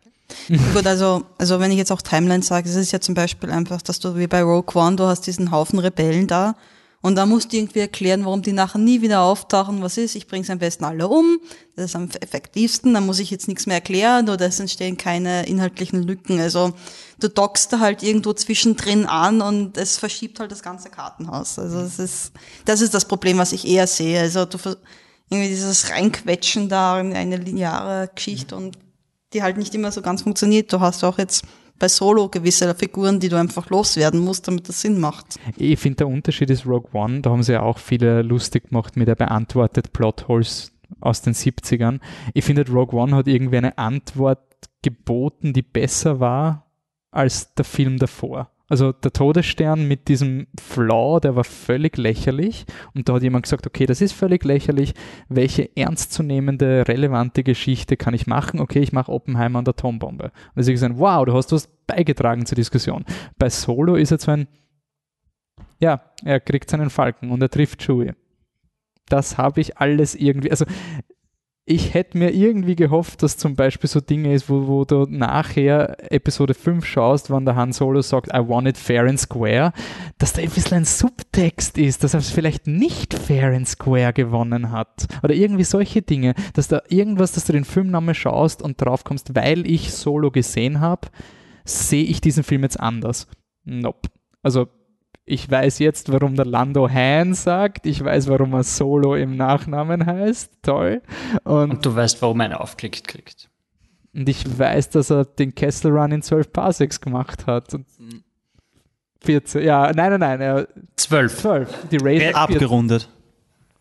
Gut, 0.73 0.85
also, 0.85 1.23
also 1.37 1.59
wenn 1.59 1.71
ich 1.71 1.77
jetzt 1.77 1.91
auch 1.91 2.01
Timeline 2.01 2.43
sage, 2.43 2.67
es 2.67 2.75
ist 2.75 2.91
ja 2.91 2.99
zum 2.99 3.15
Beispiel 3.15 3.49
einfach, 3.49 3.81
dass 3.81 3.99
du 3.99 4.17
wie 4.17 4.27
bei 4.27 4.43
Rogue 4.43 4.75
One, 4.75 4.97
du 4.97 5.05
hast 5.05 5.21
diesen 5.21 5.51
Haufen 5.51 5.79
Rebellen 5.79 6.27
da 6.27 6.55
und 7.01 7.15
da 7.15 7.25
musst 7.25 7.53
du 7.53 7.57
irgendwie 7.57 7.79
erklären, 7.79 8.25
warum 8.25 8.41
die 8.41 8.53
nachher 8.53 8.79
nie 8.79 9.01
wieder 9.01 9.21
auftauchen. 9.21 9.81
Was 9.83 9.97
ist? 9.97 10.15
Ich 10.15 10.27
bringe 10.27 10.43
sie 10.43 10.51
am 10.51 10.57
besten 10.57 10.83
alle 10.83 11.07
um. 11.07 11.39
Das 11.75 11.85
ist 11.85 11.95
am 11.95 12.09
effektivsten. 12.21 12.93
Da 12.93 13.01
muss 13.01 13.19
ich 13.19 13.29
jetzt 13.29 13.47
nichts 13.47 13.67
mehr 13.67 13.75
erklären 13.75 14.29
oder 14.29 14.47
es 14.47 14.59
entstehen 14.59 14.97
keine 14.97 15.45
inhaltlichen 15.45 16.01
Lücken. 16.01 16.39
Also 16.39 16.73
du 17.19 17.29
dockst 17.29 17.71
da 17.71 17.79
halt 17.79 18.01
irgendwo 18.01 18.33
zwischendrin 18.33 19.05
an 19.05 19.41
und 19.41 19.77
es 19.77 19.97
verschiebt 19.97 20.39
halt 20.39 20.51
das 20.51 20.63
ganze 20.63 20.89
Kartenhaus. 20.89 21.59
Also 21.59 21.81
das 21.81 21.99
ist, 21.99 22.31
das 22.65 22.81
ist 22.81 22.95
das 22.95 23.05
Problem, 23.05 23.37
was 23.37 23.51
ich 23.51 23.67
eher 23.67 23.85
sehe. 23.85 24.19
Also 24.19 24.45
du 24.45 24.57
irgendwie 25.29 25.49
dieses 25.49 25.91
Reinquetschen 25.91 26.67
da 26.67 26.99
in 26.99 27.13
eine 27.13 27.37
lineare 27.37 28.09
Geschichte 28.15 28.55
und 28.55 28.77
die 29.33 29.43
halt 29.43 29.57
nicht 29.57 29.75
immer 29.75 29.91
so 29.91 30.01
ganz 30.01 30.21
funktioniert. 30.21 30.71
Du 30.71 30.79
hast 30.79 31.03
auch 31.03 31.17
jetzt 31.17 31.45
bei 31.79 31.87
Solo 31.87 32.29
gewisse 32.29 32.73
Figuren, 32.75 33.19
die 33.19 33.29
du 33.29 33.37
einfach 33.37 33.69
loswerden 33.69 34.19
musst, 34.19 34.47
damit 34.47 34.67
das 34.67 34.81
Sinn 34.81 34.99
macht. 34.99 35.39
Ich 35.57 35.79
finde, 35.79 35.97
der 35.97 36.07
Unterschied 36.07 36.49
ist 36.49 36.65
Rogue 36.65 36.89
One, 36.93 37.21
da 37.21 37.29
haben 37.29 37.43
sie 37.43 37.53
ja 37.53 37.61
auch 37.61 37.77
viele 37.77 38.21
lustig 38.21 38.69
gemacht 38.69 38.97
mit 38.97 39.07
der 39.07 39.15
beantwortet 39.15 39.93
Plotholes 39.93 40.71
aus 40.99 41.21
den 41.21 41.33
70ern. 41.33 41.99
Ich 42.33 42.45
finde, 42.45 42.69
Rogue 42.69 42.99
One 42.99 43.15
hat 43.15 43.27
irgendwie 43.27 43.57
eine 43.57 43.77
Antwort 43.77 44.39
geboten, 44.81 45.53
die 45.53 45.61
besser 45.61 46.19
war 46.19 46.71
als 47.11 47.53
der 47.53 47.65
Film 47.65 47.97
davor. 47.99 48.51
Also 48.69 48.91
der 48.91 49.13
Todesstern 49.13 49.87
mit 49.87 50.09
diesem 50.09 50.47
Flaw, 50.59 51.19
der 51.21 51.35
war 51.35 51.45
völlig 51.45 51.97
lächerlich. 51.97 52.65
Und 52.93 53.07
da 53.07 53.13
hat 53.13 53.23
jemand 53.23 53.43
gesagt, 53.43 53.65
okay, 53.65 53.85
das 53.85 54.01
ist 54.01 54.11
völlig 54.11 54.43
lächerlich. 54.43 54.93
Welche 55.29 55.75
ernstzunehmende, 55.75 56.87
relevante 56.87 57.43
Geschichte 57.43 57.95
kann 57.95 58.13
ich 58.13 58.27
machen? 58.27 58.59
Okay, 58.59 58.79
ich 58.79 58.91
mache 58.91 59.11
Oppenheimer 59.11 59.59
und 59.59 59.69
Atombombe. 59.69 60.25
Und 60.25 60.33
da 60.55 60.61
ist 60.61 60.67
gesagt, 60.67 60.95
wow, 60.97 61.25
du 61.25 61.33
hast 61.33 61.51
was 61.53 61.67
beigetragen 61.87 62.45
zur 62.45 62.55
Diskussion. 62.55 63.05
Bei 63.37 63.49
Solo 63.49 63.95
ist 63.95 64.11
er 64.11 64.19
so 64.19 64.31
ein, 64.31 64.47
ja, 65.79 66.01
er 66.23 66.39
kriegt 66.41 66.69
seinen 66.69 66.89
Falken 66.89 67.31
und 67.31 67.41
er 67.41 67.49
trifft 67.49 67.81
Chewie. 67.81 68.13
Das 69.07 69.37
habe 69.37 69.61
ich 69.61 69.77
alles 69.77 70.15
irgendwie, 70.15 70.51
also 70.51 70.65
ich 71.69 71.93
hätte 71.93 72.17
mir 72.17 72.33
irgendwie 72.33 72.77
gehofft, 72.77 73.21
dass 73.23 73.35
zum 73.35 73.57
Beispiel 73.57 73.89
so 73.89 73.99
Dinge 73.99 74.33
ist, 74.33 74.49
wo, 74.49 74.67
wo 74.67 74.85
du 74.85 75.05
nachher 75.09 75.97
Episode 76.13 76.53
5 76.53 76.85
schaust, 76.85 77.29
wann 77.29 77.43
der 77.43 77.57
Han 77.57 77.73
Solo 77.73 78.01
sagt, 78.01 78.29
I 78.29 78.37
want 78.37 78.69
it 78.69 78.77
fair 78.77 79.03
and 79.03 79.19
square, 79.19 79.73
dass 80.17 80.31
da 80.31 80.41
ein 80.41 80.49
bisschen 80.49 80.77
ein 80.77 80.85
Subtext 80.85 81.77
ist, 81.77 82.05
dass 82.05 82.13
er 82.13 82.21
es 82.21 82.29
vielleicht 82.29 82.67
nicht 82.67 83.13
fair 83.13 83.53
and 83.53 83.67
square 83.67 84.13
gewonnen 84.13 84.71
hat. 84.71 85.07
Oder 85.23 85.33
irgendwie 85.33 85.65
solche 85.65 86.01
Dinge, 86.01 86.35
dass 86.53 86.69
da 86.69 86.81
irgendwas, 86.87 87.33
dass 87.33 87.43
du 87.43 87.51
den 87.51 87.65
Filmnamen 87.65 88.15
schaust 88.15 88.61
und 88.61 88.81
drauf 88.81 89.03
kommst, 89.03 89.35
weil 89.35 89.69
ich 89.69 89.91
Solo 89.91 90.31
gesehen 90.31 90.79
habe, 90.79 91.09
sehe 91.65 92.05
ich 92.05 92.21
diesen 92.21 92.43
Film 92.43 92.63
jetzt 92.63 92.79
anders. 92.79 93.27
Nope. 93.65 94.07
Also 94.41 94.67
ich 95.29 95.51
weiß 95.51 95.79
jetzt, 95.79 96.09
warum 96.09 96.35
der 96.35 96.45
Lando 96.45 96.89
Han 96.89 97.33
sagt. 97.33 97.85
Ich 97.85 98.01
weiß, 98.01 98.29
warum 98.29 98.53
er 98.53 98.63
Solo 98.63 99.13
im 99.15 99.35
Nachnamen 99.35 100.05
heißt. 100.05 100.53
Toll. 100.61 101.01
Und, 101.43 101.71
und 101.71 101.85
du 101.85 101.93
weißt, 101.93 102.21
warum 102.21 102.39
er 102.39 102.45
einen 102.45 102.53
aufklickt 102.53 103.05
kriegt. 103.09 103.49
Und 104.13 104.29
ich 104.29 104.57
weiß, 104.57 104.89
dass 104.91 105.11
er 105.11 105.25
den 105.25 105.53
Kessel 105.53 105.91
Run 105.91 106.13
in 106.13 106.21
12 106.21 106.53
Parsecs 106.53 107.01
gemacht 107.01 107.45
hat. 107.45 107.73
Und 107.73 107.85
14, 109.19 109.63
ja, 109.63 109.91
nein, 109.93 110.17
nein, 110.17 110.39
nein. 110.39 110.65
12. 110.95 111.37
12. 111.37 111.87
Die 111.89 111.97
Ray 111.97 112.19
sagt 112.21 112.35
abgerundet. 112.35 113.09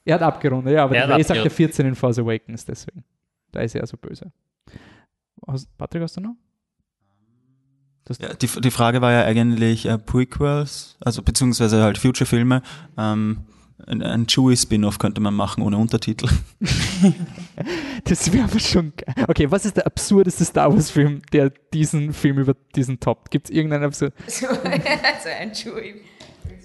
Er 0.04 0.16
hat 0.16 0.22
abgerundet, 0.22 0.74
ja, 0.74 0.82
aber 0.82 0.96
er 0.96 1.06
die 1.06 1.12
Ray 1.12 1.22
sagt 1.22 1.44
ja 1.44 1.48
14 1.48 1.86
in 1.86 1.94
Force 1.94 2.18
Awakens, 2.18 2.64
deswegen. 2.64 3.04
Da 3.52 3.60
ist 3.60 3.76
er 3.76 3.86
so 3.86 3.96
böse. 3.96 4.32
Hast, 5.46 5.68
Patrick, 5.78 6.02
hast 6.02 6.16
du 6.16 6.22
noch? 6.22 6.34
Ja, 8.20 8.34
die, 8.34 8.46
die 8.46 8.70
Frage 8.70 9.00
war 9.00 9.12
ja 9.12 9.24
eigentlich 9.24 9.86
äh, 9.86 9.98
Prequels, 9.98 10.96
also 11.00 11.22
beziehungsweise 11.22 11.82
halt 11.82 11.98
Future-Filme. 11.98 12.62
Ähm, 12.96 13.46
ein, 13.86 14.02
ein 14.02 14.26
Chewie-Spin-Off 14.26 14.98
könnte 14.98 15.20
man 15.20 15.34
machen 15.34 15.62
ohne 15.62 15.76
Untertitel. 15.76 16.28
das 18.04 18.32
wäre 18.32 18.44
aber 18.44 18.58
schon 18.58 18.92
geil. 18.96 19.26
Okay, 19.28 19.50
was 19.50 19.64
ist 19.66 19.76
der 19.76 19.86
absurdeste 19.86 20.44
Star 20.44 20.72
Wars-Film, 20.72 21.22
der 21.32 21.52
diesen 21.72 22.12
Film 22.12 22.38
über 22.38 22.54
diesen 22.74 23.00
toppt? 23.00 23.30
Gibt 23.30 23.48
es 23.48 23.54
irgendeinen 23.54 23.84
absurd? 23.84 24.14
So, 24.28 24.46
also 24.46 25.28
ein 25.40 25.52
Chewie. 25.52 26.02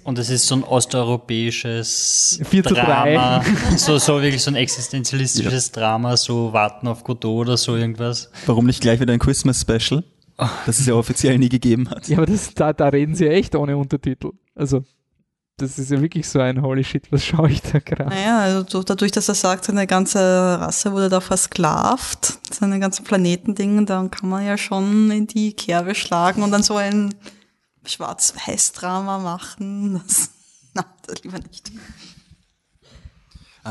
Und 0.04 0.18
es 0.18 0.30
ist 0.30 0.48
so 0.48 0.56
ein 0.56 0.64
osteuropäisches 0.64 2.40
Drama, 2.50 3.44
so, 3.78 4.00
so 4.00 4.22
wirklich 4.22 4.42
so 4.42 4.50
ein 4.50 4.56
existenzialistisches 4.56 5.68
ja. 5.68 5.74
Drama, 5.74 6.18
so 6.18 6.54
Warten 6.54 6.88
auf 6.88 7.04
Godot 7.04 7.48
oder 7.48 7.58
so 7.58 7.76
irgendwas. 7.76 8.32
Warum 8.48 8.66
nicht 8.66 8.82
gleich 8.82 9.00
wieder 9.00 9.14
ein 9.14 9.20
Christmas-Special? 9.20 10.04
Das 10.66 10.80
es 10.80 10.86
ja 10.86 10.94
offiziell 10.96 11.38
nie 11.38 11.50
gegeben 11.50 11.90
hat. 11.90 12.08
Ja, 12.08 12.18
aber 12.18 12.26
das, 12.26 12.54
da, 12.54 12.74
da 12.74 12.88
reden 12.90 13.16
sie 13.16 13.26
ja 13.26 13.32
echt 13.32 13.56
ohne 13.56 13.78
Untertitel. 13.78 14.32
Also 14.56 14.84
das 15.58 15.78
ist 15.78 15.92
ja 15.92 16.02
wirklich 16.02 16.28
so 16.28 16.40
ein 16.40 16.62
Holy 16.62 16.84
Shit, 16.84 17.12
was 17.12 17.24
schaue 17.24 17.52
ich 17.52 17.62
da 17.62 17.80
gerade? 17.80 18.10
Naja, 18.10 18.40
also 18.40 18.82
dadurch, 18.82 19.12
dass 19.12 19.30
er 19.30 19.36
sagt, 19.36 19.66
seine 19.66 19.86
ganze 19.86 20.20
Rasse 20.60 20.92
wurde 20.92 21.10
da 21.10 21.22
versklavt, 21.22 22.40
seine 22.52 22.80
ganzen 22.80 23.04
Planetendingen, 23.06 23.86
dann 23.86 24.10
kann 24.10 24.30
man 24.30 24.44
ja 24.44 24.58
schon 24.58 25.12
in 25.12 25.28
die 25.28 25.54
Kerbe 25.54 25.94
schlagen 25.94 26.42
und 26.42 26.52
dann 26.52 26.64
so 26.64 26.78
ein 26.78 27.14
Schwarz-Weiß-Drama 27.86 29.20
machen. 29.20 30.02
Das, 30.04 30.32
na, 30.74 30.86
das 31.06 31.24
lieber 31.24 31.38
nicht. 31.38 31.72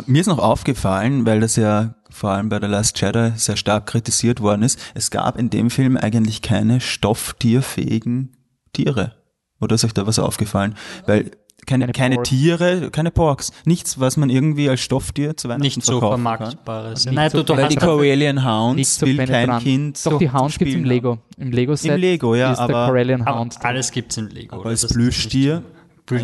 Mir 0.06 0.20
ist 0.20 0.28
noch 0.28 0.38
aufgefallen, 0.38 1.26
weil 1.26 1.40
das 1.40 1.56
ja 1.56 1.96
vor 2.10 2.30
allem 2.30 2.48
bei 2.48 2.60
The 2.60 2.66
Last 2.66 3.00
Jedi 3.00 3.32
sehr 3.36 3.56
stark 3.56 3.86
kritisiert 3.86 4.40
worden 4.40 4.62
ist, 4.62 4.78
es 4.94 5.10
gab 5.10 5.38
in 5.38 5.50
dem 5.50 5.70
Film 5.70 5.96
eigentlich 5.96 6.42
keine 6.42 6.80
stofftierfähigen 6.80 8.36
Tiere. 8.72 9.14
Oder 9.60 9.74
ist 9.74 9.84
euch 9.84 9.94
da 9.94 10.06
was 10.06 10.18
aufgefallen? 10.18 10.74
Weil 11.06 11.30
keine, 11.66 11.86
keine, 11.86 11.92
keine 11.92 12.22
Tiere, 12.22 12.90
keine 12.90 13.10
Porks, 13.10 13.52
nichts, 13.64 14.00
was 14.00 14.16
man 14.16 14.30
irgendwie 14.30 14.68
als 14.68 14.80
Stofftier 14.80 15.36
zu 15.36 15.48
Weihnachten 15.48 15.62
Nicht 15.62 15.84
so 15.84 16.00
vermarktbares. 16.00 17.04
Kann. 17.04 17.14
Nein, 17.14 17.30
so 17.30 17.42
du, 17.42 17.54
du 17.54 17.68
die 17.68 17.76
Corellian 17.76 18.44
Hounds 18.44 18.98
so 18.98 19.06
will 19.06 19.18
kein 19.18 19.58
Kind 19.58 20.04
Doch, 20.04 20.18
die 20.18 20.32
Hounds 20.32 20.58
gibt 20.58 20.70
es 20.70 20.76
im 20.76 20.84
Lego. 20.84 21.18
Im 21.36 21.52
Lego-Set 21.52 21.92
Im 21.92 22.00
Lego, 22.00 22.34
ja, 22.34 22.58
aber, 22.58 22.88
Hound. 22.88 23.56
alles 23.62 23.90
gibt 23.90 24.12
es 24.12 24.18
im 24.18 24.28
Lego. 24.28 24.56
Aber 24.56 24.70
als 24.70 24.86
Plüschtier 24.88 25.62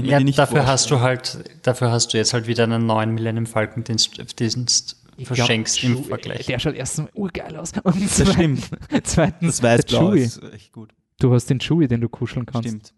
ja, 0.03 0.20
dafür 0.20 0.66
hast 0.66 0.91
du 0.91 1.01
halt, 1.01 1.39
dafür 1.62 1.91
hast 1.91 2.12
du 2.12 2.18
jetzt 2.18 2.32
halt 2.32 2.47
wieder 2.47 2.64
einen 2.64 2.87
neuen 2.87 3.14
Millennium 3.14 3.47
Falcon, 3.47 3.84
den, 3.84 3.99
den 4.39 4.66
verschenkst 5.24 5.80
glaub, 5.80 5.96
im 5.96 6.04
Vergleich. 6.04 6.46
Der 6.46 6.58
schaut 6.58 6.74
erstens 6.74 7.08
urgeil 7.14 7.56
aus. 7.56 7.72
Und 7.82 8.02
das 8.02 8.16
zweitens, 8.16 8.66
stimmt. 8.66 9.06
Zweitens, 9.06 9.60
das 9.60 9.62
Weißblau 9.62 10.12
ist 10.12 10.42
echt 10.52 10.72
gut. 10.72 10.92
Du 11.18 11.32
hast 11.32 11.46
den 11.46 11.60
Chewie, 11.60 11.88
den 11.88 12.00
du 12.00 12.08
kuscheln 12.08 12.44
kannst. 12.44 12.68
Stimmt 12.68 12.94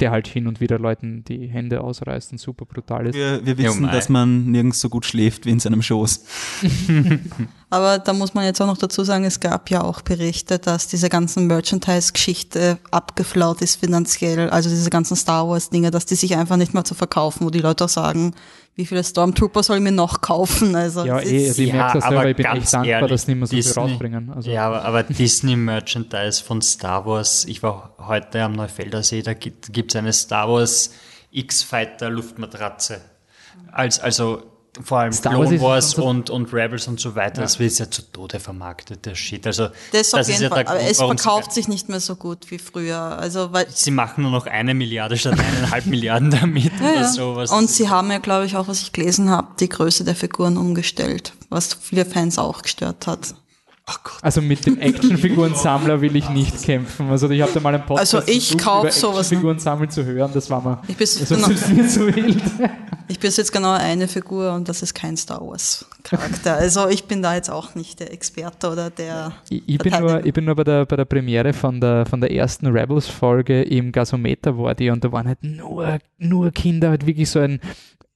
der 0.00 0.10
halt 0.10 0.28
hin 0.28 0.46
und 0.46 0.60
wieder 0.60 0.78
Leuten 0.78 1.24
die 1.24 1.46
Hände 1.46 1.80
ausreißt 1.80 2.32
und 2.32 2.38
super 2.38 2.66
brutal 2.66 3.06
ist. 3.06 3.14
Wir, 3.14 3.44
wir 3.46 3.56
wissen, 3.56 3.84
ja, 3.84 3.92
dass 3.92 4.08
man 4.08 4.50
nirgends 4.50 4.80
so 4.80 4.90
gut 4.90 5.06
schläft 5.06 5.46
wie 5.46 5.50
in 5.50 5.60
seinem 5.60 5.80
Schoß. 5.80 6.26
Aber 7.76 7.98
da 7.98 8.14
muss 8.14 8.32
man 8.32 8.46
jetzt 8.46 8.58
auch 8.62 8.66
noch 8.66 8.78
dazu 8.78 9.04
sagen, 9.04 9.24
es 9.24 9.38
gab 9.38 9.68
ja 9.68 9.82
auch 9.82 10.00
Berichte, 10.00 10.58
dass 10.58 10.88
diese 10.88 11.10
ganzen 11.10 11.46
Merchandise-Geschichte 11.46 12.78
abgeflaut 12.90 13.60
ist 13.60 13.78
finanziell, 13.78 14.48
also 14.48 14.70
diese 14.70 14.88
ganzen 14.88 15.14
Star 15.14 15.46
Wars-Dinge, 15.46 15.90
dass 15.90 16.06
die 16.06 16.14
sich 16.14 16.36
einfach 16.36 16.56
nicht 16.56 16.72
mehr 16.72 16.84
zu 16.84 16.94
verkaufen, 16.94 17.44
wo 17.44 17.50
die 17.50 17.60
Leute 17.60 17.84
auch 17.84 17.90
sagen, 17.90 18.34
wie 18.76 18.86
viele 18.86 19.04
Stormtrooper 19.04 19.62
soll 19.62 19.76
ich 19.76 19.82
mir 19.82 19.92
noch 19.92 20.22
kaufen? 20.22 20.74
Also 20.74 21.04
ja, 21.04 21.20
eh, 21.20 21.48
also 21.48 21.62
ich 21.62 21.68
ja, 21.68 21.74
merke 21.74 21.98
das 21.98 22.08
selber, 22.08 22.30
ich 22.30 22.36
bin 22.36 22.46
echt 22.46 22.72
dankbar, 22.72 22.86
ehrlich, 22.86 23.10
dass 23.10 23.26
nicht 23.26 23.36
mehr 23.36 23.46
so 23.46 23.56
Disney, 23.56 23.72
viel 23.72 23.82
rausbringen. 23.82 24.32
Also. 24.34 24.50
Ja, 24.50 24.66
aber, 24.66 24.84
aber 24.86 25.02
Disney-Merchandise 25.02 26.42
von 26.42 26.62
Star 26.62 27.04
Wars, 27.04 27.44
ich 27.44 27.62
war 27.62 27.94
heute 27.98 28.42
am 28.42 28.52
Neufelder 28.52 29.02
See, 29.02 29.20
da 29.20 29.34
gibt 29.34 29.68
es 29.68 29.96
eine 29.96 30.14
Star 30.14 30.48
Wars 30.48 30.92
X-Fighter 31.30 32.08
Luftmatratze. 32.08 33.02
Als, 33.70 34.00
also 34.00 34.44
vor 34.82 34.98
allem 34.98 35.12
Star 35.12 35.32
Clone 35.34 35.60
Wars 35.60 35.92
so 35.92 36.04
und, 36.04 36.30
und 36.30 36.52
Rebels 36.52 36.86
und 36.88 37.00
so 37.00 37.14
weiter, 37.14 37.36
ja. 37.36 37.42
das 37.42 37.58
wird 37.58 37.78
ja 37.78 37.90
zu 37.90 38.02
Tode 38.02 38.40
vermarktet, 38.40 39.06
der 39.06 39.14
Shit. 39.14 39.46
Also, 39.46 39.68
das, 39.92 40.10
das 40.10 40.28
ist 40.28 40.40
ja 40.40 40.48
Fall, 40.48 40.66
aber 40.66 40.80
es 40.80 40.98
verkauft 40.98 41.52
sich 41.52 41.68
nicht 41.68 41.88
mehr 41.88 42.00
so 42.00 42.16
gut 42.16 42.50
wie 42.50 42.58
früher. 42.58 42.96
Also, 42.96 43.52
weil 43.52 43.66
sie 43.68 43.90
machen 43.90 44.22
nur 44.22 44.30
noch 44.30 44.46
eine 44.46 44.74
Milliarde 44.74 45.16
statt 45.16 45.38
eineinhalb 45.38 45.86
Milliarden 45.86 46.30
damit 46.30 46.72
ja, 46.80 46.92
oder 46.92 47.08
sowas. 47.08 47.50
Und 47.50 47.70
sie 47.70 47.88
haben 47.88 48.10
ja, 48.10 48.18
glaube 48.18 48.46
ich, 48.46 48.56
auch, 48.56 48.68
was 48.68 48.82
ich 48.82 48.92
gelesen 48.92 49.30
habe, 49.30 49.48
die 49.60 49.68
Größe 49.68 50.04
der 50.04 50.14
Figuren 50.14 50.56
umgestellt, 50.56 51.32
was 51.48 51.74
viele 51.74 52.04
Fans 52.04 52.38
auch 52.38 52.62
gestört 52.62 53.06
hat. 53.06 53.34
Also 54.20 54.42
mit 54.42 54.66
dem 54.66 54.80
Actionfiguren-Sammler 54.80 56.00
will 56.00 56.16
ich 56.16 56.28
nicht 56.30 56.64
kämpfen. 56.64 57.08
Also 57.08 57.30
ich 57.30 57.40
habe 57.40 57.52
da 57.52 57.60
mal 57.60 57.72
einen 57.72 57.86
Podcast 57.86 58.14
also 58.16 58.28
ich 58.28 58.58
kaufe 58.58 58.90
sowas. 58.90 59.26
Actionfiguren 59.26 59.60
sammeln 59.60 59.90
zu 59.90 60.04
hören, 60.04 60.32
das 60.34 60.50
war 60.50 60.60
mal. 60.60 60.82
Ich 60.88 60.96
bin 60.96 61.08
genau, 61.28 61.48
mir 61.74 61.88
zu 61.88 62.14
wild. 62.14 62.42
Ich 63.08 63.20
bin 63.20 63.30
jetzt 63.30 63.52
genau 63.52 63.72
eine 63.72 64.08
Figur 64.08 64.52
und 64.54 64.68
das 64.68 64.82
ist 64.82 64.94
kein 64.94 65.16
Star 65.16 65.40
Wars 65.40 65.86
Charakter. 66.02 66.56
Also 66.56 66.88
ich 66.88 67.04
bin 67.04 67.22
da 67.22 67.34
jetzt 67.34 67.50
auch 67.50 67.74
nicht 67.74 68.00
der 68.00 68.12
Experte 68.12 68.70
oder 68.70 68.90
der. 68.90 69.32
Ich, 69.48 69.62
ich 69.66 69.78
bin 69.78 69.92
nur, 69.98 70.24
ich 70.24 70.32
bin 70.32 70.44
nur 70.44 70.54
bei 70.54 70.64
der, 70.64 70.86
bei 70.86 70.96
der 70.96 71.04
Premiere 71.04 71.52
von 71.52 71.80
der, 71.80 72.06
von 72.06 72.20
der 72.20 72.32
ersten 72.32 72.66
Rebels 72.66 73.06
Folge 73.06 73.62
im 73.62 73.92
Gasometer 73.92 74.58
war 74.58 74.74
die 74.74 74.90
und 74.90 75.04
da 75.04 75.12
waren 75.12 75.28
halt 75.28 75.42
nur, 75.42 75.98
nur 76.18 76.50
Kinder, 76.50 76.90
halt 76.90 77.06
wirklich 77.06 77.30
so 77.30 77.40
ein 77.40 77.60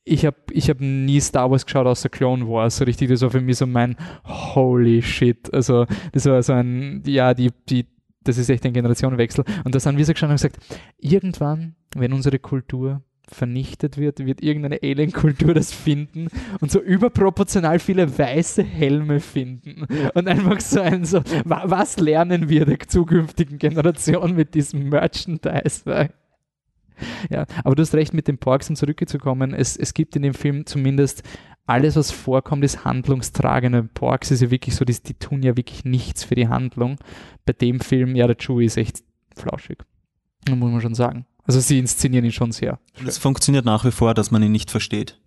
ich 0.04 0.26
habe 0.26 0.36
ich 0.50 0.68
hab 0.68 0.80
nie 0.80 1.20
Star 1.20 1.50
Wars 1.50 1.64
geschaut 1.64 1.86
außer 1.86 2.08
Clone 2.08 2.48
Wars, 2.48 2.78
so 2.78 2.84
richtig, 2.84 3.10
das 3.10 3.20
war 3.22 3.30
für 3.30 3.40
mich 3.40 3.58
so 3.58 3.66
mein 3.66 3.96
Holy 4.24 5.02
Shit. 5.02 5.52
Also, 5.52 5.86
das 6.12 6.24
war 6.26 6.42
so 6.42 6.54
ein, 6.54 7.02
ja, 7.06 7.32
die, 7.34 7.50
die, 7.68 7.86
das 8.24 8.38
ist 8.38 8.50
echt 8.50 8.64
ein 8.64 8.72
Generationenwechsel. 8.72 9.44
Und 9.62 9.74
da 9.74 9.78
haben 9.78 9.96
wir 9.96 10.04
so 10.04 10.12
geschaut 10.12 10.30
und 10.30 10.36
gesagt, 10.36 10.58
irgendwann, 10.98 11.76
wenn 11.94 12.12
unsere 12.12 12.38
Kultur 12.38 13.02
vernichtet 13.30 13.96
wird, 13.96 14.24
wird 14.24 14.42
irgendeine 14.42 14.80
Alien-Kultur 14.82 15.54
das 15.54 15.72
finden 15.72 16.28
und 16.60 16.70
so 16.70 16.80
überproportional 16.80 17.78
viele 17.78 18.18
weiße 18.18 18.62
Helme 18.62 19.20
finden. 19.20 19.86
Und 20.14 20.28
einfach 20.28 20.60
so 20.60 20.80
ein 20.80 21.04
so, 21.04 21.20
was 21.44 21.98
lernen 21.98 22.48
wir 22.48 22.64
der 22.66 22.80
zukünftigen 22.80 23.58
Generation 23.58 24.34
mit 24.34 24.54
diesem 24.54 24.88
Merchandise? 24.88 26.10
Ja, 27.30 27.46
aber 27.64 27.74
du 27.74 27.82
hast 27.82 27.94
recht 27.94 28.12
mit 28.12 28.28
den 28.28 28.38
Porks, 28.38 28.68
um 28.68 28.76
zurückzukommen. 28.76 29.54
Es, 29.54 29.76
es 29.76 29.94
gibt 29.94 30.16
in 30.16 30.22
dem 30.22 30.34
Film 30.34 30.66
zumindest 30.66 31.22
alles, 31.66 31.96
was 31.96 32.10
vorkommt, 32.10 32.64
ist 32.64 32.84
handlungstragende. 32.84 33.84
Porks 33.84 34.30
ist 34.30 34.42
ja 34.42 34.50
wirklich 34.50 34.74
so, 34.74 34.84
die, 34.84 35.00
die 35.00 35.14
tun 35.14 35.42
ja 35.42 35.56
wirklich 35.56 35.84
nichts 35.84 36.24
für 36.24 36.34
die 36.34 36.48
Handlung. 36.48 36.96
Bei 37.46 37.52
dem 37.52 37.80
Film, 37.80 38.16
ja, 38.16 38.26
der 38.26 38.36
Chewie 38.36 38.64
ist 38.64 38.76
echt 38.76 39.04
flauschig. 39.36 39.78
Muss 40.48 40.58
man 40.58 40.80
schon 40.80 40.94
sagen. 40.94 41.26
Also 41.50 41.60
sie 41.60 41.78
inszenieren 41.78 42.24
ihn 42.24 42.32
schon 42.32 42.52
sehr. 42.52 42.78
Und 42.98 43.08
es 43.08 43.18
funktioniert 43.18 43.64
nach 43.64 43.84
wie 43.84 43.90
vor, 43.90 44.14
dass 44.14 44.30
man 44.30 44.42
ihn 44.42 44.52
nicht 44.52 44.70
versteht. 44.70 45.18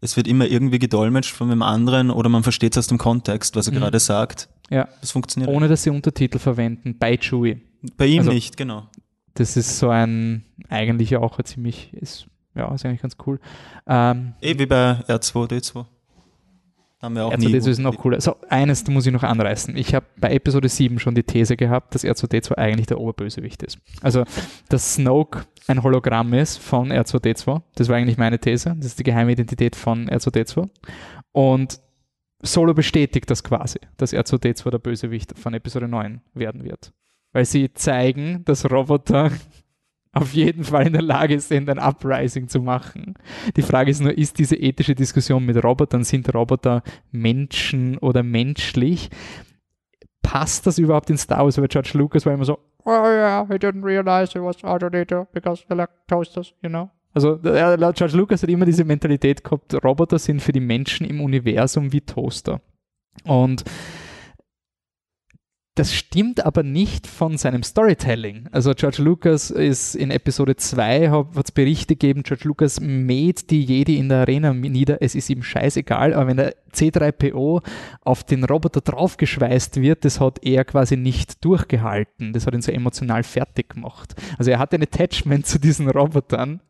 Es 0.00 0.16
wird 0.16 0.28
immer 0.28 0.46
irgendwie 0.46 0.78
gedolmetscht 0.78 1.34
von 1.34 1.50
einem 1.50 1.62
anderen 1.62 2.10
oder 2.10 2.28
man 2.28 2.42
versteht 2.42 2.74
es 2.74 2.78
aus 2.78 2.86
dem 2.86 2.98
Kontext, 2.98 3.56
was 3.56 3.66
er 3.66 3.72
mhm. 3.72 3.78
gerade 3.78 3.98
sagt. 3.98 4.48
Ja. 4.70 4.88
Das 5.00 5.10
funktioniert. 5.10 5.50
Ohne 5.50 5.68
dass 5.68 5.82
sie 5.82 5.90
Untertitel 5.90 6.38
verwenden, 6.38 6.96
bei 6.98 7.16
Chewie. 7.16 7.62
Bei 7.96 8.06
ihm 8.06 8.20
also, 8.20 8.32
nicht, 8.32 8.56
genau 8.56 8.88
das 9.38 9.56
ist 9.56 9.78
so 9.78 9.88
ein, 9.88 10.44
eigentlich 10.68 11.16
auch 11.16 11.38
ein 11.38 11.44
ziemlich, 11.44 11.92
ist, 11.94 12.26
ja, 12.54 12.72
ist 12.74 12.84
eigentlich 12.84 13.02
ganz 13.02 13.16
cool. 13.26 13.38
Ähm, 13.86 14.34
eh 14.40 14.58
wie 14.58 14.66
bei 14.66 15.00
R2D2. 15.06 15.86
Haben 17.00 17.14
wir 17.14 17.26
auch 17.26 17.32
R2D2 17.32 17.68
ist 17.68 17.78
noch 17.78 17.96
cooler. 17.98 18.20
So, 18.20 18.36
eines 18.48 18.86
muss 18.88 19.06
ich 19.06 19.12
noch 19.12 19.22
anreißen. 19.22 19.76
Ich 19.76 19.94
habe 19.94 20.06
bei 20.16 20.32
Episode 20.32 20.68
7 20.68 20.98
schon 20.98 21.14
die 21.14 21.22
These 21.22 21.56
gehabt, 21.56 21.94
dass 21.94 22.04
R2D2 22.04 22.54
eigentlich 22.54 22.86
der 22.86 22.98
Oberbösewicht 22.98 23.62
ist. 23.62 23.78
Also, 24.00 24.24
dass 24.68 24.94
Snoke 24.94 25.44
ein 25.66 25.82
Hologramm 25.82 26.32
ist 26.32 26.58
von 26.58 26.90
R2D2. 26.90 27.62
Das 27.74 27.88
war 27.88 27.96
eigentlich 27.96 28.16
meine 28.16 28.38
These. 28.38 28.74
Das 28.76 28.86
ist 28.86 28.98
die 28.98 29.04
geheime 29.04 29.32
Identität 29.32 29.76
von 29.76 30.08
R2D2. 30.08 30.68
Und 31.32 31.80
Solo 32.42 32.74
bestätigt 32.74 33.30
das 33.30 33.42
quasi, 33.44 33.80
dass 33.96 34.12
R2D2 34.12 34.70
der 34.70 34.78
Bösewicht 34.78 35.38
von 35.38 35.54
Episode 35.54 35.88
9 35.88 36.20
werden 36.34 36.64
wird 36.64 36.92
weil 37.36 37.44
sie 37.44 37.70
zeigen, 37.74 38.46
dass 38.46 38.70
Roboter 38.70 39.30
auf 40.16 40.32
jeden 40.32 40.64
Fall 40.64 40.86
in 40.86 40.94
der 40.94 41.02
Lage 41.02 41.38
sind, 41.40 41.68
ein 41.68 41.78
Uprising 41.78 42.48
zu 42.48 42.60
machen. 42.60 43.14
Die 43.56 43.62
Frage 43.62 43.90
ist 43.90 44.00
nur, 44.00 44.16
ist 44.16 44.38
diese 44.38 44.56
ethische 44.56 44.94
Diskussion 44.94 45.44
mit 45.44 45.62
Robotern, 45.62 46.04
sind 46.04 46.32
Roboter 46.34 46.82
Menschen 47.12 47.98
oder 47.98 48.22
menschlich? 48.22 49.10
Passt 50.22 50.66
das 50.66 50.78
überhaupt 50.78 51.10
in 51.10 51.18
Star 51.18 51.44
Wars? 51.44 51.58
Weil 51.58 51.68
George 51.68 51.90
Lucas 51.94 52.24
war 52.24 52.32
immer 52.32 52.44
so, 52.44 52.58
oh 52.84 52.90
yeah, 52.90 53.42
I 53.42 53.54
didn't 53.54 53.84
realize 53.84 54.36
it 54.36 54.42
was 54.42 54.56
R2D2 54.64 55.26
because 55.32 55.64
they 55.68 55.76
like 55.76 55.90
toasters, 56.08 56.54
you 56.62 56.68
know? 56.68 56.90
Also 57.14 57.36
George 57.36 58.16
Lucas 58.16 58.42
hat 58.42 58.50
immer 58.50 58.66
diese 58.66 58.84
Mentalität 58.84 59.42
gehabt, 59.42 59.74
Roboter 59.82 60.18
sind 60.18 60.42
für 60.42 60.52
die 60.52 60.60
Menschen 60.60 61.06
im 61.06 61.20
Universum 61.20 61.92
wie 61.92 62.02
Toaster. 62.02 62.60
Und 63.24 63.64
das 65.76 65.94
stimmt 65.94 66.44
aber 66.44 66.62
nicht 66.62 67.06
von 67.06 67.36
seinem 67.36 67.62
Storytelling. 67.62 68.48
Also 68.50 68.72
George 68.74 69.02
Lucas 69.02 69.50
ist 69.50 69.94
in 69.94 70.10
Episode 70.10 70.56
2, 70.56 71.10
hat 71.10 71.44
es 71.44 71.52
Berichte 71.52 71.96
gegeben, 71.96 72.22
George 72.22 72.44
Lucas 72.48 72.80
mäht 72.80 73.50
die 73.50 73.62
Jedi 73.62 73.98
in 73.98 74.08
der 74.08 74.20
Arena 74.20 74.54
nieder, 74.54 75.02
es 75.02 75.14
ist 75.14 75.28
ihm 75.28 75.42
scheißegal, 75.42 76.14
aber 76.14 76.28
wenn 76.28 76.38
der 76.38 76.54
C3PO 76.72 77.62
auf 78.00 78.24
den 78.24 78.44
Roboter 78.44 78.80
draufgeschweißt 78.80 79.82
wird, 79.82 80.06
das 80.06 80.18
hat 80.18 80.38
er 80.42 80.64
quasi 80.64 80.96
nicht 80.96 81.44
durchgehalten. 81.44 82.32
Das 82.32 82.46
hat 82.46 82.54
ihn 82.54 82.62
so 82.62 82.72
emotional 82.72 83.22
fertig 83.22 83.68
gemacht. 83.68 84.14
Also 84.38 84.50
er 84.50 84.58
hat 84.58 84.72
ein 84.72 84.82
Attachment 84.82 85.46
zu 85.46 85.58
diesen 85.58 85.90
Robotern 85.90 86.60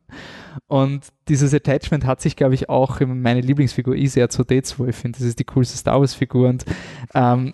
und 0.67 1.07
dieses 1.29 1.53
Attachment 1.53 2.05
hat 2.05 2.19
sich, 2.19 2.35
glaube 2.35 2.55
ich, 2.55 2.67
auch, 2.67 2.99
meine 2.99 3.39
Lieblingsfigur 3.39 3.95
ist 3.95 4.17
R2D2, 4.17 4.89
ich 4.89 4.95
finde, 4.95 5.19
das 5.19 5.27
ist 5.27 5.39
die 5.39 5.45
coolste 5.45 5.77
Star 5.77 6.01
Wars-Figur 6.01 6.49
und 6.49 6.65
ähm, 7.13 7.53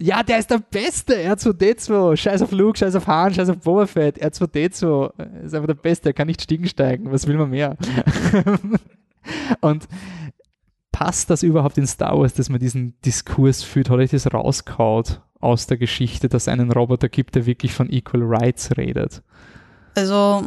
ja, 0.00 0.22
der 0.22 0.38
ist 0.38 0.50
der 0.50 0.58
Beste. 0.58 1.14
R2D2. 1.14 2.16
Scheiß 2.16 2.42
auf 2.42 2.52
Luke, 2.52 2.78
scheiß 2.78 2.94
auf 2.94 3.06
Han, 3.06 3.34
scheiß 3.34 3.50
auf 3.50 3.58
Boba 3.58 3.86
Fett. 3.86 4.22
R2D2 4.22 5.44
ist 5.44 5.54
einfach 5.54 5.66
der 5.66 5.74
Beste. 5.74 6.08
Er 6.08 6.12
kann 6.14 6.26
nicht 6.26 6.40
stiegen 6.40 6.66
steigen. 6.66 7.12
Was 7.12 7.26
will 7.26 7.36
man 7.36 7.50
mehr? 7.50 7.76
Und 9.60 9.86
passt 10.90 11.28
das 11.28 11.42
überhaupt 11.42 11.76
in 11.76 11.86
Star 11.86 12.18
Wars, 12.18 12.32
dass 12.32 12.48
man 12.48 12.60
diesen 12.60 12.98
Diskurs 13.02 13.62
führt? 13.62 13.90
Hat 13.90 13.98
euch 13.98 14.10
das 14.10 14.32
rauskaut 14.32 15.20
aus 15.38 15.66
der 15.66 15.76
Geschichte, 15.76 16.28
dass 16.28 16.44
es 16.44 16.48
einen 16.48 16.72
Roboter 16.72 17.10
gibt, 17.10 17.34
der 17.34 17.44
wirklich 17.44 17.74
von 17.74 17.90
Equal 17.90 18.22
Rights 18.22 18.76
redet? 18.78 19.22
Also, 19.94 20.44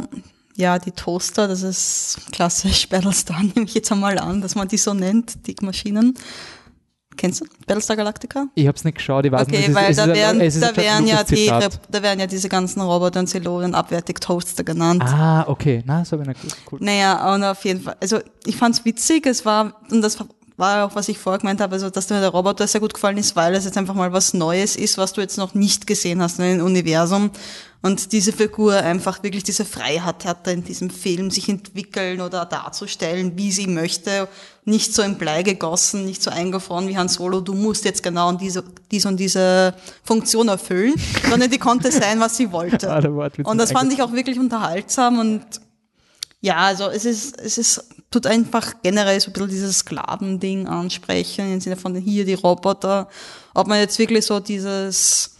ja, 0.56 0.80
die 0.80 0.92
Toaster, 0.92 1.48
das 1.48 1.62
ist 1.62 2.32
klassisch 2.32 2.90
Battlestar, 2.90 3.44
nehme 3.44 3.66
ich 3.66 3.76
jetzt 3.76 3.92
einmal 3.92 4.18
an, 4.18 4.42
dass 4.42 4.56
man 4.56 4.68
die 4.68 4.78
so 4.78 4.96
nennt, 4.96 5.46
die 5.48 5.56
Maschinen. 5.62 6.16
Kennst 7.18 7.42
du 7.42 7.46
Battlestar 7.66 7.96
Galactica? 7.96 8.48
Ich 8.56 8.68
habe 8.68 8.76
es 8.76 8.84
nicht 8.84 8.98
geschaut, 8.98 9.26
ich 9.26 9.32
weiß 9.32 9.48
okay, 9.48 9.68
nicht. 9.68 9.74
weil 9.74 9.92
ist, 9.92 10.00
da, 10.00 10.08
wären, 10.08 10.40
da, 10.40 10.76
wären 10.78 11.08
ja 11.08 11.24
die, 11.24 11.48
da 11.48 12.04
werden 12.04 12.20
ja 12.20 12.28
diese 12.28 12.50
ganzen 12.50 12.82
Roboter 12.82 13.20
und 13.20 13.28
Zelonen 13.28 13.76
abwertig 13.76 14.20
Toaster 14.20 14.64
genannt. 14.64 15.04
Ah, 15.06 15.46
okay. 15.48 15.84
Na, 15.86 16.04
so 16.06 16.18
bin 16.18 16.32
ich. 16.32 16.38
Cool. 16.72 16.80
Naja, 16.82 17.34
und 17.34 17.44
auf 17.44 17.64
jeden 17.66 17.82
Fall. 17.82 17.96
Also 18.00 18.20
ich 18.46 18.56
fand's 18.56 18.84
witzig, 18.86 19.26
es 19.26 19.46
war, 19.46 19.74
und 19.90 20.02
das 20.02 20.18
war 20.58 20.86
auch, 20.86 20.96
was 20.96 21.10
ich 21.10 21.18
vorher 21.18 21.40
gemeint 21.40 21.62
habe, 21.62 21.74
also 21.74 21.90
dass 21.90 22.10
mir 22.10 22.20
der 22.20 22.30
Roboter 22.30 22.68
sehr 22.68 22.82
gut 22.82 22.94
gefallen 22.94 23.18
ist, 23.18 23.36
weil 23.36 23.54
es 23.56 23.66
jetzt 23.66 23.78
einfach 23.78 23.96
mal 23.96 24.14
was 24.14 24.34
Neues 24.34 24.76
ist, 24.76 24.98
was 24.98 25.14
du 25.14 25.22
jetzt 25.22 25.38
noch 25.38 25.54
nicht 25.54 25.88
gesehen 25.88 26.22
hast 26.22 26.40
in 26.40 26.58
dem 26.58 26.66
Universum. 26.66 27.32
Und 27.84 28.14
diese 28.14 28.32
Figur 28.32 28.76
einfach 28.76 29.24
wirklich 29.24 29.44
diese 29.44 29.66
Freiheit 29.66 30.24
hatte 30.24 30.52
in 30.52 30.64
diesem 30.64 30.90
Film, 30.90 31.30
sich 31.30 31.50
entwickeln 31.50 32.22
oder 32.22 32.46
darzustellen, 32.46 33.38
wie 33.38 33.52
sie 33.52 33.68
möchte. 33.68 34.30
Nicht 34.64 34.96
so 34.96 35.02
in 35.02 35.18
Blei 35.18 35.44
gegossen, 35.44 36.06
nicht 36.06 36.24
so 36.24 36.32
eingefroren 36.32 36.88
wie 36.88 36.98
Han 36.98 37.10
Solo, 37.10 37.42
du 37.42 37.54
musst 37.54 37.84
jetzt 37.84 38.02
genau 38.02 38.32
diese, 38.32 38.64
diese 38.90 39.10
und 39.10 39.20
diese 39.20 39.76
Funktion 40.06 40.48
erfüllen, 40.48 40.94
sondern 41.30 41.52
die 41.52 41.58
konnte 41.58 41.92
sein, 41.92 42.22
was 42.22 42.38
sie 42.38 42.50
wollte. 42.54 42.88
Und 43.44 43.58
das 43.58 43.74
fand 43.74 43.92
ich 43.92 44.02
auch 44.02 44.14
wirklich 44.14 44.40
unterhaltsam 44.40 45.20
und 45.20 45.44
ja, 46.40 46.58
also 46.58 46.90
es 46.90 47.04
ist, 47.04 47.40
es 47.40 47.58
ist, 47.58 47.86
tut 48.12 48.28
einfach 48.28 48.76
generell 48.82 49.20
so 49.20 49.30
ein 49.30 49.34
bisschen 49.34 49.50
dieses 49.50 49.80
Sklavending 49.80 50.68
ansprechen, 50.68 51.54
im 51.54 51.60
Sinne 51.62 51.78
von 51.78 51.96
hier 51.96 52.26
die 52.26 52.34
Roboter. 52.34 53.10
Ob 53.54 53.68
man 53.68 53.80
jetzt 53.80 53.98
wirklich 53.98 54.26
so 54.26 54.42
dieses 54.42 55.33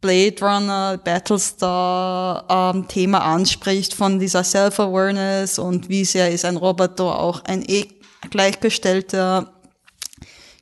Blade 0.00 0.36
Runner, 0.40 0.98
Battlestar 1.02 2.72
ähm, 2.74 2.86
Thema 2.88 3.20
anspricht 3.20 3.94
von 3.94 4.18
dieser 4.18 4.44
Self-Awareness 4.44 5.58
und 5.58 5.88
wie 5.88 6.04
sehr 6.04 6.30
ist 6.30 6.44
ein 6.44 6.56
Roboter 6.56 7.18
auch 7.18 7.44
ein 7.44 7.64
e 7.66 7.86
gleichgestellter 8.30 9.52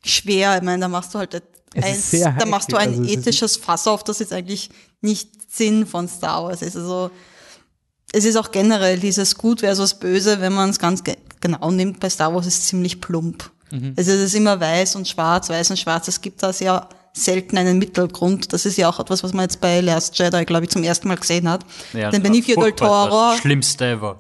schwer. 0.05 0.57
Ich 0.57 0.63
meine, 0.63 0.81
da 0.81 0.89
machst 0.89 1.15
du 1.15 1.19
halt 1.19 1.43
eins, 1.75 2.11
da 2.11 2.47
machst 2.47 2.71
du 2.73 2.77
ein 2.77 2.91
also 2.91 3.05
ethisches 3.05 3.57
Fass 3.57 3.87
auf, 3.87 4.05
das 4.05 4.19
jetzt 4.19 4.33
eigentlich 4.33 4.71
nicht 5.01 5.31
Sinn 5.51 5.87
von 5.87 6.09
Star 6.09 6.45
Wars 6.45 6.63
ist. 6.63 6.77
Also 6.77 7.11
es 8.13 8.25
ist 8.25 8.37
auch 8.37 8.51
generell 8.51 8.99
dieses 8.99 9.37
Gut 9.37 9.61
versus 9.61 9.95
Böse, 9.95 10.41
wenn 10.41 10.53
man 10.53 10.71
es 10.71 10.79
ganz 10.79 11.03
ge 11.03 11.17
genau 11.41 11.71
nimmt, 11.71 12.01
bei 12.01 12.09
Star 12.09 12.35
Wars 12.35 12.47
ist 12.47 12.59
es 12.61 12.67
ziemlich 12.69 13.01
plump. 13.03 13.51
Mhm. 13.71 13.95
Also 13.97 14.13
es 14.13 14.21
ist 14.21 14.35
immer 14.35 14.59
weiß 14.59 14.97
und 14.97 15.07
schwarz, 15.07 15.51
weiß 15.51 15.71
und 15.71 15.79
schwarz. 15.79 16.09
Es 16.09 16.21
gibt 16.21 16.43
da 16.43 16.53
sehr 16.53 16.89
selten 17.17 17.57
einen 17.57 17.79
Mittelgrund. 17.79 18.53
Das 18.53 18.67
ist 18.67 18.77
ja 18.77 18.89
auch 18.89 18.99
etwas, 18.99 19.23
was 19.23 19.33
man 19.33 19.45
jetzt 19.45 19.61
bei 19.61 19.81
Last 19.81 20.19
Jedi, 20.19 20.45
glaube 20.45 20.65
ich, 20.65 20.71
zum 20.71 20.83
ersten 20.83 21.09
Mal 21.09 21.17
gesehen 21.17 21.49
hat. 21.49 21.65
Ja, 21.93 22.11
Denn 22.11 22.23
Benicio 22.23 22.61
del 22.61 22.73
Toro, 22.73 23.31
das 23.31 23.39
Schlimmste 23.39 23.87
ever. 23.87 24.19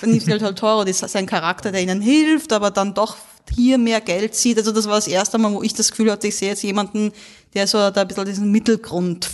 Benicio 0.00 0.38
del 0.38 0.54
Toro, 0.54 0.84
das 0.84 1.02
ist 1.02 1.14
ein 1.14 1.26
Charakter, 1.26 1.70
der 1.70 1.82
ihnen 1.82 2.00
hilft, 2.00 2.52
aber 2.52 2.70
dann 2.70 2.94
doch 2.94 3.16
hier 3.54 3.76
mehr 3.76 4.00
Geld 4.00 4.34
sieht. 4.34 4.56
Also 4.56 4.72
das 4.72 4.86
war 4.86 4.94
das 4.94 5.08
erste 5.08 5.36
Mal, 5.36 5.52
wo 5.52 5.62
ich 5.62 5.74
das 5.74 5.90
Gefühl 5.90 6.10
hatte, 6.10 6.28
ich 6.28 6.36
sehe 6.36 6.48
jetzt 6.48 6.62
jemanden, 6.62 7.12
der 7.54 7.66
so 7.66 7.90
da 7.90 8.00
ein 8.00 8.08
bisschen 8.08 8.24
diesen 8.24 8.50
Mittelgrund, 8.50 9.28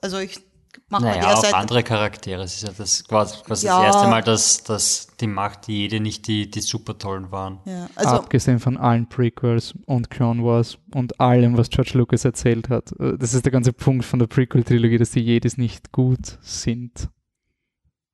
also 0.00 0.18
ich 0.18 0.40
Macht 0.90 1.02
naja, 1.02 1.34
auf 1.34 1.52
andere 1.52 1.82
Charaktere. 1.82 2.42
Es 2.42 2.54
ist 2.54 2.62
ja 2.62 2.70
das 2.76 3.04
quasi, 3.04 3.36
quasi 3.44 3.66
ja. 3.66 3.76
das 3.76 3.94
erste 3.94 4.08
Mal, 4.08 4.22
dass, 4.22 4.62
dass 4.64 5.08
die 5.20 5.26
Macht 5.26 5.66
die 5.66 5.80
jede 5.82 6.00
nicht 6.00 6.26
die, 6.26 6.50
die 6.50 6.62
super 6.62 6.96
tollen 6.96 7.30
waren. 7.30 7.60
Ja, 7.66 7.88
also 7.94 8.10
Abgesehen 8.16 8.58
von 8.58 8.78
allen 8.78 9.06
Prequels 9.06 9.74
und 9.84 10.08
Clone 10.08 10.42
Wars 10.42 10.78
und 10.94 11.20
allem, 11.20 11.58
was 11.58 11.68
George 11.68 11.92
Lucas 11.94 12.24
erzählt 12.24 12.70
hat. 12.70 12.92
Äh, 12.98 13.18
das 13.18 13.34
ist 13.34 13.44
der 13.44 13.52
ganze 13.52 13.74
Punkt 13.74 14.06
von 14.06 14.18
der 14.18 14.28
Prequel-Trilogie, 14.28 14.96
dass 14.96 15.10
die 15.10 15.20
Jedis 15.20 15.58
nicht 15.58 15.92
gut 15.92 16.38
sind. 16.40 17.10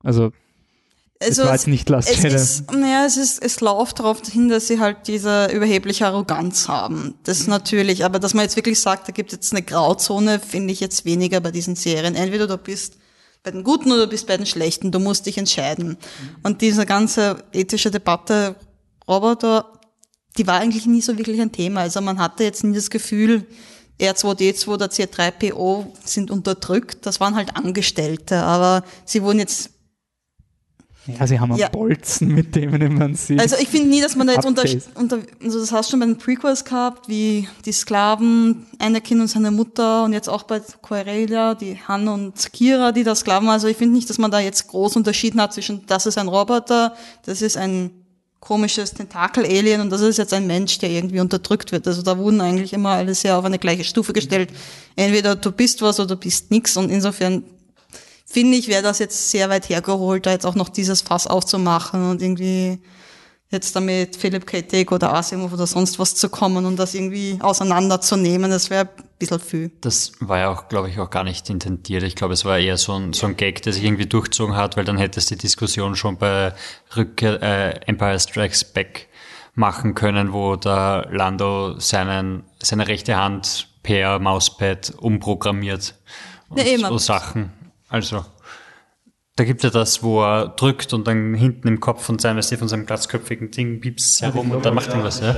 Also 0.02 0.32
also 1.24 1.42
es 1.42 1.48
war 1.48 1.54
jetzt 1.54 1.66
nicht 1.66 1.88
Last 1.88 2.16
Jedi. 2.16 2.34
Ist, 2.34 2.70
naja, 2.72 3.04
es, 3.06 3.16
ist, 3.16 3.42
es 3.42 3.60
läuft 3.60 3.98
darauf 3.98 4.20
hin, 4.26 4.48
dass 4.48 4.68
sie 4.68 4.78
halt 4.78 5.06
diese 5.06 5.46
überhebliche 5.46 6.06
Arroganz 6.06 6.68
haben. 6.68 7.14
Das 7.24 7.40
ist 7.40 7.48
natürlich, 7.48 8.04
aber 8.04 8.18
dass 8.18 8.34
man 8.34 8.44
jetzt 8.44 8.56
wirklich 8.56 8.80
sagt, 8.80 9.08
da 9.08 9.12
gibt 9.12 9.32
es 9.32 9.36
jetzt 9.36 9.52
eine 9.52 9.62
Grauzone, 9.62 10.40
finde 10.40 10.72
ich 10.72 10.80
jetzt 10.80 11.04
weniger 11.04 11.40
bei 11.40 11.50
diesen 11.50 11.76
Serien. 11.76 12.14
Entweder 12.14 12.46
du 12.46 12.58
bist 12.58 12.94
bei 13.42 13.50
den 13.50 13.62
Guten 13.62 13.92
oder 13.92 14.06
du 14.06 14.10
bist 14.10 14.26
bei 14.26 14.36
den 14.36 14.46
Schlechten. 14.46 14.90
Du 14.90 14.98
musst 14.98 15.26
dich 15.26 15.38
entscheiden. 15.38 15.98
Und 16.42 16.62
diese 16.62 16.86
ganze 16.86 17.44
ethische 17.52 17.90
Debatte, 17.90 18.56
Roboter, 19.06 19.70
die 20.36 20.46
war 20.46 20.58
eigentlich 20.60 20.86
nie 20.86 21.02
so 21.02 21.16
wirklich 21.18 21.40
ein 21.40 21.52
Thema. 21.52 21.82
Also 21.82 22.00
man 22.00 22.18
hatte 22.18 22.44
jetzt 22.44 22.64
nie 22.64 22.74
das 22.74 22.90
Gefühl, 22.90 23.46
R2D2 24.00 24.68
oder 24.68 24.86
C3PO 24.86 25.86
sind 26.04 26.30
unterdrückt. 26.30 27.06
Das 27.06 27.20
waren 27.20 27.36
halt 27.36 27.56
Angestellte, 27.56 28.42
aber 28.42 28.82
sie 29.04 29.22
wurden 29.22 29.38
jetzt 29.38 29.70
ja, 31.06 31.26
sie 31.26 31.38
haben 31.38 31.50
einen 31.50 31.60
ja. 31.60 31.68
Bolzen, 31.68 32.28
mit 32.28 32.54
dem 32.56 32.96
man 32.96 33.14
sie. 33.14 33.38
Also 33.38 33.56
ich 33.60 33.68
finde 33.68 33.90
nie, 33.90 34.00
dass 34.00 34.16
man 34.16 34.26
da 34.26 34.32
jetzt 34.32 34.46
unter, 34.46 34.64
unter, 34.94 35.18
also 35.42 35.60
das 35.60 35.70
hast 35.70 35.88
du 35.88 35.90
schon 35.92 36.00
bei 36.00 36.06
den 36.06 36.16
Prequels 36.16 36.64
gehabt, 36.64 37.08
wie 37.08 37.46
die 37.66 37.72
Sklaven, 37.72 38.66
Anakin 38.78 39.20
und 39.20 39.28
seine 39.28 39.50
Mutter 39.50 40.04
und 40.04 40.14
jetzt 40.14 40.28
auch 40.28 40.44
bei 40.44 40.62
Coerelia, 40.80 41.54
die 41.54 41.78
Han 41.86 42.08
und 42.08 42.52
Kira, 42.52 42.92
die 42.92 43.04
da 43.04 43.14
Sklaven 43.14 43.46
waren. 43.46 43.54
Also 43.54 43.68
ich 43.68 43.76
finde 43.76 43.94
nicht, 43.94 44.08
dass 44.08 44.18
man 44.18 44.30
da 44.30 44.40
jetzt 44.40 44.66
groß 44.68 44.96
unterschieden 44.96 45.40
hat 45.40 45.52
zwischen, 45.52 45.84
das 45.86 46.06
ist 46.06 46.16
ein 46.16 46.28
Roboter, 46.28 46.94
das 47.24 47.42
ist 47.42 47.56
ein 47.58 47.90
komisches 48.40 48.92
Tentakel-Alien 48.92 49.80
und 49.80 49.90
das 49.90 50.02
ist 50.02 50.18
jetzt 50.18 50.34
ein 50.34 50.46
Mensch, 50.46 50.78
der 50.78 50.90
irgendwie 50.90 51.20
unterdrückt 51.20 51.72
wird. 51.72 51.86
Also 51.86 52.02
da 52.02 52.16
wurden 52.18 52.40
eigentlich 52.40 52.72
immer 52.72 52.90
alle 52.90 53.14
sehr 53.14 53.38
auf 53.38 53.44
eine 53.44 53.58
gleiche 53.58 53.84
Stufe 53.84 54.12
gestellt. 54.12 54.50
Entweder 54.96 55.34
du 55.34 55.50
bist 55.50 55.80
was 55.82 55.98
oder 55.98 56.14
du 56.14 56.16
bist 56.16 56.50
nix 56.50 56.76
und 56.76 56.90
insofern 56.90 57.42
finde 58.34 58.58
ich, 58.58 58.66
wäre 58.66 58.82
das 58.82 58.98
jetzt 58.98 59.30
sehr 59.30 59.48
weit 59.48 59.68
hergeholt, 59.68 60.26
da 60.26 60.32
jetzt 60.32 60.44
auch 60.44 60.56
noch 60.56 60.68
dieses 60.68 61.02
Fass 61.02 61.28
aufzumachen 61.28 62.10
und 62.10 62.20
irgendwie 62.20 62.80
jetzt 63.48 63.76
damit 63.76 64.16
Philip 64.16 64.44
K. 64.44 64.62
Dick 64.62 64.90
oder 64.90 65.14
Asimov 65.14 65.52
oder 65.52 65.68
sonst 65.68 66.00
was 66.00 66.16
zu 66.16 66.28
kommen 66.28 66.66
und 66.66 66.76
das 66.76 66.94
irgendwie 66.94 67.38
auseinanderzunehmen, 67.40 68.50
das 68.50 68.70
wäre 68.70 68.86
ein 68.86 69.04
bisschen 69.20 69.38
viel. 69.38 69.70
Das 69.82 70.10
war 70.18 70.38
ja 70.40 70.50
auch, 70.50 70.68
glaube 70.68 70.90
ich, 70.90 70.98
auch 70.98 71.10
gar 71.10 71.22
nicht 71.22 71.48
intendiert. 71.48 72.02
Ich 72.02 72.16
glaube, 72.16 72.34
es 72.34 72.44
war 72.44 72.58
eher 72.58 72.76
so 72.76 72.94
ein, 72.94 73.12
so 73.12 73.26
ein 73.26 73.36
Gag, 73.36 73.62
der 73.62 73.72
sich 73.72 73.84
irgendwie 73.84 74.06
durchzogen 74.06 74.56
hat, 74.56 74.76
weil 74.76 74.84
dann 74.84 74.98
hättest 74.98 75.30
du 75.30 75.36
die 75.36 75.42
Diskussion 75.42 75.94
schon 75.94 76.18
bei 76.18 76.52
Rückkehr, 76.96 77.40
äh, 77.40 77.70
Empire 77.86 78.18
Strikes 78.18 78.64
Back 78.64 79.08
machen 79.54 79.94
können, 79.94 80.32
wo 80.32 80.56
der 80.56 81.06
Lando 81.12 81.78
seinen, 81.78 82.42
seine 82.60 82.88
rechte 82.88 83.14
Hand 83.14 83.68
per 83.84 84.18
Mauspad 84.18 84.92
umprogrammiert 84.96 85.94
und 86.48 86.58
ja, 86.60 86.88
so 86.88 86.98
Sachen. 86.98 87.52
Also, 87.94 88.26
da 89.36 89.44
gibt 89.44 89.62
es 89.62 89.72
ja 89.72 89.78
das, 89.78 90.02
wo 90.02 90.20
er 90.20 90.48
drückt 90.48 90.92
und 90.92 91.06
dann 91.06 91.32
hinten 91.34 91.68
im 91.68 91.78
Kopf 91.78 92.04
von 92.04 92.18
seinem, 92.18 92.42
von 92.42 92.66
seinem 92.66 92.86
glatzköpfigen 92.86 93.52
Ding 93.52 93.80
piepst 93.80 94.20
herum 94.20 94.50
und 94.50 94.64
dann 94.66 94.74
macht 94.74 94.92
er 94.94 95.04
was, 95.04 95.20
ja. 95.20 95.36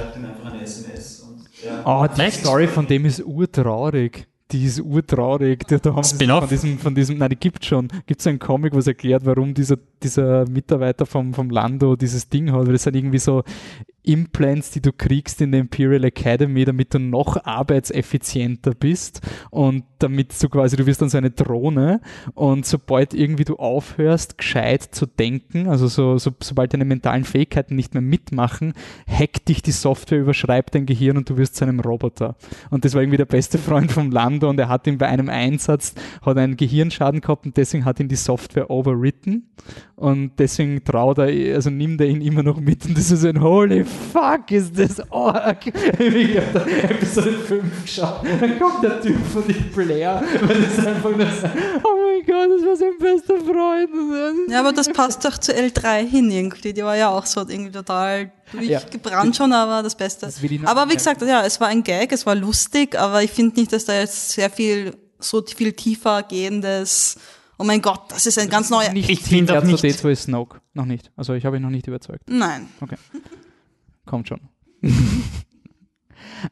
Oh, 1.85 2.07
die 2.07 2.31
Story 2.31 2.66
von 2.66 2.87
dem 2.87 3.05
ist 3.05 3.20
urtraurig. 3.20 4.27
Die 4.52 4.64
ist 4.64 4.81
urtraurig. 4.81 5.66
Da, 5.66 5.78
da 5.78 5.94
haben 5.94 6.05
von 6.05 6.48
diesem, 6.48 6.78
von 6.78 6.94
diesem, 6.94 7.18
nein, 7.18 7.31
die 7.31 7.36
gibt 7.36 7.64
schon. 7.64 7.89
Gibt 8.06 8.20
es 8.20 8.27
einen 8.27 8.39
Comic, 8.39 8.74
was 8.74 8.86
erklärt, 8.86 9.27
warum 9.27 9.55
dieser, 9.55 9.77
dieser 10.02 10.48
Mitarbeiter 10.48 11.05
vom, 11.05 11.35
vom 11.35 11.51
Lando 11.51 11.97
dieses 11.97 12.28
Ding 12.28 12.52
hat, 12.52 12.66
weil 12.66 12.74
es 12.74 12.85
sind 12.85 12.94
irgendwie 12.94 13.18
so 13.18 13.43
Implants, 14.06 14.70
die 14.70 14.81
du 14.81 14.93
kriegst 14.93 15.40
in 15.40 15.51
der 15.51 15.60
Imperial 15.60 16.05
Academy, 16.05 16.64
damit 16.64 16.94
du 16.94 17.01
noch 17.01 17.44
arbeitseffizienter 17.44 18.73
bist 18.73 19.20
und 19.51 19.82
damit 19.98 20.40
du 20.40 20.48
quasi, 20.48 20.77
du 20.77 20.86
wirst 20.86 21.02
dann 21.02 21.09
so 21.09 21.18
eine 21.18 21.31
Drohne 21.31 22.01
und 22.35 22.64
sobald 22.64 23.14
irgendwie 23.14 23.44
du 23.44 23.56
aufhörst, 23.56 24.39
gescheit 24.39 24.82
zu 24.82 25.06
denken, 25.06 25.68
also 25.68 25.89
so, 25.89 26.18
so, 26.18 26.31
sobald 26.40 26.73
deine 26.73 26.85
mentalen 26.85 27.24
Fähigkeiten 27.24 27.74
nicht 27.74 27.94
mehr 27.94 28.02
mitmachen, 28.02 28.74
hackt 29.09 29.48
dich 29.48 29.60
die 29.62 29.73
Software, 29.73 30.20
überschreibt 30.20 30.77
dein 30.77 30.86
Gehirn 30.86 31.16
und 31.16 31.28
du 31.28 31.36
wirst 31.36 31.56
zu 31.56 31.64
einem 31.64 31.81
Roboter. 31.81 32.36
Und 32.70 32.85
das 32.85 32.94
war 32.94 33.02
irgendwie 33.02 33.16
der 33.16 33.24
beste 33.24 33.59
Freund 33.59 33.90
vom 33.90 34.12
Land 34.12 34.35
Mando 34.36 34.50
und 34.50 34.58
er 34.58 34.68
hat 34.68 34.86
ihn 34.86 34.98
bei 34.98 35.06
einem 35.06 35.28
Einsatz, 35.28 35.94
hat 36.22 36.36
einen 36.36 36.56
Gehirnschaden 36.56 37.20
gehabt 37.20 37.46
und 37.46 37.56
deswegen 37.56 37.84
hat 37.84 38.00
ihn 38.00 38.08
die 38.08 38.16
Software 38.16 38.70
overwritten. 38.70 39.48
Und 39.96 40.32
deswegen 40.38 40.84
traut 40.84 41.18
er, 41.18 41.54
also 41.54 41.70
nimmt 41.70 42.00
er 42.00 42.06
ihn 42.06 42.20
immer 42.20 42.42
noch 42.42 42.60
mit. 42.60 42.84
Und 42.84 42.96
das 42.96 43.10
ist 43.10 43.24
ein 43.24 43.40
Holy 43.40 43.84
fuck, 43.84 44.50
ist 44.50 44.78
das 44.78 45.00
arg. 45.10 45.66
Ich 45.66 46.36
habe 46.36 46.46
da 46.52 46.66
Episode 46.66 47.32
5 47.32 47.82
geschaut, 47.82 48.20
dann 48.40 48.58
kommt 48.58 48.82
der 48.82 49.00
Typ 49.00 49.18
von 49.26 49.46
den 49.46 49.70
Blair, 49.74 50.22
weil 50.42 50.62
das 50.62 50.86
einfach 50.86 51.16
nur 51.16 51.26
so, 51.26 51.48
oh 51.82 52.06
mein 52.16 52.26
Gott, 52.26 52.59
das 52.59 52.66
war 52.66 52.76
sein 52.76 52.98
bester 52.98 53.40
Freund. 53.40 54.51
Ja, 54.51 54.60
aber 54.60 54.72
das 54.72 54.88
passt 54.88 55.24
doch 55.24 55.38
zu 55.38 55.52
L3 55.52 56.06
hin 56.06 56.30
irgendwie, 56.30 56.72
die 56.72 56.82
war 56.82 56.97
ja 56.97 57.10
auch 57.10 57.26
so 57.26 57.40
irgendwie 57.40 57.72
total 57.72 58.32
durchgebrannt 58.52 59.34
ja. 59.34 59.44
schon, 59.44 59.52
aber 59.52 59.82
das 59.82 59.94
Beste. 59.94 60.26
Das 60.26 60.40
aber 60.64 60.90
wie 60.90 60.94
gesagt, 60.94 61.22
ja, 61.22 61.44
es 61.44 61.60
war 61.60 61.68
ein 61.68 61.82
Gag, 61.82 62.12
es 62.12 62.26
war 62.26 62.34
lustig, 62.34 62.98
aber 62.98 63.22
ich 63.22 63.30
finde 63.30 63.59
nicht, 63.60 63.72
dass 63.72 63.84
da 63.84 63.98
jetzt 63.98 64.30
sehr 64.30 64.51
viel, 64.51 64.97
so 65.18 65.43
viel 65.44 65.72
tiefer 65.72 66.22
gehendes 66.22 67.16
Oh 67.59 67.64
mein 67.64 67.80
Gott, 67.80 68.02
das 68.10 68.26
ist 68.26 68.38
ein 68.38 68.51
ganz 68.51 68.68
neuer. 68.68 68.93
Nicht 68.93 69.09
ich 69.09 69.22
finde 69.22 69.59
auch 69.59 69.64
nicht. 69.64 69.82
D2 69.82 70.10
ist 70.10 70.22
Snoke. 70.24 70.60
Noch 70.74 70.84
nicht. 70.84 71.10
Also 71.16 71.32
ich 71.32 71.47
habe 71.47 71.56
ihn 71.56 71.62
noch 71.62 71.70
nicht 71.70 71.86
überzeugt. 71.86 72.24
Nein. 72.28 72.68
Okay. 72.80 72.97
Kommt 74.05 74.28
schon. 74.28 74.40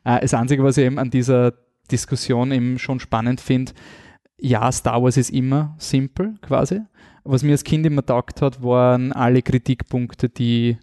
Äh, 0.03 0.21
das 0.21 0.33
Einzige, 0.33 0.65
was 0.65 0.79
ich 0.79 0.87
eben 0.87 0.99
an 0.99 1.11
dieser 1.11 1.53
Diskussion 1.91 2.53
eben 2.53 2.79
schon 2.79 3.01
spannend 3.01 3.41
finde, 3.41 3.73
ja, 4.45 4.71
Star 4.71 5.03
Wars 5.03 5.17
ist 5.17 5.31
immer 5.31 5.75
simpel 5.79 6.35
quasi. 6.43 6.83
Was 7.25 7.43
mir 7.43 7.53
als 7.53 7.65
Kind 7.65 7.87
immer 7.87 8.05
taugt 8.05 8.43
hat, 8.43 8.63
waren 8.63 9.13
alle 9.13 9.41
Kritikpunkte, 9.41 10.29
die 10.29 10.77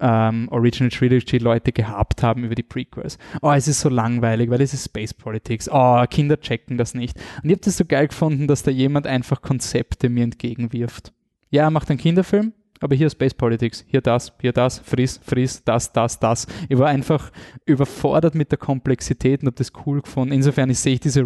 ähm, 0.00 0.48
Original 0.50 0.90
Trilogy 0.90 1.38
Leute 1.38 1.72
gehabt 1.72 2.22
haben 2.22 2.44
über 2.44 2.54
die 2.54 2.62
Prequels. 2.62 3.16
Oh, 3.40 3.50
es 3.52 3.68
ist 3.68 3.80
so 3.80 3.88
langweilig, 3.88 4.50
weil 4.50 4.60
es 4.60 4.74
ist 4.74 4.84
Space 4.84 5.14
Politics. 5.14 5.66
Oh, 5.72 6.04
Kinder 6.10 6.38
checken 6.38 6.76
das 6.76 6.92
nicht. 6.92 7.16
Und 7.42 7.48
ich 7.48 7.52
habe 7.52 7.64
das 7.64 7.78
so 7.78 7.86
geil 7.86 8.08
gefunden, 8.08 8.46
dass 8.46 8.62
da 8.62 8.70
jemand 8.70 9.06
einfach 9.06 9.40
Konzepte 9.40 10.10
mir 10.10 10.24
entgegenwirft. 10.24 11.14
Ja, 11.48 11.62
er 11.62 11.70
macht 11.70 11.88
einen 11.88 11.98
Kinderfilm, 11.98 12.52
aber 12.80 12.94
hier 12.94 13.08
Space 13.08 13.32
Politics, 13.32 13.86
hier 13.88 14.02
das, 14.02 14.34
hier 14.42 14.52
das, 14.52 14.78
friss, 14.80 15.18
friss, 15.24 15.64
das, 15.64 15.90
das, 15.94 16.20
das. 16.20 16.46
Ich 16.68 16.76
war 16.76 16.88
einfach 16.88 17.32
überfordert 17.64 18.34
mit 18.34 18.50
der 18.50 18.58
Komplexität 18.58 19.40
und 19.40 19.46
habe 19.46 19.56
das 19.56 19.72
cool 19.86 20.02
gefunden. 20.02 20.34
Insofern 20.34 20.72
sehe 20.74 20.92
ich 20.92 21.00
diese 21.00 21.22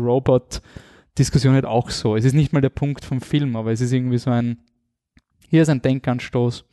Robot-Diskussion 1.12 1.55
halt 1.55 1.66
auch 1.66 1.90
so. 1.90 2.16
Es 2.16 2.24
ist 2.24 2.32
nicht 2.32 2.52
mal 2.52 2.60
der 2.60 2.70
Punkt 2.70 3.05
vom 3.05 3.20
Film, 3.20 3.56
aber 3.56 3.72
es 3.72 3.80
ist 3.80 3.93
irgendwie 3.93 4.18
so 4.18 4.30
ein, 4.30 4.59
hier 5.48 5.62
ist 5.62 5.68
ein 5.68 5.82
Denkanstoß 5.82 6.64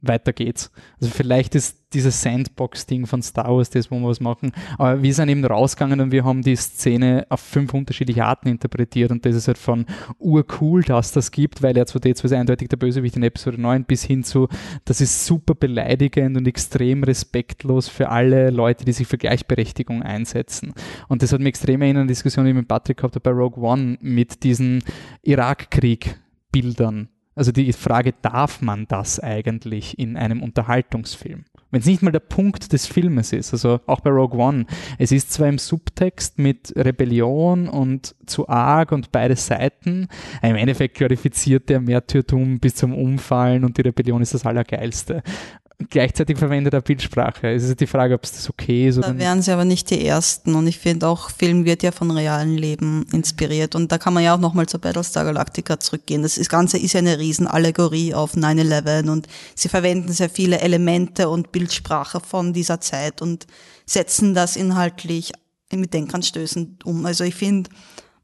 weiter 0.00 0.32
geht's. 0.32 0.70
Also 1.00 1.12
vielleicht 1.12 1.54
ist 1.54 1.78
dieses 1.92 2.22
Sandbox-Ding 2.22 3.06
von 3.06 3.22
Star 3.22 3.48
Wars 3.56 3.70
das, 3.70 3.90
wo 3.90 3.98
wir 3.98 4.08
was 4.08 4.20
machen. 4.20 4.52
Aber 4.76 5.02
wir 5.02 5.14
sind 5.14 5.28
eben 5.28 5.44
rausgegangen 5.44 6.00
und 6.00 6.12
wir 6.12 6.24
haben 6.24 6.42
die 6.42 6.54
Szene 6.54 7.26
auf 7.30 7.40
fünf 7.40 7.74
unterschiedliche 7.74 8.24
Arten 8.24 8.48
interpretiert 8.48 9.10
und 9.10 9.24
das 9.24 9.34
ist 9.34 9.48
halt 9.48 9.58
von 9.58 9.86
urcool, 10.18 10.82
dass 10.82 11.12
das 11.12 11.30
gibt, 11.30 11.62
weil 11.62 11.76
er 11.76 11.86
zu 11.86 11.98
D2 11.98 12.36
eindeutig 12.36 12.68
der 12.68 12.76
Bösewicht 12.76 13.16
in 13.16 13.22
Episode 13.22 13.60
9 13.60 13.84
bis 13.84 14.04
hin 14.04 14.22
zu, 14.22 14.48
das 14.84 15.00
ist 15.00 15.26
super 15.26 15.54
beleidigend 15.54 16.36
und 16.36 16.46
extrem 16.46 17.02
respektlos 17.02 17.88
für 17.88 18.10
alle 18.10 18.50
Leute, 18.50 18.84
die 18.84 18.92
sich 18.92 19.06
für 19.06 19.18
Gleichberechtigung 19.18 20.02
einsetzen. 20.02 20.74
Und 21.08 21.22
das 21.22 21.32
hat 21.32 21.40
mich 21.40 21.48
extrem 21.48 21.82
erinnert 21.82 22.02
an 22.02 22.08
Diskussion, 22.08 22.44
die 22.44 22.50
ich 22.50 22.56
mit 22.56 22.68
Patrick 22.68 23.02
hatte 23.02 23.18
bei 23.20 23.30
Rogue 23.30 23.64
One 23.64 23.98
mit 24.00 24.42
diesen 24.44 24.84
Irakkrieg-Bildern 25.22 27.08
also 27.38 27.52
die 27.52 27.72
Frage, 27.72 28.14
darf 28.20 28.60
man 28.60 28.86
das 28.88 29.20
eigentlich 29.20 29.98
in 29.98 30.16
einem 30.16 30.42
Unterhaltungsfilm? 30.42 31.44
Wenn 31.70 31.80
es 31.80 31.86
nicht 31.86 32.02
mal 32.02 32.10
der 32.10 32.20
Punkt 32.20 32.72
des 32.72 32.86
Filmes 32.86 33.32
ist, 33.32 33.52
also 33.52 33.80
auch 33.86 34.00
bei 34.00 34.10
Rogue 34.10 34.38
One, 34.38 34.66
es 34.98 35.12
ist 35.12 35.32
zwar 35.32 35.48
im 35.48 35.58
Subtext 35.58 36.38
mit 36.38 36.72
Rebellion 36.74 37.68
und 37.68 38.16
zu 38.26 38.48
arg 38.48 38.90
und 38.90 39.12
beide 39.12 39.36
Seiten, 39.36 40.08
im 40.42 40.56
Endeffekt 40.56 40.96
glorifiziert 40.96 41.68
der 41.68 41.80
Märtyrtum 41.80 42.58
bis 42.58 42.74
zum 42.74 42.94
Umfallen 42.94 43.64
und 43.64 43.76
die 43.76 43.82
Rebellion 43.82 44.22
ist 44.22 44.34
das 44.34 44.46
Allergeilste 44.46 45.22
gleichzeitig 45.90 46.38
verwendet 46.38 46.74
er 46.74 46.80
Bildsprache. 46.80 47.52
Es 47.52 47.62
ist 47.62 47.78
die 47.80 47.86
Frage, 47.86 48.14
ob 48.14 48.24
es 48.24 48.32
das 48.32 48.50
okay 48.50 48.88
ist 48.88 48.98
oder 48.98 49.12
Da 49.12 49.18
wären 49.18 49.42
sie 49.42 49.52
aber 49.52 49.64
nicht 49.64 49.90
die 49.90 50.04
Ersten 50.04 50.54
und 50.54 50.66
ich 50.66 50.78
finde 50.78 51.06
auch, 51.06 51.30
Film 51.30 51.64
wird 51.64 51.82
ja 51.82 51.92
von 51.92 52.10
realen 52.10 52.56
Leben 52.56 53.06
inspiriert 53.12 53.74
und 53.74 53.92
da 53.92 53.98
kann 53.98 54.12
man 54.12 54.24
ja 54.24 54.34
auch 54.34 54.40
nochmal 54.40 54.66
zur 54.66 54.80
Battlestar 54.80 55.24
Galactica 55.24 55.78
zurückgehen. 55.78 56.22
Das 56.22 56.36
Ganze 56.48 56.78
ist 56.78 56.94
ja 56.94 56.98
eine 56.98 57.18
Riesenallegorie 57.18 58.12
auf 58.12 58.34
9-11 58.34 59.08
und 59.08 59.28
sie 59.54 59.68
verwenden 59.68 60.12
sehr 60.12 60.30
viele 60.30 60.60
Elemente 60.60 61.28
und 61.28 61.52
Bildsprache 61.52 62.20
von 62.20 62.52
dieser 62.52 62.80
Zeit 62.80 63.22
und 63.22 63.46
setzen 63.86 64.34
das 64.34 64.56
inhaltlich 64.56 65.32
mit 65.72 65.94
Denkanstößen 65.94 66.78
um. 66.84 67.06
Also 67.06 67.24
ich 67.24 67.36
finde, 67.36 67.70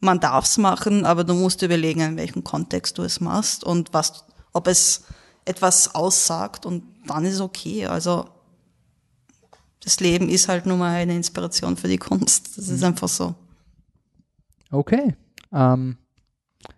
man 0.00 0.18
darf 0.18 0.44
es 0.44 0.58
machen, 0.58 1.06
aber 1.06 1.24
du 1.24 1.34
musst 1.34 1.62
überlegen, 1.62 2.00
in 2.00 2.16
welchem 2.16 2.42
Kontext 2.42 2.98
du 2.98 3.02
es 3.02 3.20
machst 3.20 3.64
und 3.64 3.92
was, 3.92 4.24
ob 4.52 4.66
es 4.66 5.04
etwas 5.44 5.94
aussagt 5.94 6.66
und 6.66 6.82
dann 7.06 7.24
ist 7.24 7.34
es 7.34 7.40
okay. 7.40 7.86
Also 7.86 8.26
das 9.82 10.00
Leben 10.00 10.28
ist 10.28 10.48
halt 10.48 10.66
nur 10.66 10.76
mal 10.76 10.94
eine 10.94 11.14
Inspiration 11.14 11.76
für 11.76 11.88
die 11.88 11.98
Kunst. 11.98 12.56
Das 12.56 12.68
ist 12.68 12.80
mhm. 12.80 12.88
einfach 12.88 13.08
so. 13.08 13.34
Okay. 14.70 15.14
Ähm, 15.52 15.98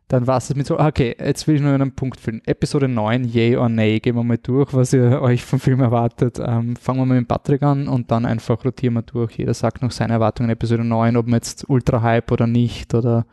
dann 0.09 0.27
war 0.27 0.39
es 0.39 0.55
mit 0.55 0.67
so, 0.67 0.79
okay, 0.79 1.17
jetzt 1.19 1.47
will 1.47 1.57
ich 1.57 1.61
nur 1.61 1.73
einen 1.73 1.93
Punkt 1.93 2.21
finden. 2.21 2.43
Episode 2.47 2.87
9, 2.89 3.25
yay 3.25 3.57
or 3.57 3.69
nay, 3.69 3.99
gehen 3.99 4.15
wir 4.15 4.23
mal 4.23 4.39
durch, 4.39 4.73
was 4.73 4.93
ihr 4.93 5.21
euch 5.23 5.45
vom 5.45 5.59
Film 5.59 5.81
erwartet. 5.81 6.39
Ähm, 6.39 6.77
fangen 6.77 7.01
wir 7.01 7.07
mal 7.07 7.19
mit 7.19 7.29
Patrick 7.29 7.63
an 7.63 7.89
und 7.89 8.11
dann 8.11 8.25
einfach 8.25 8.65
rotieren 8.65 8.95
wir 8.95 9.03
durch. 9.03 9.39
Jeder 9.39 9.55
sagt 9.55 9.83
noch 9.83 9.91
seine 9.91 10.15
Erwartungen 10.15 10.49
in 10.49 10.55
Episode 10.55 10.85
9, 10.85 11.17
ob 11.17 11.27
man 11.27 11.35
jetzt 11.35 11.69
ultra 11.69 12.03
hype 12.03 12.31
oder 12.31 12.47
nicht 12.47 12.95
oder 12.95 13.27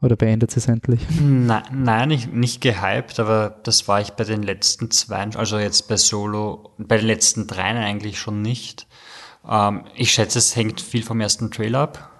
oder 0.00 0.16
beendet 0.16 0.56
es 0.56 0.66
endlich? 0.68 1.00
Nein, 1.20 1.62
nein 1.72 2.08
nicht, 2.08 2.32
nicht 2.32 2.60
gehypt, 2.60 3.18
aber 3.18 3.56
das 3.64 3.88
war 3.88 4.00
ich 4.00 4.10
bei 4.12 4.24
den 4.24 4.42
letzten 4.42 4.90
zwei, 4.90 5.28
also 5.34 5.58
jetzt 5.58 5.88
bei 5.88 5.96
Solo, 5.96 6.70
bei 6.78 6.98
den 6.98 7.06
letzten 7.06 7.46
dreien 7.46 7.76
eigentlich 7.76 8.18
schon 8.18 8.42
nicht. 8.42 8.86
Ähm, 9.48 9.84
ich 9.94 10.12
schätze, 10.12 10.38
es 10.38 10.54
hängt 10.54 10.80
viel 10.80 11.02
vom 11.02 11.20
ersten 11.20 11.50
Trailer 11.50 11.80
ab. 11.80 12.10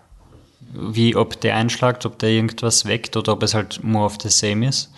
Wie 0.73 1.17
ob 1.17 1.41
der 1.41 1.57
einschlagt, 1.57 2.05
ob 2.05 2.19
der 2.19 2.31
irgendwas 2.31 2.85
weckt 2.85 3.17
oder 3.17 3.33
ob 3.33 3.43
es 3.43 3.55
halt 3.55 3.83
more 3.83 4.05
of 4.05 4.19
the 4.21 4.29
same 4.29 4.69
ist. 4.69 4.93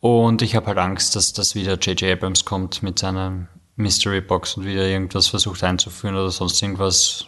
Und 0.00 0.40
ich 0.40 0.54
habe 0.54 0.66
halt 0.66 0.78
Angst, 0.78 1.16
dass 1.16 1.32
das 1.32 1.54
wieder 1.54 1.74
J.J. 1.74 2.12
Abrams 2.12 2.44
kommt 2.44 2.82
mit 2.82 2.98
seiner 2.98 3.48
Mystery 3.76 4.20
Box 4.20 4.56
und 4.56 4.64
wieder 4.64 4.86
irgendwas 4.86 5.28
versucht 5.28 5.64
einzuführen 5.64 6.14
oder 6.14 6.30
sonst 6.30 6.62
irgendwas 6.62 7.26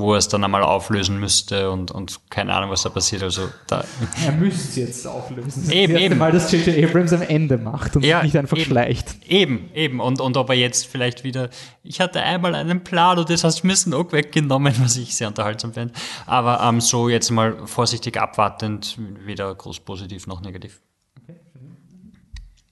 wo 0.00 0.14
er 0.14 0.18
es 0.18 0.28
dann 0.28 0.42
einmal 0.42 0.62
auflösen 0.62 1.20
müsste 1.20 1.70
und, 1.70 1.90
und 1.90 2.20
keine 2.30 2.54
Ahnung, 2.54 2.70
was 2.70 2.82
da 2.82 2.88
passiert. 2.88 3.22
Also 3.22 3.48
da 3.66 3.84
er 4.24 4.32
müsste 4.32 4.68
es 4.68 4.76
jetzt 4.76 5.06
auflösen. 5.06 5.62
Das 5.66 5.70
eben, 5.70 5.92
das 5.92 6.02
eben. 6.02 6.18
Mal, 6.18 6.32
dass 6.32 6.50
J.J. 6.50 6.84
Abrams 6.84 7.12
am 7.12 7.22
Ende 7.22 7.58
macht 7.58 7.96
und 7.96 8.04
ja, 8.04 8.22
nicht 8.22 8.36
einfach 8.36 8.56
eben, 8.56 8.66
schleicht. 8.66 9.16
Eben, 9.28 9.70
eben. 9.74 10.00
Und, 10.00 10.20
und 10.20 10.36
ob 10.36 10.48
er 10.48 10.56
jetzt 10.56 10.86
vielleicht 10.86 11.24
wieder, 11.24 11.50
ich 11.82 12.00
hatte 12.00 12.20
einmal 12.20 12.54
einen 12.54 12.82
Plan 12.82 13.18
und 13.18 13.30
das 13.30 13.44
hast 13.44 13.62
du 13.62 13.66
mir 13.66 13.96
auch 13.96 14.12
weggenommen, 14.12 14.74
was 14.80 14.96
ich 14.96 15.16
sehr 15.16 15.28
unterhaltsam 15.28 15.72
finde. 15.72 15.94
Aber 16.26 16.60
ähm, 16.62 16.80
so 16.80 17.08
jetzt 17.08 17.30
mal 17.30 17.66
vorsichtig 17.66 18.20
abwartend, 18.20 18.98
weder 19.24 19.54
groß 19.54 19.80
positiv 19.80 20.26
noch 20.26 20.40
negativ. 20.40 20.80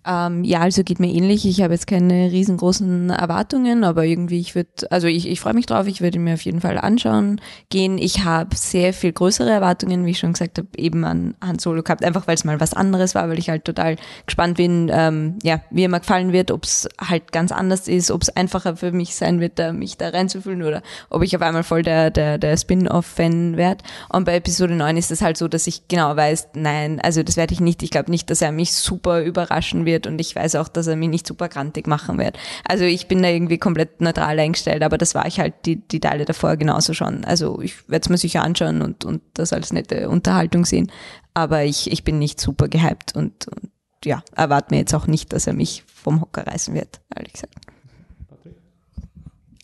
Ähm, 0.06 0.44
ja, 0.44 0.60
also 0.60 0.84
geht 0.84 1.00
mir 1.00 1.12
ähnlich. 1.12 1.44
Ich 1.44 1.60
habe 1.60 1.74
jetzt 1.74 1.88
keine 1.88 2.30
riesengroßen 2.30 3.10
Erwartungen, 3.10 3.82
aber 3.82 4.04
irgendwie, 4.04 4.38
ich 4.38 4.54
würde, 4.54 4.70
also 4.90 5.08
ich, 5.08 5.28
ich 5.28 5.40
freue 5.40 5.54
mich 5.54 5.66
drauf, 5.66 5.86
ich 5.86 6.00
würde 6.00 6.20
mir 6.20 6.34
auf 6.34 6.42
jeden 6.42 6.60
Fall 6.60 6.78
anschauen 6.78 7.40
gehen. 7.68 7.98
Ich 7.98 8.24
habe 8.24 8.54
sehr 8.54 8.92
viel 8.92 9.12
größere 9.12 9.50
Erwartungen, 9.50 10.06
wie 10.06 10.12
ich 10.12 10.18
schon 10.18 10.32
gesagt 10.32 10.58
habe, 10.58 10.68
eben 10.76 11.04
an 11.04 11.34
Han 11.44 11.58
Solo 11.58 11.82
gehabt, 11.82 12.04
einfach 12.04 12.26
weil 12.28 12.36
es 12.36 12.44
mal 12.44 12.60
was 12.60 12.74
anderes 12.74 13.14
war, 13.16 13.28
weil 13.28 13.38
ich 13.38 13.50
halt 13.50 13.64
total 13.64 13.96
gespannt 14.24 14.56
bin, 14.56 14.88
ähm, 14.92 15.38
ja, 15.42 15.60
wie 15.70 15.82
er 15.82 15.88
mir 15.88 16.00
gefallen 16.00 16.32
wird, 16.32 16.52
ob 16.52 16.64
es 16.64 16.88
halt 17.00 17.32
ganz 17.32 17.50
anders 17.50 17.88
ist, 17.88 18.12
ob 18.12 18.22
es 18.22 18.30
einfacher 18.30 18.76
für 18.76 18.92
mich 18.92 19.16
sein 19.16 19.40
wird, 19.40 19.58
da, 19.58 19.72
mich 19.72 19.98
da 19.98 20.10
reinzufühlen 20.10 20.62
oder 20.62 20.82
ob 21.10 21.22
ich 21.22 21.34
auf 21.34 21.42
einmal 21.42 21.64
voll 21.64 21.82
der, 21.82 22.10
der, 22.10 22.38
der 22.38 22.56
Spin-off-Fan 22.56 23.56
werde. 23.56 23.84
Und 24.08 24.24
bei 24.24 24.36
Episode 24.36 24.74
9 24.74 24.96
ist 24.96 25.10
es 25.10 25.22
halt 25.22 25.36
so, 25.36 25.48
dass 25.48 25.66
ich 25.66 25.88
genau 25.88 26.14
weiß, 26.14 26.50
nein, 26.54 27.00
also 27.00 27.22
das 27.24 27.36
werde 27.36 27.52
ich 27.52 27.60
nicht. 27.60 27.82
Ich 27.82 27.90
glaube 27.90 28.10
nicht, 28.10 28.30
dass 28.30 28.40
er 28.40 28.52
mich 28.52 28.72
super 28.72 29.22
überraschen 29.22 29.84
wird 29.84 29.87
wird 29.88 30.06
und 30.06 30.20
ich 30.20 30.36
weiß 30.36 30.54
auch, 30.54 30.68
dass 30.68 30.86
er 30.86 30.94
mich 30.94 31.08
nicht 31.08 31.26
super 31.26 31.48
grantig 31.48 31.88
machen 31.88 32.18
wird. 32.18 32.38
Also 32.64 32.84
ich 32.84 33.08
bin 33.08 33.22
da 33.22 33.28
irgendwie 33.28 33.58
komplett 33.58 34.00
neutral 34.00 34.38
eingestellt, 34.38 34.82
aber 34.82 34.98
das 34.98 35.14
war 35.14 35.26
ich 35.26 35.40
halt 35.40 35.54
die, 35.66 35.76
die 35.76 36.00
Teile 36.00 36.24
davor 36.24 36.56
genauso 36.56 36.94
schon. 36.94 37.24
Also 37.24 37.60
ich 37.60 37.88
werde 37.88 38.04
es 38.04 38.08
mir 38.08 38.18
sicher 38.18 38.44
anschauen 38.44 38.82
und, 38.82 39.04
und 39.04 39.22
das 39.34 39.52
als 39.52 39.72
nette 39.72 40.08
Unterhaltung 40.08 40.64
sehen, 40.64 40.92
aber 41.34 41.64
ich, 41.64 41.90
ich 41.90 42.04
bin 42.04 42.18
nicht 42.18 42.40
super 42.40 42.68
gehypt 42.68 43.16
und, 43.16 43.48
und 43.48 43.70
ja, 44.04 44.22
erwarte 44.36 44.72
mir 44.72 44.78
jetzt 44.78 44.94
auch 44.94 45.06
nicht, 45.06 45.32
dass 45.32 45.46
er 45.46 45.54
mich 45.54 45.82
vom 45.86 46.20
Hocker 46.20 46.46
reißen 46.46 46.74
wird, 46.74 47.00
ehrlich 47.14 47.32
gesagt. 47.32 47.54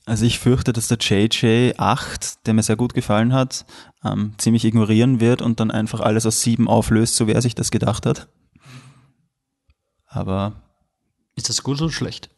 Also 0.06 0.26
ich 0.26 0.38
fürchte, 0.38 0.72
dass 0.74 0.88
der 0.88 0.98
JJ8, 0.98 2.38
der 2.44 2.54
mir 2.54 2.62
sehr 2.62 2.76
gut 2.76 2.92
gefallen 2.92 3.32
hat, 3.32 3.64
ähm, 4.04 4.34
ziemlich 4.36 4.64
ignorieren 4.64 5.18
wird 5.20 5.40
und 5.40 5.60
dann 5.60 5.70
einfach 5.70 6.00
alles 6.00 6.26
aus 6.26 6.42
sieben 6.42 6.68
auflöst, 6.68 7.16
so 7.16 7.26
wer 7.26 7.40
sich 7.40 7.54
das 7.54 7.70
gedacht 7.70 8.04
hat. 8.04 8.28
Aber. 10.14 10.52
Ist 11.36 11.48
das 11.48 11.62
gut 11.62 11.82
oder 11.82 11.90
schlecht? 11.90 12.30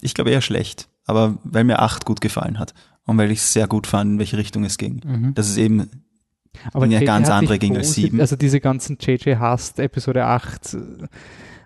Ich 0.00 0.14
glaube 0.14 0.30
eher 0.30 0.40
schlecht. 0.40 0.88
Aber 1.06 1.38
weil 1.44 1.64
mir 1.64 1.80
acht 1.80 2.04
gut 2.04 2.20
gefallen 2.20 2.58
hat. 2.58 2.72
Und 3.04 3.18
weil 3.18 3.30
ich 3.30 3.40
es 3.40 3.52
sehr 3.52 3.66
gut 3.66 3.86
fand, 3.86 4.12
in 4.12 4.18
welche 4.18 4.38
Richtung 4.38 4.64
es 4.64 4.78
ging. 4.78 5.02
Mhm. 5.04 5.34
Dass 5.34 5.48
es 5.48 5.56
eben 5.56 5.90
Aber 6.72 6.84
eine 6.84 7.04
ganz 7.04 7.28
andere 7.28 7.58
ging 7.58 7.76
als 7.76 7.94
7. 7.94 8.20
Also 8.20 8.36
diese 8.36 8.60
ganzen 8.60 8.96
JJ 8.98 9.36
Hast 9.36 9.78
Episode 9.78 10.24
8, 10.24 10.74
äh, 10.74 11.06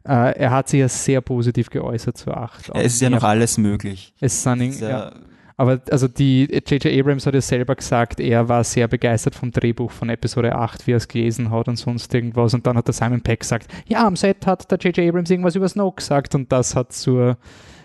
er 0.05 0.51
hat 0.51 0.69
sich 0.69 0.81
ja 0.81 0.89
sehr 0.89 1.21
positiv 1.21 1.71
geäußert 1.71 2.17
zu 2.17 2.33
8. 2.33 2.71
Es 2.75 2.95
ist 2.95 3.01
ja 3.01 3.11
noch 3.11 3.23
alles 3.23 3.59
möglich. 3.59 4.15
Es 4.21 4.43
sind, 4.43 4.81
ja. 4.81 5.13
Aber 5.59 5.81
also 5.91 6.07
die 6.07 6.45
J.J. 6.45 6.87
Abrams 6.87 7.27
hat 7.27 7.35
ja 7.35 7.41
selber 7.41 7.75
gesagt, 7.75 8.21
er 8.21 8.49
war 8.49 8.63
sehr 8.63 8.87
begeistert 8.87 9.35
vom 9.35 9.51
Drehbuch 9.51 9.91
von 9.91 10.09
Episode 10.09 10.55
8, 10.55 10.87
wie 10.87 10.93
er 10.93 10.99
es 10.99 11.09
gelesen 11.09 11.51
hat 11.51 11.67
und 11.67 11.75
sonst 11.75 12.15
irgendwas. 12.15 12.55
Und 12.55 12.65
dann 12.65 12.77
hat 12.77 12.87
der 12.87 12.95
Simon 12.95 13.23
Peck 13.23 13.41
gesagt, 13.41 13.67
ja, 13.89 14.07
am 14.07 14.15
Set 14.15 14.47
hat 14.47 14.71
der 14.71 14.79
J.J. 14.79 15.09
Abrams 15.09 15.29
irgendwas 15.29 15.57
über 15.57 15.69
Snoke 15.69 15.97
gesagt 15.97 16.37
und 16.37 16.53
das 16.53 16.77
hat 16.77 16.93
zur, 16.93 17.39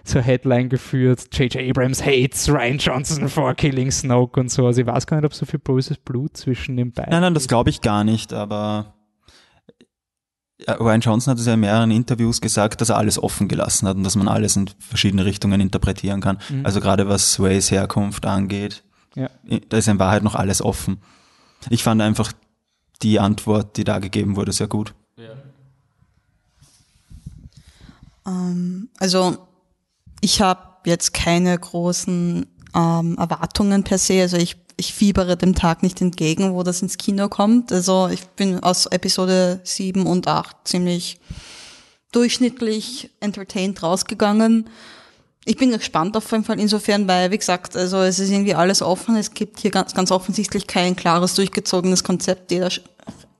zur 0.03 0.21
Headline 0.21 0.69
geführt, 0.69 1.27
J.J. 1.31 1.67
Abrams 1.71 2.05
hates 2.05 2.47
Ryan 2.47 2.77
Johnson 2.77 3.27
for 3.27 3.55
killing 3.55 3.89
Snoke 3.89 4.39
und 4.39 4.51
so. 4.51 4.67
Also 4.67 4.81
ich 4.81 4.87
weiß 4.87 5.07
gar 5.07 5.17
nicht, 5.17 5.25
ob 5.25 5.33
so 5.33 5.47
viel 5.47 5.59
böses 5.59 5.97
Blut 5.97 6.37
zwischen 6.37 6.77
den 6.77 6.91
beiden 6.91 7.09
Nein, 7.09 7.21
nein, 7.21 7.33
das 7.33 7.47
glaube 7.47 7.71
ich 7.71 7.81
gar 7.81 8.03
nicht, 8.03 8.33
aber 8.33 8.93
Ryan 10.67 11.01
Johnson 11.01 11.31
hat 11.31 11.39
es 11.39 11.45
ja 11.45 11.55
in 11.55 11.59
mehreren 11.59 11.91
Interviews 11.91 12.39
gesagt, 12.39 12.79
dass 12.79 12.89
er 12.89 12.97
alles 12.97 13.21
offen 13.21 13.47
gelassen 13.47 13.87
hat 13.87 13.97
und 13.97 14.03
dass 14.03 14.15
man 14.15 14.27
alles 14.27 14.55
in 14.55 14.69
verschiedene 14.79 15.25
Richtungen 15.25 15.59
interpretieren 15.59 16.21
kann. 16.21 16.39
Mhm. 16.49 16.65
Also 16.65 16.79
gerade 16.79 17.07
was 17.09 17.33
Sways 17.33 17.71
Herkunft 17.71 18.25
angeht, 18.25 18.83
ja. 19.15 19.29
da 19.69 19.77
ist 19.77 19.87
in 19.87 19.99
Wahrheit 19.99 20.23
noch 20.23 20.35
alles 20.35 20.61
offen. 20.61 21.01
Ich 21.69 21.83
fand 21.83 22.01
einfach 22.01 22.31
die 23.01 23.19
Antwort, 23.19 23.77
die 23.77 23.83
da 23.83 23.99
gegeben 23.99 24.35
wurde, 24.35 24.51
sehr 24.53 24.67
gut. 24.67 24.93
Ja. 25.17 25.33
Ähm, 28.25 28.89
also 28.99 29.37
ich 30.21 30.41
habe 30.41 30.61
jetzt 30.85 31.13
keine 31.13 31.57
großen 31.57 32.45
ähm, 32.75 33.17
Erwartungen 33.17 33.83
per 33.83 33.97
se. 33.97 34.21
Also 34.21 34.37
ich 34.37 34.62
ich 34.77 34.93
fiebere 34.93 35.37
dem 35.37 35.55
Tag 35.55 35.83
nicht 35.83 36.01
entgegen, 36.01 36.53
wo 36.53 36.63
das 36.63 36.81
ins 36.81 36.97
Kino 36.97 37.29
kommt. 37.29 37.71
Also 37.71 38.07
ich 38.07 38.25
bin 38.27 38.59
aus 38.61 38.85
Episode 38.87 39.61
7 39.63 40.05
und 40.05 40.27
8 40.27 40.55
ziemlich 40.65 41.19
durchschnittlich 42.11 43.09
entertained 43.19 43.81
rausgegangen. 43.83 44.69
Ich 45.45 45.57
bin 45.57 45.71
gespannt 45.71 46.15
auf 46.15 46.31
jeden 46.31 46.45
Fall 46.45 46.59
insofern, 46.59 47.07
weil, 47.07 47.31
wie 47.31 47.37
gesagt, 47.37 47.75
also 47.75 47.97
es 47.97 48.19
ist 48.19 48.29
irgendwie 48.29 48.55
alles 48.55 48.81
offen. 48.81 49.15
Es 49.17 49.33
gibt 49.33 49.59
hier 49.59 49.71
ganz, 49.71 49.93
ganz 49.93 50.09
offensichtlich 50.11 50.67
kein 50.67 50.95
klares, 50.95 51.35
durchgezogenes 51.35 52.03
Konzept. 52.03 52.51
Jeder 52.51 52.69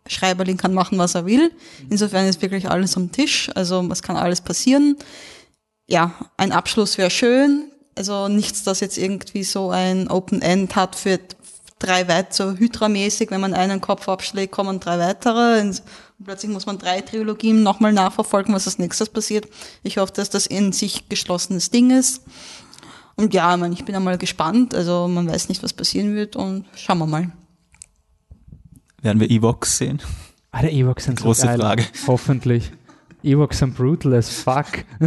Schreiberling 0.08 0.58
kann 0.58 0.74
machen, 0.74 0.98
was 0.98 1.16
er 1.16 1.26
will. 1.26 1.52
Insofern 1.90 2.28
ist 2.28 2.42
wirklich 2.42 2.70
alles 2.70 2.98
am 2.98 3.12
Tisch. 3.12 3.50
Also 3.56 3.88
es 3.90 4.04
kann 4.04 4.18
alles 4.18 4.42
passieren. 4.42 4.98
Ja, 5.88 6.14
ein 6.38 6.52
Abschluss 6.52 6.98
wäre 6.98 7.10
schön. 7.10 7.72
Also 7.96 8.28
nichts, 8.28 8.64
das 8.64 8.80
jetzt 8.80 8.98
irgendwie 8.98 9.44
so 9.44 9.70
ein 9.70 10.08
Open 10.08 10.42
End 10.42 10.76
hat 10.76 10.96
für 10.96 11.20
drei 11.80 12.08
weitere, 12.08 12.58
Hydra-mäßig, 12.58 13.30
wenn 13.30 13.42
man 13.42 13.54
einen 13.54 13.82
Kopf 13.82 14.08
abschlägt, 14.08 14.52
kommen 14.52 14.80
drei 14.80 14.98
weitere. 15.00 15.62
Und 15.62 15.84
plötzlich 16.24 16.52
muss 16.52 16.66
man 16.66 16.78
drei 16.80 17.02
Trilogien 17.02 17.62
nochmal 17.62 17.94
nachverfolgen, 17.94 18.54
was 18.54 18.66
als 18.68 18.80
nächstes 18.80 19.10
passiert. 19.10 19.48
Ich 19.84 19.98
hoffe, 19.98 20.14
dass 20.14 20.30
das 20.30 20.48
in 20.48 20.72
sich 20.72 21.10
geschlossenes 21.10 21.70
Ding 21.70 21.92
ist. 21.92 22.24
Und 23.16 23.34
ja, 23.34 23.56
man, 23.58 23.74
ich 23.74 23.86
bin 23.86 23.96
einmal 23.96 24.18
gespannt. 24.18 24.74
Also 24.74 25.08
man 25.08 25.28
weiß 25.28 25.50
nicht, 25.50 25.62
was 25.62 25.74
passieren 25.74 26.16
wird 26.16 26.36
und 26.36 26.66
schauen 26.76 26.98
wir 26.98 27.06
mal. 27.06 27.32
Werden 29.02 29.20
wir 29.20 29.30
Evox 29.30 29.78
sehen? 29.78 30.02
Ah, 30.52 30.62
der 30.62 30.72
Evox 30.72 31.06
sind 31.06 31.20
Große 31.20 31.42
so 31.42 31.48
geil. 31.48 31.60
Frage. 31.60 31.84
Hoffentlich. 32.08 32.72
Evox 33.22 33.60
sind 33.60 33.76
brutal 33.76 34.14
as 34.14 34.30
fuck. 34.30 34.68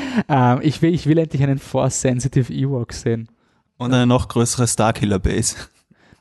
ähm, 0.28 0.60
ich, 0.62 0.82
will, 0.82 0.94
ich 0.94 1.06
will 1.06 1.18
endlich 1.18 1.42
einen 1.42 1.58
Force-Sensitive 1.58 2.52
Ewok 2.52 2.92
sehen. 2.92 3.28
Und 3.78 3.92
eine 3.92 4.06
noch 4.06 4.28
größere 4.28 4.68
Starkiller-Base. 4.68 5.56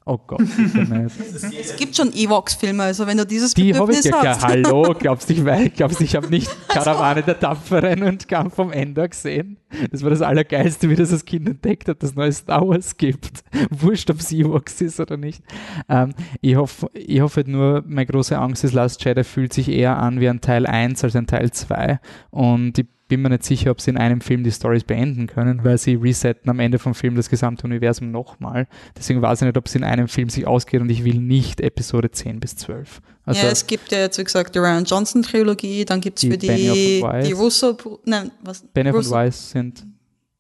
Oh 0.03 0.17
Gott, 0.17 0.39
nicht. 0.41 1.51
Es 1.59 1.75
gibt 1.75 1.95
schon 1.95 2.11
Evox-Filme, 2.11 2.81
also 2.83 3.05
wenn 3.05 3.17
du 3.17 3.25
dieses 3.25 3.53
Die 3.53 3.75
habe 3.75 3.93
ich 3.93 4.03
ja, 4.03 4.23
ja, 4.23 4.41
hallo, 4.41 4.95
glaubst 4.99 5.29
du, 5.29 5.33
ich 5.33 5.73
glaubst 5.75 5.99
du, 5.99 6.03
ich 6.03 6.15
habe 6.15 6.27
nicht 6.27 6.49
Karawane 6.69 7.21
der 7.21 7.39
Tapferen 7.39 8.01
und 8.01 8.27
Kampf 8.27 8.55
vom 8.55 8.71
Ender 8.71 9.07
gesehen? 9.07 9.57
Das 9.91 10.01
war 10.01 10.09
das 10.09 10.23
Allergeilste, 10.23 10.89
wie 10.89 10.95
das 10.95 11.11
als 11.11 11.23
Kind 11.23 11.47
entdeckt 11.47 11.87
hat, 11.87 12.01
dass 12.01 12.11
es 12.11 12.15
neue 12.15 12.31
Star 12.31 12.67
Wars 12.67 12.97
gibt. 12.97 13.43
Wurscht, 13.69 14.09
ob 14.09 14.19
es 14.19 14.31
Evox 14.31 14.81
ist 14.81 14.99
oder 14.99 15.17
nicht. 15.17 15.43
Ähm, 15.87 16.15
ich 16.41 16.55
hoffe 16.55 16.89
ich 16.95 17.21
hoff 17.21 17.35
halt 17.35 17.47
nur, 17.47 17.83
meine 17.85 18.07
große 18.07 18.35
Angst 18.35 18.63
ist, 18.63 18.73
Last 18.73 19.05
Jedi 19.05 19.23
fühlt 19.23 19.53
sich 19.53 19.69
eher 19.69 19.97
an 19.97 20.19
wie 20.19 20.29
ein 20.29 20.41
Teil 20.41 20.65
1 20.65 21.03
als 21.03 21.15
ein 21.15 21.27
Teil 21.27 21.51
2 21.51 21.99
und 22.31 22.79
ich 22.79 22.87
bin 23.11 23.21
mir 23.21 23.29
nicht 23.29 23.43
sicher, 23.43 23.71
ob 23.71 23.81
sie 23.81 23.91
in 23.91 23.97
einem 23.97 24.21
Film 24.21 24.45
die 24.45 24.51
Stories 24.51 24.85
beenden 24.85 25.27
können, 25.27 25.65
weil 25.65 25.77
sie 25.77 25.95
resetten 25.95 26.49
am 26.49 26.61
Ende 26.61 26.79
vom 26.79 26.95
Film 26.95 27.15
das 27.15 27.29
gesamte 27.29 27.67
Universum 27.67 28.09
nochmal. 28.09 28.67
Deswegen 28.97 29.21
weiß 29.21 29.41
ich 29.41 29.47
nicht, 29.47 29.57
ob 29.57 29.65
es 29.65 29.75
in 29.75 29.83
einem 29.83 30.07
Film 30.07 30.29
sich 30.29 30.47
ausgeht 30.47 30.79
und 30.79 30.89
ich 30.89 31.03
will 31.03 31.19
nicht 31.19 31.59
Episode 31.59 32.09
10 32.09 32.39
bis 32.39 32.55
12. 32.55 33.01
Also 33.25 33.45
ja, 33.45 33.51
es 33.51 33.67
gibt 33.67 33.91
ja 33.91 33.99
jetzt, 33.99 34.17
wie 34.17 34.23
gesagt, 34.23 34.55
die 34.55 34.59
Ryan 34.59 34.85
Johnson 34.85 35.23
Trilogie, 35.23 35.83
dann 35.83 35.99
gibt 35.99 36.23
es 36.23 36.29
für 36.29 36.37
die, 36.37 37.03
die 37.23 37.31
Russo, 37.33 37.77
nein, 38.05 38.31
was? 38.41 38.63
Benioff 38.73 38.95
und 38.95 39.09
Weiss 39.11 39.51
sind 39.51 39.85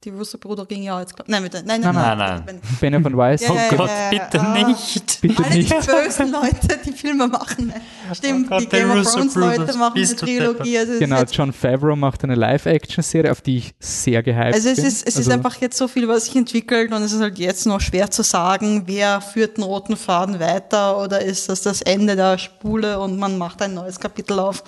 die 0.03 0.09
Russo-Brüder 0.09 0.65
ging 0.65 0.81
ja 0.81 0.99
jetzt, 0.99 1.13
nein, 1.27 1.43
mit, 1.43 1.53
nein, 1.53 1.63
nein, 1.65 1.81
nein, 1.81 1.93
nein, 1.93 2.17
nein. 2.17 2.43
nein. 2.47 2.61
Benioff 2.79 3.05
und 3.05 3.17
Weiss. 3.17 3.43
oh 3.47 3.55
Gott, 3.69 3.89
bitte 4.09 4.39
ah, 4.39 4.53
nicht. 4.53 5.21
Bitte 5.21 5.43
Alle 5.43 5.55
nicht. 5.55 5.69
die 5.69 5.75
bösen 5.75 6.31
Leute, 6.31 6.79
die 6.83 6.91
Filme 6.91 7.27
machen. 7.27 7.71
Stimmt, 8.11 8.47
oh 8.47 8.49
Gott, 8.49 8.61
die 8.61 8.67
Game 8.67 8.89
of 8.89 9.13
Thrones 9.13 9.35
Leute 9.35 9.77
machen 9.77 9.97
eine 9.97 10.15
Trilogie. 10.15 10.79
Also 10.79 10.97
genau, 10.97 11.21
John 11.31 11.53
Favreau 11.53 11.95
macht 11.95 12.23
eine 12.23 12.33
Live-Action-Serie, 12.33 13.31
auf 13.31 13.41
die 13.41 13.57
ich 13.57 13.75
sehr 13.79 14.23
gehypt 14.23 14.55
also 14.55 14.69
es 14.69 14.77
bin. 14.77 14.85
Ist, 14.85 15.07
es 15.07 15.17
also 15.17 15.29
ist 15.29 15.35
einfach 15.35 15.61
jetzt 15.61 15.77
so 15.77 15.87
viel, 15.87 16.07
was 16.07 16.25
sich 16.25 16.35
entwickelt 16.35 16.91
und 16.91 17.03
es 17.03 17.13
ist 17.13 17.21
halt 17.21 17.37
jetzt 17.37 17.67
noch 17.67 17.79
schwer 17.79 18.09
zu 18.09 18.23
sagen, 18.23 18.83
wer 18.87 19.21
führt 19.21 19.57
den 19.57 19.63
roten 19.63 19.97
Faden 19.97 20.39
weiter 20.39 20.97
oder 20.97 21.21
ist 21.21 21.47
das 21.47 21.61
das 21.61 21.83
Ende 21.83 22.15
der 22.15 22.39
Spule 22.39 22.99
und 22.99 23.19
man 23.19 23.37
macht 23.37 23.61
ein 23.61 23.75
neues 23.75 23.99
Kapitel 23.99 24.39
auf 24.39 24.63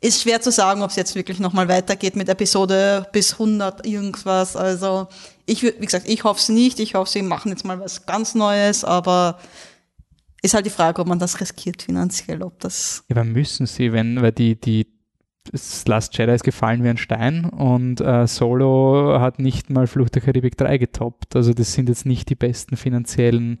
ist 0.00 0.22
schwer 0.22 0.40
zu 0.40 0.50
sagen, 0.50 0.82
ob 0.82 0.90
es 0.90 0.96
jetzt 0.96 1.14
wirklich 1.14 1.38
nochmal 1.38 1.68
weitergeht 1.68 2.16
mit 2.16 2.28
Episode 2.28 3.06
bis 3.12 3.34
100 3.34 3.86
irgendwas. 3.86 4.56
Also 4.56 5.08
ich 5.46 5.62
wie 5.62 5.72
gesagt, 5.72 6.08
ich 6.08 6.24
hoffe 6.24 6.40
es 6.40 6.48
nicht. 6.48 6.80
Ich 6.80 6.94
hoffe, 6.94 7.10
sie 7.10 7.22
machen 7.22 7.50
jetzt 7.50 7.64
mal 7.64 7.80
was 7.80 8.06
ganz 8.06 8.34
Neues, 8.34 8.84
aber 8.84 9.38
ist 10.42 10.54
halt 10.54 10.66
die 10.66 10.70
Frage, 10.70 11.00
ob 11.00 11.08
man 11.08 11.18
das 11.18 11.40
riskiert 11.40 11.82
finanziell, 11.82 12.42
ob 12.42 12.60
das. 12.60 13.04
Ja, 13.08 13.16
aber 13.16 13.24
müssen 13.24 13.66
sie, 13.66 13.92
wenn, 13.92 14.22
weil 14.22 14.32
die, 14.32 14.60
die 14.60 14.86
Last 15.86 16.16
Jedi 16.18 16.32
ist 16.32 16.44
gefallen 16.44 16.82
wie 16.82 16.88
ein 16.88 16.96
Stein 16.96 17.44
und 17.44 18.00
äh, 18.00 18.26
Solo 18.26 19.20
hat 19.20 19.38
nicht 19.38 19.70
mal 19.70 19.86
Flucht 19.86 20.14
der 20.14 20.22
Karibik 20.22 20.56
3 20.56 20.78
getoppt. 20.78 21.36
Also 21.36 21.52
das 21.52 21.72
sind 21.72 21.88
jetzt 21.88 22.06
nicht 22.06 22.28
die 22.30 22.34
besten 22.34 22.76
finanziellen 22.76 23.58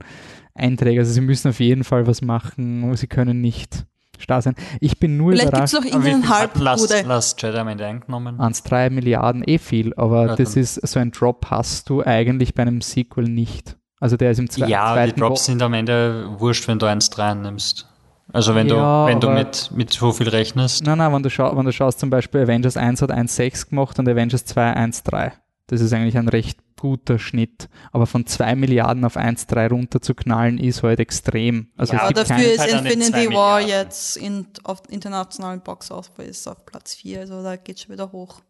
Einträge. 0.54 1.00
Also 1.00 1.12
sie 1.12 1.20
müssen 1.20 1.48
auf 1.48 1.60
jeden 1.60 1.84
Fall 1.84 2.06
was 2.06 2.22
machen. 2.22 2.94
Sie 2.96 3.06
können 3.06 3.40
nicht 3.40 3.86
starr 4.18 4.42
sein. 4.42 4.54
Ich 4.80 4.98
bin 4.98 5.16
nur 5.16 5.32
Vielleicht 5.32 5.48
überrascht. 5.48 5.70
Vielleicht 5.70 5.84
gibt 5.84 5.94
es 5.94 6.00
noch 6.00 6.06
irgendeinen 6.06 6.38
Halbbruder. 6.38 6.64
Last, 6.64 7.06
Last 7.06 7.42
Jedi 7.42 7.58
am 7.58 7.68
Ende 7.68 7.86
eingenommen. 7.86 8.38
1,3 8.38 8.90
Milliarden 8.90 9.42
eh 9.46 9.58
viel, 9.58 9.94
aber 9.94 10.26
ja, 10.26 10.36
das 10.36 10.56
ist 10.56 10.74
so 10.86 10.98
ein 10.98 11.10
Drop 11.10 11.46
hast 11.50 11.88
du 11.88 12.02
eigentlich 12.04 12.54
bei 12.54 12.62
einem 12.62 12.80
Sequel 12.80 13.24
nicht. 13.24 13.76
Also 13.98 14.16
der 14.16 14.32
ist 14.32 14.38
im 14.38 14.50
zweiten 14.50 14.70
Ja, 14.70 15.06
die 15.06 15.12
Drops 15.12 15.40
Bo 15.40 15.44
sind 15.44 15.62
am 15.62 15.72
Ende 15.72 16.28
wurscht, 16.38 16.68
wenn 16.68 16.78
du 16.78 16.86
1,3 16.86 17.34
nimmst. 17.34 17.88
Also 18.32 18.54
wenn 18.54 18.66
ja, 18.66 19.06
du, 19.06 19.10
wenn 19.10 19.20
du 19.20 19.30
mit, 19.30 19.70
mit 19.74 19.92
so 19.92 20.12
viel 20.12 20.28
rechnest. 20.28 20.84
Nein, 20.84 20.98
nein, 20.98 21.12
wenn 21.12 21.22
du, 21.22 21.30
schau, 21.30 21.56
wenn 21.56 21.64
du 21.64 21.72
schaust 21.72 22.00
zum 22.00 22.10
Beispiel 22.10 22.42
Avengers 22.42 22.76
1 22.76 23.00
hat 23.00 23.10
1,6 23.10 23.70
gemacht 23.70 23.98
und 23.98 24.08
Avengers 24.08 24.44
2 24.44 24.74
1,3. 24.74 25.32
Das 25.68 25.80
ist 25.80 25.92
eigentlich 25.92 26.18
ein 26.18 26.28
recht 26.28 26.58
guter 26.76 27.18
Schnitt. 27.18 27.68
Aber 27.92 28.06
von 28.06 28.26
2 28.26 28.54
Milliarden 28.54 29.04
auf 29.04 29.16
1,3 29.16 29.68
runter 29.70 30.00
zu 30.00 30.14
knallen, 30.14 30.58
ist 30.58 30.82
halt 30.82 31.00
extrem. 31.00 31.68
Also 31.76 31.94
ja, 31.94 32.10
dafür 32.10 32.52
ist 32.52 32.60
halt 32.60 32.84
Infinity 32.86 33.34
War 33.34 33.60
jetzt 33.60 34.16
in, 34.16 34.46
auf 34.64 34.82
internationalen 34.88 35.60
Box 35.60 35.90
Office 35.90 36.46
auf 36.46 36.64
Platz 36.66 36.94
4, 36.94 37.20
also 37.20 37.42
da 37.42 37.56
geht 37.56 37.76
es 37.76 37.82
schon 37.82 37.92
wieder 37.92 38.12
hoch. 38.12 38.40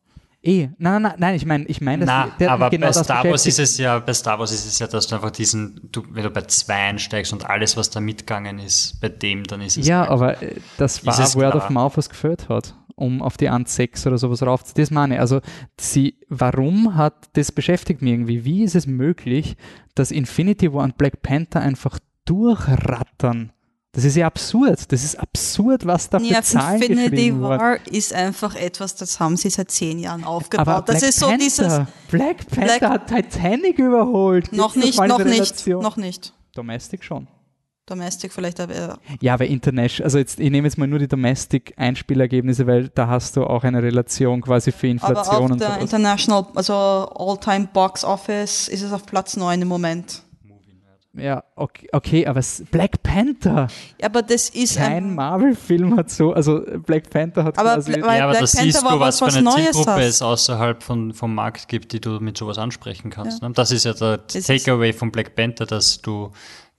Eh, 0.42 0.68
nein, 0.78 1.02
nein, 1.02 1.14
nein, 1.18 1.34
ich 1.34 1.44
meine, 1.44 1.64
ich 1.64 1.80
meine, 1.80 2.04
Na, 2.04 2.30
aber 2.46 2.70
genau 2.70 2.86
bei 2.86 2.92
Star 2.92 3.24
Wars 3.24 3.46
ist 3.46 3.58
es 3.58 3.78
ja, 3.78 3.98
bei 3.98 4.14
Star 4.14 4.38
Wars 4.38 4.52
ist 4.52 4.64
es 4.64 4.78
ja, 4.78 4.86
dass 4.86 5.08
du 5.08 5.16
einfach 5.16 5.32
diesen, 5.32 5.88
du, 5.90 6.04
wenn 6.10 6.22
du 6.22 6.30
bei 6.30 6.42
zwei 6.42 6.74
einsteigst 6.74 7.32
und 7.32 7.48
alles, 7.48 7.76
was 7.76 7.90
da 7.90 7.98
mitgegangen 7.98 8.60
ist, 8.60 9.00
bei 9.00 9.08
dem, 9.08 9.42
dann 9.44 9.60
ist 9.60 9.76
es. 9.76 9.88
Ja, 9.88 10.00
halt, 10.00 10.10
aber 10.10 10.42
äh, 10.42 10.54
das 10.76 11.04
war 11.04 11.16
Word 11.34 11.56
of 11.56 11.70
Mouth, 11.70 11.96
was 11.96 12.08
geführt 12.08 12.48
hat 12.48 12.74
um 12.97 13.23
auf 13.23 13.36
die 13.36 13.51
1.6 13.51 14.06
oder 14.06 14.18
sowas 14.18 14.43
rauf. 14.43 14.64
Das 14.74 14.90
meine 14.90 15.14
ich. 15.14 15.20
Also, 15.20 15.40
sie, 15.78 16.18
warum 16.28 16.97
hat, 16.97 17.28
das 17.35 17.52
beschäftigt 17.52 18.02
mich 18.02 18.12
irgendwie. 18.12 18.44
Wie 18.44 18.64
ist 18.64 18.74
es 18.74 18.86
möglich, 18.86 19.56
dass 19.94 20.10
Infinity 20.10 20.73
War 20.73 20.85
und 20.85 20.98
Black 20.98 21.23
Panther 21.23 21.60
einfach 21.60 21.98
durchrattern? 22.24 23.52
Das 23.93 24.05
ist 24.05 24.16
ja 24.16 24.27
absurd. 24.27 24.93
Das 24.93 25.05
ist 25.05 25.18
absurd, 25.18 25.86
was 25.86 26.10
da 26.10 26.18
für 26.18 26.27
ja, 26.27 26.43
Zahlen 26.43 26.82
Infinity 26.82 27.40
War 27.40 27.78
ist 27.86 28.12
einfach 28.12 28.55
etwas, 28.55 28.94
das 28.94 29.20
haben 29.20 29.39
sie 29.39 29.48
seit 29.48 29.70
zehn 29.70 29.98
Jahren 29.98 30.24
aufgebaut. 30.24 30.68
Aber 30.68 30.82
das 30.82 31.01
Black 31.01 31.09
ist 31.09 31.18
so 31.18 31.27
Panther, 31.27 31.44
dieses. 31.44 31.81
Black 32.10 32.47
Panther 32.48 32.78
Black 32.78 32.82
hat 32.82 33.06
Titanic 33.06 33.78
überholt. 33.78 34.52
Noch 34.52 34.77
nicht, 34.77 34.98
noch 34.98 35.24
nicht, 35.24 35.66
noch 35.66 35.97
nicht. 35.97 36.35
Domestic 36.55 37.05
schon. 37.05 37.27
Domestic 37.86 38.32
vielleicht, 38.32 38.58
aber. 38.58 38.98
Ja, 39.20 39.34
aber 39.34 39.46
International, 39.46 40.04
also 40.04 40.18
jetzt, 40.18 40.40
ich 40.40 40.50
nehme 40.50 40.66
jetzt 40.66 40.76
mal 40.76 40.88
nur 40.88 40.98
die 40.98 41.06
Domestic-Einspielergebnisse, 41.06 42.66
weil 42.66 42.88
da 42.88 43.06
hast 43.06 43.36
du 43.36 43.44
auch 43.44 43.62
eine 43.62 43.82
Relation 43.82 44.42
quasi 44.42 44.72
für 44.72 44.88
Inflation 44.88 45.26
aber 45.26 45.44
auf 45.44 45.50
und 45.50 45.60
der 45.60 45.78
International, 45.78 46.46
also 46.54 46.74
All-Time 46.74 47.68
Box 47.72 48.04
Office 48.04 48.66
ist 48.66 48.82
es 48.82 48.92
auf 48.92 49.06
Platz 49.06 49.36
9 49.36 49.62
im 49.62 49.68
Moment. 49.68 50.22
Ja, 51.18 51.44
okay, 51.54 51.88
okay, 51.92 52.26
aber 52.26 52.42
Black 52.70 53.02
Panther. 53.02 53.68
Ja, 54.00 54.06
aber 54.06 54.22
das 54.22 54.50
ist 54.50 54.76
kein 54.76 55.14
Marvel-Film 55.14 55.96
hat 55.96 56.10
so, 56.10 56.32
also 56.32 56.60
Black 56.84 57.08
Panther 57.08 57.44
hat 57.44 57.58
aber 57.58 57.74
quasi. 57.74 57.98
ja, 57.98 58.24
aber 58.24 58.34
da 58.34 58.46
siehst 58.46 58.82
du, 58.82 59.00
was, 59.00 59.22
was 59.22 59.34
für 59.34 59.38
eine 59.38 59.50
Zielgruppe 59.50 59.92
hast. 59.92 60.04
es 60.04 60.22
außerhalb 60.22 60.82
von, 60.82 61.14
vom 61.14 61.34
Markt 61.34 61.68
gibt, 61.68 61.92
die 61.92 62.00
du 62.00 62.20
mit 62.20 62.36
sowas 62.36 62.58
ansprechen 62.58 63.10
kannst. 63.10 63.40
Ja. 63.40 63.48
Ne? 63.48 63.54
Das 63.54 63.70
ist 63.70 63.84
ja 63.84 63.94
der 63.94 64.26
Takeaway 64.26 64.92
von 64.92 65.10
Black 65.10 65.34
Panther, 65.34 65.64
dass 65.64 66.02
du 66.02 66.32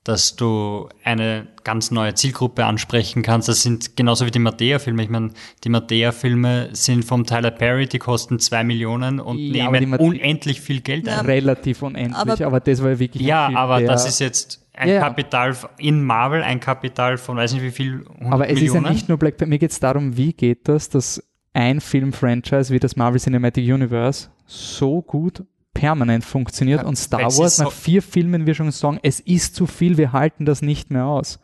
dass 0.07 0.37
du 0.37 0.87
eine 1.03 1.47
ganz 1.65 1.91
neue 1.91 2.13
Zielgruppe 2.13 2.65
ansprechen 2.65 3.23
kannst. 3.23 3.49
Das 3.49 3.61
sind 3.61 3.97
genauso 3.97 4.25
wie 4.25 4.31
die 4.31 4.39
Madea-Filme. 4.39 5.03
Ich 5.03 5.09
meine, 5.09 5.31
die 5.65 5.69
Madea-Filme 5.69 6.69
sind 6.71 7.03
vom 7.03 7.25
Tyler 7.25 7.51
Perry, 7.51 7.87
die 7.87 7.99
kosten 7.99 8.39
zwei 8.39 8.63
Millionen 8.63 9.19
und 9.19 9.37
ja, 9.37 9.69
nehmen 9.69 9.93
unendlich 9.95 10.61
viel 10.61 10.79
Geld 10.79 11.09
ein. 11.09 11.25
Relativ 11.25 11.81
unendlich, 11.81 12.15
aber, 12.15 12.45
aber, 12.45 12.59
das 12.61 12.81
war 12.81 12.97
wirklich. 12.99 13.21
Ja, 13.27 13.49
aber 13.53 13.81
das 13.81 14.07
ist 14.07 14.19
jetzt 14.19 14.65
ein 14.73 14.89
ja, 14.89 14.99
Kapital 14.99 15.57
in 15.77 16.03
Marvel, 16.03 16.41
ein 16.41 16.61
Kapital 16.61 17.17
von 17.17 17.35
weiß 17.35 17.53
nicht 17.53 17.63
wie 17.63 17.71
viel. 17.71 18.05
Aber 18.29 18.47
es 18.47 18.55
Millionen. 18.55 18.77
ist 18.79 18.83
ja 18.85 18.93
nicht 18.93 19.09
nur 19.09 19.17
Black 19.17 19.35
Panther. 19.35 19.49
Mir 19.49 19.59
geht 19.59 19.71
es 19.71 19.79
darum, 19.81 20.15
wie 20.15 20.31
geht 20.31 20.69
das, 20.69 20.89
dass 20.89 21.21
ein 21.51 21.81
Film-Franchise 21.81 22.73
wie 22.73 22.79
das 22.79 22.95
Marvel 22.95 23.19
Cinematic 23.19 23.65
Universe 23.65 24.29
so 24.45 25.01
gut 25.01 25.43
permanent 25.77 26.25
funktioniert 26.25 26.81
ja, 26.81 26.87
und 26.87 26.95
Star 26.95 27.37
Wars 27.37 27.59
nach 27.59 27.71
vier 27.71 28.01
Filmen 28.01 28.47
wir 28.47 28.55
schon 28.55 28.71
sagen, 28.71 28.99
es 29.03 29.19
ist 29.19 29.55
zu 29.55 29.67
viel, 29.67 29.97
wir 29.97 30.11
halten 30.11 30.45
das 30.45 30.61
nicht 30.61 30.89
mehr 30.89 31.05
aus. 31.05 31.39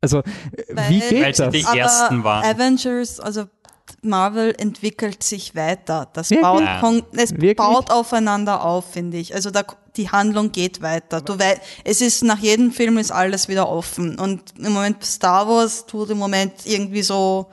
Also 0.00 0.22
weil, 0.68 0.90
wie 0.90 1.00
geht 1.00 1.38
das? 1.38 1.52
Die 1.52 1.62
ersten 1.62 2.22
waren. 2.22 2.44
Avengers, 2.44 3.18
also 3.18 3.46
Marvel 4.02 4.54
entwickelt 4.56 5.22
sich 5.22 5.54
weiter. 5.54 6.08
Das 6.12 6.28
baut, 6.28 6.62
es 7.16 7.32
baut 7.56 7.90
aufeinander 7.90 8.62
auf, 8.62 8.92
finde 8.92 9.16
ich. 9.16 9.34
Also 9.34 9.50
da, 9.50 9.64
die 9.96 10.10
Handlung 10.10 10.52
geht 10.52 10.82
weiter. 10.82 11.22
Du 11.22 11.38
wei 11.38 11.58
es 11.84 12.02
ist 12.02 12.22
nach 12.22 12.38
jedem 12.38 12.70
Film 12.70 12.98
ist 12.98 13.10
alles 13.10 13.48
wieder 13.48 13.68
offen. 13.68 14.18
Und 14.18 14.58
im 14.58 14.72
Moment 14.74 15.02
Star 15.04 15.48
Wars 15.48 15.86
tut 15.86 16.10
im 16.10 16.18
Moment 16.18 16.66
irgendwie 16.66 17.02
so 17.02 17.46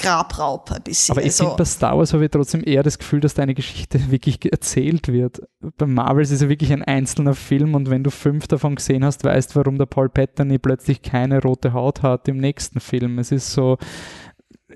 Grabraub 0.00 0.70
ein 0.72 0.82
bisschen. 0.82 1.12
Aber 1.12 1.20
ich 1.20 1.28
also, 1.28 1.44
finde, 1.44 1.56
bei 1.58 1.64
Star 1.64 1.98
Wars 1.98 2.12
habe 2.12 2.24
ich 2.24 2.30
trotzdem 2.30 2.62
eher 2.64 2.82
das 2.82 2.98
Gefühl, 2.98 3.20
dass 3.20 3.34
deine 3.34 3.54
Geschichte 3.54 4.00
wirklich 4.10 4.50
erzählt 4.50 5.08
wird. 5.08 5.42
Bei 5.76 5.86
Marvel 5.86 6.22
ist 6.22 6.30
es 6.30 6.40
ja 6.40 6.48
wirklich 6.48 6.72
ein 6.72 6.82
einzelner 6.82 7.34
Film 7.34 7.74
und 7.74 7.90
wenn 7.90 8.02
du 8.02 8.10
fünf 8.10 8.48
davon 8.48 8.76
gesehen 8.76 9.04
hast, 9.04 9.24
weißt, 9.24 9.56
warum 9.56 9.78
der 9.78 9.86
Paul 9.86 10.08
Bettany 10.08 10.58
plötzlich 10.58 11.02
keine 11.02 11.42
rote 11.42 11.72
Haut 11.72 12.02
hat 12.02 12.28
im 12.28 12.38
nächsten 12.38 12.80
Film. 12.80 13.18
Es 13.18 13.30
ist 13.30 13.52
so, 13.52 13.76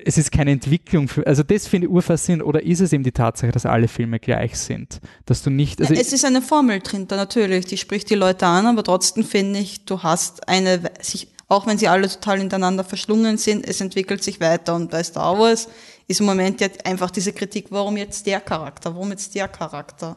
es 0.04 0.18
ist 0.18 0.30
keine 0.30 0.50
Entwicklung 0.50 1.08
für, 1.08 1.26
also 1.26 1.42
das 1.42 1.66
finde 1.66 1.86
ich 1.86 1.92
urfaszinierend, 1.92 2.46
oder 2.46 2.62
ist 2.62 2.80
es 2.80 2.92
eben 2.92 3.04
die 3.04 3.12
Tatsache, 3.12 3.52
dass 3.52 3.66
alle 3.66 3.88
Filme 3.88 4.18
gleich 4.18 4.56
sind? 4.56 5.00
Dass 5.26 5.42
du 5.42 5.50
nicht, 5.50 5.80
also 5.80 5.94
Es 5.94 6.12
ist 6.12 6.24
eine 6.24 6.42
Formel 6.42 6.80
drin, 6.80 7.06
da 7.08 7.16
natürlich, 7.16 7.66
die 7.66 7.76
spricht 7.76 8.10
die 8.10 8.14
Leute 8.14 8.46
an, 8.46 8.66
aber 8.66 8.82
trotzdem 8.82 9.24
finde 9.24 9.60
ich, 9.60 9.84
du 9.84 10.02
hast 10.02 10.48
eine, 10.48 10.80
sich 11.00 11.33
auch 11.54 11.66
wenn 11.66 11.78
sie 11.78 11.88
alle 11.88 12.08
total 12.08 12.38
hintereinander 12.38 12.84
verschlungen 12.84 13.38
sind, 13.38 13.66
es 13.66 13.80
entwickelt 13.80 14.22
sich 14.22 14.40
weiter. 14.40 14.74
Und 14.74 14.90
bei 14.90 15.02
Star 15.02 15.38
Wars 15.38 15.68
ist 16.06 16.20
im 16.20 16.26
Moment 16.26 16.60
ja 16.60 16.68
einfach 16.84 17.10
diese 17.10 17.32
Kritik, 17.32 17.66
warum 17.70 17.96
jetzt 17.96 18.26
der 18.26 18.40
Charakter, 18.40 18.94
warum 18.94 19.10
jetzt 19.10 19.34
der 19.34 19.48
Charakter? 19.48 20.16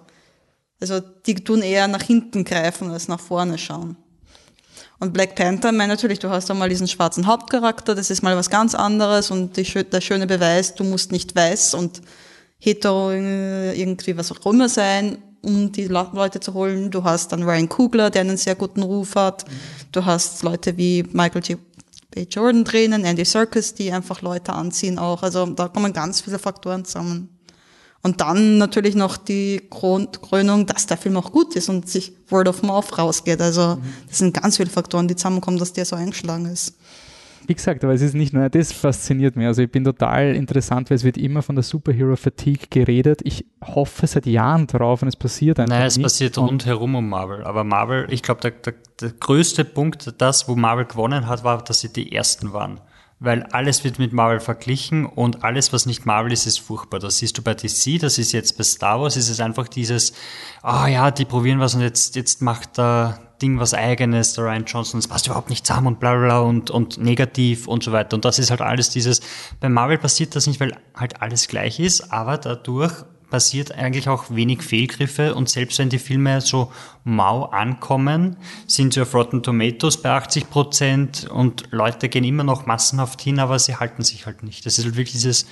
Also 0.80 1.00
die 1.00 1.36
tun 1.36 1.62
eher 1.62 1.88
nach 1.88 2.04
hinten 2.04 2.44
greifen 2.44 2.92
als 2.92 3.08
nach 3.08 3.20
vorne 3.20 3.58
schauen. 3.58 3.98
Und 5.00 5.14
Black 5.14 5.36
Panther, 5.36 5.72
mein 5.72 5.90
natürlich, 5.90 6.20
du 6.20 6.30
hast 6.30 6.50
einmal 6.50 6.70
diesen 6.70 6.88
schwarzen 6.88 7.28
Hauptcharakter, 7.28 7.94
das 7.94 8.10
ist 8.10 8.24
mal 8.24 8.36
was 8.36 8.50
ganz 8.50 8.74
anderes 8.74 9.30
und 9.30 9.56
die, 9.58 9.64
der 9.64 10.02
schöne 10.02 10.26
Beweis, 10.26 10.74
du 10.74 10.84
musst 10.84 11.12
nicht 11.12 11.36
weiß 11.36 11.76
und 11.76 12.02
hetero 12.58 13.12
irgendwie 13.12 14.18
was 14.18 14.32
auch 14.32 14.52
immer 14.52 14.70
sein, 14.70 15.20
um 15.48 15.72
die 15.72 15.88
Leute 15.88 16.42
zu 16.42 16.54
holen. 16.54 16.92
Du 16.92 17.06
hast 17.06 17.32
dann 17.32 17.44
Ryan 17.44 17.70
Kugler, 17.70 18.10
der 18.10 18.22
einen 18.22 18.36
sehr 18.36 18.56
guten 18.56 18.84
Ruf 18.84 19.16
hat. 19.16 19.46
Du 19.94 20.04
hast 20.04 20.44
Leute 20.44 20.76
wie 20.76 21.04
Michael 21.14 21.42
J. 21.42 21.60
Jordan 22.30 22.66
drinnen, 22.66 23.06
Andy 23.06 23.24
Serkis, 23.24 23.74
die 23.74 23.92
einfach 23.92 24.22
Leute 24.22 24.52
anziehen 24.52 25.00
auch. 25.00 25.24
Also 25.24 25.46
da 25.46 25.70
kommen 25.70 25.94
ganz 25.94 26.20
viele 26.20 26.38
Faktoren 26.38 26.84
zusammen. 26.84 27.30
Und 28.04 28.20
dann 28.20 28.58
natürlich 28.58 28.96
noch 28.96 29.16
die 29.16 29.62
Krönung, 29.70 30.66
dass 30.66 30.86
der 30.86 30.98
Film 30.98 31.16
auch 31.16 31.32
gut 31.32 31.56
ist 31.56 31.70
und 31.70 31.90
sich 31.90 32.12
Word 32.30 32.48
of 32.50 32.62
Mouth 32.64 32.98
rausgeht. 32.98 33.42
Also 33.42 33.78
das 34.08 34.18
sind 34.18 34.40
ganz 34.40 34.58
viele 34.58 34.70
Faktoren, 34.70 35.08
die 35.08 35.16
zusammenkommen, 35.16 35.60
dass 35.60 35.74
der 35.74 35.86
so 35.86 35.96
eingeschlagen 35.96 36.46
ist 36.46 36.76
wie 37.48 37.54
gesagt, 37.54 37.84
aber 37.84 37.94
es 37.94 38.02
ist 38.02 38.14
nicht 38.14 38.34
nur, 38.34 38.50
das 38.50 38.72
fasziniert 38.72 39.36
mich. 39.36 39.48
Also 39.48 39.62
ich 39.62 39.72
bin 39.72 39.84
total 39.84 40.36
interessant, 40.36 40.90
weil 40.90 40.96
es 40.96 41.04
wird 41.04 41.18
immer 41.18 41.42
von 41.42 41.56
der 41.56 41.64
Superhero 41.64 42.16
Fatigue 42.16 42.68
geredet. 42.70 43.22
Ich 43.24 43.46
hoffe 43.64 44.06
seit 44.08 44.26
Jahren 44.26 44.68
drauf 44.68 45.02
und 45.02 45.08
es 45.08 45.16
passiert 45.16 45.60
einfach 45.60 45.76
Nein, 45.78 45.88
es 45.88 45.98
nicht. 45.98 46.04
passiert 46.04 46.38
rundherum 46.38 46.96
um 46.96 47.10
Marvel. 47.10 47.44
Aber 47.44 47.64
Marvel, 47.64 48.08
ich 48.10 48.24
glaube, 48.24 48.42
der, 48.42 48.52
der, 48.52 48.74
der 49.02 49.12
größte 49.12 49.66
Punkt, 49.66 50.14
das, 50.18 50.48
wo 50.48 50.56
Marvel 50.56 50.86
gewonnen 50.86 51.28
hat, 51.28 51.44
war, 51.44 51.64
dass 51.64 51.80
sie 51.80 51.92
die 51.92 52.12
Ersten 52.12 52.54
waren 52.54 52.80
weil 53.20 53.44
alles 53.52 53.84
wird 53.84 53.98
mit 53.98 54.14
Marvel 54.14 54.40
verglichen 54.40 55.06
und 55.06 55.44
alles, 55.44 55.74
was 55.74 55.86
nicht 55.86 56.06
Marvel 56.06 56.32
ist, 56.32 56.46
ist 56.46 56.60
furchtbar. 56.60 57.00
Das 57.00 57.18
siehst 57.18 57.38
du 57.38 57.42
bei 57.42 57.56
DC, 57.56 58.00
das 58.00 58.20
ist 58.20 58.32
jetzt 58.32 58.58
bei 58.58 58.64
Star 58.64 59.02
Wars, 59.02 59.18
ist 59.18 59.30
es 59.30 59.40
einfach 59.40 59.68
dieses, 59.68 60.14
ah 60.62 60.84
oh 60.84 60.88
ja, 60.88 61.10
die 61.10 61.26
probieren 61.26 61.60
was 61.60 61.74
und 61.74 61.82
jetzt, 61.82 62.16
jetzt 62.16 62.42
macht 62.42 62.78
der 62.78 63.20
Ding 63.42 63.60
was 63.60 63.74
eigenes, 63.74 64.34
der 64.34 64.46
Ryan 64.46 64.66
Johnson, 64.66 65.00
das 65.00 65.08
passt 65.08 65.28
überhaupt 65.28 65.50
nicht 65.50 65.66
zusammen 65.66 65.88
und 65.88 66.00
bla 66.00 66.16
bla 66.16 66.40
und, 66.40 66.72
und 66.72 66.98
negativ 66.98 67.68
und 67.68 67.84
so 67.84 67.92
weiter. 67.92 68.16
Und 68.16 68.26
das 68.26 68.40
ist 68.40 68.50
halt 68.50 68.62
alles 68.62 68.90
dieses, 68.90 69.22
bei 69.60 69.70
Marvel 69.70 69.98
passiert 69.98 70.36
das 70.36 70.48
nicht, 70.48 70.60
weil 70.60 70.76
halt 70.96 71.22
alles 71.22 71.48
gleich 71.48 71.80
ist, 71.80 72.12
aber 72.12 72.38
dadurch 72.38 72.94
passiert 73.30 73.74
eigentlich 73.74 74.08
auch 74.08 74.26
wenig 74.30 74.62
Fehlgriffe 74.62 75.36
und 75.36 75.50
selbst 75.50 75.80
wenn 75.80 75.90
die 75.90 76.00
Filme 76.00 76.40
so 76.42 76.72
mau 77.04 77.46
ankommen, 77.46 78.38
sind 78.68 78.94
sie 78.94 79.02
auf 79.02 79.14
Rotten 79.14 79.44
Tomatoes 79.44 80.02
bei 80.02 80.12
80 80.12 80.50
Prozent 80.50 81.28
und 81.30 81.66
Leute 81.72 82.10
gehen 82.10 82.24
immer 82.24 82.44
noch 82.44 82.66
massenhaft 82.66 83.22
hin, 83.22 83.40
aber 83.40 83.60
sie 83.60 83.76
halten 83.76 84.04
sich 84.04 84.26
halt 84.26 84.44
nicht. 84.44 84.66
Das 84.66 84.80
ist 84.80 84.86
halt 84.86 84.96
wirklich 84.96 85.14
dieses 85.14 85.46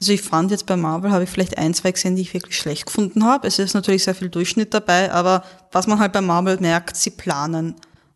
also 0.00 0.12
ich 0.12 0.22
fand 0.22 0.50
jetzt 0.50 0.64
bei 0.64 0.76
Marvel 0.76 1.12
habe 1.12 1.24
ich 1.24 1.30
vielleicht 1.30 1.58
ein, 1.58 1.74
zwei 1.74 1.92
gesehen, 1.92 2.16
die 2.16 2.22
ich 2.22 2.32
wirklich 2.32 2.56
schlecht 2.56 2.86
gefunden 2.86 3.24
habe. 3.24 3.46
Es 3.46 3.58
ist 3.58 3.74
natürlich 3.74 4.04
sehr 4.04 4.14
viel 4.14 4.30
Durchschnitt 4.30 4.72
dabei, 4.72 5.12
aber 5.12 5.44
was 5.72 5.86
man 5.86 5.98
halt 5.98 6.12
bei 6.12 6.22
Marvel 6.22 6.58
merkt, 6.58 6.96
sie 6.96 7.10
planen. 7.10 7.74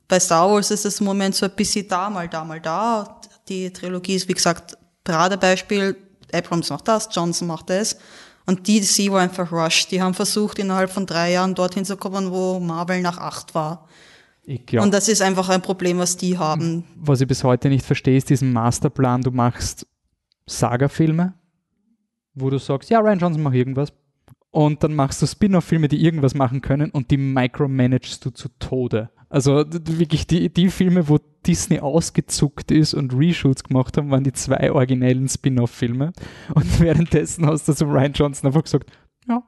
Bei 0.09 0.19
Star 0.19 0.51
Wars 0.51 0.71
ist 0.71 0.87
es 0.87 1.01
im 1.01 1.07
Moment 1.07 1.35
so 1.35 1.45
ein 1.45 1.53
bisschen 1.55 1.87
da, 1.87 2.09
mal 2.09 2.29
da, 2.29 2.45
mal 2.45 2.61
da. 2.61 3.21
Die 3.49 3.71
Trilogie 3.71 4.15
ist, 4.15 4.29
wie 4.29 4.33
gesagt, 4.33 4.79
Paradebeispiel. 5.05 5.97
Abrams 6.33 6.71
macht 6.71 6.89
das, 6.89 7.09
Johnson 7.13 7.49
macht 7.49 7.69
das. 7.69 7.97
Und 8.47 8.67
die 8.67 8.81
DC 8.81 9.11
war 9.13 9.21
einfach 9.21 9.53
rushed. 9.53 9.91
Die 9.91 10.03
haben 10.03 10.15
versucht, 10.15 10.59
innerhalb 10.59 10.91
von 10.91 11.07
drei 11.07 11.33
Jahren 11.33 11.55
dorthin 11.55 11.85
zu 11.85 11.97
kommen, 11.97 12.31
wo 12.31 12.61
Marvel 12.61 13.03
nach 13.03 13.19
acht 13.19 13.55
war. 13.55 13.89
Glaub, 14.67 14.85
und 14.85 14.93
das 14.93 15.09
ist 15.09 15.23
einfach 15.23 15.49
ein 15.49 15.63
Problem, 15.63 15.99
was 15.99 16.17
die 16.17 16.37
haben. 16.37 16.85
Was 16.97 17.21
ich 17.21 17.29
bis 17.29 17.45
heute 17.45 17.69
nicht 17.69 17.85
verstehe, 17.85 18.17
ist 18.17 18.29
diesen 18.29 18.53
Masterplan, 18.53 19.23
du 19.23 19.31
machst 19.31 19.87
Saga-Filme, 20.47 21.35
wo 22.35 22.51
du 22.51 22.59
sagst, 22.59 22.91
ja, 22.91 23.01
Ryan 23.01 23.19
Johnson 23.19 23.43
macht 23.43 23.55
irgendwas. 23.55 23.93
Und 24.51 24.85
dann 24.85 24.95
machst 24.95 25.21
du 25.21 25.27
Spin-off-Filme, 25.27 25.89
die 25.89 26.05
irgendwas 26.05 26.35
machen 26.35 26.61
können 26.61 26.91
und 26.91 27.11
die 27.11 27.17
micromanagst 27.17 28.25
du 28.25 28.31
zu 28.31 28.49
Tode. 28.61 29.11
Also 29.29 29.65
wirklich 29.69 30.29
die, 30.29 30.49
die 30.49 30.69
Filme, 30.69 31.09
wo 31.09 31.19
Disney 31.45 31.81
ausgezuckt 31.81 32.71
ist 32.71 32.95
und 32.95 33.13
Reshoots 33.15 33.65
gemacht 33.65 33.97
haben, 33.97 34.13
waren 34.13 34.23
die 34.23 34.33
zwei 34.33 34.71
originellen 34.71 35.29
Spin-off-Filme. 35.29 36.13
Und 36.55 36.81
währenddessen 36.81 37.47
hast 37.47 37.67
du 37.67 37.73
zu 37.73 37.87
Ryan 37.87 38.13
Johnson 38.13 38.47
einfach 38.47 38.63
gesagt, 38.63 38.93
ja, 39.29 39.43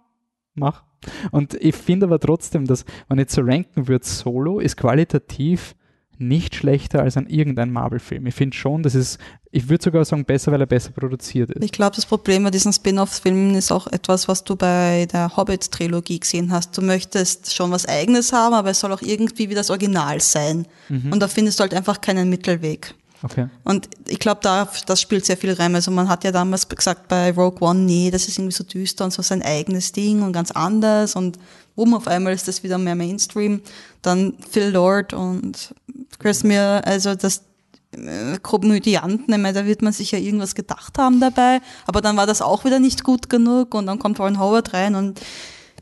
mach. 0.55 0.83
Und 1.31 1.55
ich 1.55 1.77
finde 1.77 2.07
aber 2.07 2.19
trotzdem, 2.19 2.67
dass 2.67 2.85
man 3.09 3.21
jetzt 3.21 3.35
so 3.35 3.43
ranken 3.43 3.87
wird, 3.87 4.05
Solo 4.05 4.59
ist 4.59 4.77
qualitativ 4.77 5.77
nicht 6.19 6.55
schlechter 6.55 7.03
als 7.03 7.17
an 7.17 7.27
irgendein 7.27 7.71
Marvel-Film. 7.71 8.27
Ich 8.27 8.35
finde 8.35 8.57
schon, 8.57 8.83
das 8.83 8.95
ist, 8.95 9.19
ich 9.51 9.69
würde 9.69 9.85
sogar 9.85 10.05
sagen, 10.05 10.25
besser, 10.25 10.53
weil 10.53 10.61
er 10.61 10.67
besser 10.67 10.91
produziert 10.91 11.51
ist. 11.51 11.65
Ich 11.65 11.73
glaube, 11.73 11.97
das 11.97 12.07
Problem 12.07 12.45
bei 12.45 12.51
diesen 12.51 12.73
Spin-off-Filmen 12.73 13.55
ist 13.55 13.73
auch 13.73 13.87
etwas, 13.87 14.29
was 14.29 14.45
du 14.45 14.57
bei 14.57 15.07
der 15.13 15.37
Hobbit-Trilogie 15.37 16.21
gesehen 16.21 16.53
hast. 16.53 16.77
Du 16.77 16.83
möchtest 16.83 17.55
schon 17.55 17.71
was 17.71 17.87
Eigenes 17.87 18.33
haben, 18.33 18.55
aber 18.55 18.71
es 18.71 18.81
soll 18.81 18.93
auch 18.93 19.03
irgendwie 19.03 19.51
wie 19.51 19.55
das 19.55 19.71
Original 19.71 20.21
sein. 20.21 20.67
Mhm. 20.89 21.13
Und 21.13 21.21
da 21.21 21.29
findest 21.29 21.59
du 21.59 21.63
halt 21.63 21.75
einfach 21.75 22.01
keinen 22.01 22.29
Mittelweg. 22.31 22.95
Okay. 23.23 23.49
Und 23.65 23.89
ich 24.07 24.19
glaube, 24.19 24.41
da, 24.43 24.69
das 24.87 25.01
spielt 25.01 25.25
sehr 25.25 25.37
viel 25.37 25.53
rein. 25.53 25.75
Also 25.75 25.91
man 25.91 26.09
hat 26.09 26.25
ja 26.25 26.33
damals 26.33 26.69
gesagt 26.69 27.09
bei 27.09 27.33
Rogue 27.33 27.67
One, 27.67 27.81
nee, 27.81 28.11
das 28.11 28.29
ist 28.29 28.39
irgendwie 28.39 28.55
so 28.55 28.65
düster 28.65 29.05
und 29.05 29.13
so 29.13 29.23
sein 29.23 29.43
eigenes 29.43 29.93
Ding 29.93 30.23
und 30.23 30.33
ganz 30.33 30.51
anders 30.51 31.17
und 31.17 31.39
um 31.75 31.95
auf 31.95 32.09
einmal 32.09 32.33
ist 32.33 32.49
das 32.49 32.63
wieder 32.63 32.79
mehr 32.79 32.95
Mainstream. 32.95 33.61
Dann 34.03 34.35
Phil 34.51 34.71
Lord 34.71 35.13
und 35.13 35.75
Chris 36.18 36.44
Mir, 36.44 36.82
also 36.85 37.14
das 37.14 37.44
äh, 37.93 38.39
Komödianten, 38.43 39.32
ich 39.32 39.39
meine, 39.39 39.52
da 39.52 39.66
wird 39.66 39.82
man 39.82 39.93
sich 39.93 40.12
ja 40.12 40.18
irgendwas 40.18 40.55
gedacht 40.55 40.98
haben 40.98 41.20
dabei, 41.20 41.60
aber 41.86 42.01
dann 42.01 42.16
war 42.16 42.27
das 42.27 42.43
auch 42.43 42.64
wieder 42.64 42.78
nicht 42.78 43.05
gut 43.05 43.28
genug 43.28 43.74
und 43.74 43.86
dann 43.86 43.98
kommt 43.98 44.20
Ron 44.20 44.39
Howard 44.39 44.73
rein 44.73 44.94
und 44.94 45.20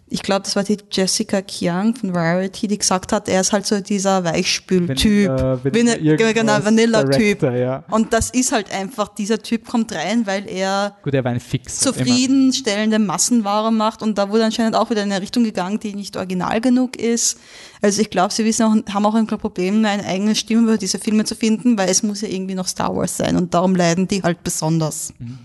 ich 0.06 0.22
glaube, 0.22 0.43
das 0.43 0.55
war 0.55 0.64
die 0.64 0.76
Jessica 0.93 1.40
Kiang 1.40 1.94
von 1.94 2.14
Variety, 2.14 2.68
die 2.68 2.76
gesagt 2.76 3.10
hat, 3.12 3.28
er 3.28 3.40
ist 3.40 3.52
halt 3.52 3.66
so 3.66 3.81
dieser 3.81 4.22
Weichspül-Typ. 4.22 5.28
Vanilla, 5.28 6.32
genau, 6.32 6.62
Vanilla-Typ. 6.62 7.43
Ja. 7.43 7.85
Und 7.90 8.12
das 8.12 8.31
ist 8.31 8.52
halt 8.52 8.70
einfach, 8.70 9.09
dieser 9.09 9.43
Typ 9.43 9.66
kommt 9.66 9.93
rein, 9.93 10.26
weil 10.26 10.48
er, 10.48 10.97
Gut, 11.02 11.14
er 11.14 11.39
zufriedenstellende 11.66 12.98
Massenware 12.98 13.72
macht 13.72 14.02
und 14.02 14.18
da 14.18 14.28
wurde 14.28 14.44
anscheinend 14.44 14.76
auch 14.76 14.90
wieder 14.90 15.02
in 15.02 15.10
eine 15.10 15.22
Richtung 15.22 15.43
gegangen, 15.43 15.81
die 15.81 15.94
nicht 15.94 16.16
original 16.16 16.60
genug 16.60 16.97
ist. 16.97 17.39
Also 17.81 18.02
ich 18.02 18.10
glaube, 18.10 18.32
sie 18.32 18.44
wissen 18.44 18.62
auch, 18.64 18.94
haben 18.94 19.06
auch 19.06 19.14
ein 19.14 19.26
Problem, 19.26 19.85
eine 19.85 20.05
eigene 20.05 20.35
Stimme 20.35 20.62
über 20.62 20.78
diese 20.78 20.98
Filme 20.98 21.24
zu 21.24 21.35
finden, 21.35 21.78
weil 21.78 21.89
es 21.89 22.02
muss 22.02 22.20
ja 22.20 22.28
irgendwie 22.28 22.55
noch 22.55 22.68
Star 22.68 22.94
Wars 22.94 23.16
sein 23.16 23.36
und 23.36 23.55
darum 23.55 23.74
leiden 23.74 24.06
die 24.06 24.22
halt 24.22 24.44
besonders. 24.44 25.14
Mhm. 25.18 25.39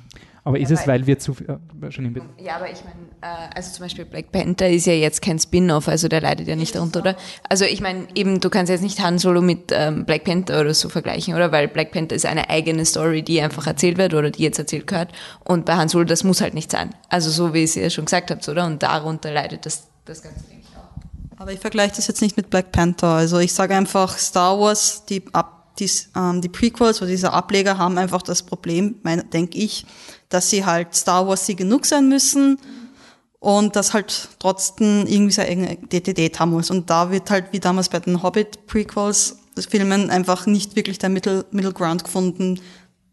Aber 0.50 0.60
ist 0.60 0.72
es, 0.72 0.88
weil 0.88 1.06
wir 1.06 1.20
zu 1.20 1.36
viel. 1.36 1.48
Äh, 1.48 1.92
schon 1.92 2.12
ja, 2.40 2.56
aber 2.56 2.72
ich 2.72 2.80
meine, 2.84 2.98
äh, 3.22 3.56
also 3.56 3.72
zum 3.72 3.86
Beispiel 3.86 4.04
Black 4.04 4.32
Panther 4.32 4.68
ist 4.68 4.88
ja 4.88 4.94
jetzt 4.94 5.22
kein 5.22 5.38
Spin-off, 5.38 5.88
also 5.88 6.08
der 6.08 6.22
leidet 6.22 6.48
ja 6.48 6.56
nicht 6.56 6.74
darunter, 6.74 7.02
oder? 7.02 7.16
Also 7.48 7.66
ich 7.66 7.82
meine, 7.82 8.08
eben, 8.16 8.40
du 8.40 8.50
kannst 8.50 8.72
jetzt 8.72 8.82
nicht 8.82 9.00
Han 9.00 9.20
Solo 9.20 9.44
mit 9.44 9.72
ähm, 9.72 10.06
Black 10.06 10.24
Panther 10.24 10.60
oder 10.60 10.74
so 10.74 10.90
vergleichen, 10.90 11.36
oder? 11.36 11.52
Weil 11.52 11.68
Black 11.68 11.92
Panther 11.92 12.16
ist 12.16 12.26
eine 12.26 12.50
eigene 12.50 12.84
Story, 12.86 13.22
die 13.22 13.40
einfach 13.42 13.68
erzählt 13.68 14.00
wird 14.00 14.16
oder 14.16 14.32
die 14.32 14.42
jetzt 14.42 14.58
erzählt 14.58 14.88
gehört. 14.88 15.12
Und 15.46 15.66
bei 15.66 15.76
Han 15.76 15.88
Solo, 15.88 16.06
das 16.06 16.24
muss 16.24 16.42
halt 16.42 16.56
nicht 16.56 16.72
sein. 16.72 16.96
Also 17.10 17.30
so 17.30 17.54
wie 17.54 17.64
ihr 17.64 17.84
ja 17.84 17.92
schon 17.92 18.06
gesagt 18.06 18.32
habt, 18.32 18.50
oder? 18.50 18.66
Und 18.66 18.82
darunter 18.82 19.32
leidet 19.32 19.68
das, 19.68 19.88
das 20.06 20.24
Ganze, 20.24 20.46
denke 20.46 20.64
ich 20.68 20.76
auch. 20.76 21.40
Aber 21.40 21.54
ich 21.54 21.60
vergleiche 21.60 21.96
das 21.96 22.08
jetzt 22.08 22.24
nicht 22.24 22.38
mit 22.38 22.50
Black 22.50 22.72
Panther. 22.72 23.10
Also 23.10 23.38
ich 23.38 23.54
sage 23.54 23.76
einfach, 23.76 24.18
Star 24.18 24.60
Wars, 24.60 25.06
die, 25.06 25.24
die, 25.78 25.92
ähm, 26.16 26.42
die 26.42 26.50
Prequels 26.50 27.04
oder 27.04 27.12
diese 27.12 27.34
Ableger 27.34 27.78
haben 27.78 28.00
einfach 28.00 28.24
das 28.24 28.42
Problem, 28.42 28.96
denke 29.32 29.60
ich, 29.60 29.86
dass 30.30 30.50
sie 30.50 30.66
halt 30.66 30.96
Star 30.96 31.28
Wars 31.28 31.46
sie 31.46 31.56
genug 31.56 31.86
sein 31.86 32.08
müssen 32.08 32.60
und 33.40 33.76
das 33.76 33.94
halt 33.94 34.30
trotzdem 34.40 35.06
irgendwie 35.08 35.34
seine 35.34 35.50
eigene 35.50 35.74
Identität 35.74 36.40
haben 36.40 36.52
muss. 36.52 36.70
Und 36.70 36.90
da 36.90 37.12
wird 37.12 37.30
halt, 37.30 37.52
wie 37.52 37.60
damals 37.60 37.90
bei 37.90 38.00
den 38.00 38.22
Hobbit-Prequels, 38.22 39.38
Filmen 39.68 40.10
einfach 40.10 40.46
nicht 40.46 40.76
wirklich 40.76 41.00
der 41.00 41.10
Middle, 41.10 41.46
Middle 41.52 41.74
Ground 41.74 42.04
gefunden. 42.04 42.62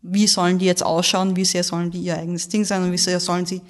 Wie 0.03 0.29
sollen 0.29 0.59
die 0.59 0.67
jetzt 0.67 0.85
ausschauen? 0.85 1.35
Wie 1.35 1.45
sehr 1.45 1.65
sollen 1.65 1.91
die 1.91 2.01
ihr 2.03 2.17
eigenes 2.17 2.49
Ding 2.49 2.65
sein? 2.65 2.85
Und 2.85 2.93
wie 2.93 2.99
sehr 2.99 3.19
sollen 3.19 3.47
sie 3.47 3.63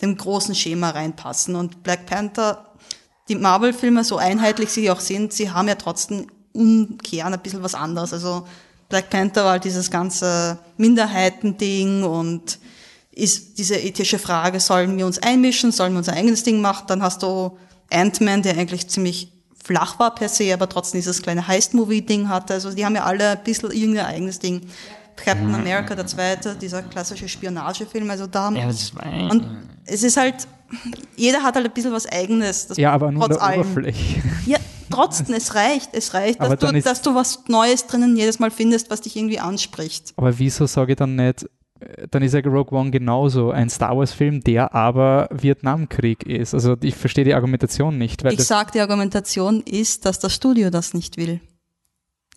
dem 0.00 0.16
großen 0.16 0.54
Schema 0.54 0.90
reinpassen? 0.90 1.54
Und 1.54 1.82
Black 1.82 2.06
Panther, 2.06 2.72
die 3.28 3.34
Marvel-Filme, 3.34 4.04
so 4.04 4.16
einheitlich 4.16 4.70
sie 4.70 4.90
auch 4.90 5.00
sind, 5.00 5.32
sie 5.32 5.50
haben 5.50 5.68
ja 5.68 5.74
trotzdem 5.74 6.26
umkehren 6.52 7.34
ein 7.34 7.40
bisschen 7.40 7.62
was 7.62 7.74
anderes. 7.74 8.12
Also 8.12 8.46
Black 8.88 9.10
Panther 9.10 9.44
war 9.44 9.52
halt 9.52 9.64
dieses 9.64 9.90
ganze 9.90 10.58
Minderheitending 10.76 12.04
und 12.04 12.58
ist 13.12 13.58
diese 13.58 13.76
ethische 13.76 14.18
Frage, 14.18 14.58
sollen 14.58 14.96
wir 14.96 15.06
uns 15.06 15.18
einmischen, 15.18 15.70
sollen 15.70 15.92
wir 15.92 15.98
unser 15.98 16.14
eigenes 16.14 16.42
Ding 16.44 16.60
machen? 16.60 16.84
Dann 16.88 17.02
hast 17.02 17.22
du 17.22 17.58
Ant-Man, 17.90 18.42
der 18.42 18.56
eigentlich 18.56 18.88
ziemlich 18.88 19.32
flach 19.62 19.98
war 19.98 20.14
per 20.14 20.28
se, 20.28 20.52
aber 20.52 20.68
trotzdem 20.68 21.00
dieses 21.00 21.22
kleine 21.22 21.46
Heist-Movie-Ding 21.46 22.28
hatte. 22.28 22.54
Also 22.54 22.72
die 22.72 22.84
haben 22.84 22.96
ja 22.96 23.04
alle 23.04 23.30
ein 23.30 23.44
bisschen 23.44 23.70
irgendein 23.70 24.06
eigenes 24.06 24.38
Ding. 24.38 24.62
Captain 25.14 25.48
mhm. 25.48 25.54
America, 25.54 25.94
der 25.94 26.06
zweite, 26.06 26.56
dieser 26.56 26.82
klassische 26.82 27.28
Spionagefilm, 27.28 28.08
also 28.10 28.26
da. 28.26 28.50
Ja, 28.50 28.66
das 28.66 28.94
war 28.94 29.30
und 29.30 29.46
es 29.84 30.02
ist 30.02 30.16
halt, 30.16 30.48
jeder 31.16 31.42
hat 31.42 31.54
halt 31.54 31.66
ein 31.66 31.72
bisschen 31.72 31.92
was 31.92 32.06
Eigenes. 32.06 32.68
ja, 32.76 32.92
aber 32.92 33.12
nur 33.12 33.28
trotz 33.28 33.38
der 33.38 33.58
Oberfläche. 33.58 34.22
Ja, 34.46 34.58
trotzdem, 34.90 35.34
es 35.34 35.54
reicht. 35.54 35.90
Es 35.92 36.14
reicht, 36.14 36.40
dass 36.40 36.58
du, 36.58 36.80
dass 36.80 37.02
du 37.02 37.14
was 37.14 37.44
Neues 37.48 37.86
drinnen 37.86 38.16
jedes 38.16 38.38
Mal 38.38 38.50
findest, 38.50 38.90
was 38.90 39.02
dich 39.02 39.16
irgendwie 39.16 39.38
anspricht. 39.38 40.14
Aber 40.16 40.38
wieso 40.38 40.66
sage 40.66 40.92
ich 40.92 40.96
dann 40.96 41.14
nicht, 41.14 41.46
dann 42.10 42.22
ist 42.22 42.34
ja 42.34 42.40
Rogue 42.40 42.78
One 42.78 42.90
genauso 42.90 43.50
ein 43.50 43.68
Star 43.70 43.96
Wars-Film, 43.96 44.42
der 44.42 44.74
aber 44.74 45.28
Vietnamkrieg 45.30 46.24
ist. 46.24 46.54
Also 46.54 46.76
ich 46.82 46.94
verstehe 46.94 47.24
die 47.24 47.34
Argumentation 47.34 47.98
nicht. 47.98 48.24
ich 48.24 48.44
sage, 48.44 48.72
die 48.72 48.80
Argumentation 48.80 49.60
ist, 49.62 50.04
dass 50.06 50.18
das 50.18 50.34
Studio 50.34 50.70
das 50.70 50.94
nicht 50.94 51.16
will. 51.16 51.40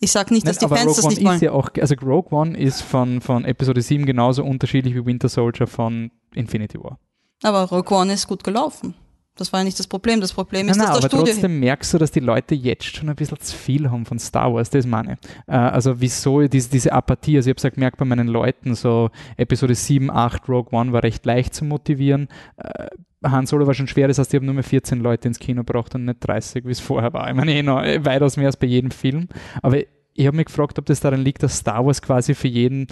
Ich 0.00 0.12
sage 0.12 0.34
nicht, 0.34 0.46
dass 0.46 0.60
Nein, 0.60 0.68
die 0.68 0.76
Fans 0.76 0.86
Rogue 0.86 0.96
das 0.96 1.06
nicht 1.06 1.18
One 1.18 1.26
wollen. 1.26 1.36
Ist 1.36 1.42
ja 1.42 1.52
auch, 1.52 1.70
also 1.80 1.94
Rogue 2.02 2.38
One 2.38 2.58
ist 2.58 2.82
von, 2.82 3.20
von 3.20 3.44
Episode 3.44 3.80
7 3.80 4.04
genauso 4.04 4.44
unterschiedlich 4.44 4.94
wie 4.94 5.06
Winter 5.06 5.28
Soldier 5.28 5.66
von 5.66 6.10
Infinity 6.34 6.78
War. 6.78 6.98
Aber 7.42 7.64
Rogue 7.64 7.96
One 7.96 8.12
ist 8.12 8.26
gut 8.26 8.44
gelaufen. 8.44 8.94
Das 9.36 9.52
war 9.52 9.60
ja 9.60 9.64
nicht 9.64 9.78
das 9.78 9.86
Problem. 9.86 10.20
Das 10.20 10.32
Problem 10.32 10.68
ist, 10.68 10.76
nein, 10.76 10.86
nein, 10.86 10.94
dass 10.94 11.04
das 11.04 11.12
aber 11.12 11.24
trotzdem 11.26 11.60
merkst 11.60 11.92
du, 11.92 11.98
dass 11.98 12.10
die 12.10 12.20
Leute 12.20 12.54
jetzt 12.54 12.84
schon 12.84 13.08
ein 13.08 13.16
bisschen 13.16 13.38
zu 13.38 13.54
viel 13.54 13.90
haben 13.90 14.06
von 14.06 14.18
Star 14.18 14.52
Wars, 14.52 14.70
das 14.70 14.86
meine 14.86 15.18
äh, 15.46 15.52
Also 15.52 16.00
wieso 16.00 16.48
diese, 16.48 16.70
diese 16.70 16.92
Apathie, 16.92 17.36
also 17.36 17.50
ich 17.50 17.56
habe 17.56 17.68
es 17.68 17.74
gemerkt 17.74 17.98
bei 17.98 18.06
meinen 18.06 18.28
Leuten, 18.28 18.74
so 18.74 19.10
Episode 19.36 19.74
7, 19.74 20.10
8, 20.10 20.48
Rogue 20.48 20.76
One 20.76 20.92
war 20.92 21.02
recht 21.02 21.26
leicht 21.26 21.54
zu 21.54 21.64
motivieren. 21.66 22.28
Äh, 22.56 22.86
Han 23.24 23.46
Solo 23.46 23.66
war 23.66 23.74
schon 23.74 23.88
schwer, 23.88 24.08
das 24.08 24.18
heißt, 24.18 24.32
ich 24.32 24.38
habe 24.38 24.46
nur 24.46 24.54
mehr 24.54 24.64
14 24.64 25.00
Leute 25.00 25.28
ins 25.28 25.38
Kino 25.38 25.64
gebracht 25.64 25.94
und 25.94 26.04
nicht 26.04 26.18
30, 26.20 26.64
wie 26.64 26.70
es 26.70 26.80
vorher 26.80 27.12
war. 27.12 27.28
Ich 27.28 27.34
meine, 27.34 27.52
eh 27.52 27.62
noch 27.62 27.82
weitaus 27.82 28.36
mehr 28.36 28.46
als 28.46 28.56
bei 28.56 28.66
jedem 28.66 28.90
Film. 28.90 29.28
Aber 29.62 29.78
ich 29.78 30.26
habe 30.26 30.36
mich 30.36 30.46
gefragt, 30.46 30.78
ob 30.78 30.86
das 30.86 31.00
daran 31.00 31.22
liegt, 31.22 31.42
dass 31.42 31.58
Star 31.58 31.84
Wars 31.84 32.00
quasi 32.00 32.34
für 32.34 32.48
jeden 32.48 32.86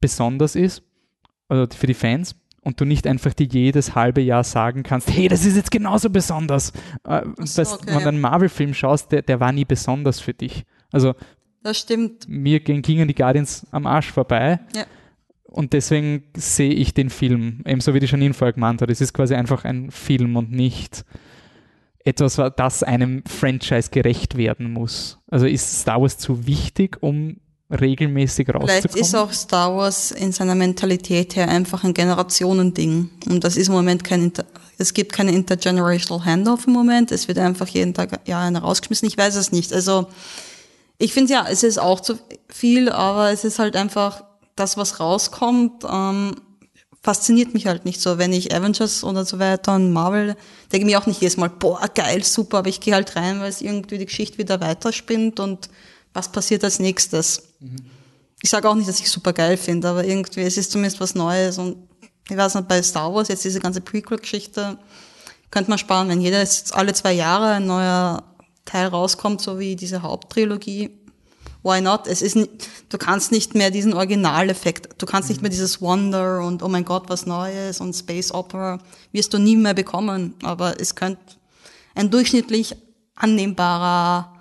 besonders 0.00 0.56
ist, 0.56 0.82
also 1.48 1.66
für 1.76 1.86
die 1.86 1.94
Fans 1.94 2.34
und 2.66 2.80
du 2.80 2.84
nicht 2.84 3.06
einfach 3.06 3.32
dir 3.32 3.46
jedes 3.46 3.94
halbe 3.94 4.20
Jahr 4.20 4.42
sagen 4.42 4.82
kannst, 4.82 5.08
hey, 5.08 5.28
das 5.28 5.44
ist 5.44 5.54
jetzt 5.54 5.70
genauso 5.70 6.10
besonders. 6.10 6.72
Äh, 7.04 7.22
so, 7.38 7.62
okay, 7.62 7.86
wenn 7.86 8.00
du 8.00 8.08
einen 8.08 8.20
Marvel-Film 8.20 8.74
schaust, 8.74 9.12
der, 9.12 9.22
der 9.22 9.38
war 9.38 9.52
nie 9.52 9.64
besonders 9.64 10.18
für 10.18 10.34
dich. 10.34 10.64
Also 10.90 11.14
das 11.62 11.78
stimmt. 11.78 12.28
Mir 12.28 12.58
gingen 12.58 13.06
die 13.06 13.14
Guardians 13.14 13.68
am 13.70 13.86
Arsch 13.86 14.10
vorbei. 14.10 14.58
Ja. 14.74 14.84
Und 15.44 15.74
deswegen 15.74 16.24
sehe 16.36 16.72
ich 16.72 16.92
den 16.92 17.08
Film, 17.08 17.62
ebenso 17.64 17.94
wie 17.94 18.00
die 18.00 18.06
Janine 18.06 18.34
vorher 18.34 18.52
gemeint 18.52 18.82
hat. 18.82 18.90
Es 18.90 19.00
ist 19.00 19.14
quasi 19.14 19.36
einfach 19.36 19.64
ein 19.64 19.92
Film 19.92 20.34
und 20.34 20.50
nicht 20.50 21.04
etwas, 22.04 22.40
das 22.56 22.82
einem 22.82 23.22
Franchise 23.26 23.90
gerecht 23.92 24.36
werden 24.36 24.72
muss. 24.72 25.20
Also 25.30 25.46
ist 25.46 25.82
Star 25.82 26.02
Wars 26.02 26.18
zu 26.18 26.48
wichtig, 26.48 27.00
um 27.00 27.36
regelmäßig 27.70 28.48
rauszukommen. 28.48 28.68
Vielleicht 28.68 28.96
ist 28.96 29.14
auch 29.14 29.32
Star 29.32 29.76
Wars 29.76 30.12
in 30.12 30.32
seiner 30.32 30.54
Mentalität 30.54 31.36
her 31.36 31.48
einfach 31.48 31.84
ein 31.84 31.94
Generationending. 31.94 33.10
Und 33.28 33.44
das 33.44 33.56
ist 33.56 33.68
im 33.68 33.74
Moment 33.74 34.04
kein, 34.04 34.24
Inter 34.24 34.44
es 34.78 34.92
gibt 34.92 35.12
keine 35.12 35.32
intergenerational 35.32 36.24
Handoff 36.24 36.66
im 36.66 36.74
Moment. 36.74 37.10
Es 37.10 37.28
wird 37.28 37.38
einfach 37.38 37.66
jeden 37.68 37.94
Tag 37.94 38.20
ja 38.26 38.40
einer 38.40 38.60
rausgeschmissen. 38.60 39.08
Ich 39.08 39.16
weiß 39.16 39.34
es 39.36 39.52
nicht. 39.52 39.72
Also, 39.72 40.08
ich 40.98 41.12
finde 41.12 41.32
ja, 41.32 41.46
es 41.48 41.62
ist 41.62 41.78
auch 41.78 42.00
zu 42.00 42.18
viel, 42.48 42.90
aber 42.90 43.30
es 43.30 43.44
ist 43.44 43.58
halt 43.58 43.76
einfach 43.76 44.24
das, 44.54 44.76
was 44.76 45.00
rauskommt, 45.00 45.84
ähm, 45.90 46.34
fasziniert 47.02 47.54
mich 47.54 47.66
halt 47.66 47.84
nicht 47.84 48.00
so. 48.00 48.18
Wenn 48.18 48.32
ich 48.32 48.54
Avengers 48.54 49.04
oder 49.04 49.24
so 49.24 49.38
weiter 49.38 49.74
und 49.74 49.92
Marvel, 49.92 50.36
denke 50.72 50.86
ich 50.86 50.92
mir 50.92 50.98
auch 50.98 51.06
nicht 51.06 51.20
jedes 51.20 51.36
Mal, 51.36 51.50
boah, 51.50 51.88
geil, 51.94 52.22
super, 52.24 52.58
aber 52.58 52.68
ich 52.68 52.80
gehe 52.80 52.94
halt 52.94 53.16
rein, 53.16 53.40
weil 53.40 53.48
es 53.48 53.60
irgendwie 53.60 53.98
die 53.98 54.06
Geschichte 54.06 54.38
wieder 54.38 54.60
weiterspinnt 54.60 55.40
und 55.40 55.70
was 56.16 56.30
passiert 56.30 56.64
als 56.64 56.78
nächstes. 56.78 57.42
Mhm. 57.60 57.76
Ich 58.42 58.50
sage 58.50 58.68
auch 58.68 58.74
nicht, 58.74 58.88
dass 58.88 59.00
ich 59.00 59.10
super 59.10 59.32
geil 59.32 59.56
finde, 59.56 59.88
aber 59.88 60.04
irgendwie, 60.04 60.40
es 60.40 60.56
ist 60.56 60.72
zumindest 60.72 61.00
was 61.00 61.14
Neues 61.14 61.58
und 61.58 61.76
ich 62.28 62.36
weiß 62.36 62.54
nicht, 62.54 62.68
bei 62.68 62.82
Star 62.82 63.14
Wars, 63.14 63.28
jetzt 63.28 63.44
diese 63.44 63.60
ganze 63.60 63.80
Prequel-Geschichte, 63.80 64.78
könnte 65.50 65.70
man 65.70 65.78
sparen, 65.78 66.08
wenn 66.08 66.20
jeder 66.20 66.44
alle 66.72 66.92
zwei 66.92 67.12
Jahre 67.12 67.52
ein 67.52 67.66
neuer 67.66 68.24
Teil 68.64 68.88
rauskommt, 68.88 69.40
so 69.40 69.58
wie 69.58 69.76
diese 69.76 70.02
Haupttrilogie. 70.02 70.90
Why 71.62 71.80
not? 71.80 72.06
Es 72.06 72.22
ist, 72.22 72.36
du 72.88 72.98
kannst 72.98 73.30
nicht 73.30 73.54
mehr 73.54 73.70
diesen 73.70 73.94
Originaleffekt, 73.94 75.00
du 75.00 75.06
kannst 75.06 75.28
nicht 75.28 75.42
mehr 75.42 75.50
dieses 75.50 75.80
Wonder 75.80 76.44
und 76.44 76.62
oh 76.62 76.68
mein 76.68 76.84
Gott, 76.84 77.08
was 77.08 77.26
Neues 77.26 77.80
und 77.80 77.94
Space 77.94 78.32
Opera 78.32 78.78
wirst 79.12 79.34
du 79.34 79.38
nie 79.38 79.56
mehr 79.56 79.74
bekommen. 79.74 80.34
Aber 80.42 80.80
es 80.80 80.94
könnte 80.94 81.20
ein 81.94 82.10
durchschnittlich 82.10 82.76
annehmbarer 83.14 84.35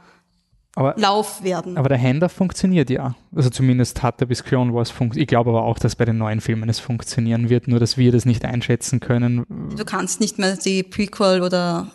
aber, 0.75 0.93
Lauf 0.97 1.41
werden. 1.41 1.77
Aber 1.77 1.87
der 1.87 2.01
Handoff 2.01 2.33
funktioniert 2.33 2.89
ja. 2.89 3.15
Also 3.33 3.49
zumindest 3.49 4.03
hat 4.03 4.19
er 4.19 4.27
bis 4.27 4.43
Clone 4.43 4.73
Wars 4.73 4.91
funktioniert. 4.91 5.23
Ich 5.23 5.27
glaube 5.27 5.49
aber 5.51 5.63
auch, 5.63 5.79
dass 5.79 5.95
bei 5.95 6.03
den 6.03 6.17
neuen 6.17 6.41
Filmen 6.41 6.67
es 6.67 6.79
funktionieren 6.79 7.49
wird, 7.49 7.69
nur 7.69 7.79
dass 7.79 7.97
wir 7.97 8.11
das 8.11 8.25
nicht 8.25 8.43
einschätzen 8.43 8.99
können. 8.99 9.45
Du 9.75 9.85
kannst 9.85 10.19
nicht 10.19 10.37
mehr 10.37 10.57
die 10.57 10.83
Prequel 10.83 11.41
oder, 11.41 11.87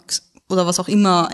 oder 0.49 0.67
was 0.67 0.81
auch 0.81 0.89
immer 0.89 1.29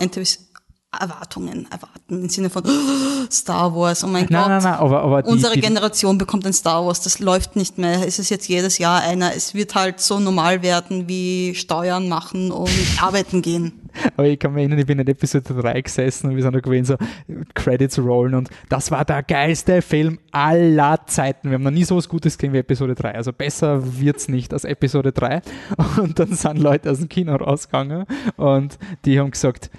Erwartungen 0.99 1.67
erwarten 1.71 2.23
im 2.23 2.29
Sinne 2.29 2.49
von 2.49 2.63
oh, 2.65 3.25
Star 3.31 3.75
Wars, 3.75 4.03
oh 4.03 4.07
mein 4.07 4.27
nein, 4.29 4.41
Gott. 4.41 4.49
Nein, 4.49 4.63
nein, 4.63 4.73
aber, 4.73 5.01
aber 5.01 5.23
die, 5.23 5.29
Unsere 5.29 5.53
die, 5.53 5.61
Generation 5.61 6.17
bekommt 6.17 6.45
ein 6.45 6.53
Star 6.53 6.85
Wars, 6.85 7.01
das 7.01 7.19
läuft 7.19 7.55
nicht 7.55 7.77
mehr. 7.77 8.05
Es 8.05 8.19
ist 8.19 8.29
jetzt 8.29 8.47
jedes 8.47 8.77
Jahr 8.77 9.01
einer. 9.01 9.35
Es 9.35 9.53
wird 9.53 9.75
halt 9.75 9.99
so 9.99 10.19
normal 10.19 10.61
werden 10.61 11.07
wie 11.07 11.53
Steuern 11.55 12.07
machen 12.09 12.51
und 12.51 12.69
arbeiten 13.01 13.41
gehen. 13.41 13.73
Aber 14.15 14.27
ich 14.27 14.39
kann 14.39 14.53
mich 14.53 14.61
erinnern, 14.61 14.79
ich 14.79 14.85
bin 14.85 14.99
in 14.99 15.07
Episode 15.07 15.53
3 15.53 15.81
gesessen 15.81 16.29
und 16.29 16.35
wir 16.35 16.43
sind 16.43 16.53
da 16.53 16.59
gewesen, 16.59 16.85
so 16.85 16.97
Credits 17.55 17.97
rollen 17.99 18.35
und 18.35 18.49
das 18.69 18.91
war 18.91 19.05
der 19.05 19.23
geilste 19.23 19.81
Film 19.81 20.19
aller 20.31 20.99
Zeiten. 21.07 21.49
Wir 21.49 21.55
haben 21.55 21.63
noch 21.63 21.71
nie 21.71 21.83
so 21.83 21.97
was 21.97 22.07
Gutes 22.07 22.37
gesehen 22.37 22.53
wie 22.53 22.59
Episode 22.59 22.95
3. 22.95 23.15
Also 23.15 23.33
besser 23.33 23.99
wird's 23.99 24.27
nicht 24.27 24.53
als 24.53 24.65
Episode 24.65 25.11
3. 25.11 25.41
Und 26.01 26.19
dann 26.19 26.33
sind 26.33 26.59
Leute 26.59 26.91
aus 26.91 26.99
dem 26.99 27.09
Kino 27.09 27.35
rausgegangen 27.35 28.05
und 28.35 28.77
die 29.05 29.19
haben 29.19 29.31
gesagt, 29.31 29.69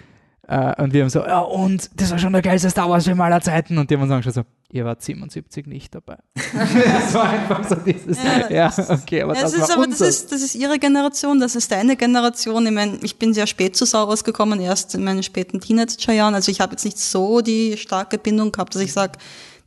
Äh, 0.48 0.82
und 0.82 0.94
wir 0.94 1.02
haben 1.02 1.10
so, 1.10 1.20
ja, 1.20 1.40
und 1.40 1.90
das 1.94 2.10
war 2.10 2.18
schon 2.18 2.32
der 2.32 2.40
geilste 2.40 2.70
Star 2.70 2.88
Wars-Film 2.88 3.20
aller 3.20 3.40
Zeiten. 3.42 3.76
Und 3.76 3.90
die 3.90 3.96
haben 3.98 4.10
uns 4.10 4.24
schon 4.24 4.32
so, 4.32 4.42
ihr 4.72 4.84
wart 4.86 5.02
77 5.02 5.66
nicht 5.66 5.94
dabei. 5.94 6.16
das 6.34 7.12
war 7.12 7.28
einfach 7.28 7.68
so 7.68 7.74
dieses, 7.74 8.16
ja, 8.22 8.50
ja 8.50 8.72
okay, 8.88 9.22
aber 9.22 9.34
ja, 9.34 9.42
das, 9.42 9.52
das 9.52 9.68
ist 9.68 9.70
aber 9.70 9.86
das 9.86 10.00
ist, 10.00 10.32
das 10.32 10.40
ist 10.40 10.54
ihre 10.54 10.78
Generation, 10.78 11.38
das 11.38 11.54
ist 11.54 11.70
deine 11.70 11.96
Generation. 11.96 12.66
Ich 12.66 12.72
meine, 12.72 12.98
ich 13.02 13.18
bin 13.18 13.34
sehr 13.34 13.46
spät 13.46 13.76
zu 13.76 13.84
Star 13.84 14.08
Wars 14.08 14.24
gekommen, 14.24 14.58
erst 14.58 14.94
in 14.94 15.04
meinen 15.04 15.22
späten 15.22 15.60
Teenagerjahren. 15.60 16.34
Also 16.34 16.50
ich 16.50 16.62
habe 16.62 16.72
jetzt 16.72 16.84
nicht 16.86 16.98
so 16.98 17.42
die 17.42 17.76
starke 17.76 18.16
Bindung 18.16 18.50
gehabt, 18.50 18.74
dass 18.74 18.80
ich 18.80 18.94
sage, 18.94 19.18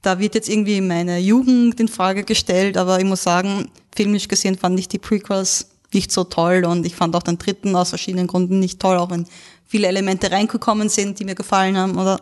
da 0.02 0.18
wird 0.18 0.34
jetzt 0.34 0.50
irgendwie 0.50 0.82
meine 0.82 1.20
Jugend 1.20 1.80
in 1.80 1.90
Frage 1.90 2.24
gestellt, 2.24 2.76
aber 2.76 2.98
ich 2.98 3.06
muss 3.06 3.22
sagen, 3.22 3.70
filmisch 3.96 4.28
gesehen 4.28 4.58
fand 4.58 4.80
ich 4.80 4.88
die 4.88 4.98
Prequels 4.98 5.68
nicht 5.94 6.12
so 6.12 6.24
toll 6.24 6.66
und 6.66 6.86
ich 6.86 6.96
fand 6.96 7.16
auch 7.16 7.24
den 7.24 7.38
dritten 7.38 7.76
aus 7.76 7.90
verschiedenen 7.90 8.28
Gründen 8.28 8.60
nicht 8.60 8.80
toll, 8.80 8.98
auch 8.98 9.12
wenn 9.12 9.28
viele 9.72 9.88
Elemente 9.88 10.30
reingekommen 10.30 10.90
sind, 10.90 11.18
die 11.18 11.24
mir 11.24 11.34
gefallen 11.34 11.78
haben. 11.78 11.98
Oder 11.98 12.20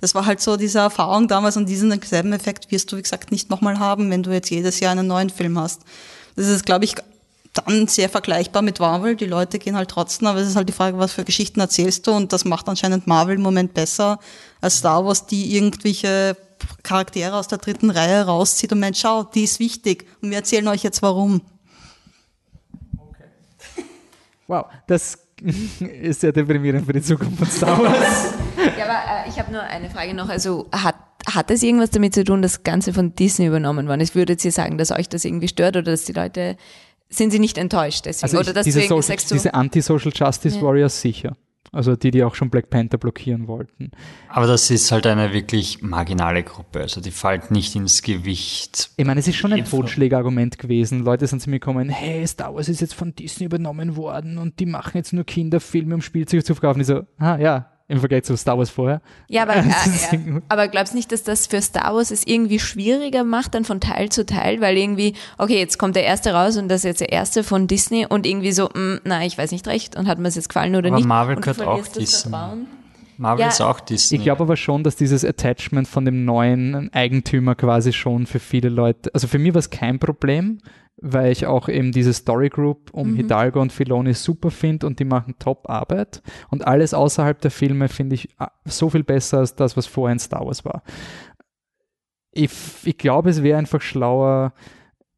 das 0.00 0.14
war 0.14 0.26
halt 0.26 0.40
so 0.40 0.56
diese 0.56 0.78
Erfahrung 0.78 1.26
damals 1.26 1.56
und 1.56 1.68
diesen 1.68 2.00
selben 2.02 2.32
Effekt 2.32 2.70
wirst 2.70 2.92
du, 2.92 2.96
wie 2.96 3.02
gesagt, 3.02 3.32
nicht 3.32 3.50
nochmal 3.50 3.80
haben, 3.80 4.10
wenn 4.10 4.22
du 4.22 4.30
jetzt 4.30 4.48
jedes 4.48 4.78
Jahr 4.78 4.92
einen 4.92 5.08
neuen 5.08 5.28
Film 5.28 5.58
hast. 5.58 5.82
Das 6.36 6.46
ist, 6.46 6.64
glaube 6.64 6.84
ich, 6.84 6.94
dann 7.52 7.88
sehr 7.88 8.08
vergleichbar 8.08 8.62
mit 8.62 8.78
Marvel. 8.78 9.16
Die 9.16 9.26
Leute 9.26 9.58
gehen 9.58 9.76
halt 9.76 9.90
trotzdem, 9.90 10.28
aber 10.28 10.38
es 10.38 10.48
ist 10.48 10.54
halt 10.56 10.68
die 10.68 10.72
Frage, 10.72 10.98
was 10.98 11.12
für 11.12 11.24
Geschichten 11.24 11.58
erzählst 11.58 12.06
du 12.06 12.12
und 12.12 12.32
das 12.32 12.44
macht 12.44 12.68
anscheinend 12.68 13.08
Marvel 13.08 13.34
im 13.36 13.42
Moment 13.42 13.74
besser 13.74 14.20
als 14.60 14.78
Star 14.78 15.04
Wars, 15.04 15.26
die 15.26 15.56
irgendwelche 15.56 16.36
Charaktere 16.84 17.34
aus 17.34 17.48
der 17.48 17.58
dritten 17.58 17.90
Reihe 17.90 18.24
rauszieht 18.24 18.72
und 18.72 18.78
meint, 18.78 18.96
schau, 18.96 19.24
die 19.24 19.42
ist 19.42 19.58
wichtig 19.58 20.06
und 20.22 20.30
wir 20.30 20.38
erzählen 20.38 20.68
euch 20.68 20.84
jetzt 20.84 21.02
warum. 21.02 21.40
Wow, 24.46 24.66
das 24.86 25.23
ist 26.02 26.20
sehr 26.20 26.32
deprimierend 26.32 26.86
für 26.86 26.92
die 26.92 27.02
Zukunft 27.02 27.38
von 27.38 27.46
Star 27.48 27.78
Wars. 27.78 28.34
ja, 28.78 28.84
aber 28.84 29.26
äh, 29.26 29.28
ich 29.28 29.38
habe 29.38 29.52
nur 29.52 29.62
eine 29.62 29.90
Frage 29.90 30.14
noch. 30.14 30.28
Also 30.28 30.68
hat, 30.72 30.96
hat 31.26 31.50
das 31.50 31.62
irgendwas 31.62 31.90
damit 31.90 32.14
zu 32.14 32.24
tun, 32.24 32.42
dass 32.42 32.54
das 32.54 32.62
Ganze 32.62 32.92
von 32.92 33.14
Disney 33.14 33.46
übernommen 33.46 33.88
worden 33.88 34.00
ist? 34.00 34.14
Würdet 34.14 34.44
ihr 34.44 34.52
sagen, 34.52 34.78
dass 34.78 34.90
euch 34.90 35.08
das 35.08 35.24
irgendwie 35.24 35.48
stört 35.48 35.76
oder 35.76 35.92
dass 35.92 36.04
die 36.04 36.12
Leute, 36.12 36.56
sind 37.08 37.30
sie 37.30 37.38
nicht 37.38 37.58
enttäuscht 37.58 38.06
deswegen? 38.06 38.24
Also 38.24 38.40
ich, 38.40 38.46
oder 38.46 38.54
dass 38.54 38.64
diese, 38.64 38.82
Social, 38.82 39.16
diese 39.16 39.54
Anti-Social 39.54 40.12
Justice 40.14 40.56
ja. 40.56 40.62
Warriors 40.62 41.00
sicher. 41.00 41.36
Also 41.74 41.96
die, 41.96 42.10
die 42.10 42.22
auch 42.24 42.34
schon 42.34 42.50
Black 42.50 42.70
Panther 42.70 42.98
blockieren 42.98 43.48
wollten. 43.48 43.90
Aber 44.28 44.46
das 44.46 44.70
ist 44.70 44.90
halt 44.92 45.06
eine 45.06 45.32
wirklich 45.32 45.82
marginale 45.82 46.42
Gruppe. 46.42 46.80
Also 46.80 47.00
die 47.00 47.10
fällt 47.10 47.50
nicht 47.50 47.74
ins 47.74 48.02
Gewicht. 48.02 48.90
Ich 48.96 49.04
meine, 49.04 49.20
es 49.20 49.28
ist 49.28 49.36
schon 49.36 49.52
ein 49.52 49.64
Totschlägerargument 49.64 50.58
gewesen. 50.58 51.00
Leute 51.04 51.26
sind 51.26 51.40
zu 51.40 51.50
mir 51.50 51.58
gekommen, 51.58 51.88
hey, 51.88 52.26
Star 52.26 52.54
Wars 52.54 52.68
ist 52.68 52.80
jetzt 52.80 52.94
von 52.94 53.14
Disney 53.14 53.46
übernommen 53.46 53.96
worden 53.96 54.38
und 54.38 54.60
die 54.60 54.66
machen 54.66 54.96
jetzt 54.96 55.12
nur 55.12 55.24
Kinderfilme, 55.24 55.94
um 55.94 56.00
Spielzeug 56.00 56.44
zu 56.44 56.54
verkaufen. 56.54 56.80
Ich 56.80 56.86
so, 56.86 57.02
ah 57.18 57.36
ja, 57.36 57.73
im 57.86 57.98
Vergleich 57.98 58.24
zu 58.24 58.36
Star 58.36 58.56
Wars 58.56 58.70
vorher. 58.70 59.02
Ja, 59.28 59.42
aber, 59.42 59.56
äh, 59.56 59.66
ja. 59.66 60.40
aber 60.48 60.68
glaubst 60.68 60.94
du 60.94 60.96
nicht, 60.96 61.12
dass 61.12 61.22
das 61.22 61.46
für 61.46 61.60
Star 61.60 61.94
Wars 61.94 62.10
es 62.10 62.26
irgendwie 62.26 62.58
schwieriger 62.58 63.24
macht, 63.24 63.54
dann 63.54 63.64
von 63.64 63.80
Teil 63.80 64.08
zu 64.08 64.24
Teil, 64.24 64.60
weil 64.60 64.76
irgendwie, 64.76 65.14
okay, 65.38 65.58
jetzt 65.58 65.78
kommt 65.78 65.96
der 65.96 66.04
erste 66.04 66.32
raus 66.32 66.56
und 66.56 66.68
das 66.68 66.80
ist 66.80 66.84
jetzt 66.84 67.00
der 67.00 67.12
erste 67.12 67.44
von 67.44 67.66
Disney 67.66 68.06
und 68.08 68.26
irgendwie 68.26 68.52
so, 68.52 68.68
mh, 68.74 68.78
mm, 68.78 69.00
na, 69.04 69.24
ich 69.24 69.36
weiß 69.36 69.52
nicht 69.52 69.66
recht 69.66 69.96
und 69.96 70.08
hat 70.08 70.18
mir 70.18 70.28
es 70.28 70.34
jetzt 70.34 70.48
gefallen 70.48 70.74
oder 70.76 70.88
aber 70.88 70.96
nicht. 70.96 71.06
Marvel 71.06 71.36
gehört 71.36 71.62
auch 71.62 71.86
Disney. 71.86 72.32
Marvel 73.16 73.42
ja. 73.42 73.48
ist 73.48 73.60
auch 73.60 73.80
Disney. 73.80 74.18
Ich 74.18 74.24
glaube 74.24 74.42
aber 74.42 74.56
schon, 74.56 74.82
dass 74.82 74.96
dieses 74.96 75.24
Attachment 75.24 75.88
von 75.88 76.04
dem 76.04 76.24
neuen 76.24 76.92
Eigentümer 76.92 77.54
quasi 77.54 77.92
schon 77.92 78.26
für 78.26 78.38
viele 78.40 78.68
Leute, 78.68 79.10
also 79.14 79.28
für 79.28 79.38
mich 79.38 79.54
war 79.54 79.60
es 79.60 79.70
kein 79.70 79.98
Problem, 79.98 80.58
weil 80.96 81.32
ich 81.32 81.46
auch 81.46 81.68
eben 81.68 81.92
diese 81.92 82.12
Story 82.12 82.48
Group 82.48 82.90
um 82.92 83.12
mhm. 83.12 83.16
Hidalgo 83.16 83.60
und 83.60 83.72
Filoni 83.72 84.14
super 84.14 84.50
finde 84.50 84.86
und 84.86 84.98
die 85.00 85.04
machen 85.04 85.34
Top-Arbeit. 85.38 86.22
Und 86.50 86.66
alles 86.66 86.94
außerhalb 86.94 87.40
der 87.40 87.50
Filme 87.50 87.88
finde 87.88 88.14
ich 88.14 88.28
ah, 88.38 88.50
so 88.64 88.90
viel 88.90 89.04
besser 89.04 89.38
als 89.38 89.54
das, 89.54 89.76
was 89.76 89.86
vorher 89.86 90.12
in 90.12 90.18
Star 90.18 90.46
Wars 90.46 90.64
war. 90.64 90.82
Ich, 92.32 92.50
ich 92.84 92.98
glaube, 92.98 93.30
es 93.30 93.42
wäre 93.42 93.58
einfach 93.58 93.80
schlauer, 93.80 94.52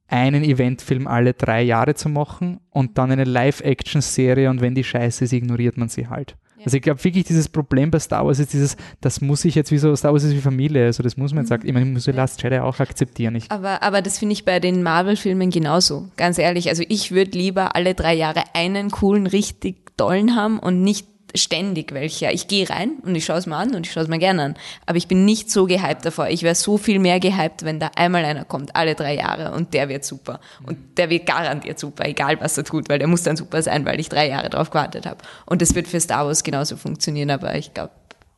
einen 0.09 0.45
Eventfilm 0.45 1.07
alle 1.07 1.35
drei 1.35 1.63
Jahre 1.63 1.95
zu 1.95 2.09
machen 2.09 2.61
und 2.71 2.99
dann 2.99 3.11
eine 3.11 3.25
Live-Action-Serie 3.25 4.51
und 4.51 4.61
wenn 4.61 4.75
die 4.75 4.85
scheiße 4.85 5.25
ist, 5.25 5.33
ignoriert 5.33 5.77
man 5.77 5.89
sie 5.89 6.09
halt. 6.09 6.37
Also 6.67 6.79
ich 6.79 6.83
glaube 6.83 7.03
wirklich, 7.05 7.23
dieses 7.23 7.49
Problem 7.49 7.93
bei 7.93 8.01
Star 8.01 8.27
Wars 8.27 8.41
ist 8.41 8.53
dieses, 8.53 8.77
das 9.01 9.21
muss 9.21 9.45
ich 9.45 9.55
jetzt 9.55 9.71
wie 9.71 9.79
so, 9.79 9.95
Star 9.95 10.13
Wars 10.13 10.25
ist 10.25 10.35
wie 10.35 10.41
Familie, 10.41 10.87
also 10.87 11.05
das 11.05 11.17
muss 11.17 11.33
man 11.33 11.45
jetzt 11.45 11.49
sagen. 11.49 11.65
Ich 11.65 11.73
meine, 11.73 11.87
ich 11.87 11.93
muss 11.93 12.05
die 12.07 12.11
Last 12.11 12.43
Jedi 12.43 12.59
auch 12.59 12.81
akzeptieren. 12.81 13.37
Ich 13.37 13.49
aber, 13.53 13.85
aber 13.85 14.03
das 14.03 14.19
finde 14.19 14.33
ich 14.33 14.45
bei 14.45 14.59
den 14.59 14.83
Marvel-Filmen 14.83 15.51
genauso, 15.51 16.09
ganz 16.17 16.39
ehrlich. 16.39 16.69
Also 16.69 16.83
ich 16.89 17.13
würde 17.13 17.39
lieber 17.39 17.77
alle 17.77 17.95
drei 17.95 18.15
Jahre 18.15 18.43
einen 18.53 18.91
coolen, 18.91 19.29
richtig 19.29 19.97
tollen 19.97 20.35
haben 20.35 20.59
und 20.59 20.83
nicht 20.83 21.07
ständig 21.35 21.93
welche. 21.93 22.31
Ich 22.31 22.49
gehe 22.49 22.69
rein 22.69 22.93
und 23.03 23.15
ich 23.15 23.25
schaue 23.25 23.39
es 23.39 23.47
mir 23.47 23.57
an 23.57 23.75
und 23.75 23.87
ich 23.87 23.93
schaue 23.93 24.05
es 24.05 24.09
mir 24.09 24.19
gerne 24.19 24.43
an. 24.43 24.55
Aber 24.87 24.99
ich 24.99 25.09
bin 25.09 25.25
nicht 25.25 25.51
so 25.51 25.67
gehypt 25.67 26.05
davor. 26.05 26.29
Ich 26.29 26.43
wäre 26.43 26.55
so 26.55 26.79
viel 26.79 26.99
mehr 26.99 27.21
gehypt, 27.21 27.65
wenn 27.65 27.81
da 27.81 27.91
einmal 27.97 28.25
einer 28.25 28.45
kommt, 28.45 28.77
alle 28.77 28.95
drei 28.95 29.17
Jahre 29.17 29.53
und 29.53 29.75
der 29.75 29.89
wird 29.89 30.05
super. 30.05 30.41
Und 30.65 30.99
der 30.99 31.11
wird 31.11 31.27
garantiert 31.27 31.79
super, 31.79 32.07
egal 32.07 32.41
was 32.41 32.57
er 32.57 32.65
tut, 32.65 32.89
weil 32.89 32.99
der 32.99 33.09
muss 33.09 33.23
dann 33.23 33.37
super 33.37 33.63
sein, 33.63 33.85
weil 33.85 34.01
ich 34.01 34.09
drei 34.09 34.29
Jahre 34.29 34.51
drauf 34.51 34.71
gewartet 34.71 35.07
habe. 35.07 35.19
Und 35.45 35.63
das 35.63 35.75
wird 35.75 35.89
für 35.89 36.01
Star 36.01 36.27
Wars 36.27 36.43
genauso 36.43 36.77
funktionieren, 36.77 37.31
aber 37.31 37.55
ich 37.57 37.75
glaube, 37.75 37.93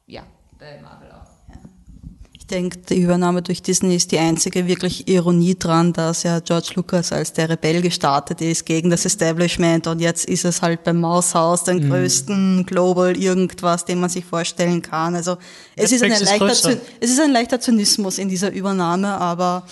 ja, 0.06 0.22
bei 0.58 0.80
Marvel 0.82 1.07
denke, 2.50 2.78
die 2.78 3.00
Übernahme 3.00 3.42
durch 3.42 3.62
Disney 3.62 3.94
ist 3.96 4.12
die 4.12 4.18
einzige 4.18 4.66
wirklich 4.66 5.08
Ironie 5.08 5.56
dran, 5.58 5.92
dass 5.92 6.22
ja 6.22 6.40
George 6.40 6.72
Lucas 6.74 7.12
als 7.12 7.32
der 7.32 7.48
Rebell 7.48 7.82
gestartet 7.82 8.40
ist 8.40 8.66
gegen 8.66 8.90
das 8.90 9.04
Establishment 9.04 9.86
und 9.86 10.00
jetzt 10.00 10.24
ist 10.24 10.44
es 10.44 10.62
halt 10.62 10.84
beim 10.84 11.00
Maushaus 11.00 11.64
den 11.64 11.84
mhm. 11.84 11.90
größten 11.90 12.66
Global 12.66 13.16
irgendwas, 13.16 13.84
den 13.84 14.00
man 14.00 14.10
sich 14.10 14.24
vorstellen 14.24 14.82
kann. 14.82 15.14
Also 15.14 15.36
es 15.76 15.92
ist, 15.92 16.02
ein 16.02 16.10
leichter, 16.10 16.76
es 17.00 17.10
ist 17.10 17.20
ein 17.20 17.32
leichter 17.32 17.60
Zynismus 17.60 18.18
in 18.18 18.28
dieser 18.28 18.52
Übernahme, 18.52 19.20
aber 19.20 19.66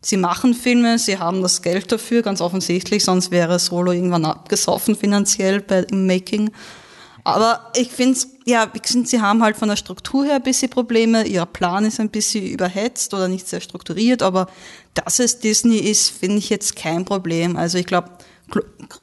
sie 0.00 0.16
machen 0.16 0.54
Filme, 0.54 0.98
sie 0.98 1.18
haben 1.18 1.42
das 1.42 1.62
Geld 1.62 1.90
dafür, 1.90 2.22
ganz 2.22 2.40
offensichtlich, 2.40 3.04
sonst 3.04 3.30
wäre 3.30 3.58
Solo 3.58 3.92
irgendwann 3.92 4.24
abgesoffen 4.24 4.96
finanziell 4.96 5.60
bei, 5.60 5.80
im 5.90 6.06
Making. 6.06 6.50
Aber 7.24 7.72
ich 7.76 7.90
finde, 7.90 8.18
ja, 8.48 8.66
sie 8.82 9.20
haben 9.20 9.42
halt 9.42 9.58
von 9.58 9.68
der 9.68 9.76
Struktur 9.76 10.24
her 10.24 10.36
ein 10.36 10.42
bisschen 10.42 10.70
Probleme. 10.70 11.26
Ihr 11.26 11.44
Plan 11.44 11.84
ist 11.84 12.00
ein 12.00 12.08
bisschen 12.08 12.46
überhetzt 12.46 13.12
oder 13.12 13.28
nicht 13.28 13.46
sehr 13.46 13.60
strukturiert, 13.60 14.22
aber 14.22 14.46
dass 14.94 15.18
es 15.18 15.38
Disney 15.38 15.76
ist, 15.76 16.08
finde 16.08 16.38
ich 16.38 16.48
jetzt 16.48 16.74
kein 16.74 17.04
Problem. 17.04 17.58
Also 17.58 17.76
ich 17.76 17.84
glaube, 17.84 18.08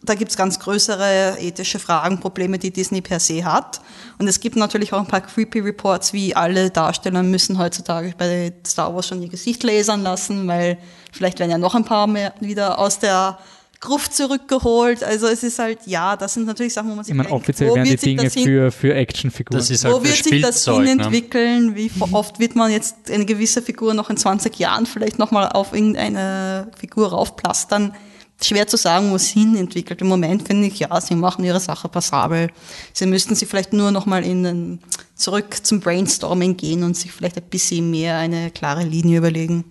da 0.01 0.15
gibt 0.15 0.31
es 0.31 0.37
ganz 0.37 0.59
größere 0.59 1.37
ethische 1.39 1.77
Fragen, 1.77 2.19
Probleme, 2.19 2.57
die 2.57 2.71
Disney 2.71 3.01
per 3.01 3.19
se 3.19 3.45
hat. 3.45 3.81
Und 4.17 4.27
es 4.27 4.39
gibt 4.39 4.55
natürlich 4.55 4.93
auch 4.93 4.99
ein 4.99 5.05
paar 5.05 5.21
creepy 5.21 5.59
Reports, 5.59 6.11
wie 6.11 6.35
alle 6.35 6.71
Darsteller 6.71 7.21
müssen 7.21 7.59
heutzutage 7.59 8.15
bei 8.17 8.51
Star 8.65 8.95
Wars 8.95 9.07
schon 9.07 9.21
ihr 9.21 9.29
Gesicht 9.29 9.61
lasern 9.61 10.01
lassen, 10.01 10.47
weil 10.47 10.79
vielleicht 11.11 11.37
werden 11.37 11.51
ja 11.51 11.59
noch 11.59 11.75
ein 11.75 11.85
paar 11.85 12.07
mehr 12.07 12.33
wieder 12.39 12.79
aus 12.79 12.97
der 12.97 13.37
Gruft 13.85 14.13
zurückgeholt. 14.13 15.03
Also 15.03 15.27
es 15.27 15.43
ist 15.43 15.59
halt, 15.59 15.79
ja, 15.85 16.17
das 16.17 16.33
sind 16.33 16.45
natürlich 16.45 16.73
Sachen, 16.73 16.89
wo 16.89 16.95
man 16.95 17.05
sich 17.05 17.11
Ich 17.11 17.17
meine, 17.17 17.31
offiziell 17.31 17.73
werden 17.73 17.89
die 17.89 17.95
Dinge 17.95 18.29
für, 18.29 18.71
für 18.71 18.93
Actionfiguren. 18.93 19.59
Das 19.59 19.69
ist 19.69 19.85
halt 19.85 19.95
wo 19.95 20.03
wird 20.03 20.23
sich 20.23 20.41
das 20.41 20.65
hin 20.65 20.83
ne? 20.83 20.91
entwickeln? 20.91 21.75
Wie 21.75 21.91
oft 22.11 22.39
wird 22.39 22.55
man 22.55 22.71
jetzt 22.71 23.09
eine 23.09 23.25
gewisse 23.25 23.61
Figur 23.61 23.93
noch 23.93 24.09
in 24.09 24.17
20 24.17 24.57
Jahren 24.59 24.85
vielleicht 24.85 25.19
nochmal 25.19 25.49
auf 25.49 25.73
irgendeine 25.73 26.71
Figur 26.77 27.09
raufplastern? 27.09 27.93
Schwer 28.41 28.67
zu 28.67 28.75
sagen, 28.75 29.11
wo 29.11 29.15
es 29.15 29.29
hin 29.29 29.55
entwickelt. 29.55 30.01
Im 30.01 30.07
Moment 30.07 30.45
finde 30.45 30.67
ich, 30.67 30.79
ja, 30.79 30.99
sie 30.99 31.15
machen 31.15 31.45
ihre 31.45 31.61
Sache 31.61 31.87
passabel. 31.87 32.49
Sie 32.91 33.05
müssten 33.05 33.33
sie 33.35 33.45
vielleicht 33.45 33.71
nur 33.71 33.91
nochmal 33.91 34.25
in 34.25 34.43
den, 34.43 34.79
zurück 35.15 35.55
zum 35.63 35.79
Brainstorming 35.79 36.57
gehen 36.57 36.83
und 36.83 36.97
sich 36.97 37.13
vielleicht 37.13 37.37
ein 37.37 37.49
bisschen 37.49 37.89
mehr 37.89 38.17
eine 38.17 38.51
klare 38.51 38.83
Linie 38.83 39.19
überlegen. 39.19 39.63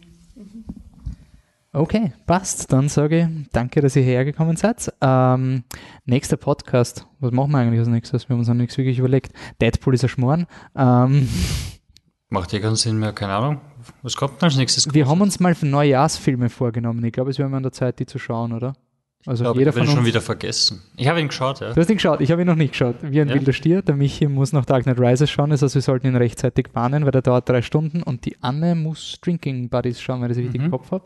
Okay, 1.77 2.13
passt. 2.25 2.73
Dann 2.73 2.89
sage 2.89 3.23
ich 3.23 3.51
danke, 3.51 3.81
dass 3.81 3.97
ihr 3.97 4.03
hergekommen 4.05 4.55
seid. 4.57 4.93
Ähm, 5.01 5.65
nächster 6.05 6.37
Podcast. 6.37 7.09
Was 7.19 7.33
machen 7.33 7.51
wir 7.51 7.59
eigentlich 7.59 7.81
als 7.81 7.89
nächstes? 7.89 8.29
Wir 8.29 8.35
haben 8.35 8.39
uns 8.39 8.47
noch 8.47 8.55
nichts 8.55 8.79
wirklich 8.79 9.01
überlegt. 9.01 9.33
Deadpool 9.61 9.93
ist 9.95 10.05
ein 10.05 10.09
Schmoren. 10.09 10.47
Ähm, 10.77 11.29
Macht 12.29 12.53
ja 12.53 12.61
keinen 12.61 12.77
Sinn 12.77 13.01
mehr, 13.01 13.13
keine 13.13 13.33
Ahnung. 13.33 13.61
Was 14.03 14.15
kommt 14.15 14.41
als 14.45 14.57
nächstes? 14.57 14.87
Wir 14.95 15.09
haben 15.09 15.21
uns 15.21 15.41
mal 15.41 15.57
für 15.57 15.67
Neujahrsfilme 15.67 16.49
vorgenommen. 16.49 17.05
Ich 17.05 17.13
glaube, 17.13 17.31
es 17.31 17.39
wäre 17.41 17.49
mal 17.49 17.57
an 17.57 17.65
der 17.65 17.73
Zeit, 17.73 17.99
die 17.99 18.07
zu 18.07 18.21
schauen, 18.21 18.53
oder? 18.53 18.75
Also 19.27 19.43
ich 19.43 19.47
glaube, 19.47 19.59
jeder 19.61 19.71
ich 19.71 19.77
von 19.77 19.87
uns. 19.87 19.93
schon 19.93 20.05
wieder 20.05 20.21
vergessen. 20.21 20.83
Ich 20.97 21.09
habe 21.09 21.19
ihn 21.19 21.29
geschaut, 21.29 21.61
ja. 21.61 21.73
Du 21.73 21.81
hast 21.81 21.89
ihn 21.89 21.97
geschaut, 21.97 22.21
ich 22.21 22.31
habe 22.31 22.43
ihn 22.43 22.47
noch 22.47 22.57
nicht 22.57 22.73
geschaut. 22.73 22.97
Wie 23.01 23.23
ein 23.23 23.29
ja. 23.29 23.35
wilder 23.35 23.55
Stier. 23.55 23.81
Der 23.81 23.97
Michi 23.97 24.29
muss 24.29 24.53
noch 24.53 24.67
Dark 24.67 24.83
Knight 24.83 25.01
Rises 25.01 25.31
schauen, 25.31 25.51
also 25.51 25.73
wir 25.73 25.81
sollten 25.81 26.09
ihn 26.09 26.17
rechtzeitig 26.17 26.69
warnen, 26.75 27.05
weil 27.07 27.11
der 27.11 27.23
dauert 27.23 27.49
drei 27.49 27.63
Stunden 27.63 28.03
und 28.03 28.27
die 28.27 28.37
Anne 28.43 28.75
muss 28.75 29.19
Drinking 29.23 29.71
Buddies 29.71 30.01
schauen, 30.03 30.21
wenn 30.21 30.31
ich 30.31 30.37
das 30.37 30.45
richtig 30.45 30.61
mhm. 30.61 30.67
im 30.67 30.71
Kopf 30.73 30.91
habe. 30.91 31.05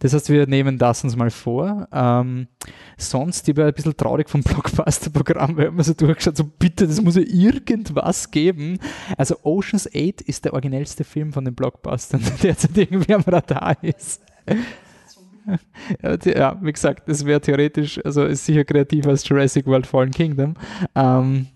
Das 0.00 0.12
heißt, 0.12 0.30
wir 0.30 0.48
nehmen 0.48 0.78
das 0.78 1.04
uns 1.04 1.14
mal 1.14 1.30
vor. 1.30 1.86
Ähm, 1.92 2.48
sonst, 2.96 3.48
ich 3.48 3.56
war 3.56 3.66
ein 3.66 3.72
bisschen 3.72 3.96
traurig 3.96 4.28
vom 4.28 4.42
Blockbuster-Programm, 4.42 5.56
weil 5.56 5.70
man 5.70 5.84
so 5.84 5.94
durchgeschaut, 5.94 6.36
so 6.36 6.44
bitte, 6.44 6.88
das 6.88 7.00
muss 7.00 7.14
ja 7.14 7.22
irgendwas 7.22 8.32
geben. 8.32 8.80
Also 9.16 9.36
Ocean's 9.44 9.86
8 9.86 10.22
ist 10.22 10.44
der 10.44 10.54
originellste 10.54 11.04
Film 11.04 11.32
von 11.32 11.44
den 11.44 11.54
Blockbustern, 11.54 12.20
der 12.42 12.50
jetzt 12.50 12.76
irgendwie 12.76 13.14
am 13.14 13.22
Radar 13.22 13.76
ist. 13.82 14.22
ja, 16.24 16.58
wie 16.62 16.72
gesagt, 16.72 17.08
das 17.08 17.24
wäre 17.24 17.40
theoretisch, 17.40 18.04
also 18.04 18.24
ist 18.24 18.46
sicher 18.46 18.64
kreativer 18.64 19.10
als 19.10 19.28
Jurassic 19.28 19.66
World 19.66 19.86
Fallen 19.86 20.10
Kingdom. 20.10 20.54
Ähm, 20.94 21.46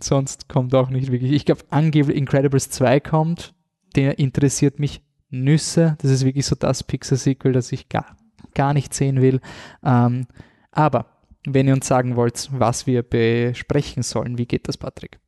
sonst 0.00 0.48
kommt 0.48 0.74
auch 0.74 0.90
nicht 0.90 1.10
wirklich. 1.10 1.32
Ich 1.32 1.44
glaube, 1.44 1.62
angeblich 1.70 2.16
Incredibles 2.16 2.70
2 2.70 3.00
kommt. 3.00 3.54
Der 3.96 4.18
interessiert 4.18 4.78
mich 4.78 5.02
Nüsse. 5.30 5.96
Das 6.00 6.10
ist 6.10 6.24
wirklich 6.24 6.46
so 6.46 6.54
das 6.54 6.84
Pixar-Sequel, 6.84 7.52
das 7.52 7.72
ich 7.72 7.88
gar, 7.88 8.16
gar 8.54 8.74
nicht 8.74 8.94
sehen 8.94 9.20
will. 9.20 9.40
Ähm, 9.84 10.26
aber 10.70 11.06
wenn 11.46 11.66
ihr 11.66 11.74
uns 11.74 11.86
sagen 11.86 12.16
wollt, 12.16 12.48
was 12.52 12.86
wir 12.86 13.02
besprechen 13.02 14.02
sollen, 14.02 14.38
wie 14.38 14.46
geht 14.46 14.68
das, 14.68 14.76
Patrick? 14.76 15.18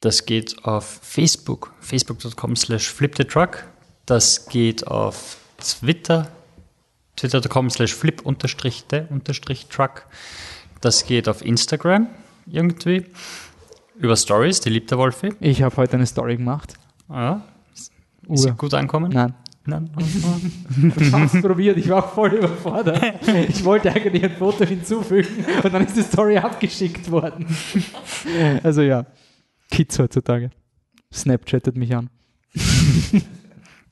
Das 0.00 0.26
geht 0.26 0.64
auf 0.64 0.84
Facebook, 0.84 1.72
facebook.com 1.80 2.56
slash 2.56 2.90
flipthetruck. 2.90 3.66
Das 4.04 4.46
geht 4.46 4.86
auf 4.86 5.38
Twitter, 5.58 6.28
twitter.com 7.16 7.70
slash 7.70 7.94
flip 7.94 8.22
unterstrich 8.22 8.84
truck. 9.68 10.06
Das 10.80 11.06
geht 11.06 11.28
auf 11.28 11.44
Instagram 11.44 12.08
irgendwie. 12.46 13.06
Über 13.96 14.16
Stories, 14.16 14.60
die 14.60 14.70
liebt 14.70 14.90
der 14.90 14.98
Wolfi. 14.98 15.32
Ich 15.40 15.62
habe 15.62 15.76
heute 15.76 15.94
eine 15.94 16.06
Story 16.06 16.36
gemacht. 16.36 16.74
Ja. 17.08 17.42
Ist 18.28 18.42
sie 18.42 18.52
gut 18.52 18.74
ankommen? 18.74 19.12
Nein. 19.12 19.34
Nein. 19.66 19.90
ich 20.96 21.12
habe 21.12 21.24
es 21.24 21.40
probiert, 21.40 21.78
ich 21.78 21.88
war 21.88 22.06
voll 22.06 22.34
überfordert. 22.34 23.02
Ich 23.48 23.64
wollte 23.64 23.90
eigentlich 23.90 24.22
ein 24.22 24.36
Foto 24.36 24.64
hinzufügen 24.64 25.44
und 25.62 25.72
dann 25.72 25.86
ist 25.86 25.96
die 25.96 26.02
Story 26.02 26.36
abgeschickt 26.36 27.10
worden. 27.10 27.46
Also 28.62 28.82
ja, 28.82 29.06
Kids 29.70 29.98
heutzutage. 29.98 30.50
Snapchattet 31.12 31.76
mich 31.76 31.94
an. 31.94 32.10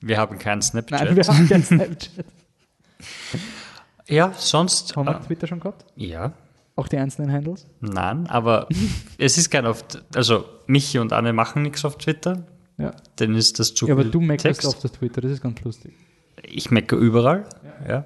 Wir 0.01 0.17
haben 0.17 0.37
keinen 0.37 0.61
Snapchat. 0.61 1.05
Nein, 1.05 1.15
wir 1.15 1.23
haben 1.23 1.49
keinen 1.49 1.63
Snapchat. 1.63 2.25
Ja, 4.07 4.33
sonst. 4.35 4.95
Haben 4.95 5.07
wir 5.07 5.15
äh, 5.15 5.25
Twitter 5.25 5.47
schon 5.47 5.59
gehabt? 5.59 5.85
Ja. 5.95 6.33
Auch 6.75 6.87
die 6.87 6.97
einzelnen 6.97 7.31
Handles? 7.31 7.67
Nein, 7.79 8.27
aber 8.27 8.67
es 9.17 9.37
ist 9.37 9.49
kein 9.49 9.65
oft. 9.65 10.03
Also, 10.15 10.45
Michi 10.67 10.99
und 10.99 11.13
Anne 11.13 11.33
machen 11.33 11.61
nichts 11.61 11.85
auf 11.85 11.97
Twitter. 11.97 12.43
Ja. 12.77 12.91
Dann 13.17 13.35
ist 13.35 13.59
das 13.59 13.73
zu 13.73 13.87
ja, 13.87 13.93
aber 13.93 14.03
du 14.03 14.19
meckerst 14.19 14.65
auf 14.65 14.79
das 14.79 14.91
Twitter, 14.91 15.21
das 15.21 15.31
ist 15.31 15.43
ganz 15.43 15.61
lustig. 15.63 15.93
Ich 16.41 16.71
meckere 16.71 16.99
überall. 16.99 17.45
Ja. 17.87 17.89
ja. 17.89 18.05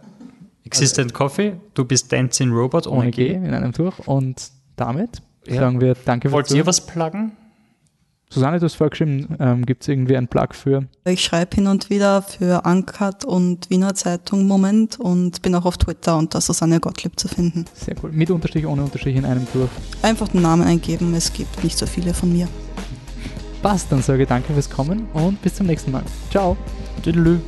Existent 0.65 1.13
also, 1.13 1.17
Coffee, 1.17 1.55
du 1.73 1.85
bist 1.85 2.11
Dancing 2.11 2.51
Robot 2.51 2.87
ohne, 2.87 2.99
ohne 2.99 3.11
G. 3.11 3.29
G. 3.29 3.33
in 3.35 3.53
einem 3.53 3.71
durch. 3.71 3.97
Und 4.05 4.51
damit 4.75 5.21
ja. 5.47 5.61
sagen 5.61 5.79
wir 5.79 5.95
Danke 6.05 6.31
Wollt 6.31 6.51
ihr 6.51 6.65
was 6.65 6.85
pluggen? 6.85 7.31
Susanne, 8.29 8.59
du 8.59 8.65
hast 8.65 8.75
vorgeschrieben, 8.75 9.37
ähm, 9.39 9.65
gibt 9.65 9.83
es 9.83 9.87
irgendwie 9.87 10.17
einen 10.17 10.27
Plug 10.27 10.49
für? 10.51 10.83
Ich 11.05 11.23
schreibe 11.23 11.55
hin 11.55 11.67
und 11.67 11.89
wieder 11.89 12.21
für 12.21 12.65
Ankert 12.65 13.23
und 13.23 13.69
Wiener 13.69 13.95
Zeitung 13.95 14.47
Moment 14.47 14.99
und 14.99 15.41
bin 15.41 15.55
auch 15.55 15.65
auf 15.65 15.77
Twitter 15.77 16.17
unter 16.17 16.41
Susanne 16.41 16.79
Gottlieb 16.81 17.17
zu 17.17 17.29
finden. 17.29 17.65
Sehr 17.73 17.95
cool. 18.03 18.11
Mit 18.11 18.29
Unterstrich, 18.29 18.65
ohne 18.65 18.83
Unterstrich 18.83 19.15
in 19.15 19.23
einem 19.23 19.47
durch. 19.53 19.69
Einfach 20.01 20.27
den 20.27 20.41
Namen 20.41 20.67
eingeben, 20.67 21.13
es 21.13 21.31
gibt 21.31 21.63
nicht 21.63 21.77
so 21.77 21.85
viele 21.85 22.13
von 22.13 22.31
mir. 22.31 22.49
Passt, 23.61 23.91
dann 23.91 24.01
sage 24.01 24.23
ich 24.23 24.29
danke 24.29 24.53
fürs 24.53 24.69
Kommen 24.69 25.07
und 25.13 25.41
bis 25.41 25.55
zum 25.55 25.67
nächsten 25.67 25.91
Mal. 25.91 26.03
Ciao. 26.29 26.57
Tüdelü. 27.03 27.39